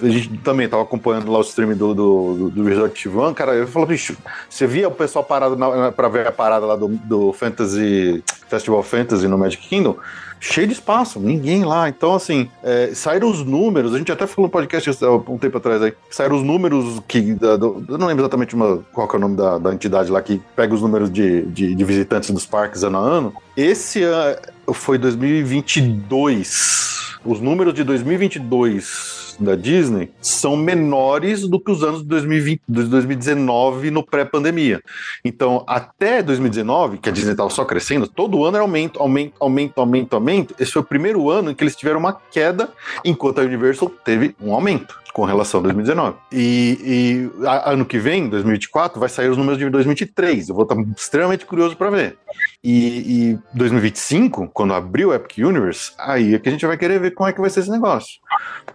A 0.00 0.08
gente 0.08 0.28
também 0.38 0.68
tava 0.68 0.84
acompanhando 0.84 1.30
lá 1.30 1.38
o 1.38 1.42
stream 1.42 1.76
do, 1.76 1.92
do, 1.92 2.50
do, 2.50 2.64
Resort 2.64 3.08
One, 3.08 3.34
cara, 3.34 3.54
eu 3.54 3.66
falo, 3.66 3.84
bicho, 3.84 4.16
você 4.48 4.64
via 4.64 4.86
o 4.86 4.92
pessoal 4.92 5.24
parado 5.24 5.56
na, 5.56 5.90
pra 5.90 6.08
ver 6.08 6.24
a 6.24 6.30
parada 6.30 6.64
lá 6.64 6.76
do, 6.76 6.86
do 6.86 7.32
Fantasy, 7.32 8.22
Festival 8.48 8.80
Fantasy 8.84 9.26
no 9.26 9.36
Magic 9.36 9.66
Kingdom, 9.66 9.96
cheio 10.38 10.68
de 10.68 10.72
espaço, 10.74 11.18
ninguém 11.18 11.64
lá. 11.64 11.88
Então, 11.88 12.14
assim, 12.14 12.48
é, 12.62 12.92
saíram 12.94 13.28
os 13.28 13.44
números, 13.44 13.92
a 13.92 13.98
gente 13.98 14.12
até 14.12 14.24
falou 14.24 14.46
no 14.46 14.52
podcast 14.52 15.04
há 15.04 15.10
um 15.10 15.36
tempo 15.36 15.58
atrás 15.58 15.82
aí, 15.82 15.92
saíram 16.08 16.36
os 16.36 16.44
números 16.44 17.02
que. 17.08 17.34
da- 17.34 17.56
do- 17.56 17.84
eu 17.88 17.98
não 17.98 18.06
lembro 18.06 18.22
exatamente 18.22 18.54
uma- 18.54 18.78
qual 18.92 19.08
é 19.12 19.16
o 19.16 19.18
nome 19.18 19.36
da, 19.36 19.58
da 19.58 19.74
entidade 19.74 20.12
lá 20.12 20.22
que 20.22 20.40
pega 20.54 20.72
os 20.72 20.80
números 20.80 21.10
de, 21.10 21.42
de, 21.46 21.74
de 21.74 21.84
visitantes 21.84 22.30
dos 22.30 22.46
parques 22.46 22.84
ano 22.84 22.98
a 22.98 23.00
ano. 23.00 23.34
Esse 23.56 24.04
ano 24.04 24.36
foi 24.74 24.98
2022. 24.98 27.18
Os 27.24 27.40
números 27.40 27.74
de 27.74 27.84
2022 27.84 29.36
da 29.40 29.54
Disney 29.54 30.10
são 30.20 30.56
menores 30.56 31.46
do 31.46 31.60
que 31.60 31.70
os 31.70 31.82
anos 31.84 32.02
de 32.02 32.08
2020, 32.08 32.60
de 32.68 32.82
2019 32.84 33.90
no 33.90 34.02
pré-pandemia. 34.04 34.80
Então, 35.24 35.64
até 35.66 36.22
2019, 36.22 36.98
que 36.98 37.08
a 37.08 37.12
Disney 37.12 37.32
estava 37.32 37.50
só 37.50 37.64
crescendo, 37.64 38.06
todo 38.08 38.44
ano 38.44 38.56
era 38.56 38.64
aumento, 38.64 39.00
aumento, 39.00 39.34
aumento, 39.40 39.78
aumento, 39.80 40.14
aumento. 40.14 40.54
Esse 40.58 40.72
foi 40.72 40.82
o 40.82 40.84
primeiro 40.84 41.30
ano 41.30 41.50
em 41.50 41.54
que 41.54 41.62
eles 41.62 41.76
tiveram 41.76 42.00
uma 42.00 42.12
queda, 42.12 42.68
enquanto 43.04 43.40
a 43.40 43.44
Universal 43.44 43.90
teve 44.04 44.34
um 44.40 44.52
aumento 44.52 44.98
com 45.12 45.24
relação 45.24 45.60
a 45.60 45.62
2019. 45.64 46.16
E, 46.32 47.30
e 47.42 47.46
a- 47.46 47.72
ano 47.72 47.84
que 47.84 47.98
vem, 47.98 48.28
2024, 48.28 49.00
vai 49.00 49.08
sair 49.08 49.28
os 49.28 49.36
números 49.36 49.58
de 49.58 49.68
2023. 49.68 50.48
Eu 50.48 50.54
vou 50.54 50.62
estar 50.64 50.76
extremamente 50.96 51.44
curioso 51.44 51.76
para 51.76 51.90
ver. 51.90 52.16
E, 52.62 53.30
e 53.32 53.38
2025, 53.54 54.50
quando 54.52 54.74
abrir 54.74 55.06
o 55.06 55.14
Epic 55.14 55.38
Universe, 55.38 55.92
aí 55.98 56.34
é 56.34 56.38
que 56.38 56.48
a 56.48 56.52
gente 56.52 56.66
vai 56.66 56.76
querer 56.76 56.98
ver 57.00 57.12
como 57.12 57.28
é 57.28 57.32
que 57.32 57.40
vai 57.40 57.48
ser 57.50 57.60
esse 57.60 57.70
negócio. 57.70 58.18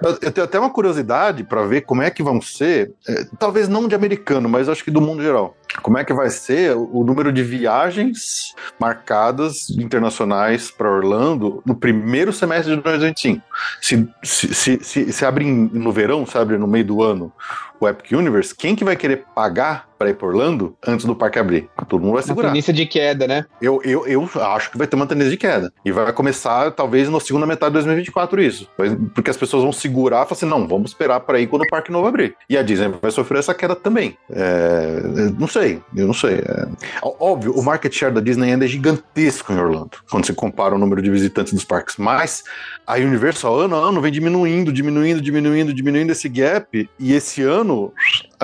Eu, 0.01 0.18
eu 0.22 0.32
tenho 0.32 0.45
até 0.45 0.60
uma 0.60 0.70
curiosidade 0.70 1.43
para 1.43 1.66
ver 1.66 1.82
como 1.82 2.01
é 2.01 2.10
que 2.10 2.24
vão 2.24 2.41
ser, 2.41 2.93
é, 3.08 3.26
talvez 3.38 3.68
não 3.68 3.88
de 3.88 3.95
americano, 3.95 4.47
mas 4.47 4.70
acho 4.70 4.84
que 4.84 4.91
do 4.91 5.01
mundo 5.01 5.22
geral. 5.22 5.56
Como 5.82 5.97
é 5.97 6.04
que 6.04 6.14
vai 6.14 6.30
ser 6.30 6.76
o, 6.76 7.04
número 7.04 7.32
de 7.32 7.41
viagens 7.41 8.54
marcadas 8.80 9.70
internacionais 9.72 10.70
para 10.70 10.89
Orlando 10.89 11.64
no 11.66 11.76
primeiro 11.76 12.32
semestre 12.32 12.76
de 12.76 12.82
2025? 12.82 13.43
Se, 13.82 14.10
se, 14.24 14.54
se, 14.54 14.84
se, 14.84 15.12
se 15.12 15.26
abre 15.26 15.45
no 15.45 15.91
verão, 15.91 16.26
se 16.26 16.38
abre 16.38 16.58
no 16.58 16.68
meio 16.68 16.86
do 16.86 17.01
ano 17.01 17.34
o 17.80 17.88
Epic 17.88 18.12
Universe, 18.12 18.56
quem 18.56 18.76
que 18.76 18.84
vai 18.84 18.95
querer 18.95 19.26
pagar 19.36 19.89
para 20.04 20.10
ir 20.10 20.16
para 20.16 20.28
Orlando 20.28 20.76
antes 20.86 21.06
do 21.06 21.16
parque 21.16 21.39
abrir? 21.39 21.70
Todo 21.88 22.01
mundo 22.01 22.14
vai 22.14 22.22
Uma 22.22 22.28
segurar. 22.28 22.47
tendência 22.49 22.74
de 22.74 22.86
queda, 22.86 23.26
né? 23.26 23.45
Eu, 23.62 23.82
eu, 23.84 24.06
eu 24.06 24.30
acho 24.41 24.70
que 24.70 24.78
vai 24.78 24.86
ter 24.86 24.95
uma 24.95 25.08
tendência 25.08 25.32
de 25.32 25.38
queda. 25.38 25.72
E 25.86 25.91
vai 25.91 26.12
começar, 26.12 26.72
talvez, 26.72 27.10
na 27.10 27.20
segunda 27.20 27.45
metade 27.45 27.70
de 27.72 27.76
2024 27.76 28.41
isso. 28.41 28.70
Porque 29.16 29.30
as 29.30 29.38
pessoas 29.38 29.64
vão 29.64 29.72
segurar 29.72 30.18
e 30.18 30.26
falar 30.26 30.32
assim, 30.32 30.45
não, 30.45 30.68
vamos 30.68 30.91
esperar 30.91 31.22
para 31.22 31.39
ir 31.39 31.47
quando 31.47 31.62
o 31.62 31.68
parque 31.68 31.91
novo 31.91 32.08
abrir. 32.08 32.36
E 32.49 32.58
a 32.58 32.62
Disney 32.62 32.93
vai 33.01 33.12
sofrer 33.12 33.39
essa 33.39 33.54
queda 33.54 33.76
também. 33.76 34.18
É, 34.30 35.01
eu 35.04 35.32
não 35.32 35.47
sei, 35.47 35.82
eu 35.95 36.08
não 36.08 36.14
sei. 36.14 36.36
É, 36.36 36.68
óbvio, 37.01 37.54
o 37.54 37.64
market 37.64 37.93
share 37.93 38.14
da 38.14 38.20
Disney 38.20 38.51
ainda 38.51 38.66
é 38.66 38.68
gigantesco 38.68 39.54
em 39.54 39.58
Orlando, 39.58 39.91
quando 40.10 40.26
você 40.26 40.34
compara 40.34 40.76
o 40.76 40.78
número 40.78 41.01
de 41.01 41.10
visitantes 41.10 41.54
dos 41.54 41.64
parques. 41.64 41.95
Mas 41.97 42.43
a 42.86 42.95
Universal, 42.95 43.62
ano 43.62 43.76
a 43.76 43.80
ano, 43.80 44.01
vem 44.01 44.12
diminuindo, 44.12 44.74
diminuindo, 44.74 45.22
diminuindo, 45.22 45.74
diminuindo 45.74 46.12
esse 46.12 46.28
gap. 46.28 46.89
E 46.99 47.14
esse 47.14 47.41
ano, 47.41 47.93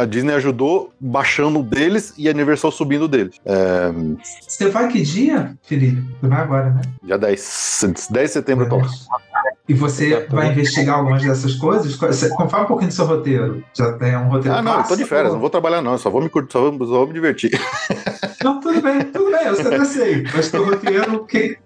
a 0.02 0.06
Disney 0.06 0.34
ajudou 0.34 0.91
baixando 1.00 1.60
o 1.60 1.64
deles 1.64 2.14
e 2.18 2.28
a 2.28 2.32
Universal 2.32 2.72
subindo 2.72 3.04
o 3.04 3.08
deles. 3.08 3.36
É, 3.45 3.91
Você 4.47 4.70
vai 4.70 4.88
que 4.88 5.02
dia, 5.02 5.56
Felipe? 5.64 6.02
Você 6.22 6.28
vai 6.28 6.41
agora, 6.41 6.70
né? 6.72 6.82
Dia 7.04 7.18
10, 7.18 8.08
10 8.12 8.30
de 8.30 8.34
setembro 8.34 8.66
eu 8.66 8.70
tô 8.70 8.78
lá. 8.78 8.88
E 9.68 9.74
você 9.74 10.26
vai 10.32 10.51
investigar 10.51 10.97
algumas 10.97 11.21
dessas 11.21 11.54
coisas? 11.54 11.96
Você- 11.96 12.30
Fala 12.50 12.63
um 12.63 12.67
pouquinho 12.67 12.89
do 12.89 12.93
seu 12.93 13.05
roteiro. 13.05 13.63
Já 13.78 13.93
tem 13.93 14.17
um 14.17 14.28
roteiro 14.30 14.58
Ah, 14.58 14.62
não, 14.63 14.78
eu 14.80 14.84
tô 14.84 14.96
de 14.96 15.05
férias, 15.05 15.32
não 15.32 15.39
vou 15.39 15.50
trabalhar 15.50 15.80
não, 15.82 15.92
eu 15.92 15.97
só 16.00 16.09
vou 16.09 16.21
me 16.24 16.30
curtir, 16.30 16.54
só 16.54 16.71
vou, 16.71 16.88
só 16.88 16.93
vou 16.93 17.08
me 17.08 17.13
divertir. 17.13 17.51
Não, 18.43 18.59
tudo 18.59 18.82
bem, 18.82 19.04
tudo 19.04 19.30
bem, 19.32 19.46
eu 19.46 19.54
até 19.62 19.86
sei. 19.86 20.24
Mas 20.34 20.50
teu 20.51 20.66
roteiro, 20.66 21.16
o 21.17 21.26
que... 21.26 21.58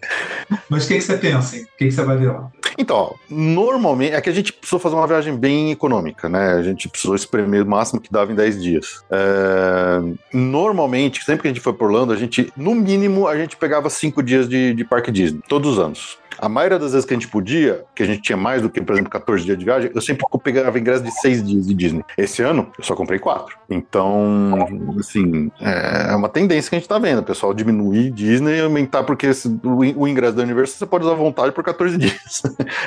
Mas 0.70 0.86
o 0.86 0.88
que, 0.88 0.96
que 0.96 1.02
você 1.02 1.18
pensa? 1.18 1.56
O 1.58 1.60
que, 1.78 1.86
que 1.86 1.92
você 1.92 2.04
vai 2.04 2.18
ver 2.18 2.32
lá? 2.32 2.52
Então, 2.78 3.16
normalmente, 3.30 4.14
é 4.14 4.22
que 4.22 4.30
a 4.30 4.34
gente 4.34 4.52
precisou 4.52 4.80
fazer 4.80 4.96
uma 4.96 5.08
viagem 5.08 5.36
bem 5.36 5.72
econômica, 5.72 6.28
né? 6.28 6.54
A 6.54 6.64
gente 6.64 6.90
precisou 6.90 7.16
espremer 7.16 7.64
o 7.64 7.70
máximo 7.70 8.02
que 8.02 8.12
dava 8.12 8.32
em 8.32 8.36
10 8.36 8.62
dias. 8.62 9.04
É, 9.12 10.02
normalmente, 10.34 11.24
sempre 11.24 11.44
que 11.44 11.48
a 11.48 11.52
gente 11.52 11.62
foi 11.62 11.74
por 11.74 11.86
Orlando, 11.86 12.14
a 12.14 12.16
gente, 12.16 12.52
no 12.58 12.74
mínimo, 12.74 13.28
a 13.28 13.38
gente 13.38 13.56
pegava 13.56 13.90
5 13.90 14.24
dias 14.24 14.50
de, 14.50 14.74
de 14.74 14.84
parque 14.84 15.12
Disney, 15.12 15.42
todos 15.48 15.74
os 15.74 15.80
anos. 15.80 16.18
A 16.44 16.50
maioria 16.50 16.78
das 16.78 16.92
vezes 16.92 17.06
que 17.06 17.14
a 17.14 17.18
gente 17.18 17.30
podia, 17.30 17.86
que 17.96 18.04
a 18.04 18.06
gente 18.06 18.22
tinha 18.22 18.38
mais 18.38 18.62
do 18.62 18.70
que, 18.70 18.82
por 18.82 18.92
exemplo, 18.94 19.10
14 19.10 19.46
dias 19.46 19.58
de 19.58 19.64
viagem, 19.64 19.92
eu 19.96 20.02
sempre 20.02 20.26
pegava 20.44 20.78
ingresso 20.78 21.02
de 21.02 21.12
6 21.22 21.42
dias 21.42 21.66
de 21.68 21.74
Disney. 21.74 22.04
Esse 22.18 22.42
ano, 22.42 22.68
eu 22.78 22.84
só 22.84 22.96
comprei 22.96 23.18
4. 23.18 23.56
Então, 23.70 24.68
assim, 25.00 25.50
é 25.62 26.14
uma 26.16 26.28
tendência 26.28 26.70
que 26.70 26.76
a 26.76 26.80
gente 26.80 26.88
tá 26.90 27.00
vendo. 27.00 27.20
O 27.20 27.24
pessoal 27.24 27.54
diminuir 27.54 28.12
Disney 28.12 28.58
e 28.58 28.62
aumentar, 28.62 29.04
porque 29.04 29.28
esse- 29.28 29.48
o, 29.64 30.02
o 30.02 30.08
ingresso 30.08 30.34
da 30.36 30.44
Universal 30.44 30.78
você 30.80 30.86
pode 30.86 31.06
usar 31.06 31.14
à 31.14 31.18
vontade 31.18 31.54
por 31.54 31.64
14 31.64 31.96
dias. 31.98 32.42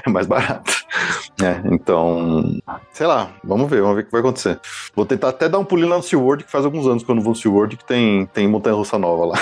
é 0.07 0.11
mais 0.11 0.27
barato. 0.27 0.73
É, 1.43 1.61
então, 1.73 2.59
sei 2.93 3.07
lá, 3.07 3.31
vamos 3.43 3.71
ver, 3.71 3.81
vamos 3.81 3.97
ver 3.97 4.03
o 4.03 4.05
que 4.07 4.13
vai 4.13 4.21
acontecer. 4.21 4.59
Vou 4.95 5.07
tentar 5.07 5.31
até 5.31 5.49
dar 5.49 5.59
um 5.59 5.65
pulinho 5.65 5.89
lá 5.89 5.97
no 5.97 6.03
SeaWorld, 6.03 6.45
que 6.45 6.51
faz 6.51 6.65
alguns 6.65 6.87
anos 6.87 7.03
que 7.03 7.11
eu 7.11 7.15
não 7.15 7.23
vou 7.23 7.33
no 7.33 7.39
SeaWorld, 7.39 7.77
que 7.79 7.85
tem, 7.87 8.27
tem 8.27 8.47
montanha-russa 8.49 8.99
nova 8.99 9.27
lá. 9.27 9.39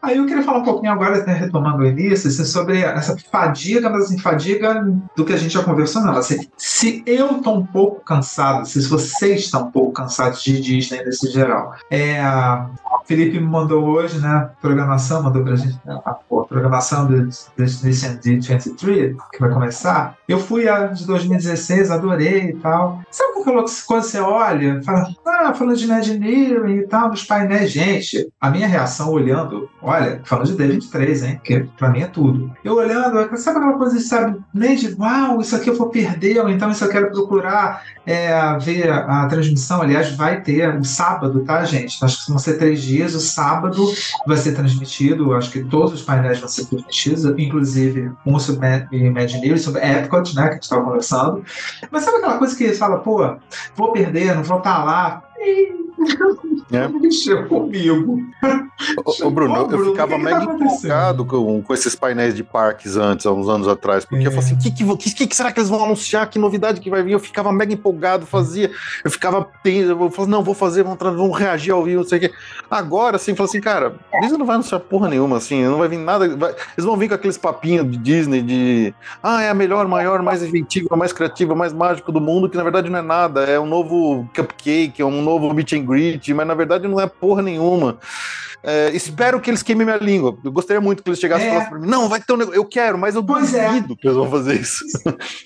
Aí 0.00 0.16
eu 0.16 0.26
queria 0.26 0.42
falar 0.42 0.58
um 0.58 0.64
pouquinho 0.64 0.92
agora, 0.92 1.24
né, 1.24 1.32
retomando 1.34 1.82
o 1.82 1.86
início, 1.86 2.28
assim, 2.28 2.44
sobre 2.44 2.80
essa 2.80 3.16
fadiga, 3.32 3.88
mas 3.88 4.04
assim, 4.04 4.18
fadiga 4.18 4.86
do 5.16 5.24
que 5.24 5.32
a 5.32 5.36
gente 5.36 5.54
já 5.54 5.64
conversou, 5.64 6.02
não. 6.02 6.12
Assim, 6.12 6.46
se 6.56 7.02
eu 7.06 7.40
tô 7.40 7.52
um 7.52 7.66
pouco 7.66 8.04
cansado, 8.04 8.66
se 8.66 8.86
vocês 8.86 9.40
estão 9.40 9.68
um 9.68 9.70
pouco 9.70 9.92
cansados 9.92 10.42
de 10.42 10.60
Disney 10.60 11.02
nesse 11.02 11.30
geral, 11.30 11.74
é, 11.90 12.20
a 12.20 12.68
Felipe 13.06 13.40
me 13.40 13.46
mandou 13.46 13.84
hoje, 13.84 14.20
né, 14.20 14.50
programação, 14.60 15.22
mandou 15.22 15.42
pra 15.42 15.56
gente, 15.56 15.78
né, 15.84 15.98
a, 16.04 16.10
a 16.10 16.14
programação 16.44 17.06
do 17.06 17.28
Destination 17.56 18.16
D23, 18.18 19.16
que 19.32 19.40
vai 19.40 19.50
começar. 19.50 20.16
Eu 20.28 20.38
fui 20.38 20.68
a 20.68 20.86
de 20.88 21.06
2016, 21.06 21.90
adorei 21.90 22.50
e 22.50 22.52
tal. 22.54 23.00
Sabe 23.10 23.32
o 23.32 23.50
eu 23.50 23.64
quando 23.86 24.02
você 24.02 24.20
olha, 24.20 24.82
fala, 24.82 25.08
ah, 25.26 25.54
falando 25.54 25.76
de 25.76 25.84
Imagineering 25.84 26.78
e 26.78 26.86
tal, 26.86 27.08
nos 27.08 27.24
painéis, 27.24 27.70
gente, 27.70 28.28
a 28.40 28.50
minha 28.50 28.66
reação 28.66 29.10
olhando, 29.10 29.68
olha, 29.80 30.20
falando 30.24 30.46
de 30.46 30.56
D23, 30.56 31.26
hein, 31.26 31.40
que 31.42 31.60
pra 31.76 31.90
mim 31.90 32.02
é 32.02 32.06
tudo. 32.06 32.52
Eu 32.64 32.76
olhando, 32.76 33.21
sabe 33.36 33.58
aquela 33.58 33.78
coisa, 33.78 33.98
sabe, 34.00 34.38
nem 34.52 34.76
de, 34.76 34.94
uau, 34.98 35.40
isso 35.40 35.54
aqui 35.56 35.68
eu 35.70 35.76
vou 35.76 35.88
perder, 35.88 36.40
ou 36.40 36.48
então 36.48 36.70
isso 36.70 36.84
eu 36.84 36.88
quero 36.88 37.10
procurar 37.10 37.82
é, 38.06 38.32
ver 38.58 38.90
a, 38.90 39.22
a 39.22 39.26
transmissão, 39.26 39.82
aliás, 39.82 40.14
vai 40.16 40.40
ter 40.40 40.78
o 40.78 40.84
sábado, 40.84 41.40
tá, 41.44 41.64
gente? 41.64 42.02
Acho 42.04 42.24
que 42.24 42.30
vão 42.30 42.38
ser 42.38 42.58
três 42.58 42.82
dias, 42.82 43.14
o 43.14 43.20
sábado 43.20 43.84
vai 44.26 44.36
ser 44.36 44.52
transmitido, 44.54 45.34
acho 45.34 45.50
que 45.50 45.64
todos 45.64 45.92
os 45.94 46.02
painéis 46.02 46.40
vão 46.40 46.48
ser 46.48 46.66
transmitidos, 46.66 47.24
inclusive 47.38 48.12
um 48.26 48.38
sobre 48.38 48.68
Ma- 48.68 48.86
Imagineering, 48.92 49.58
sobre 49.58 49.80
Epcot, 49.82 50.34
né, 50.34 50.42
que 50.44 50.48
a 50.48 50.52
gente 50.54 50.62
estava 50.62 50.82
conversando. 50.84 51.44
Mas 51.90 52.04
sabe 52.04 52.18
aquela 52.18 52.38
coisa 52.38 52.56
que 52.56 52.72
fala, 52.74 52.98
pô, 52.98 53.36
vou 53.76 53.92
perder, 53.92 54.34
não 54.34 54.42
vou 54.42 54.58
estar 54.58 54.84
lá? 54.84 55.22
E... 55.38 55.81
É. 56.72 56.88
Mexeu 57.00 57.46
comigo. 57.46 58.18
Ô, 59.04 59.26
ô, 59.26 59.30
Bruno, 59.30 59.56
eu- 59.56 59.66
Bruno, 59.68 59.90
ficava 59.92 60.16
que 60.16 60.22
mega 60.22 60.38
tá 60.38 60.44
acontecendo? 60.44 60.76
empolgado 60.78 61.24
com, 61.24 61.62
com 61.62 61.74
esses 61.74 61.94
painéis 61.94 62.34
de 62.34 62.42
parques 62.42 62.96
antes, 62.96 63.26
há 63.26 63.32
uns 63.32 63.48
anos 63.48 63.68
atrás, 63.68 64.04
porque 64.04 64.24
É. 64.24 64.26
eu 64.28 64.32
falei 64.32 64.46
assim: 64.46 64.54
o 64.90 64.96
que, 64.96 65.10
que, 65.14 65.26
que, 65.26 65.36
será 65.36 65.52
que 65.52 65.60
eles 65.60 65.68
vão 65.68 65.84
anunciar? 65.84 66.28
Que 66.28 66.38
novidade 66.38 66.80
que 66.80 66.90
vai 66.90 67.02
vir? 67.02 67.12
Eu 67.12 67.20
ficava 67.20 67.52
mega 67.52 67.72
empolgado, 67.72 68.26
fazia, 68.26 68.70
eu 69.04 69.10
ficava 69.10 69.46
tenso, 69.62 69.90
eu 69.90 70.10
falava, 70.10 70.30
não, 70.30 70.42
vou 70.42 70.54
fazer, 70.54 70.82
vão 70.82 71.30
reagir 71.30 71.70
ao 71.72 71.84
vivo, 71.84 72.02
não 72.02 72.08
sei 72.08 72.18
o 72.18 72.20
quê. 72.22 72.32
Agora, 72.72 73.16
assim, 73.16 73.34
fala 73.36 73.46
assim, 73.46 73.60
cara, 73.60 73.96
Disney 74.22 74.38
não 74.38 74.46
vai 74.46 74.54
anunciar 74.54 74.80
porra 74.80 75.06
nenhuma, 75.06 75.36
assim, 75.36 75.62
não 75.62 75.76
vai 75.76 75.88
vir 75.88 75.98
nada. 75.98 76.34
vai- 76.34 76.52
eles 76.74 76.86
vão 76.86 76.96
vir 76.96 77.06
com 77.06 77.14
aqueles 77.14 77.36
papinhos 77.36 77.90
de 77.90 77.98
Disney 77.98 78.40
de 78.40 78.94
ah, 79.22 79.42
é 79.42 79.50
a 79.50 79.54
melhor, 79.54 79.86
maior, 79.86 80.22
mais 80.22 80.42
efetiva, 80.42 80.96
mais 80.96 81.12
criativa, 81.12 81.54
mais 81.54 81.74
mágico 81.74 82.10
do 82.10 82.18
mundo, 82.18 82.48
que 82.48 82.56
na 82.56 82.62
verdade 82.62 82.88
não 82.88 82.98
é 82.98 83.02
nada, 83.02 83.42
é 83.44 83.60
um 83.60 83.66
novo 83.66 84.26
cupcake, 84.34 85.02
é 85.02 85.04
um 85.04 85.20
novo 85.20 85.52
meet 85.52 85.74
and 85.74 85.84
greet, 85.84 86.32
mas 86.32 86.46
na 86.46 86.54
verdade 86.54 86.88
não 86.88 86.98
é 86.98 87.06
porra 87.06 87.42
nenhuma. 87.42 87.98
É, 88.64 88.90
espero 88.94 89.40
que 89.40 89.50
eles 89.50 89.62
queimem 89.62 89.84
minha 89.84 89.98
língua. 89.98 90.36
Eu 90.44 90.52
gostaria 90.52 90.80
muito 90.80 91.02
que 91.02 91.08
eles 91.10 91.18
chegassem 91.18 91.46
É. 91.46 91.48
e 91.48 91.52
falassem 91.52 91.70
pra 91.70 91.80
mim: 91.80 91.88
não, 91.88 92.08
vai 92.08 92.20
ter 92.20 92.32
um 92.32 92.36
negócio. 92.36 92.58
Eu 92.58 92.64
quero, 92.64 92.96
mas 92.96 93.14
eu 93.14 93.24
Pois 93.24 93.52
é. 93.54 93.66
duvido 93.68 93.96
que 93.96 94.06
eles 94.06 94.16
vão 94.16 94.30
fazer 94.30 94.60
isso. 94.60 94.84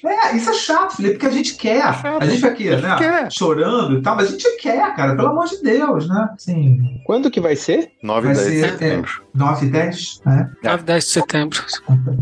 É, 0.04 0.36
isso 0.36 0.50
é 0.50 0.54
chato, 0.54 0.96
Felipe, 0.96 1.14
porque 1.14 1.26
a 1.26 1.30
gente 1.30 1.54
quer. 1.54 1.80
chato. 1.94 2.22
A 2.22 2.26
gente 2.26 2.36
fica 2.36 2.48
aqui, 2.48 2.68
A 2.68 2.72
gente 2.72 2.82
né? 2.82 2.96
quer. 2.98 3.32
Chorando 3.32 3.98
e 3.98 4.02
tal, 4.02 4.16
mas 4.16 4.28
a 4.28 4.30
gente 4.32 4.56
quer, 4.58 4.94
cara, 4.94 5.14
pelo 5.16 5.28
amor 5.28 5.46
de 5.46 5.60
Deus, 5.62 6.08
né? 6.08 6.28
Sim. 6.38 7.00
Quando 7.06 7.30
que 7.30 7.40
vai 7.40 7.56
ser? 7.56 7.92
9 8.02 8.28
e 8.30 8.34
Vai 8.34 8.44
10 8.44 8.54
de 8.54 8.60
ser, 8.60 8.70
setembro. 8.70 9.10
9 9.34 9.66
e 9.66 9.70
10, 9.70 10.20
né? 10.24 10.50
9 10.62 10.82
10 10.84 11.04
de 11.04 11.10
setembro. 11.10 11.64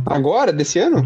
Agora, 0.06 0.52
desse 0.52 0.78
ano? 0.78 1.02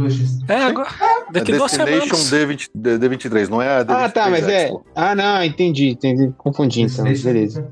É, 0.49 0.63
agora. 0.65 0.89
Daqui 1.31 1.53
É 1.53 1.57
duas 1.57 1.73
Destination 1.73 2.15
semanas. 2.17 2.49
D20, 2.57 2.69
D- 2.75 2.99
D23, 2.99 3.49
não 3.49 3.61
é 3.61 3.81
a 3.81 3.85
D23 3.85 4.05
Ah, 4.05 4.09
tá, 4.09 4.31
mas 4.31 4.49
é. 4.49 4.71
Ah, 4.95 5.15
não, 5.15 5.45
entendi, 5.45 5.91
entendi. 5.91 6.33
Confundi 6.39 6.83
então, 6.83 7.05
beleza. 7.05 7.69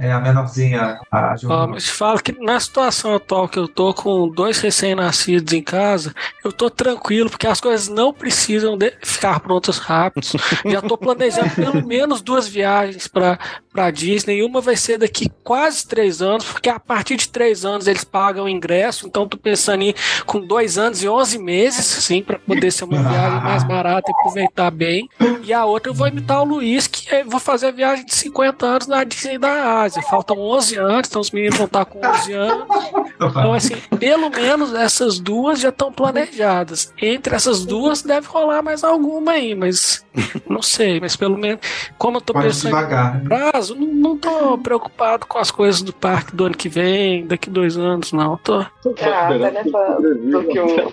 É, 0.00 0.08
é 0.08 0.12
a 0.12 0.20
menorzinha, 0.20 0.98
a 1.10 1.36
de 1.46 1.52
Ó, 1.52 1.66
mas 1.66 1.84
te 1.84 1.90
falo 1.90 2.22
que 2.22 2.32
na 2.40 2.58
situação 2.58 3.14
atual 3.14 3.48
que 3.48 3.58
eu 3.58 3.68
tô 3.68 3.92
com 3.92 4.28
dois 4.28 4.58
recém-nascidos 4.60 5.52
em 5.52 5.62
casa, 5.62 6.14
eu 6.44 6.52
tô 6.52 6.70
tranquilo, 6.70 7.28
porque 7.28 7.46
as 7.46 7.60
coisas 7.60 7.88
não 7.88 8.12
precisam 8.12 8.76
de 8.76 8.92
ficar 9.02 9.40
prontas 9.40 9.78
rápido. 9.78 10.26
Já 10.64 10.80
tô 10.80 10.96
planejando 10.96 11.54
pelo 11.54 11.86
menos 11.86 12.22
duas 12.22 12.48
viagens 12.48 13.06
para 13.06 13.38
para 13.72 13.90
Disney. 13.90 14.42
Uma 14.42 14.60
vai 14.60 14.76
ser 14.76 14.98
daqui 14.98 15.30
quase 15.42 15.86
três 15.86 16.20
anos, 16.20 16.44
porque 16.44 16.68
a 16.68 16.78
partir 16.78 17.16
de 17.16 17.28
três 17.28 17.64
anos 17.64 17.86
eles 17.86 18.04
pagam 18.04 18.44
o 18.44 18.48
ingresso. 18.48 19.06
Então 19.06 19.26
tô 19.26 19.36
pensando 19.36 19.82
em 19.82 19.94
com 20.26 20.40
dois 20.40 20.76
anos 20.76 21.02
e 21.02 21.08
onze 21.08 21.38
meses, 21.38 21.84
sim, 21.84 22.22
para 22.22 22.38
poder 22.38 22.70
ser 22.70 22.84
uma 22.84 23.02
viagem 23.02 23.40
mais 23.40 23.64
barata 23.64 24.10
e 24.10 24.14
aproveitar 24.14 24.70
bem. 24.70 25.08
E 25.42 25.52
a 25.52 25.64
outra 25.64 25.90
eu 25.90 25.94
vou 25.94 26.06
imitar 26.06 26.42
o 26.42 26.44
Luiz, 26.44 26.86
que 26.86 27.12
eu 27.14 27.28
vou 27.28 27.40
fazer 27.40 27.68
a 27.68 27.70
viagem 27.70 28.04
de 28.04 28.14
50 28.14 28.66
anos 28.66 28.86
na 28.86 29.02
Disney 29.04 29.38
da 29.38 29.80
Ásia. 29.80 30.02
Faltam 30.02 30.38
11 30.38 30.76
anos, 30.76 31.08
então 31.08 31.20
os 31.20 31.30
meninos 31.32 31.56
vão 31.56 31.66
estar 31.66 31.84
com 31.84 31.98
11 32.04 32.32
anos. 32.32 32.66
Então, 33.14 33.52
assim, 33.52 33.76
pelo 33.98 34.30
menos 34.30 34.74
essas 34.74 35.18
duas 35.18 35.60
já 35.60 35.68
estão 35.68 35.92
planejadas. 35.92 36.92
Entre 37.00 37.34
essas 37.34 37.64
duas 37.64 38.02
deve 38.02 38.26
rolar 38.26 38.62
mais 38.62 38.82
alguma 38.82 39.32
aí, 39.32 39.54
mas 39.54 40.04
não 40.48 40.62
sei. 40.62 41.00
Mas 41.00 41.16
pelo 41.16 41.38
menos, 41.38 41.60
como 41.98 42.18
eu 42.18 42.20
tô 42.20 42.32
Pode 42.32 42.46
pensando 42.46 42.74
devagar. 42.74 43.16
em 43.16 43.22
né? 43.22 43.28
prazo, 43.28 43.74
não, 43.74 43.86
não 43.86 44.18
tô 44.18 44.58
preocupado 44.58 45.26
com 45.26 45.38
as 45.38 45.50
coisas 45.50 45.82
do 45.82 45.92
parque 45.92 46.34
do 46.34 46.44
ano 46.44 46.56
que 46.56 46.68
vem, 46.68 47.26
daqui 47.26 47.48
dois 47.48 47.76
anos, 47.76 48.12
não. 48.12 48.36
Tô. 48.38 48.58
Ah, 48.58 49.28
nessa 49.38 49.98
do 50.00 50.44
que 50.44 50.60
o 50.60 50.92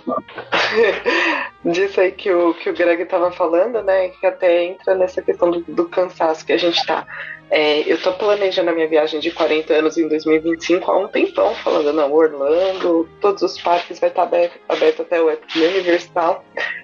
disso 1.66 1.99
aí 1.99 2.11
que 2.11 2.32
o 2.32 2.53
que 2.53 2.70
o 2.70 2.74
Greg 2.74 3.06
tava 3.06 3.32
falando, 3.32 3.82
né? 3.82 4.10
Que 4.10 4.26
até 4.26 4.66
entra 4.66 4.95
nessa 4.95 5.22
questão 5.22 5.52
do, 5.52 5.61
do 5.61 5.86
cansaço 5.86 6.45
que 6.45 6.53
a 6.53 6.57
gente 6.57 6.86
tá. 6.86 7.06
É, 7.49 7.80
eu 7.91 7.99
tô 8.01 8.13
planejando 8.13 8.69
a 8.69 8.73
minha 8.73 8.88
viagem 8.88 9.19
de 9.19 9.31
40 9.31 9.73
anos 9.73 9.97
em 9.97 10.07
2025 10.07 10.91
há 10.91 10.97
um 10.97 11.07
tempão, 11.07 11.55
falando, 11.55 11.91
não, 11.91 12.11
Orlando, 12.11 13.09
todos 13.19 13.41
os 13.41 13.59
parques 13.59 13.99
vai 13.99 14.09
estar 14.09 14.23
aberto, 14.23 14.59
aberto 14.67 15.01
até 15.01 15.19
o 15.21 15.30
Epic 15.30 15.55
Universe 15.55 16.09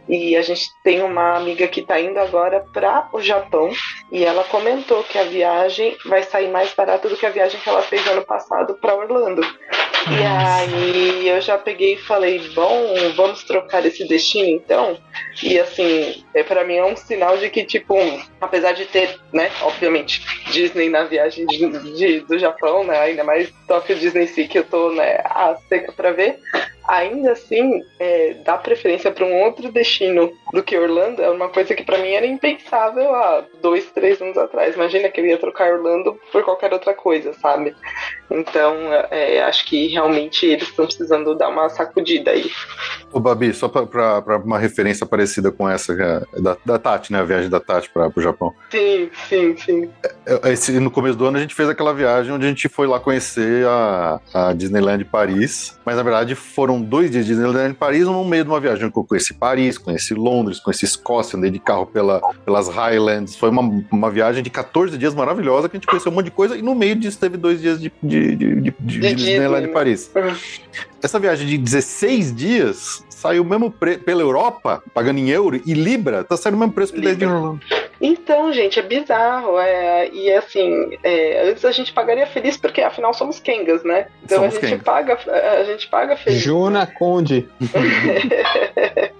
e 0.07 0.35
a 0.35 0.41
gente 0.41 0.69
tem 0.83 1.01
uma 1.01 1.35
amiga 1.35 1.67
que 1.67 1.81
está 1.81 1.99
indo 1.99 2.19
agora 2.19 2.63
para 2.73 3.09
o 3.11 3.21
Japão 3.21 3.71
e 4.11 4.23
ela 4.23 4.43
comentou 4.43 5.03
que 5.03 5.17
a 5.17 5.23
viagem 5.23 5.97
vai 6.05 6.23
sair 6.23 6.49
mais 6.49 6.73
barata 6.73 7.09
do 7.09 7.17
que 7.17 7.25
a 7.25 7.31
viagem 7.31 7.59
que 7.59 7.69
ela 7.69 7.81
fez 7.81 8.05
ano 8.07 8.23
passado 8.23 8.75
para 8.75 8.95
Orlando. 8.95 9.41
E 9.41 10.23
aí 10.23 11.27
eu 11.27 11.41
já 11.41 11.57
peguei 11.57 11.93
e 11.95 11.97
falei, 11.97 12.39
bom, 12.53 12.93
vamos 13.15 13.43
trocar 13.43 13.83
esse 13.85 14.07
destino 14.07 14.47
então? 14.47 14.99
E 15.41 15.59
assim, 15.59 16.23
é, 16.33 16.43
para 16.43 16.63
mim 16.63 16.75
é 16.75 16.85
um 16.85 16.95
sinal 16.95 17.37
de 17.37 17.49
que, 17.49 17.63
tipo, 17.63 17.95
apesar 18.45 18.73
de 18.73 18.85
ter, 18.85 19.19
né, 19.33 19.51
obviamente, 19.61 20.25
Disney 20.51 20.89
na 20.89 21.03
viagem 21.03 21.45
de, 21.45 21.67
de 21.97 22.19
do 22.21 22.39
Japão, 22.39 22.83
né, 22.83 22.97
ainda 22.97 23.23
mais 23.23 23.51
Tokyo 23.67 23.95
Disney 23.95 24.27
Sea 24.27 24.47
que 24.47 24.59
eu 24.59 24.63
tô, 24.63 24.91
né, 24.91 25.19
a 25.25 25.55
seca 25.67 25.91
pra 25.91 26.11
ver, 26.11 26.39
ainda 26.87 27.31
assim, 27.31 27.83
é, 27.99 28.35
dar 28.45 28.57
preferência 28.57 29.11
para 29.11 29.25
um 29.25 29.43
outro 29.43 29.71
destino 29.71 30.31
do 30.53 30.63
que 30.63 30.77
Orlando 30.77 31.21
é 31.21 31.29
uma 31.29 31.49
coisa 31.49 31.73
que 31.73 31.83
para 31.83 31.97
mim 31.97 32.11
era 32.11 32.25
impensável 32.25 33.13
há 33.13 33.43
dois, 33.61 33.85
três 33.91 34.21
anos 34.21 34.37
atrás. 34.37 34.75
Imagina 34.75 35.09
que 35.09 35.19
eu 35.19 35.25
ia 35.25 35.37
trocar 35.37 35.73
Orlando 35.73 36.19
por 36.31 36.43
qualquer 36.43 36.73
outra 36.73 36.93
coisa, 36.93 37.33
sabe? 37.33 37.75
Então, 38.29 38.75
é, 39.11 39.43
acho 39.43 39.65
que 39.65 39.87
realmente 39.87 40.45
eles 40.45 40.67
estão 40.69 40.85
precisando 40.85 41.35
dar 41.35 41.49
uma 41.49 41.69
sacudida 41.69 42.31
aí. 42.31 42.49
Ô, 43.11 43.19
Babi, 43.19 43.53
só 43.53 43.67
para 43.69 44.37
uma 44.43 44.59
referência 44.59 45.05
parecida 45.05 45.51
com 45.51 45.69
essa 45.69 45.93
é 45.93 46.41
da, 46.41 46.57
da 46.65 46.79
Tati, 46.79 47.11
né? 47.11 47.19
A 47.19 47.23
viagem 47.23 47.49
da 47.49 47.59
Tati 47.59 47.89
para 47.89 48.11
o 48.13 48.21
Japão. 48.21 48.53
Sim, 48.69 49.09
sim, 49.29 49.57
sim. 49.57 49.89
É, 50.25 50.51
esse, 50.51 50.79
no 50.79 50.91
começo 50.91 51.17
do 51.17 51.25
ano 51.25 51.37
a 51.37 51.41
gente 51.41 51.55
fez 51.55 51.69
aquela 51.69 51.93
viagem 51.93 52.33
onde 52.33 52.45
a 52.45 52.49
gente 52.49 52.67
foi 52.67 52.87
lá 52.87 52.99
conhecer 52.99 53.65
a, 53.67 54.19
a 54.33 54.53
Disneyland 54.53 55.05
Paris, 55.05 55.79
mas 55.85 55.95
na 55.95 56.03
verdade 56.03 56.35
foram 56.35 56.74
dois 56.81 57.11
dias 57.11 57.25
de 57.25 57.33
Disneyland 57.33 57.73
Paris 57.73 58.05
no 58.05 58.23
meio 58.25 58.43
de 58.43 58.49
uma 58.49 58.59
viagem. 58.59 58.83
Eu 58.83 58.91
conheci 58.91 59.33
Paris, 59.33 59.77
conheci 59.77 60.13
Londres, 60.13 60.59
conheci 60.59 60.85
Escócia, 60.85 61.37
andei 61.37 61.51
de 61.51 61.59
carro 61.59 61.85
pela, 61.85 62.21
pelas 62.43 62.67
Highlands. 62.67 63.35
Foi 63.35 63.49
uma, 63.49 63.83
uma 63.91 64.09
viagem 64.09 64.43
de 64.43 64.49
14 64.49 64.97
dias 64.97 65.13
maravilhosa 65.13 65.69
que 65.69 65.77
a 65.77 65.79
gente 65.79 65.87
conheceu 65.87 66.11
um 66.11 66.15
monte 66.15 66.25
de 66.25 66.31
coisa 66.31 66.57
e 66.57 66.61
no 66.61 66.75
meio 66.75 66.95
disso 66.95 67.19
teve 67.19 67.37
dois 67.37 67.61
dias 67.61 67.81
de, 67.81 67.91
de, 68.01 68.35
de, 68.35 68.55
de, 68.61 68.73
de 68.79 69.15
Disneyland 69.15 69.67
Paris. 69.69 70.11
Essa 71.05 71.19
viagem 71.19 71.45
de 71.45 71.59
16 71.59 72.35
dias 72.35 73.05
saiu 73.11 73.43
o 73.43 73.45
mesmo 73.45 73.69
preço 73.69 73.99
pela 73.99 74.23
Europa, 74.23 74.81
pagando 74.91 75.19
em 75.19 75.29
euro, 75.29 75.61
e 75.63 75.75
Libra, 75.75 76.23
tá 76.23 76.35
saindo 76.35 76.55
o 76.55 76.57
mesmo 76.57 76.73
preço 76.73 76.93
que 76.93 76.99
Libra. 76.99 77.15
de 77.15 77.25
Orlando. 77.27 77.61
Então, 78.01 78.51
gente, 78.51 78.79
é 78.79 78.81
bizarro. 78.81 79.59
É, 79.59 80.09
e 80.09 80.33
assim, 80.33 80.97
é, 81.03 81.49
antes 81.49 81.63
a 81.63 81.71
gente 81.71 81.93
pagaria 81.93 82.25
feliz 82.25 82.57
porque 82.57 82.81
afinal 82.81 83.13
somos 83.13 83.39
Kengas, 83.39 83.83
né? 83.83 84.07
Então 84.23 84.39
somos 84.39 84.57
a 84.57 84.67
gente 84.67 84.83
paga, 84.83 85.19
a 85.59 85.63
gente 85.63 85.87
paga 85.87 86.17
feliz. 86.17 86.41
Juna 86.41 86.87
Conde. 86.87 87.47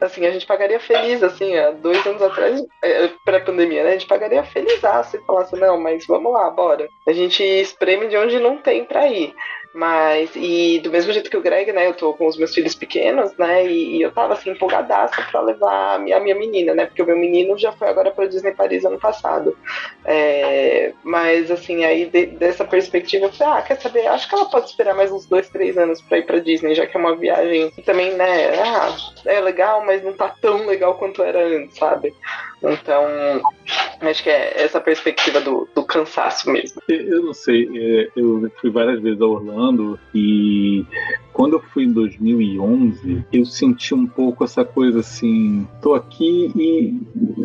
assim, 0.00 0.26
a 0.26 0.30
gente 0.30 0.46
pagaria 0.46 0.80
feliz, 0.80 1.22
assim, 1.22 1.56
há 1.56 1.70
dois 1.70 2.04
anos 2.06 2.22
atrás, 2.22 2.62
é, 2.82 3.08
pré-pandemia, 3.24 3.84
né? 3.84 3.90
A 3.90 3.92
gente 3.92 4.06
pagaria 4.06 4.42
feliz 4.44 4.80
se 5.04 5.18
falasse, 5.26 5.56
não, 5.56 5.80
mas 5.80 6.06
vamos 6.06 6.32
lá, 6.32 6.50
bora. 6.50 6.88
A 7.06 7.12
gente 7.12 7.42
espreme 7.42 8.08
de 8.08 8.16
onde 8.16 8.38
não 8.38 8.58
tem 8.58 8.84
pra 8.84 9.06
ir. 9.08 9.34
Mas, 9.74 10.30
e 10.34 10.80
do 10.80 10.90
mesmo 10.90 11.12
jeito 11.12 11.30
que 11.30 11.36
o 11.36 11.42
Greg, 11.42 11.72
né, 11.72 11.86
eu 11.86 11.94
tô 11.94 12.14
com 12.14 12.26
os 12.26 12.36
meus 12.36 12.54
filhos 12.54 12.74
pequenos, 12.74 13.36
né, 13.36 13.66
e, 13.66 13.98
e 13.98 14.02
eu 14.02 14.10
tava 14.10 14.32
assim, 14.32 14.50
empolgadaça 14.50 15.22
pra 15.30 15.40
levar 15.40 15.94
a 15.94 15.98
minha, 15.98 16.16
a 16.16 16.20
minha 16.20 16.34
menina, 16.34 16.74
né, 16.74 16.86
porque 16.86 17.02
o 17.02 17.06
meu 17.06 17.16
menino 17.16 17.56
já 17.58 17.70
foi 17.72 17.88
agora 17.88 18.10
pra 18.10 18.26
Disney 18.26 18.52
Paris 18.52 18.84
ano 18.84 18.98
passado. 18.98 19.56
É, 20.04 20.92
mas, 21.04 21.50
assim, 21.50 21.84
aí 21.84 22.06
de, 22.06 22.26
dessa 22.26 22.64
perspectiva, 22.64 23.26
eu 23.26 23.32
falei, 23.32 23.54
ah, 23.54 23.62
quer 23.62 23.80
saber, 23.80 24.06
acho 24.06 24.28
que 24.28 24.34
ela 24.34 24.50
pode 24.50 24.66
esperar 24.66 24.94
mais 24.94 25.12
uns 25.12 25.26
dois, 25.26 25.48
três 25.50 25.76
anos 25.76 26.00
pra 26.00 26.18
ir 26.18 26.26
pra 26.26 26.38
Disney, 26.38 26.74
já 26.74 26.86
que 26.86 26.96
é 26.96 27.00
uma 27.00 27.16
viagem 27.16 27.70
que 27.70 27.82
também, 27.82 28.14
né, 28.14 28.60
ah, 28.60 28.96
é 29.26 29.40
legal, 29.40 29.84
mas 29.84 30.02
não 30.02 30.12
tá 30.12 30.34
tão 30.40 30.66
legal 30.66 30.94
quanto 30.94 31.22
era 31.22 31.46
antes, 31.46 31.76
sabe? 31.76 32.14
Então, 32.62 33.04
acho 34.00 34.22
que 34.22 34.30
é 34.30 34.62
essa 34.62 34.80
perspectiva 34.80 35.40
do, 35.40 35.68
do 35.74 35.84
cansaço 35.84 36.50
mesmo. 36.50 36.82
Eu 36.88 37.22
não 37.22 37.34
sei, 37.34 37.68
é, 37.74 38.08
eu 38.16 38.50
fui 38.60 38.70
várias 38.70 39.00
vezes 39.00 39.20
a 39.20 39.26
Orlando 39.26 39.98
e 40.14 40.84
quando 41.38 41.52
eu 41.52 41.60
fui 41.60 41.84
em 41.84 41.92
2011, 41.92 43.24
eu 43.32 43.44
senti 43.44 43.94
um 43.94 44.08
pouco 44.08 44.42
essa 44.42 44.64
coisa 44.64 44.98
assim, 44.98 45.68
tô 45.80 45.94
aqui 45.94 46.50
e 46.56 47.00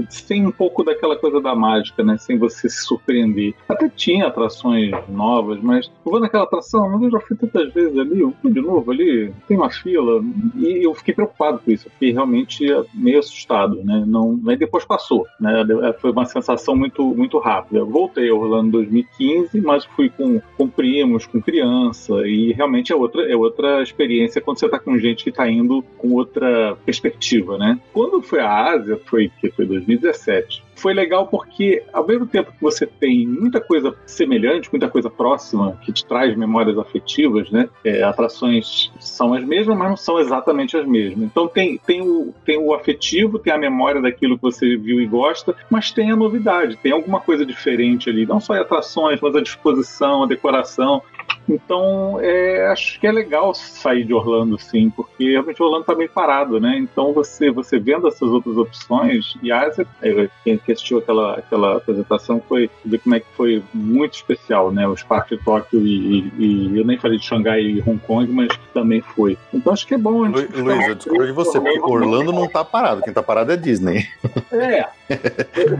sem 0.09 0.47
um 0.47 0.51
pouco 0.51 0.83
daquela 0.83 1.15
coisa 1.15 1.39
da 1.39 1.53
mágica, 1.53 2.03
né? 2.03 2.17
Sem 2.17 2.39
você 2.39 2.67
se 2.67 2.83
surpreender. 2.85 3.53
Até 3.69 3.87
tinha 3.87 4.25
atrações 4.25 4.91
novas, 5.07 5.61
mas 5.61 5.91
eu 6.03 6.11
vou 6.11 6.19
naquela 6.19 6.45
atração, 6.45 6.89
mas 6.89 7.03
eu 7.03 7.11
já 7.11 7.19
fui 7.19 7.37
tantas 7.37 7.71
vezes 7.71 7.95
ali, 7.95 8.19
eu 8.19 8.33
fui 8.41 8.51
de 8.51 8.61
novo 8.61 8.89
ali, 8.89 9.31
tem 9.47 9.57
uma 9.57 9.69
fila, 9.69 10.23
e 10.55 10.83
eu 10.83 10.95
fiquei 10.95 11.13
preocupado 11.13 11.59
com 11.59 11.69
isso, 11.69 11.87
eu 11.87 11.91
fiquei 11.91 12.11
realmente 12.11 12.65
meio 12.95 13.19
assustado, 13.19 13.83
né? 13.83 14.03
Não, 14.07 14.39
aí 14.47 14.57
depois 14.57 14.85
passou, 14.85 15.02
né? 15.39 15.63
Foi 15.99 16.11
uma 16.11 16.25
sensação 16.25 16.75
muito, 16.75 17.03
muito 17.15 17.37
rápida. 17.39 17.79
Eu 17.79 17.87
voltei 17.87 18.29
a 18.29 18.33
Orlando 18.33 18.67
em 18.67 18.71
2015, 18.71 19.61
mas 19.61 19.85
fui 19.85 20.09
com, 20.09 20.41
com 20.57 20.67
primos, 20.67 21.25
com 21.25 21.41
criança, 21.41 22.27
e 22.27 22.53
realmente 22.53 22.91
é 22.91 22.95
outra, 22.95 23.23
é 23.29 23.35
outra 23.35 23.81
experiência 23.81 24.41
quando 24.41 24.59
você 24.59 24.65
está 24.65 24.79
com 24.79 24.97
gente 24.97 25.23
que 25.23 25.29
está 25.29 25.49
indo 25.49 25.83
com 25.97 26.11
outra 26.13 26.75
perspectiva, 26.85 27.57
né? 27.57 27.79
Quando 27.91 28.21
foi 28.21 28.39
à 28.39 28.71
Ásia, 28.71 28.99
foi 29.05 29.31
que 29.39 29.49
foi 29.51 29.65
2017 29.65 30.63
foi 30.75 30.93
legal 30.93 31.27
porque, 31.27 31.83
ao 31.91 32.05
mesmo 32.05 32.25
tempo 32.25 32.51
que 32.51 32.61
você 32.61 32.85
tem 32.85 33.27
muita 33.27 33.61
coisa 33.61 33.95
semelhante, 34.05 34.69
muita 34.71 34.89
coisa 34.89 35.09
próxima, 35.09 35.77
que 35.83 35.91
te 35.91 36.05
traz 36.05 36.35
memórias 36.35 36.77
afetivas, 36.77 37.49
né? 37.51 37.69
É, 37.83 38.03
atrações 38.03 38.91
são 38.99 39.33
as 39.33 39.43
mesmas, 39.43 39.77
mas 39.77 39.89
não 39.89 39.97
são 39.97 40.19
exatamente 40.19 40.75
as 40.77 40.85
mesmas. 40.85 41.23
Então 41.23 41.47
tem, 41.47 41.77
tem, 41.85 42.01
o, 42.01 42.33
tem 42.45 42.57
o 42.57 42.73
afetivo, 42.73 43.39
tem 43.39 43.53
a 43.53 43.57
memória 43.57 44.01
daquilo 44.01 44.35
que 44.35 44.41
você 44.41 44.75
viu 44.77 45.01
e 45.01 45.05
gosta, 45.05 45.55
mas 45.69 45.91
tem 45.91 46.11
a 46.11 46.15
novidade, 46.15 46.77
tem 46.77 46.91
alguma 46.91 47.19
coisa 47.19 47.45
diferente 47.45 48.09
ali. 48.09 48.25
Não 48.25 48.39
só 48.39 48.53
atrações, 48.53 49.19
mas 49.21 49.35
a 49.35 49.41
disposição, 49.41 50.23
a 50.23 50.27
decoração. 50.27 51.01
Então, 51.47 52.19
é, 52.21 52.67
acho 52.67 52.99
que 52.99 53.07
é 53.07 53.11
legal 53.11 53.53
sair 53.53 54.03
de 54.03 54.13
Orlando, 54.13 54.57
sim, 54.57 54.89
porque 54.89 55.31
realmente 55.31 55.61
Orlando 55.61 55.81
está 55.81 55.95
bem 55.95 56.07
parado, 56.07 56.59
né? 56.59 56.77
Então, 56.77 57.13
você, 57.13 57.51
você 57.51 57.77
vendo 57.79 58.07
essas 58.07 58.29
outras 58.29 58.57
opções, 58.57 59.35
e 59.41 59.51
Ásia, 59.51 59.85
quem 60.43 60.59
assistiu 60.69 60.99
aquela, 60.99 61.33
aquela 61.35 61.77
apresentação 61.77 62.41
foi 62.47 62.69
ver 62.85 62.99
como 62.99 63.15
é 63.15 63.19
que 63.19 63.27
foi 63.35 63.63
muito 63.73 64.13
especial, 64.13 64.71
né? 64.71 64.87
Os 64.87 65.03
parques 65.03 65.37
de 65.37 65.43
Tóquio 65.43 65.85
e, 65.85 66.19
e, 66.19 66.31
e, 66.37 66.77
eu 66.77 66.85
nem 66.85 66.97
falei 66.97 67.17
de 67.17 67.25
Xangai 67.25 67.61
e 67.61 67.81
Hong 67.81 67.99
Kong, 67.99 68.31
mas 68.31 68.49
também 68.73 69.01
foi. 69.01 69.37
Então, 69.53 69.73
acho 69.73 69.85
que 69.85 69.93
é 69.93 69.97
bom. 69.97 70.25
Lu, 70.25 70.45
Luiz, 70.55 70.87
eu 70.87 70.95
discordo 70.95 71.25
de 71.25 71.31
você, 71.31 71.59
porque 71.59 71.79
Orlando 71.79 72.31
não 72.31 72.45
está 72.45 72.63
parado, 72.63 73.01
quem 73.01 73.11
está 73.11 73.23
parado 73.23 73.51
é 73.51 73.57
Disney. 73.57 74.07
É. 74.51 74.85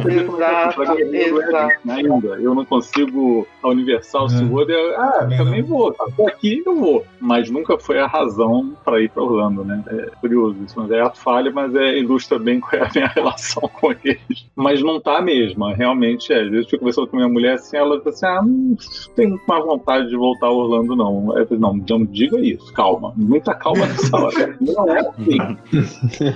exato, 0.10 0.82
exato. 0.82 1.74
Ainda, 1.90 2.28
eu 2.40 2.54
não 2.54 2.66
consigo 2.66 3.48
a 3.62 3.70
Universal, 3.70 4.30
se 4.30 4.44
é. 4.44 4.96
ah, 4.96 5.28
também 5.38 5.53
vou, 5.62 5.94
tá 5.94 6.06
aqui 6.28 6.64
eu 6.66 6.76
vou. 6.76 7.06
Mas 7.20 7.50
nunca 7.50 7.78
foi 7.78 8.00
a 8.00 8.08
razão 8.08 8.76
para 8.84 9.02
ir 9.02 9.10
para 9.10 9.24
Orlando, 9.24 9.64
né? 9.64 9.84
É 9.88 10.12
curioso 10.20 10.58
isso, 10.64 10.80
mas 10.80 10.92
é 10.92 11.02
a 11.02 11.10
falha, 11.10 11.52
mas 11.52 11.74
é, 11.76 11.98
ilustra 11.98 12.40
bem 12.40 12.60
qual 12.60 12.82
é 12.82 12.86
a 12.86 12.92
minha 12.94 13.08
relação 13.14 13.70
com 13.70 13.92
eles. 14.04 14.50
Mas 14.56 14.82
não 14.82 15.00
tá 15.00 15.22
mesmo, 15.22 15.66
realmente 15.74 16.32
é. 16.34 16.42
Às 16.42 16.50
vezes 16.50 16.74
eu 16.74 16.80
conversando 16.80 17.08
com 17.08 17.18
minha 17.18 17.30
mulher 17.30 17.54
assim, 17.56 17.78
ela 17.78 17.98
diz 17.98 18.08
assim, 18.08 18.26
ah, 18.26 18.42
não 18.42 18.76
tenho 19.16 19.40
mais 19.48 19.66
vontade 19.66 20.10
de 20.10 20.16
voltar 20.16 20.48
a 20.48 20.52
Orlando, 20.52 20.96
não. 20.96 21.38
Eu 21.38 21.46
falei, 21.46 21.62
não, 21.62 21.74
não 21.74 22.06
diga 22.06 22.40
isso, 22.40 22.72
calma. 22.74 23.14
Muita 23.16 23.54
calma 23.54 23.86
nessa 23.86 24.18
hora. 24.18 24.58
não 24.60 24.90
é 24.90 25.00
assim. 25.00 25.38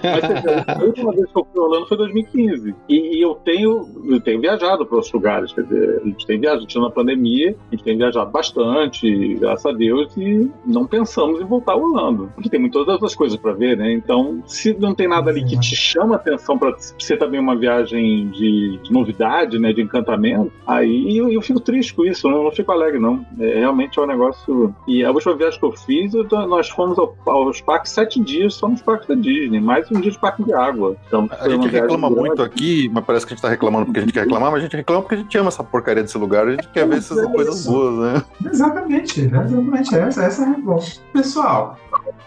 mas 0.04 0.68
a 0.68 0.84
última 0.84 1.12
vez 1.14 1.32
que 1.32 1.40
eu 1.40 1.48
fui 1.52 1.62
a 1.62 1.64
Orlando 1.64 1.88
foi 1.88 1.96
em 1.96 2.00
2015. 2.00 2.76
E, 2.90 3.18
e, 3.18 3.22
eu 3.22 3.36
tenho 3.36 3.88
eu 4.06 4.20
tenho 4.22 4.40
viajado 4.40 4.86
para 4.86 4.96
outros 4.96 5.14
lugares, 5.14 5.52
quer 5.54 5.64
dizer, 5.64 6.02
a 6.02 6.06
gente 6.06 6.26
tem 6.26 6.40
viajado, 6.40 6.60
a 6.60 6.62
gente 6.62 6.80
na 6.80 6.90
pandemia, 6.90 7.56
a 7.68 7.76
gente 7.76 7.84
tem 7.84 7.98
viajado 7.98 8.32
bastante, 8.32 9.07
graças 9.40 9.66
a 9.66 9.72
Deus, 9.72 10.16
e 10.18 10.50
não 10.66 10.86
pensamos 10.86 11.42
em 11.42 11.46
voltar 11.46 11.74
ao 11.74 11.84
Orlando. 11.84 12.32
Porque 12.36 12.50
tem 12.50 12.60
muitas 12.60 12.88
outras 12.88 13.16
coisas 13.16 13.38
para 13.38 13.54
ver, 13.54 13.78
né? 13.78 13.92
Então, 13.92 14.44
se 14.46 14.74
não 14.80 14.94
tem 14.94 15.08
nada 15.08 15.30
ali 15.30 15.44
que 15.44 15.60
te 15.60 15.76
chama 15.76 16.16
a 16.16 16.18
atenção 16.18 16.58
para 16.58 16.76
ser 16.78 17.18
também 17.18 17.40
uma 17.40 17.56
viagem 17.56 18.30
de, 18.30 18.80
de, 18.84 18.92
novidade, 18.92 19.60
né? 19.60 19.74
De 19.74 19.82
encantamento, 19.82 20.52
aí 20.66 21.18
eu, 21.18 21.30
eu 21.30 21.42
fico 21.42 21.60
triste 21.60 21.94
com 21.94 22.06
isso, 22.06 22.30
não, 22.30 22.44
não 22.44 22.52
fico 22.52 22.72
alegre, 22.72 23.00
não. 23.00 23.26
É, 23.40 23.60
realmente 23.60 24.00
é 24.00 24.02
um 24.02 24.08
negócio. 24.08 24.74
E 24.88 25.04
a 25.04 25.12
última 25.12 25.36
viagem 25.36 25.60
que 25.60 25.66
eu 25.66 25.72
fiz, 25.72 26.14
eu, 26.14 26.28
nós 26.48 26.70
fomos 26.70 26.98
ao, 26.98 27.16
aos 27.26 27.62
parques 27.62 27.92
sete 27.92 28.20
dias 28.20 28.56
só 28.56 28.68
nos 28.68 28.82
parques 28.82 29.08
da 29.08 29.16
Disney, 29.16 29.60
mais 29.60 29.90
um 29.92 30.00
dia 30.00 30.12
de 30.12 30.20
parque 30.20 30.44
de 30.44 30.54
água. 30.54 30.96
Então, 31.08 31.30
a 31.40 31.50
gente 31.50 31.68
reclama 31.68 32.10
muito 32.10 32.42
aqui, 32.42 32.90
mas 32.94 33.04
parece 33.06 33.26
que 33.26 33.34
a 33.34 33.36
gente 33.36 33.42
tá 33.42 33.50
reclamando 33.50 33.86
porque 33.86 34.00
a 34.00 34.02
gente 34.02 34.14
quer 34.14 34.22
reclamar, 34.22 34.52
mas 34.52 34.60
a 34.60 34.64
gente 34.64 34.76
reclama 34.76 35.02
porque 35.02 35.16
a 35.16 35.18
gente 35.18 35.38
ama 35.38 35.48
essa 35.50 35.64
porcaria 35.64 36.04
desse 36.04 36.18
lugar, 36.18 36.48
a 36.48 36.52
gente 36.52 36.68
quer 36.70 36.88
ver 36.88 36.98
essas 36.98 37.26
coisas 37.32 37.66
boas, 37.66 38.14
né? 38.14 38.24
Exatamente. 38.46 38.97
Exatamente, 38.98 39.22
exatamente. 39.22 39.96
Essa, 39.96 40.24
essa 40.24 40.44
é 40.44 40.46
a 40.46 40.58
bom. 40.58 40.84
Pessoal, 41.14 41.78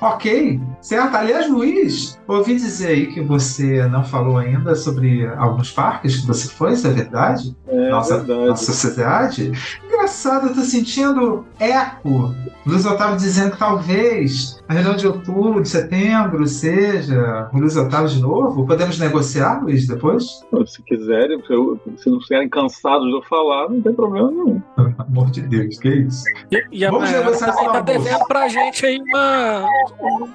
ok, 0.01 0.61
certo? 0.81 1.17
Aliás, 1.17 1.51
Luiz, 1.51 2.19
ouvi 2.27 2.57
dizer 2.57 2.89
aí 2.89 3.07
que 3.07 3.21
você 3.21 3.87
não 3.89 4.05
falou 4.05 4.39
ainda 4.39 4.75
sobre 4.75 5.27
alguns 5.37 5.71
parques 5.71 6.19
que 6.19 6.27
você 6.27 6.49
foi, 6.49 6.73
isso 6.73 6.87
é 6.87 6.91
verdade? 6.91 7.57
É 7.69 7.91
nossa, 7.91 8.19
verdade. 8.19 8.49
Nossa 8.49 8.65
sociedade. 8.73 9.53
engraçado, 9.85 10.49
eu 10.49 10.55
tô 10.55 10.61
sentindo 10.63 11.45
eco. 11.59 12.35
Luiz 12.67 12.85
Otávio 12.85 13.17
dizendo 13.17 13.53
que 13.53 13.59
talvez 13.59 14.60
a 14.71 14.73
reunião 14.73 14.95
de 14.95 15.05
outubro, 15.09 15.61
de 15.61 15.69
setembro, 15.69 16.47
seja 16.47 17.49
Luiz 17.53 17.77
Otávio 17.77 18.09
de 18.09 18.21
novo. 18.23 18.65
Podemos 18.65 19.01
negociar, 19.01 19.61
Luiz, 19.65 19.85
depois? 19.85 20.25
Se 20.69 20.81
quiserem, 20.85 21.43
se 21.45 21.53
eu- 21.53 21.77
se 21.97 22.09
não 22.09 22.19
estiverem 22.19 22.49
cansados 22.49 23.05
de 23.09 23.13
eu 23.17 23.23
falar, 23.23 23.69
não 23.69 23.81
tem 23.81 23.93
problema 23.93 24.31
nenhum. 24.31 24.63
Pelo 24.77 24.95
amor 24.99 25.31
de 25.33 25.43
Deus, 25.43 25.77
que 25.77 25.89
isso? 25.89 26.23
E, 26.53 26.65
e 26.71 26.87
a 26.87 26.91
Vamos 26.93 27.11
negociar 27.11 27.53
também 27.53 27.65
esse 27.65 27.73
tá 27.73 27.81
devendo 27.81 28.27
pra 28.29 28.47
gente 28.49 28.87
aí 28.87 28.99
uma, 29.01 29.67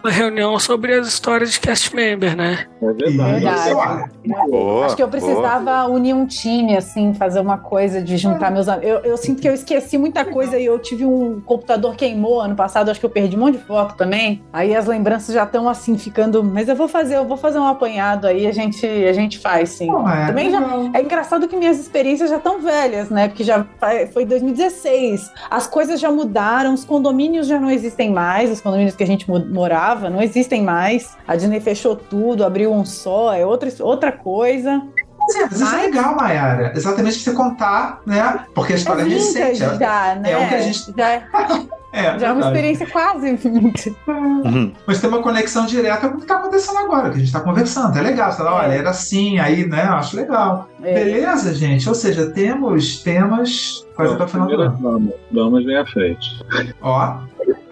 uma 0.04 0.12
reunião 0.12 0.60
sobre 0.60 0.94
as 0.96 1.08
histórias 1.08 1.54
de 1.54 1.60
cast 1.62 1.96
member, 1.96 2.36
né? 2.36 2.66
É 2.82 2.92
verdade. 2.92 3.46
Verdade. 3.46 4.12
Boa, 4.50 4.86
Acho 4.86 4.98
que 4.98 5.04
eu 5.04 5.08
boa. 5.08 5.22
precisava 5.22 5.86
unir 5.88 6.14
um 6.14 6.26
time, 6.26 6.76
assim, 6.76 7.14
fazer 7.14 7.40
uma 7.40 7.58
coisa 7.58 8.02
de 8.02 8.18
juntar 8.18 8.52
meus 8.52 8.68
amigos. 8.68 8.90
Eu, 8.90 9.12
eu 9.12 9.18
sinto 9.18 9.42
que 9.42 9.48
eu 9.48 9.54
esqueci 9.54 9.98
muita 9.98 10.26
coisa 10.26 10.60
e 10.60 10.66
eu 10.66 10.78
tive 10.80 11.06
um 11.06 11.40
computador 11.40 11.96
queimou 11.96 12.42
ano 12.42 12.56
passado, 12.56 12.92
acho 12.92 13.00
que 13.00 13.06
eu 13.06 13.10
perdi 13.10 13.38
um 13.38 13.40
monte 13.40 13.58
de 13.60 13.64
foto 13.64 13.96
também. 13.96 14.25
Aí 14.54 14.76
as 14.76 14.86
lembranças 14.86 15.34
já 15.34 15.44
estão 15.44 15.68
assim 15.70 15.98
ficando. 15.98 16.44
Mas 16.44 16.68
eu 16.70 16.76
vou 16.76 16.88
fazer, 16.88 17.16
eu 17.18 17.26
vou 17.26 17.38
fazer 17.38 17.60
um 17.60 17.68
apanhado 17.68 18.28
aí, 18.28 18.46
a 18.48 18.52
gente, 18.52 18.86
a 18.86 19.14
gente 19.14 19.40
faz, 19.40 19.70
sim. 19.70 19.88
Não, 19.88 20.10
é, 20.10 20.28
Também 20.28 20.50
já-. 20.52 20.62
É 20.94 21.02
engraçado 21.02 21.48
que 21.48 21.56
minhas 21.56 21.80
experiências 21.80 22.30
já 22.30 22.38
estão 22.38 22.60
velhas, 22.62 23.10
né? 23.10 23.28
Porque 23.28 23.44
já 23.44 23.66
foi 24.14 24.26
2016. 24.26 25.32
As 25.50 25.68
coisas 25.68 26.00
já 26.00 26.12
mudaram, 26.12 26.74
os 26.74 26.84
condomínios 26.86 27.48
já 27.48 27.60
não 27.60 27.70
existem 27.70 28.12
mais, 28.12 28.52
os 28.52 28.62
condomínios 28.62 28.96
que 28.96 29.04
a 29.04 29.08
gente 29.08 29.30
mo- 29.30 29.46
morava 29.46 30.10
não 30.10 30.22
existem 30.22 30.62
mais. 30.64 31.16
A 31.28 31.36
Disney 31.36 31.60
fechou 31.60 31.96
tudo, 31.96 32.44
abriu 32.46 32.72
um 32.74 32.86
só, 32.86 33.34
é 33.34 33.46
outra, 33.46 33.70
outra 33.82 34.12
coisa. 34.12 34.82
Mas, 35.18 35.36
é, 35.38 35.42
mas 35.42 35.62
isso 35.62 35.76
é 35.76 35.82
legal, 35.82 36.16
Mayara. 36.16 36.72
Exatamente 36.76 37.16
pra 37.16 37.24
você 37.24 37.38
contar, 37.38 38.02
né? 38.06 38.46
Porque 38.54 38.74
a 38.74 38.76
história 38.76 39.02
é, 39.02 39.06
vintage 39.06 39.40
recente. 39.40 39.64
é- 39.64 39.78
já, 39.80 40.16
né? 40.16 40.32
é 40.32 40.38
o 40.38 40.48
que 40.50 40.56
a 40.56 40.62
gente- 40.62 40.94
Já 40.96 41.24
é, 41.96 42.00
É, 42.16 42.20
já 42.20 42.28
é 42.28 42.32
uma 42.32 42.42
verdade. 42.42 42.46
experiência 42.46 42.88
quase 42.92 43.36
vintage. 43.36 43.96
Uhum. 44.08 44.72
Mas 44.86 45.00
tem 45.02 45.10
uma 45.10 45.22
conexão 45.22 45.66
direta 45.66 46.10
com 46.10 46.18
o 46.18 46.22
que 46.22 46.28
tá 46.28 46.36
acontecendo 46.38 46.78
agora, 46.78 47.10
que 47.10 47.16
a 47.16 47.20
gente 47.20 47.32
tá 47.32 47.40
conversando. 47.40 47.98
É 47.98 48.02
legal. 48.02 48.32
Você 48.32 48.38
fala, 48.38 48.50
É. 48.64 48.66
olha, 48.66 48.74
era 48.74 48.90
assim, 48.90 49.40
aí, 49.40 49.66
né? 49.68 49.82
Acho 49.84 50.16
legal. 50.18 50.70
É. 50.84 50.94
Beleza, 50.94 51.54
gente? 51.54 51.88
Ou 51.90 51.96
seja, 51.96 52.28
temos 52.32 53.02
temas 53.02 53.86
quase 53.96 54.14
até 54.14 54.24
o 54.24 54.28
final 54.28 54.48
do 54.48 54.62
ano. 54.62 54.78
damas, 54.82 55.14
damas 55.32 55.66
vem 55.66 55.78
à 55.78 55.86
frente. 55.86 56.44
Ó, 56.82 57.18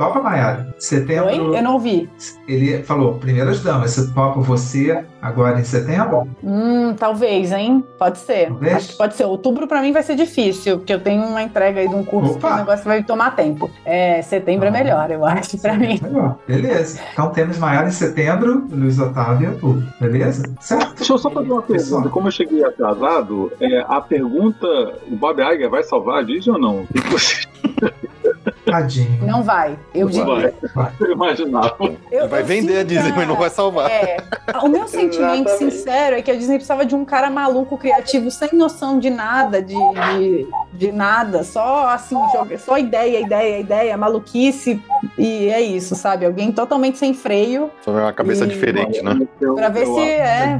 topa, 0.06 0.22
Mayara. 0.22 0.74
Setembro. 0.78 1.26
Oi? 1.52 1.58
Eu 1.58 1.64
não 1.64 1.74
ouvi. 1.74 2.10
Ele 2.48 2.84
falou, 2.84 3.16
primeiras 3.16 3.62
damas, 3.62 3.92
você 3.92 4.12
topa 4.14 4.40
você 4.42 5.04
agora 5.22 5.60
em 5.60 5.64
setembro? 5.64 6.28
Hum, 6.44 6.94
talvez, 6.98 7.52
hein? 7.52 7.84
Pode 7.98 8.18
ser. 8.18 8.48
Talvez. 8.48 8.76
Acho 8.76 8.88
que 8.92 8.98
pode 8.98 9.16
ser. 9.16 9.26
Outubro 9.26 9.68
pra 9.68 9.82
mim 9.82 9.92
vai 9.92 10.04
ser 10.04 10.16
difícil, 10.16 10.78
porque 10.78 10.94
eu 10.94 11.00
tenho 11.00 11.24
uma 11.24 11.42
entrega 11.42 11.80
aí 11.80 11.88
de 11.88 11.96
um 11.96 12.04
curso 12.04 12.34
Opa! 12.34 12.48
que 12.50 12.54
o 12.54 12.58
negócio 12.58 12.86
vai 12.86 13.04
tomar 13.04 13.36
tempo. 13.36 13.70
É, 13.86 14.22
setembro 14.22 14.66
é 14.66 14.70
Ah. 14.70 14.72
melhor, 14.72 15.12
eu 15.12 15.26
acho, 15.26 15.58
pra 15.58 15.74
mim. 15.76 16.00
Melhor. 16.02 16.38
Beleza. 16.48 17.00
Então 17.14 17.30
temos 17.30 17.58
Maiara 17.58 17.88
em 17.88 17.92
setembro, 17.92 18.68
Luiz 18.72 19.00
Otávio 19.00 19.48
em 19.48 19.52
outubro. 19.54 19.84
Beleza? 20.00 20.44
Certo? 20.60 20.96
Deixa 20.96 21.14
eu 21.14 21.18
só 21.18 21.30
fazer 21.30 21.52
uma 21.52 21.62
Pessoal. 21.62 22.02
pergunta. 22.02 22.10
Como 22.14 22.28
eu 22.28 22.32
cheguei 22.32 22.64
atrasado, 22.64 23.52
é, 23.62 23.86
a 23.88 24.02
pergunta: 24.02 24.68
o 25.10 25.16
Bob 25.16 25.40
Iger 25.42 25.70
vai 25.70 25.84
salvar 25.84 26.20
a 26.20 26.22
Disney 26.24 26.54
ou 26.54 26.60
não? 26.60 26.82
O 26.82 26.88
que 26.88 27.00
você 27.10 27.44
Tadinho. 28.74 29.26
Não 29.26 29.44
vai. 29.44 29.78
Eu 29.94 30.08
diria. 30.10 30.54
vai? 30.74 30.91
Eu 31.00 31.12
imaginava. 31.12 31.76
Eu- 32.12 32.28
Vai 32.28 32.41
eu 32.41 32.45
vender 32.45 32.80
a 32.80 32.84
Disney, 32.84 33.12
mas 33.16 33.28
não 33.28 33.36
vai 33.36 33.50
salvar. 33.50 33.90
É, 33.90 34.18
o 34.64 34.68
meu 34.68 34.88
sentimento 34.88 35.48
Exatamente. 35.50 35.76
sincero 35.76 36.16
é 36.16 36.22
que 36.22 36.32
a 36.32 36.36
Disney 36.36 36.56
precisava 36.56 36.86
de 36.86 36.95
um 36.95 37.06
cara 37.06 37.30
maluco, 37.30 37.78
criativo, 37.78 38.32
sem 38.32 38.50
noção 38.54 38.98
de 39.00 39.10
nada, 39.10 39.62
de, 39.62 39.76
de, 39.76 40.48
de 40.74 40.91
nada, 40.91 41.44
só 41.44 41.88
assim, 41.90 42.16
joga, 42.34 42.58
só 42.58 42.78
ideia, 42.78 43.20
ideia, 43.20 43.60
ideia, 43.60 43.98
maluquice, 43.98 44.82
e 45.18 45.50
é 45.50 45.62
isso, 45.62 45.95
sabe? 45.95 46.26
Alguém 46.26 46.52
totalmente 46.52 46.98
sem 46.98 47.14
freio 47.14 47.70
Só 47.82 47.98
é 47.98 48.02
uma 48.04 48.14
cabeça 48.14 48.45
E- 48.45 48.48
diferente, 48.48 49.02
né? 49.04 49.20
Pra 49.56 49.70
ver 49.70 49.84
eu 49.88 49.94
se 49.95 50.02
é. 50.02 50.60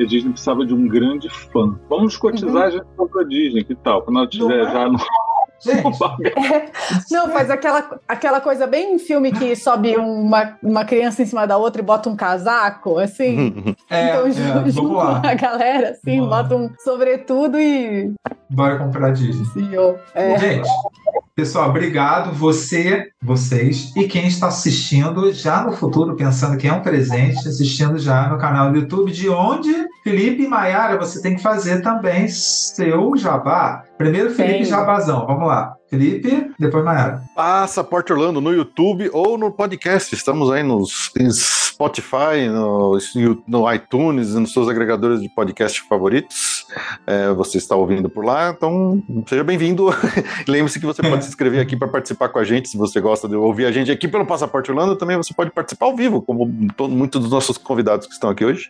A 0.00 0.04
Disney, 0.06 0.30
precisava 0.32 0.64
de 0.64 0.72
um 0.74 0.86
grande 0.88 1.28
fã. 1.52 1.78
Vamos 1.90 2.16
cotizar 2.16 2.64
a 2.64 2.70
gente 2.70 2.84
pra 3.12 3.22
Disney, 3.24 3.64
que 3.64 3.74
tal? 3.74 4.02
Quando 4.02 4.18
ela 4.18 4.26
tiver 4.28 4.62
Não 4.64 4.68
é? 4.68 4.72
já 4.72 4.88
no. 4.88 4.98
Gente, 5.60 5.98
Não, 7.10 7.28
faz 7.30 7.50
aquela, 7.50 7.98
aquela 8.06 8.40
coisa 8.40 8.66
bem 8.66 8.94
em 8.94 8.98
filme 8.98 9.32
que 9.32 9.56
sobe 9.56 9.96
uma, 9.96 10.56
uma 10.62 10.84
criança 10.84 11.22
em 11.22 11.26
cima 11.26 11.46
da 11.46 11.56
outra 11.56 11.82
e 11.82 11.84
bota 11.84 12.08
um 12.08 12.16
casaco, 12.16 12.98
assim. 12.98 13.74
é, 13.90 14.10
então, 14.10 14.26
é, 14.26 14.30
ju- 14.30 14.52
vamos 14.52 14.74
junto 14.74 14.94
lá. 14.94 15.22
a 15.24 15.34
galera, 15.34 15.90
assim, 15.90 16.20
bota 16.20 16.54
um 16.54 16.70
sobretudo 16.78 17.58
e. 17.58 18.12
Bora 18.50 18.78
comprar 18.78 19.10
Disney. 19.12 19.76
ó, 19.76 19.94
é. 20.14 20.38
Gente, 20.38 20.68
pessoal, 21.34 21.68
obrigado. 21.70 22.32
Você, 22.32 23.10
vocês 23.22 23.92
e 23.96 24.04
quem 24.06 24.26
está 24.28 24.46
assistindo 24.48 25.30
já 25.32 25.62
no 25.62 25.72
futuro, 25.72 26.16
pensando 26.16 26.56
que 26.56 26.66
é 26.68 26.72
um 26.72 26.80
presente, 26.82 27.46
assistindo 27.48 27.98
já 27.98 28.28
no 28.28 28.38
canal 28.38 28.70
do 28.70 28.78
YouTube, 28.78 29.10
de 29.12 29.28
onde, 29.28 29.70
Felipe 30.04 30.44
e 30.44 30.48
Maiara, 30.48 30.96
você 30.96 31.20
tem 31.20 31.34
que 31.36 31.42
fazer 31.42 31.82
também 31.82 32.28
seu 32.28 33.16
jabá. 33.16 33.84
Primeiro, 33.98 34.30
Felipe 34.30 34.54
Tem. 34.58 34.64
Jabazão. 34.64 35.26
Vamos 35.26 35.46
lá. 35.46 35.74
Felipe, 35.90 36.50
depois 36.58 36.84
Maiara. 36.84 37.22
Passaporte 37.34 38.12
Orlando 38.12 38.40
no 38.42 38.52
YouTube 38.52 39.10
ou 39.12 39.36
no 39.38 39.50
podcast. 39.50 40.14
Estamos 40.14 40.50
aí 40.50 40.62
nos 40.62 41.10
Spotify, 41.72 42.46
no, 42.52 42.98
no 43.46 43.72
iTunes 43.72 44.30
e 44.34 44.38
nos 44.38 44.52
seus 44.52 44.68
agregadores 44.68 45.22
de 45.22 45.28
podcast 45.30 45.80
favoritos. 45.88 46.66
É, 47.06 47.32
você 47.32 47.56
está 47.56 47.74
ouvindo 47.74 48.10
por 48.10 48.22
lá, 48.22 48.50
então 48.50 49.02
seja 49.26 49.42
bem-vindo. 49.42 49.86
Lembre-se 50.46 50.78
que 50.78 50.84
você 50.84 51.00
pode 51.02 51.24
se 51.24 51.30
inscrever 51.30 51.60
aqui 51.60 51.74
para 51.74 51.88
participar 51.88 52.28
com 52.28 52.38
a 52.38 52.44
gente. 52.44 52.68
Se 52.68 52.76
você 52.76 53.00
gosta 53.00 53.26
de 53.26 53.36
ouvir 53.36 53.64
a 53.64 53.72
gente 53.72 53.90
aqui 53.90 54.06
pelo 54.06 54.26
Passaporte 54.26 54.70
Orlando, 54.70 54.94
também 54.94 55.16
você 55.16 55.32
pode 55.32 55.50
participar 55.50 55.86
ao 55.86 55.96
vivo, 55.96 56.20
como 56.20 56.46
to- 56.76 56.88
muitos 56.88 57.22
dos 57.22 57.30
nossos 57.30 57.56
convidados 57.56 58.06
que 58.06 58.12
estão 58.12 58.28
aqui 58.28 58.44
hoje, 58.44 58.68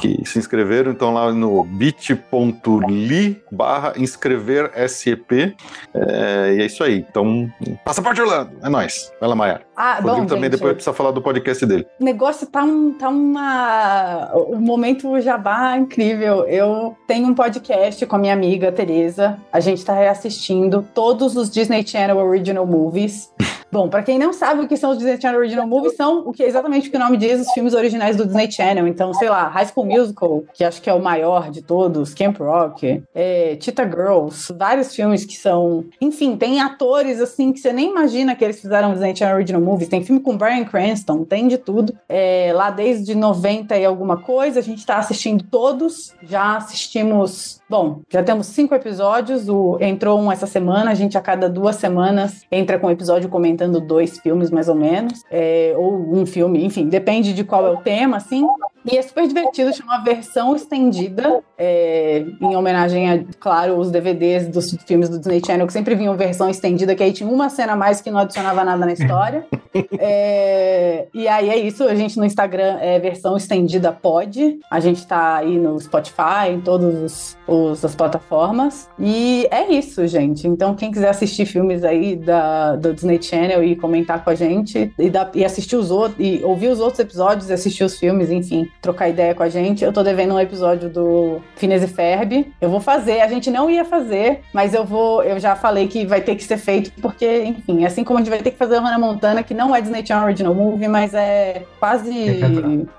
que 0.00 0.20
se 0.24 0.40
inscreveram. 0.40 0.90
Então, 0.90 1.14
lá 1.14 1.30
no 1.32 1.62
bit.ly 1.62 3.40
barra 3.52 3.92
inscrever 3.96 4.57
SEP. 4.88 5.56
É, 5.94 6.54
e 6.54 6.62
é 6.62 6.66
isso 6.66 6.82
aí. 6.82 7.04
Então, 7.08 7.50
Passaporte 7.84 8.20
Orlando, 8.20 8.58
é 8.62 8.68
nóis. 8.68 9.12
Vai 9.20 9.28
lá, 9.28 9.34
Maia. 9.34 9.67
Ah, 9.80 10.00
Rodrigo 10.00 10.22
bom, 10.22 10.26
também 10.26 10.44
gente, 10.44 10.52
depois 10.54 10.72
precisa 10.72 10.92
falar 10.92 11.12
do 11.12 11.22
podcast 11.22 11.64
dele. 11.64 11.86
o 12.00 12.04
negócio 12.04 12.48
tá 12.48 12.64
um, 12.64 12.92
tá 12.92 13.08
uma. 13.08 14.28
O 14.34 14.56
momento 14.56 15.20
jabá 15.20 15.76
incrível. 15.76 16.44
Eu 16.46 16.96
tenho 17.06 17.28
um 17.28 17.34
podcast 17.34 18.04
com 18.04 18.16
a 18.16 18.18
minha 18.18 18.32
amiga 18.32 18.72
Tereza. 18.72 19.38
A 19.52 19.60
gente 19.60 19.84
tá 19.84 19.92
reassistindo 19.92 20.84
todos 20.92 21.36
os 21.36 21.48
Disney 21.48 21.86
Channel 21.86 22.16
Original 22.16 22.66
Movies. 22.66 23.32
Bom, 23.70 23.88
pra 23.88 24.02
quem 24.02 24.18
não 24.18 24.32
sabe 24.32 24.62
o 24.62 24.68
que 24.68 24.78
são 24.78 24.90
os 24.90 24.98
Disney 24.98 25.20
Channel 25.20 25.40
Original 25.40 25.66
Movies, 25.66 25.94
são 25.94 26.20
o 26.26 26.32
que 26.32 26.42
exatamente 26.42 26.88
o 26.88 26.90
que 26.90 26.96
o 26.96 27.00
nome 27.00 27.18
diz, 27.18 27.40
os 27.40 27.52
filmes 27.52 27.74
originais 27.74 28.16
do 28.16 28.24
Disney 28.24 28.50
Channel. 28.50 28.86
Então, 28.86 29.12
sei 29.12 29.28
lá, 29.28 29.46
High 29.48 29.66
School 29.66 29.86
Musical, 29.86 30.42
que 30.54 30.64
acho 30.64 30.80
que 30.80 30.88
é 30.88 30.94
o 30.94 31.02
maior 31.02 31.50
de 31.50 31.60
todos, 31.60 32.14
Camp 32.14 32.38
Rock, 32.38 33.02
é, 33.14 33.58
Cheetah 33.60 33.84
Girls, 33.84 34.54
vários 34.54 34.94
filmes 34.94 35.26
que 35.26 35.36
são. 35.36 35.84
Enfim, 36.00 36.34
tem 36.36 36.62
atores 36.62 37.20
assim 37.20 37.52
que 37.52 37.60
você 37.60 37.70
nem 37.70 37.90
imagina 37.90 38.34
que 38.34 38.42
eles 38.42 38.58
fizeram 38.58 38.92
Disney 38.92 39.14
Channel 39.14 39.36
Original 39.36 39.60
Movies. 39.68 39.88
Tem 39.88 40.02
filme 40.02 40.20
com 40.20 40.36
Brian 40.36 40.64
Cranston, 40.64 41.24
tem 41.24 41.46
de 41.46 41.58
tudo. 41.58 41.94
É, 42.08 42.52
lá 42.54 42.70
desde 42.70 43.14
90 43.14 43.76
e 43.76 43.84
alguma 43.84 44.16
coisa, 44.16 44.60
a 44.60 44.62
gente 44.62 44.84
tá 44.86 44.96
assistindo 44.96 45.44
todos. 45.44 46.14
Já 46.22 46.56
assistimos. 46.56 47.60
Bom, 47.68 48.00
já 48.08 48.22
temos 48.22 48.46
cinco 48.46 48.74
episódios. 48.74 49.48
O, 49.48 49.76
entrou 49.80 50.18
um 50.18 50.32
essa 50.32 50.46
semana. 50.46 50.90
A 50.90 50.94
gente 50.94 51.18
a 51.18 51.20
cada 51.20 51.48
duas 51.48 51.76
semanas 51.76 52.46
entra 52.50 52.78
com 52.78 52.86
um 52.86 52.90
episódio 52.90 53.28
comentando 53.28 53.80
dois 53.80 54.18
filmes, 54.18 54.50
mais 54.50 54.68
ou 54.68 54.74
menos. 54.74 55.22
É, 55.30 55.74
ou 55.76 56.16
um 56.16 56.24
filme, 56.24 56.64
enfim, 56.64 56.88
depende 56.88 57.34
de 57.34 57.44
qual 57.44 57.66
é 57.66 57.70
o 57.70 57.78
tema, 57.78 58.16
assim. 58.16 58.46
E 58.90 58.96
é 58.96 59.02
super 59.02 59.26
divertido, 59.26 59.74
chama 59.74 60.02
versão 60.02 60.56
estendida, 60.56 61.42
é, 61.58 62.24
em 62.40 62.56
homenagem 62.56 63.10
a, 63.10 63.24
claro, 63.38 63.76
os 63.76 63.90
DVDs 63.90 64.48
dos 64.48 64.70
filmes 64.86 65.10
do 65.10 65.18
Disney 65.18 65.42
Channel, 65.44 65.66
que 65.66 65.72
sempre 65.72 65.94
vinham 65.94 66.16
versão 66.16 66.48
estendida, 66.48 66.94
que 66.94 67.02
aí 67.02 67.12
tinha 67.12 67.28
uma 67.28 67.50
cena 67.50 67.74
a 67.74 67.76
mais 67.76 68.00
que 68.00 68.10
não 68.10 68.20
adicionava 68.20 68.64
nada 68.64 68.86
na 68.86 68.92
história. 68.92 69.44
É, 69.98 71.06
e 71.12 71.26
aí 71.28 71.50
é 71.50 71.56
isso, 71.56 71.84
a 71.84 71.94
gente 71.94 72.18
no 72.18 72.24
Instagram 72.24 72.78
é 72.80 72.98
versão 72.98 73.36
estendida 73.36 73.92
pode. 73.92 74.58
A 74.70 74.80
gente 74.80 75.06
tá 75.06 75.36
aí 75.36 75.58
no 75.58 75.78
Spotify, 75.80 76.50
em 76.50 76.60
todas 76.60 77.36
as 77.84 77.94
plataformas. 77.94 78.88
E 78.98 79.46
é 79.50 79.70
isso, 79.72 80.06
gente. 80.06 80.46
Então, 80.46 80.74
quem 80.74 80.90
quiser 80.90 81.08
assistir 81.08 81.46
filmes 81.46 81.84
aí 81.84 82.16
da, 82.16 82.76
do 82.76 82.92
Disney 82.94 83.20
Channel 83.22 83.62
e 83.64 83.76
comentar 83.76 84.22
com 84.24 84.30
a 84.30 84.34
gente 84.34 84.92
e, 84.98 85.10
dar- 85.10 85.30
e 85.34 85.44
assistir 85.44 85.76
os 85.76 85.90
outros, 85.90 86.16
e 86.18 86.42
ouvir 86.44 86.68
os 86.68 86.80
outros 86.80 86.98
episódios 87.00 87.50
e 87.50 87.52
assistir 87.52 87.84
os 87.84 87.98
filmes, 87.98 88.30
enfim, 88.30 88.68
trocar 88.80 89.08
ideia 89.08 89.34
com 89.34 89.42
a 89.42 89.48
gente. 89.48 89.84
Eu 89.84 89.92
tô 89.92 90.02
devendo 90.02 90.34
um 90.34 90.40
episódio 90.40 90.88
do 90.88 91.40
Phineas 91.56 91.82
e 91.82 91.88
Ferb. 91.88 92.52
Eu 92.60 92.70
vou 92.70 92.80
fazer, 92.80 93.20
a 93.20 93.28
gente 93.28 93.50
não 93.50 93.70
ia 93.70 93.84
fazer, 93.84 94.40
mas 94.52 94.74
eu 94.74 94.84
vou, 94.84 95.22
eu 95.22 95.38
já 95.38 95.54
falei 95.56 95.88
que 95.88 96.06
vai 96.06 96.20
ter 96.20 96.34
que 96.36 96.44
ser 96.44 96.56
feito, 96.58 96.90
porque, 97.00 97.42
enfim, 97.44 97.84
assim 97.84 98.04
como 98.04 98.18
a 98.18 98.22
gente 98.22 98.30
vai 98.30 98.40
ter 98.42 98.50
que 98.50 98.56
fazer 98.58 98.76
o 98.76 98.80
Hannah 98.80 98.98
Montana, 98.98 99.42
que 99.42 99.54
não 99.58 99.74
é 99.74 99.80
Disney 99.80 100.06
Channel 100.06 100.26
Original 100.26 100.54
Movie, 100.54 100.86
mas 100.86 101.12
é 101.12 101.66
quase. 101.80 102.40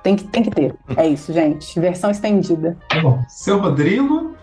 Tem 0.03 0.15
que. 0.17 0.25
Tem 0.25 0.43
que, 0.43 0.51
ter. 0.51 0.75
É 0.97 1.07
isso, 1.07 1.31
gente. 1.31 1.79
Versão 1.79 2.11
estendida. 2.11 2.77
Tá 2.89 2.99
bom. 2.99 3.23
Seu 3.29 3.59
Rodrigo. 3.59 4.35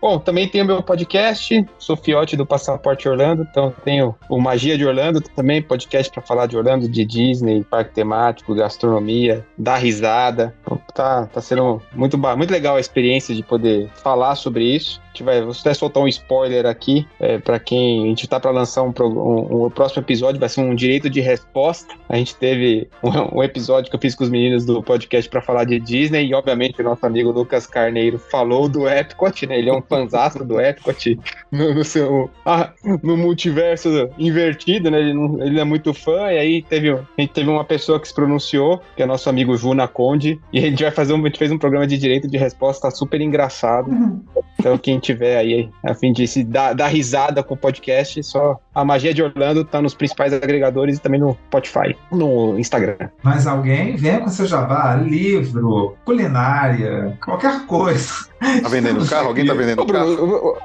Bom, 0.00 0.18
também 0.18 0.48
tem 0.48 0.62
o 0.62 0.64
meu 0.64 0.82
podcast, 0.82 1.64
sou 1.78 1.96
fiote 1.96 2.36
do 2.36 2.44
Passaporte 2.44 3.08
Orlando, 3.08 3.46
então 3.48 3.72
tenho 3.84 4.14
o 4.28 4.38
Magia 4.38 4.76
de 4.76 4.84
Orlando 4.84 5.20
também, 5.20 5.62
podcast 5.62 6.12
para 6.12 6.20
falar 6.20 6.46
de 6.46 6.56
Orlando, 6.56 6.88
de 6.88 7.04
Disney, 7.04 7.64
parque 7.64 7.94
temático, 7.94 8.54
gastronomia, 8.54 9.46
dar 9.56 9.76
risada. 9.76 10.54
Então, 10.60 10.78
tá, 10.92 11.26
tá 11.26 11.40
sendo 11.40 11.80
muito, 11.94 12.18
muito 12.18 12.50
legal 12.50 12.76
a 12.76 12.80
experiência 12.80 13.34
de 13.34 13.42
poder 13.42 13.88
falar 14.02 14.34
sobre 14.34 14.64
isso. 14.64 15.00
Vai 15.22 15.42
vou 15.42 15.52
até 15.52 15.72
soltar 15.74 16.02
um 16.02 16.08
spoiler 16.08 16.66
aqui 16.66 17.06
é, 17.20 17.38
para 17.38 17.58
quem 17.58 18.04
a 18.04 18.06
gente 18.08 18.26
tá 18.26 18.40
para 18.40 18.50
lançar 18.50 18.82
um, 18.82 18.92
um, 19.00 19.66
um, 19.66 19.70
próximo 19.70 20.02
episódio, 20.02 20.40
vai 20.40 20.48
ser 20.48 20.60
um 20.60 20.74
direito 20.74 21.08
de 21.10 21.20
resposta. 21.20 21.94
A 22.08 22.16
gente 22.16 22.34
teve 22.36 22.88
um, 23.02 23.38
um 23.38 23.42
episódio 23.42 23.90
que 23.90 23.96
eu 23.96 24.00
fiz 24.00 24.14
com 24.14 24.24
os 24.24 24.30
meninos 24.30 24.64
do 24.64 24.82
podcast 24.82 25.28
para 25.30 25.42
falar 25.42 25.64
de 25.64 25.78
Disney 25.78 26.26
e 26.26 26.34
obviamente 26.34 26.80
o 26.80 26.84
nosso 26.84 27.04
amigo 27.04 27.30
Lucas 27.30 27.66
Carneiro 27.66 28.18
falou 28.18 28.68
do 28.68 28.88
Epcot, 28.88 29.46
né? 29.46 29.58
Ele 29.58 29.70
é 29.70 29.74
um 29.74 29.82
fanzaço 29.82 30.44
do 30.44 30.60
Epcot 30.60 31.18
no, 31.50 31.74
no 31.74 31.84
seu 31.84 32.30
ah, 32.44 32.72
no 33.02 33.16
multiverso 33.16 34.10
invertido, 34.18 34.90
né? 34.90 34.98
Ele, 35.00 35.14
não, 35.14 35.42
ele 35.42 35.60
é 35.60 35.64
muito 35.64 35.92
fã 35.92 36.32
e 36.32 36.38
aí 36.38 36.62
teve 36.62 36.90
a 36.90 37.20
gente 37.20 37.32
teve 37.32 37.48
uma 37.48 37.64
pessoa 37.64 38.00
que 38.00 38.08
se 38.08 38.14
pronunciou, 38.14 38.80
que 38.96 39.02
é 39.02 39.06
nosso 39.06 39.28
amigo 39.28 39.56
Juna 39.56 39.86
Conde, 39.86 40.40
e 40.52 40.58
a 40.58 40.62
gente 40.62 40.82
vai 40.82 40.92
fazer 40.92 41.12
um, 41.12 41.20
a 41.20 41.26
gente 41.26 41.38
fez 41.38 41.50
um 41.50 41.58
programa 41.58 41.86
de 41.86 41.98
direito 41.98 42.28
de 42.28 42.36
resposta 42.36 42.90
super 42.90 43.20
engraçado. 43.20 43.90
Uhum. 43.90 44.22
Então, 44.58 44.78
quem 44.78 44.98
tiver 45.04 45.36
aí 45.36 45.70
a 45.84 45.94
fim 45.94 46.12
de 46.12 46.26
se 46.26 46.42
dar, 46.42 46.74
dar 46.74 46.88
risada 46.88 47.42
com 47.42 47.54
o 47.54 47.56
podcast, 47.56 48.22
só 48.22 48.58
a 48.74 48.84
Magia 48.84 49.14
de 49.14 49.22
Orlando 49.22 49.64
tá 49.64 49.80
nos 49.80 49.94
principais 49.94 50.32
agregadores 50.32 50.96
e 50.96 51.00
também 51.00 51.20
no 51.20 51.36
Spotify, 51.46 51.96
no 52.10 52.58
Instagram. 52.58 52.96
Mas 53.22 53.46
alguém 53.46 53.96
venha 53.96 54.20
com 54.20 54.28
seu 54.28 54.46
jabá, 54.46 54.94
livro, 54.96 55.96
culinária, 56.04 57.16
qualquer 57.24 57.66
coisa. 57.66 58.26
Tá 58.62 58.68
vendendo 58.68 59.06
carro? 59.08 59.28
Alguém 59.28 59.46
tá 59.46 59.54
vendendo 59.54 59.84
carro? 59.86 60.58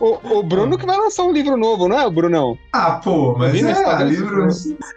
O, 0.00 0.38
o, 0.38 0.42
Bruno 0.42 0.76
que 0.76 0.84
vai 0.84 0.96
lançar 0.96 1.22
um 1.22 1.32
livro 1.32 1.56
novo, 1.56 1.88
não 1.88 1.98
é, 1.98 2.06
o 2.06 2.10
Brunão? 2.10 2.58
Ah, 2.72 3.00
pô, 3.02 3.36
mas 3.38 3.54
é, 3.54 4.04
livro. 4.04 4.48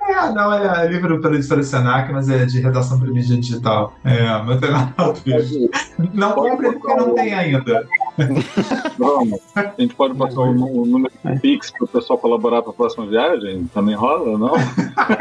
É, 0.10 0.32
não, 0.32 0.52
é 0.52 0.88
livro 0.88 1.22
pelo 1.22 1.36
editora 1.36 1.64
Senac, 1.64 2.12
mas 2.12 2.28
é 2.30 2.46
de 2.46 2.60
redação 2.60 3.00
para 3.00 3.10
mídia 3.10 3.38
digital. 3.38 3.94
É, 4.04 4.24
não 4.44 4.60
tem 4.60 4.72
nada 4.72 4.94
a 4.98 5.12
ver. 5.12 5.70
Não 6.14 6.32
compre 6.32 6.72
porque 6.72 6.94
não 6.96 7.14
tem 7.14 7.34
ainda. 7.34 7.88
Vamos. 8.98 9.40
A 9.56 9.74
gente 9.78 9.94
pode 9.96 10.16
passar 10.16 10.40
o 10.40 10.52
um 10.52 10.86
número 10.86 11.14
de 11.24 11.40
Pix 11.40 11.72
para 11.72 11.86
o 11.86 11.88
pessoal 11.88 12.18
colaborar 12.18 12.62
para 12.62 12.72
a 12.72 12.76
próxima 12.76 13.06
viagem? 13.06 13.66
Também 13.74 13.96
rola, 13.96 14.38
não? 14.38 14.54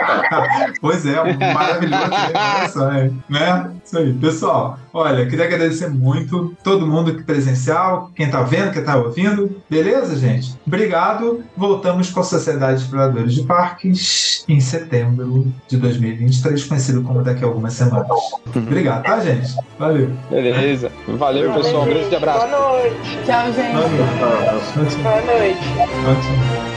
pois 0.80 1.04
é, 1.04 1.16
maravilhoso. 1.52 2.86
Né? 2.86 3.12
né? 3.28 3.70
Isso 3.84 3.98
aí. 3.98 4.12
Pessoal, 4.14 4.78
olha, 4.92 5.26
queria 5.26 5.44
agradecer 5.44 5.90
muito 5.90 6.53
todo 6.62 6.86
mundo 6.86 7.14
que 7.14 7.22
presencial, 7.22 8.10
quem 8.14 8.30
tá 8.30 8.42
vendo, 8.42 8.72
quem 8.72 8.84
tá 8.84 8.96
ouvindo. 8.96 9.60
Beleza, 9.68 10.16
gente? 10.16 10.54
Obrigado. 10.66 11.42
Voltamos 11.56 12.10
com 12.10 12.20
a 12.20 12.24
Sociedade 12.24 12.78
de 12.78 12.84
Exploradores 12.84 13.34
de 13.34 13.42
Parques 13.42 14.44
em 14.48 14.60
setembro 14.60 15.52
de 15.68 15.76
2023, 15.76 16.64
conhecido 16.64 17.02
como 17.02 17.22
daqui 17.22 17.42
a 17.44 17.46
algumas 17.46 17.72
semanas. 17.74 18.08
Obrigado, 18.54 19.04
tá, 19.04 19.20
gente? 19.20 19.54
Valeu. 19.78 20.10
Beleza. 20.30 20.90
Valeu, 21.08 21.52
pessoal. 21.54 21.82
Um 21.82 21.86
grande 21.86 22.16
abraço. 22.16 22.46
Boa 22.46 22.80
noite. 22.80 23.18
Tchau, 23.24 23.52
gente. 23.52 23.72
Boa 23.72 23.88
noite. 23.88 24.98
Boa 25.02 25.22
noite. 25.22 25.58
Boa 26.04 26.12
noite. 26.12 26.73